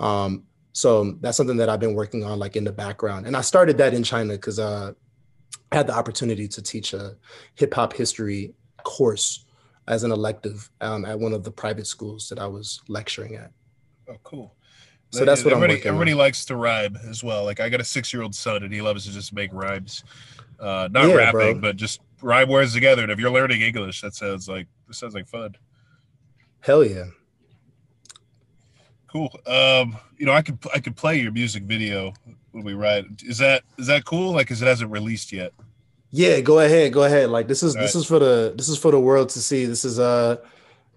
um, 0.00 0.44
so 0.72 1.12
that's 1.20 1.36
something 1.36 1.58
that 1.58 1.68
I've 1.68 1.80
been 1.80 1.94
working 1.94 2.24
on 2.24 2.38
like 2.38 2.56
in 2.56 2.64
the 2.64 2.72
background. 2.72 3.26
And 3.26 3.36
I 3.36 3.42
started 3.42 3.78
that 3.78 3.94
in 3.94 4.02
China 4.02 4.32
because 4.34 4.58
uh, 4.58 4.92
I 5.70 5.76
had 5.76 5.86
the 5.86 5.94
opportunity 5.94 6.48
to 6.48 6.62
teach 6.62 6.92
a 6.92 7.16
hip 7.54 7.74
hop 7.74 7.92
history 7.92 8.54
course 8.82 9.44
as 9.88 10.04
an 10.04 10.12
elective 10.12 10.70
um, 10.80 11.04
at 11.04 11.18
one 11.18 11.32
of 11.32 11.44
the 11.44 11.50
private 11.50 11.86
schools 11.86 12.28
that 12.28 12.38
I 12.38 12.46
was 12.46 12.80
lecturing 12.88 13.34
at. 13.36 13.50
Oh, 14.08 14.16
cool. 14.22 14.54
So 15.10 15.24
that's 15.26 15.44
what 15.44 15.52
everybody, 15.52 15.80
I'm 15.82 15.88
everybody 15.88 16.12
on. 16.12 16.18
likes 16.18 16.44
to 16.46 16.56
rhyme 16.56 16.96
as 17.08 17.22
well. 17.22 17.44
Like 17.44 17.60
I 17.60 17.68
got 17.68 17.80
a 17.80 17.84
six 17.84 18.12
year 18.14 18.22
old 18.22 18.34
son 18.34 18.62
and 18.62 18.72
he 18.72 18.80
loves 18.80 19.04
to 19.04 19.12
just 19.12 19.32
make 19.34 19.52
rhymes. 19.52 20.04
Uh, 20.58 20.88
not 20.90 21.08
Yeah, 21.08 21.14
rapping, 21.16 21.32
bro. 21.32 21.60
but 21.60 21.76
just 21.76 22.00
rhyme 22.22 22.48
words 22.48 22.72
together. 22.72 23.02
And 23.02 23.12
if 23.12 23.18
you're 23.18 23.30
learning 23.30 23.60
English, 23.60 24.00
that 24.00 24.14
sounds 24.14 24.48
like 24.48 24.68
this 24.88 24.96
sounds 24.98 25.12
like 25.14 25.28
fun. 25.28 25.54
Hell 26.60 26.82
yeah. 26.84 27.06
Cool. 29.06 29.30
Um, 29.46 29.98
you 30.16 30.24
know, 30.24 30.32
I 30.32 30.40
could 30.40 30.58
I 30.74 30.78
could 30.80 30.96
play 30.96 31.18
your 31.20 31.32
music 31.32 31.64
video 31.64 32.14
when 32.52 32.64
we 32.64 32.72
write. 32.72 33.04
Is 33.22 33.38
that 33.38 33.64
is 33.78 33.86
that 33.88 34.04
cool? 34.06 34.32
Like, 34.32 34.46
cause 34.48 34.62
it 34.62 34.66
hasn't 34.66 34.90
released 34.90 35.32
yet. 35.32 35.52
Yeah, 36.14 36.40
go 36.40 36.60
ahead, 36.60 36.92
go 36.92 37.04
ahead. 37.04 37.30
Like 37.30 37.48
this 37.48 37.62
is 37.62 37.74
this 37.74 37.94
Right. 37.94 38.00
is 38.02 38.06
for 38.06 38.18
the 38.18 38.52
this 38.54 38.68
is 38.68 38.78
for 38.78 38.90
the 38.90 39.00
world 39.00 39.30
to 39.30 39.40
see. 39.40 39.64
This 39.64 39.84
is 39.84 39.98
uh 39.98 40.36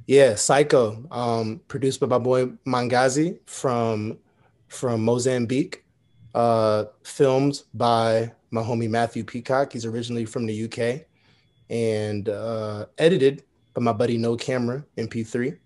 yeah, 0.08 0.36
Psycho, 0.36 1.04
um, 1.10 1.62
produced 1.68 2.00
by 2.00 2.08
my 2.08 2.20
boy 2.20 2.48
Mangazi 2.68 3.40
from 3.48 4.20
from 4.68 5.04
Mozambique, 5.04 5.84
uh, 6.36 6.86
filmed 7.04 7.64
by 7.74 8.32
my 8.52 8.62
homie 8.62 8.90
Matthew 8.90 9.24
Peacock. 9.24 9.74
He's 9.74 9.86
originally 9.86 10.26
from 10.26 10.46
the 10.46 10.66
UK, 10.66 11.06
and 11.70 12.30
uh, 12.30 12.86
edited 12.98 13.44
by 13.74 13.82
my 13.82 13.94
buddy 13.94 14.18
No 14.18 14.36
Camera 14.36 14.84
MP3, 14.98 15.58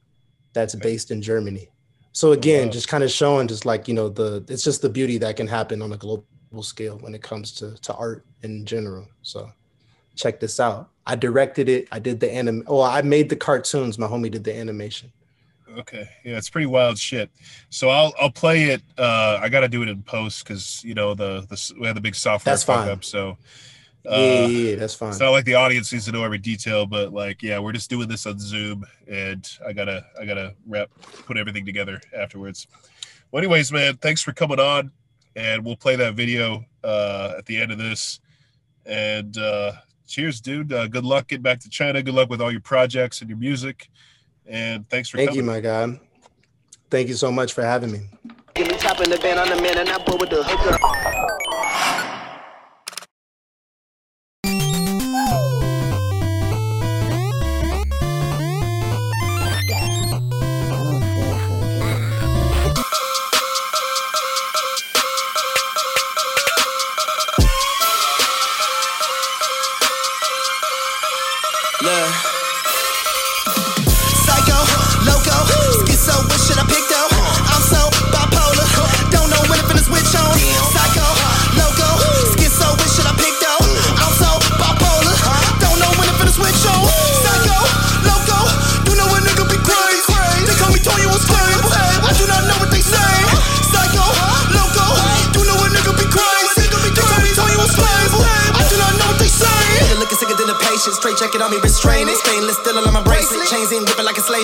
that's 0.53 0.75
based 0.75 1.11
in 1.11 1.21
Germany. 1.21 1.69
So 2.11 2.31
again, 2.31 2.67
wow. 2.67 2.71
just 2.71 2.87
kind 2.87 3.03
of 3.03 3.11
showing 3.11 3.47
just 3.47 3.65
like 3.65 3.87
you 3.87 3.93
know 3.93 4.09
the 4.09 4.45
it's 4.47 4.63
just 4.63 4.81
the 4.81 4.89
beauty 4.89 5.17
that 5.17 5.35
can 5.35 5.47
happen 5.47 5.81
on 5.81 5.91
a 5.91 5.97
global 5.97 6.23
scale 6.61 6.97
when 6.99 7.13
it 7.13 7.21
comes 7.23 7.51
to 7.53 7.75
to 7.81 7.93
art 7.95 8.25
in 8.43 8.65
general. 8.65 9.07
So 9.21 9.51
check 10.15 10.39
this 10.39 10.59
out. 10.59 10.89
I 11.05 11.15
directed 11.15 11.69
it. 11.69 11.87
I 11.91 11.99
did 11.99 12.19
the 12.19 12.31
anim. 12.31 12.63
Oh, 12.67 12.81
I 12.81 13.01
made 13.01 13.29
the 13.29 13.35
cartoons. 13.35 13.97
My 13.97 14.07
homie 14.07 14.31
did 14.31 14.43
the 14.43 14.55
animation. 14.55 15.11
Okay, 15.77 16.09
yeah, 16.23 16.37
it's 16.37 16.49
pretty 16.49 16.65
wild 16.65 16.97
shit. 16.97 17.29
So 17.69 17.89
I'll 17.89 18.13
I'll 18.19 18.31
play 18.31 18.65
it. 18.65 18.81
Uh, 18.97 19.39
I 19.41 19.49
got 19.49 19.61
to 19.61 19.67
do 19.67 19.83
it 19.83 19.89
in 19.89 20.01
post 20.03 20.43
because 20.43 20.83
you 20.83 20.93
know 20.93 21.13
the 21.13 21.41
the 21.49 21.73
we 21.79 21.87
had 21.87 21.95
the 21.95 22.01
big 22.01 22.15
software 22.15 22.53
That's 22.53 22.63
fine. 22.63 22.89
up. 22.89 23.03
So 23.03 23.37
uh, 24.09 24.15
yeah, 24.15 24.45
yeah, 24.45 24.47
yeah, 24.47 24.75
that's 24.75 24.95
fine. 24.95 25.09
it's 25.09 25.19
not 25.19 25.29
like 25.29 25.45
the 25.45 25.55
audience 25.55 25.91
needs 25.91 26.05
to 26.05 26.11
know 26.11 26.23
every 26.23 26.37
detail, 26.37 26.85
but 26.85 27.13
like 27.13 27.43
yeah, 27.43 27.59
we're 27.59 27.73
just 27.73 27.89
doing 27.89 28.07
this 28.07 28.25
on 28.25 28.39
Zoom, 28.39 28.85
and 29.07 29.47
I 29.65 29.73
gotta 29.73 30.05
I 30.19 30.25
gotta 30.25 30.55
wrap 30.67 30.89
put 31.25 31.37
everything 31.37 31.65
together 31.65 32.01
afterwards. 32.17 32.67
Well, 33.31 33.43
anyways, 33.43 33.71
man, 33.71 33.97
thanks 33.97 34.23
for 34.23 34.31
coming 34.31 34.59
on, 34.59 34.91
and 35.35 35.63
we'll 35.63 35.75
play 35.75 35.95
that 35.97 36.15
video 36.15 36.65
uh, 36.83 37.35
at 37.37 37.45
the 37.45 37.57
end 37.57 37.71
of 37.71 37.77
this. 37.77 38.19
And 38.89 39.37
uh, 39.37 39.73
cheers, 40.07 40.41
dude. 40.41 40.73
Uh, 40.73 40.87
good 40.87 41.05
luck 41.05 41.27
getting 41.27 41.43
back 41.43 41.59
to 41.59 41.69
China. 41.69 42.01
Good 42.01 42.15
luck 42.15 42.29
with 42.29 42.41
all 42.41 42.51
your 42.51 42.59
projects 42.61 43.21
and 43.21 43.29
your 43.29 43.37
music. 43.37 43.89
And 44.47 44.89
thanks 44.89 45.09
for 45.09 45.17
Thank 45.17 45.35
you, 45.35 45.41
coming. 45.41 45.45
my 45.45 45.59
guy. 45.59 45.99
Thank 46.89 47.07
you 47.07 47.13
so 47.13 47.31
much 47.31 47.53
for 47.53 47.61
having 47.61 47.91
me. 47.91 48.09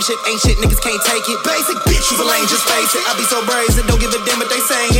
Ship. 0.06 0.22
Ain't 0.30 0.40
shit, 0.40 0.57
niggas 0.61 0.82
can't 0.82 1.02
take 1.02 1.26
it. 1.26 1.40
Basic 1.41 1.77
bitch, 1.90 2.06
you 2.14 2.22
a 2.22 2.26
lame, 2.26 2.45
just 2.45 2.61
face 2.69 2.94
it. 2.94 3.02
I 3.10 3.18
be 3.18 3.26
so 3.26 3.41
brazen, 3.41 3.90
don't 3.90 3.99
give 3.99 4.14
a 4.14 4.22
damn 4.22 4.38
what 4.38 4.49
they 4.53 4.61
saying. 4.61 4.95